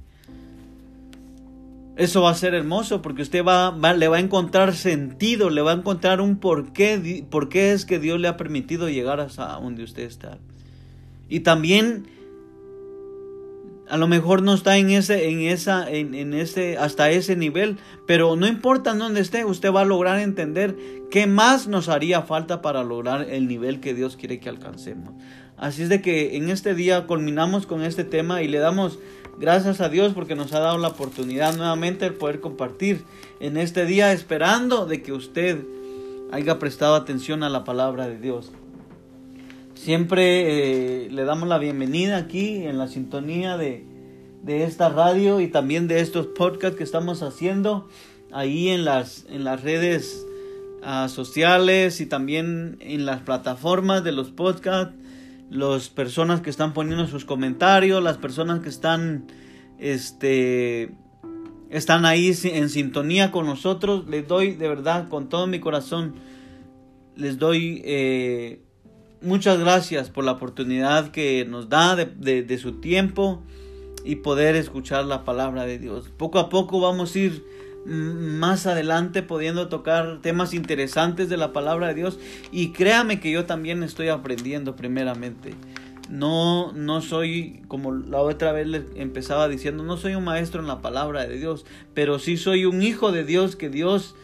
eso 1.96 2.22
va 2.22 2.30
a 2.30 2.34
ser 2.34 2.54
hermoso 2.54 3.02
porque 3.02 3.22
usted 3.22 3.44
va, 3.44 3.72
le 3.94 4.08
va 4.08 4.16
a 4.16 4.20
encontrar 4.20 4.74
sentido, 4.74 5.48
le 5.48 5.60
va 5.62 5.72
a 5.72 5.76
encontrar 5.76 6.20
un 6.20 6.38
porqué, 6.38 7.24
por 7.30 7.48
qué 7.48 7.72
es 7.72 7.84
que 7.84 8.00
Dios 8.00 8.18
le 8.18 8.26
ha 8.26 8.36
permitido 8.36 8.88
llegar 8.88 9.20
hasta 9.20 9.52
donde 9.52 9.84
usted 9.84 10.02
está. 10.02 10.38
Y 11.28 11.40
también 11.40 12.06
a 13.88 13.96
lo 13.96 14.08
mejor 14.08 14.42
no 14.42 14.54
está 14.54 14.76
en 14.78 14.90
ese, 14.90 15.28
en 15.28 15.40
esa, 15.40 15.90
en, 15.90 16.14
en 16.14 16.34
ese, 16.34 16.78
hasta 16.78 17.10
ese 17.10 17.36
nivel, 17.36 17.78
pero 18.06 18.34
no 18.36 18.46
importa 18.46 18.94
dónde 18.94 19.20
esté, 19.20 19.44
usted 19.44 19.72
va 19.72 19.82
a 19.82 19.84
lograr 19.84 20.18
entender 20.20 20.76
qué 21.10 21.26
más 21.26 21.68
nos 21.68 21.88
haría 21.88 22.22
falta 22.22 22.62
para 22.62 22.82
lograr 22.82 23.28
el 23.28 23.46
nivel 23.46 23.80
que 23.80 23.94
Dios 23.94 24.16
quiere 24.16 24.40
que 24.40 24.48
alcancemos. 24.48 25.12
Así 25.56 25.82
es 25.82 25.88
de 25.88 26.02
que 26.02 26.36
en 26.36 26.48
este 26.48 26.74
día 26.74 27.06
culminamos 27.06 27.66
con 27.66 27.82
este 27.82 28.04
tema 28.04 28.42
y 28.42 28.48
le 28.48 28.58
damos 28.58 28.98
gracias 29.38 29.80
a 29.80 29.88
Dios 29.88 30.12
porque 30.14 30.34
nos 30.34 30.52
ha 30.52 30.60
dado 30.60 30.78
la 30.78 30.88
oportunidad 30.88 31.56
nuevamente 31.56 32.06
de 32.06 32.10
poder 32.10 32.40
compartir 32.40 33.04
en 33.40 33.56
este 33.56 33.86
día 33.86 34.12
esperando 34.12 34.86
de 34.86 35.02
que 35.02 35.12
usted 35.12 35.64
haya 36.32 36.58
prestado 36.58 36.94
atención 36.94 37.42
a 37.42 37.48
la 37.48 37.64
palabra 37.64 38.08
de 38.08 38.18
Dios. 38.18 38.50
Siempre 39.74 41.04
eh, 41.04 41.10
le 41.10 41.24
damos 41.24 41.48
la 41.48 41.58
bienvenida 41.58 42.16
aquí 42.16 42.64
en 42.64 42.78
la 42.78 42.88
sintonía 42.88 43.58
de, 43.58 43.84
esta 44.46 44.88
radio 44.88 45.40
y 45.40 45.48
también 45.48 45.88
de 45.88 46.00
estos 46.00 46.26
podcasts 46.28 46.76
que 46.76 46.84
estamos 46.84 47.22
haciendo 47.22 47.88
ahí 48.32 48.68
en 48.68 48.84
las, 48.84 49.26
en 49.28 49.42
las 49.42 49.62
redes 49.62 50.24
ah, 50.82 51.08
sociales 51.08 52.00
y 52.00 52.06
también 52.06 52.76
en 52.80 53.04
las 53.04 53.22
plataformas 53.22 54.04
de 54.04 54.12
los 54.12 54.30
podcasts. 54.30 54.94
Las 55.50 55.88
personas 55.88 56.40
que 56.40 56.50
están 56.50 56.72
poniendo 56.72 57.06
sus 57.06 57.24
comentarios, 57.24 58.02
las 58.02 58.16
personas 58.16 58.60
que 58.60 58.68
están, 58.68 59.26
este, 59.78 60.94
están 61.70 62.06
ahí 62.06 62.32
en 62.44 62.70
sintonía 62.70 63.30
con 63.30 63.46
nosotros. 63.46 64.08
Les 64.08 64.26
doy 64.26 64.54
de 64.54 64.68
verdad 64.68 65.08
con 65.08 65.28
todo 65.28 65.46
mi 65.46 65.60
corazón, 65.60 66.14
les 67.16 67.38
doy 67.38 67.82
eh, 67.84 68.63
muchas 69.22 69.58
gracias 69.58 70.10
por 70.10 70.24
la 70.24 70.32
oportunidad 70.32 71.10
que 71.10 71.44
nos 71.44 71.68
da 71.68 71.96
de, 71.96 72.58
su 72.58 72.72
tiempo 72.80 73.42
y 74.04 74.16
poder 74.16 74.56
escuchar 74.56 75.04
la 75.04 75.24
palabra 75.24 75.64
de 75.64 75.78
Dios. 75.78 76.10
Poco 76.16 76.38
a 76.38 76.48
poco 76.48 76.80
vamos 76.80 77.14
a 77.14 77.18
ir 77.18 77.44
más 77.86 78.66
adelante 78.66 79.22
pudiendo 79.22 79.68
tocar 79.68 80.20
temas 80.22 80.54
interesantes 80.54 81.28
de 81.28 81.36
la 81.36 81.52
palabra 81.52 81.88
de 81.88 81.94
Dios 81.94 82.18
y 82.50 82.72
créame 82.72 83.20
que 83.20 83.30
yo 83.30 83.44
también 83.44 83.82
estoy 83.82 84.08
aprendiendo 84.08 84.76
primeramente. 84.76 85.54
No, 86.10 86.72
no 86.72 87.00
soy, 87.00 87.62
como 87.66 87.92
la 87.92 88.20
otra 88.20 88.52
vez 88.52 88.66
le 88.66 88.84
empezaba 88.96 89.48
diciendo, 89.48 89.82
no 89.82 89.96
soy 89.96 90.14
un 90.14 90.24
maestro 90.24 90.60
en 90.60 90.66
la 90.66 90.82
palabra 90.82 91.26
de 91.26 91.38
Dios, 91.38 91.64
pero 91.94 92.18
sí 92.18 92.36
soy 92.36 92.66
un 92.66 92.82
hijo 92.82 93.10
de 93.10 93.24
Dios 93.24 93.56
que 93.56 93.70
Dios 93.70 94.14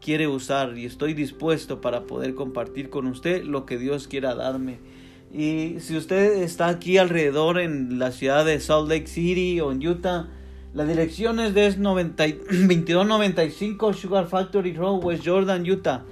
quiere 0.00 0.28
usar 0.28 0.76
y 0.76 0.84
estoy 0.84 1.14
dispuesto 1.14 1.80
para 1.80 2.02
poder 2.04 2.34
compartir 2.34 2.90
con 2.90 3.06
usted 3.06 3.44
lo 3.44 3.64
que 3.66 3.78
Dios 3.78 4.08
quiera 4.08 4.34
darme. 4.34 4.78
Y 5.32 5.76
si 5.80 5.96
usted 5.96 6.42
está 6.42 6.68
aquí 6.68 6.98
alrededor 6.98 7.58
en 7.58 7.98
la 7.98 8.12
ciudad 8.12 8.44
de 8.44 8.60
Salt 8.60 8.88
Lake 8.88 9.06
City 9.06 9.58
o 9.60 9.72
en 9.72 9.86
Utah, 9.86 10.28
la 10.74 10.84
dirección 10.84 11.40
es 11.40 11.54
de 11.54 11.70
2295 11.70 13.92
Sugar 13.94 14.26
Factory 14.26 14.74
Road, 14.74 15.02
West 15.04 15.26
Jordan, 15.26 15.66
Utah. 15.68 16.04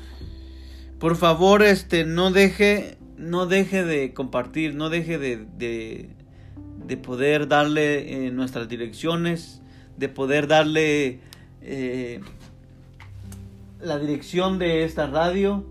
por 0.98 1.16
favor, 1.16 1.62
este 1.62 2.04
no 2.04 2.30
deje 2.30 2.98
no 3.16 3.46
deje 3.46 3.84
de 3.84 4.12
compartir, 4.12 4.74
no 4.74 4.90
deje 4.90 5.16
de, 5.16 5.46
de, 5.56 6.96
poder 6.98 7.48
darle 7.48 8.26
eh, 8.26 8.30
nuestras 8.30 8.68
direcciones, 8.68 9.62
de 9.96 10.08
poder 10.08 10.46
darle 10.48 11.20
eh, 11.62 12.20
la 13.80 13.98
dirección 13.98 14.58
de 14.58 14.84
esta 14.84 15.06
radio 15.06 15.64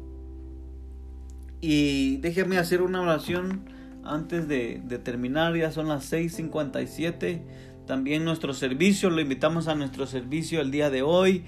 y 1.61 2.17
déjeme 2.17 2.57
hacer 2.57 2.81
una 2.81 3.01
oración 3.01 3.69
antes 4.03 4.47
de, 4.47 4.81
terminar. 5.03 5.55
Ya 5.55 5.71
son 5.71 5.87
las 5.87 6.11
6.57. 6.11 7.41
También 7.85 8.25
nuestro 8.25 8.53
servicio, 8.53 9.09
lo 9.09 9.21
invitamos 9.21 9.67
a 9.67 9.75
nuestro 9.75 10.07
servicio 10.07 10.59
el 10.61 10.71
día 10.71 10.89
de 10.89 11.03
hoy. 11.03 11.43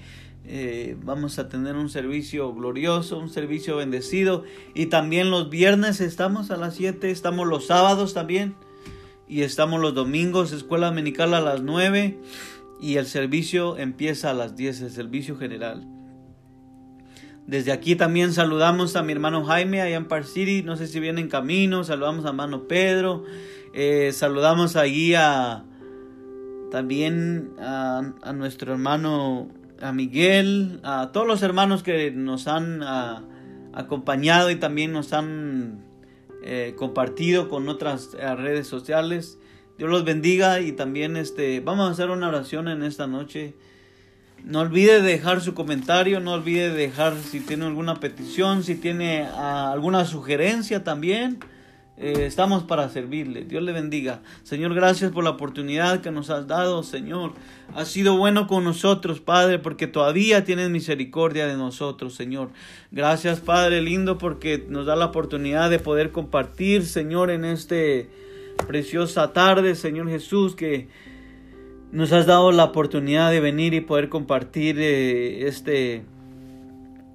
Eh, 0.46 0.96
vamos 1.02 1.38
a 1.38 1.48
tener 1.48 1.74
un 1.74 1.88
servicio 1.88 2.54
glorioso, 2.54 3.18
un 3.18 3.28
servicio 3.28 3.76
bendecido. 3.76 4.44
Y 4.74 4.86
también 4.86 5.30
los 5.30 5.50
viernes 5.50 6.00
estamos 6.00 6.50
a 6.52 6.56
las 6.56 6.76
7, 6.76 7.10
estamos 7.10 7.48
los 7.48 7.66
sábados 7.66 8.14
también. 8.14 8.54
Y 9.26 9.42
estamos 9.42 9.80
los 9.80 9.94
domingos, 9.94 10.52
escuela 10.52 10.88
dominical 10.88 11.34
a 11.34 11.40
las 11.40 11.62
9. 11.62 12.18
Y 12.80 12.96
el 12.96 13.06
servicio 13.06 13.78
empieza 13.78 14.30
a 14.30 14.34
las 14.34 14.54
10, 14.54 14.82
el 14.82 14.90
servicio 14.90 15.36
general. 15.36 15.93
Desde 17.46 17.72
aquí 17.72 17.94
también 17.96 18.32
saludamos 18.32 18.96
a 18.96 19.02
mi 19.02 19.12
hermano 19.12 19.44
Jaime 19.44 19.82
allá 19.82 19.96
en 19.96 20.06
Park 20.06 20.24
City. 20.24 20.62
No 20.62 20.76
sé 20.76 20.86
si 20.86 21.00
viene 21.00 21.20
en 21.20 21.28
camino. 21.28 21.84
Saludamos 21.84 22.24
a 22.24 22.28
hermano 22.28 22.66
Pedro. 22.66 23.24
Eh, 23.72 24.12
saludamos 24.12 24.76
allí 24.76 25.14
a 25.14 25.64
también 26.70 27.52
a, 27.58 28.32
nuestro 28.34 28.72
hermano 28.72 29.48
a 29.80 29.92
Miguel, 29.92 30.80
a 30.82 31.12
todos 31.12 31.26
los 31.26 31.42
hermanos 31.42 31.82
que 31.82 32.10
nos 32.10 32.48
han 32.48 32.82
acompañado 33.72 34.50
y 34.50 34.56
también 34.56 34.92
nos 34.92 35.12
han 35.12 35.84
eh, 36.42 36.74
compartido 36.76 37.48
con 37.48 37.68
otras 37.68 38.16
eh, 38.18 38.34
redes 38.36 38.66
sociales. 38.66 39.38
Dios 39.78 39.90
los 39.90 40.04
bendiga 40.04 40.60
y 40.60 40.72
también 40.72 41.16
este 41.16 41.60
vamos 41.60 41.88
a 41.88 41.92
hacer 41.92 42.10
una 42.10 42.28
oración 42.28 42.68
en 42.68 42.82
esta 42.82 43.06
noche. 43.06 43.54
No 44.44 44.60
olvide 44.60 45.00
dejar 45.00 45.40
su 45.40 45.54
comentario, 45.54 46.20
no 46.20 46.34
olvide 46.34 46.70
dejar 46.70 47.16
si 47.16 47.40
tiene 47.40 47.64
alguna 47.64 47.98
petición, 47.98 48.62
si 48.62 48.74
tiene 48.74 49.26
ah, 49.32 49.72
alguna 49.72 50.04
sugerencia 50.04 50.84
también. 50.84 51.38
Eh, 51.96 52.26
estamos 52.26 52.64
para 52.64 52.90
servirle. 52.90 53.44
Dios 53.44 53.62
le 53.62 53.72
bendiga. 53.72 54.20
Señor, 54.42 54.74
gracias 54.74 55.12
por 55.12 55.24
la 55.24 55.30
oportunidad 55.30 56.02
que 56.02 56.10
nos 56.10 56.28
has 56.28 56.46
dado, 56.46 56.82
Señor. 56.82 57.32
Has 57.74 57.88
sido 57.88 58.18
bueno 58.18 58.46
con 58.46 58.64
nosotros, 58.64 59.20
Padre, 59.20 59.60
porque 59.60 59.86
todavía 59.86 60.44
tienes 60.44 60.68
misericordia 60.68 61.46
de 61.46 61.56
nosotros, 61.56 62.14
Señor. 62.14 62.50
Gracias, 62.90 63.40
Padre 63.40 63.80
lindo, 63.80 64.18
porque 64.18 64.62
nos 64.68 64.84
da 64.84 64.94
la 64.94 65.06
oportunidad 65.06 65.70
de 65.70 65.78
poder 65.78 66.10
compartir, 66.10 66.84
Señor, 66.84 67.30
en 67.30 67.46
este 67.46 68.10
preciosa 68.66 69.32
tarde, 69.32 69.74
Señor 69.74 70.10
Jesús, 70.10 70.54
que 70.54 70.88
nos 71.94 72.12
has 72.12 72.26
dado 72.26 72.50
la 72.50 72.64
oportunidad 72.64 73.30
de 73.30 73.38
venir 73.38 73.72
y 73.72 73.80
poder 73.80 74.08
compartir 74.08 74.80
eh, 74.80 75.46
este, 75.46 76.02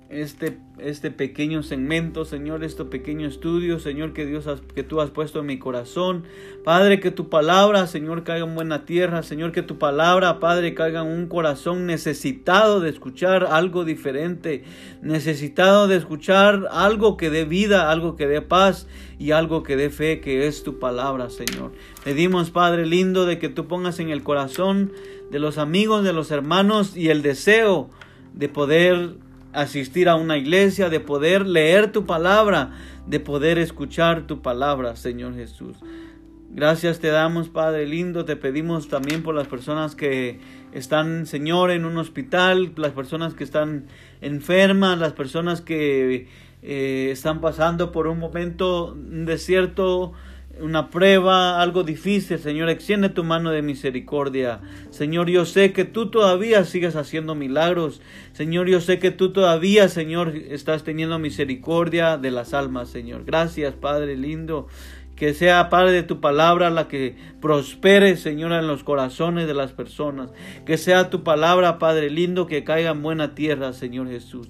este 0.10 0.58
este 0.82 1.12
pequeño 1.12 1.64
segmento, 1.64 2.26
Señor, 2.26 2.64
este 2.64 2.86
pequeño 2.86 3.28
estudio, 3.28 3.80
Señor, 3.80 4.14
que 4.14 4.26
Dios 4.26 4.48
que 4.74 4.84
tú 4.84 5.02
has 5.02 5.10
puesto 5.10 5.40
en 5.40 5.46
mi 5.46 5.60
corazón. 5.60 6.24
Padre, 6.64 7.00
que 7.00 7.12
tu 7.12 7.30
palabra, 7.30 7.88
Señor, 7.88 8.24
caiga 8.24 8.46
en 8.46 8.56
buena 8.56 8.86
tierra, 8.86 9.24
Señor, 9.24 9.52
que 9.52 9.62
tu 9.62 9.78
palabra, 9.78 10.40
Padre, 10.40 10.74
caiga 10.74 11.02
en 11.02 11.08
un 11.08 11.28
corazón 11.28 11.86
necesitado 11.86 12.80
de 12.80 12.90
escuchar 12.90 13.46
algo 13.46 13.86
diferente, 13.86 14.64
necesitado 15.02 15.88
de 15.88 15.98
escuchar 15.98 16.68
algo 16.72 17.18
que 17.18 17.30
dé 17.30 17.46
vida, 17.46 17.92
algo 17.92 18.16
que 18.16 18.28
dé 18.28 18.42
paz 18.42 18.88
y 19.18 19.32
algo 19.32 19.64
que 19.64 19.76
dé 19.76 19.90
fe, 19.90 20.22
que 20.22 20.48
es 20.48 20.64
tu 20.64 20.80
palabra, 20.80 21.30
Señor. 21.30 21.72
Pedimos, 22.04 22.52
Padre 22.52 22.86
lindo, 22.86 23.26
de 23.26 23.40
que 23.40 23.50
tú 23.50 23.68
pongas 23.68 24.00
en 24.00 24.10
el 24.10 24.24
corazón 24.24 24.92
de 25.32 25.40
los 25.40 25.58
amigos, 25.58 26.04
de 26.04 26.14
los 26.14 26.32
hermanos 26.32 26.96
y 26.98 27.10
el 27.10 27.22
deseo 27.22 27.90
de 28.34 28.50
poder 28.50 29.16
asistir 29.54 30.10
a 30.10 30.16
una 30.16 30.38
iglesia, 30.38 30.90
de 30.90 31.00
poder 31.00 31.46
leer 31.46 31.92
tu 31.92 32.06
palabra, 32.06 32.72
de 33.08 33.20
poder 33.20 33.58
escuchar 33.58 34.28
tu 34.28 34.42
palabra, 34.42 34.96
Señor 34.96 35.36
Jesús. 35.36 35.78
Gracias 36.52 37.00
te 37.00 37.10
damos, 37.10 37.48
Padre 37.50 37.86
lindo. 37.86 38.26
Te 38.26 38.36
pedimos 38.36 38.88
también 38.88 39.22
por 39.22 39.36
las 39.36 39.48
personas 39.48 39.96
que 39.96 40.40
están, 40.74 41.28
Señor, 41.28 41.70
en 41.70 41.86
un 41.86 41.98
hospital, 41.98 42.74
las 42.76 42.92
personas 42.92 43.36
que 43.36 43.44
están 43.44 43.86
enfermas, 44.22 44.98
las 44.98 45.14
personas 45.14 45.62
que 45.62 46.28
eh, 46.64 47.10
están 47.12 47.40
pasando 47.40 47.92
por 47.92 48.08
un 48.08 48.18
momento, 48.18 48.96
desierto 48.98 50.14
una 50.60 50.90
prueba, 50.90 51.62
algo 51.62 51.84
difícil, 51.84 52.38
Señor, 52.40 52.70
extiende 52.70 53.10
tu 53.10 53.24
mano 53.24 53.52
de 53.52 53.62
misericordia. 53.62 54.60
Señor, 54.90 55.30
yo 55.30 55.46
sé 55.46 55.72
que 55.74 55.86
tú 55.86 56.10
todavía 56.10 56.66
sigues 56.66 56.96
haciendo 56.96 57.36
milagros. 57.36 58.02
Señor, 58.34 58.68
yo 58.68 58.82
sé 58.82 59.00
que 59.00 59.12
tú 59.12 59.32
todavía, 59.32 59.88
Señor, 59.90 60.36
estás 60.36 60.84
teniendo 60.84 61.20
misericordia 61.20 62.18
de 62.18 62.32
las 62.32 62.54
almas, 62.54 62.90
Señor. 62.90 63.24
Gracias, 63.26 63.74
Padre 63.76 64.18
lindo. 64.18 64.68
Que 65.16 65.34
sea, 65.34 65.70
Padre, 65.70 65.92
de 65.92 66.04
tu 66.04 66.22
palabra 66.22 66.70
la 66.70 66.88
que 66.88 67.18
prospere, 67.42 68.16
Señor, 68.16 68.54
en 68.54 68.68
los 68.68 68.86
corazones 68.86 69.48
de 69.48 69.54
las 69.54 69.74
personas. 69.74 70.32
Que 70.66 70.78
sea 70.78 71.10
tu 71.10 71.24
palabra, 71.24 71.78
Padre 71.78 72.10
lindo, 72.10 72.48
que 72.48 72.64
caiga 72.64 72.92
en 72.92 73.02
buena 73.02 73.36
tierra, 73.36 73.74
Señor 73.74 74.08
Jesús. 74.08 74.48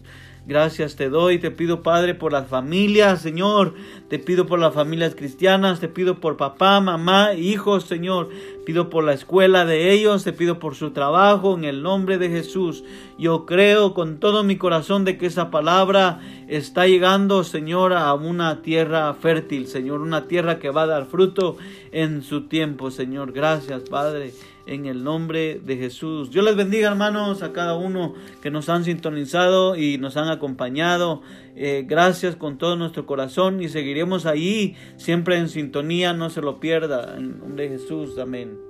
Gracias 0.50 0.96
te 0.96 1.10
doy, 1.10 1.38
te 1.38 1.52
pido 1.52 1.84
Padre 1.84 2.16
por 2.16 2.32
las 2.32 2.48
familias, 2.48 3.22
Señor, 3.22 3.76
te 4.08 4.18
pido 4.18 4.48
por 4.48 4.58
las 4.58 4.74
familias 4.74 5.14
cristianas, 5.14 5.80
te 5.80 5.88
pido 5.88 6.20
por 6.20 6.38
papá, 6.38 6.82
mamá, 6.82 7.36
hijos, 7.36 7.84
Señor, 7.84 8.30
pido 8.66 8.90
por 8.90 9.04
la 9.04 9.14
escuela 9.14 9.64
de 9.64 9.92
ellos, 9.92 10.24
te 10.24 10.34
pido 10.34 10.58
por 10.58 10.74
su 10.74 10.90
trabajo, 10.90 11.56
en 11.56 11.66
el 11.66 11.84
nombre 11.84 12.18
de 12.18 12.30
Jesús. 12.30 12.84
Yo 13.20 13.46
creo 13.46 13.94
con 13.94 14.20
todo 14.20 14.44
mi 14.44 14.58
corazón 14.58 15.06
de 15.06 15.20
que 15.20 15.28
esa 15.28 15.52
palabra 15.52 16.20
está 16.48 16.88
llegando, 16.88 17.44
Señor, 17.44 17.94
a 17.94 18.12
una 18.16 18.64
tierra 18.64 19.14
fértil, 19.14 19.68
Señor, 19.68 20.02
una 20.02 20.28
tierra 20.28 20.58
que 20.58 20.72
va 20.72 20.82
a 20.82 20.88
dar 20.88 21.06
fruto 21.06 21.58
en 21.92 22.24
su 22.24 22.48
tiempo, 22.48 22.90
Señor. 22.90 23.34
Gracias, 23.34 23.84
Padre 23.88 24.34
en 24.70 24.86
el 24.86 25.04
nombre 25.04 25.60
de 25.60 25.78
Jesús. 25.78 26.32
Dios 26.32 26.46
les 26.46 26.56
bendiga 26.56 26.90
hermanos 26.90 27.41
a 27.41 27.52
cada 27.52 27.76
uno 27.76 28.14
que 28.41 28.52
nos 28.52 28.70
han 28.70 28.86
sintonizado 28.86 29.76
y 29.76 29.98
nos 29.98 30.16
han 30.16 30.30
acompañado. 30.30 31.22
Eh, 31.56 31.86
gracias 31.88 32.36
con 32.36 32.58
todo 32.58 32.76
nuestro 32.76 33.06
corazón 33.06 33.62
y 33.62 33.70
seguiremos 33.70 34.26
ahí 34.26 34.76
siempre 34.98 35.38
en 35.38 35.50
sintonía, 35.50 36.14
no 36.14 36.30
se 36.30 36.41
lo 36.41 36.60
pierda. 36.60 37.18
En 37.18 37.40
nombre 37.40 37.70
de 37.70 37.80
Jesús, 37.80 38.18
amén. 38.20 38.69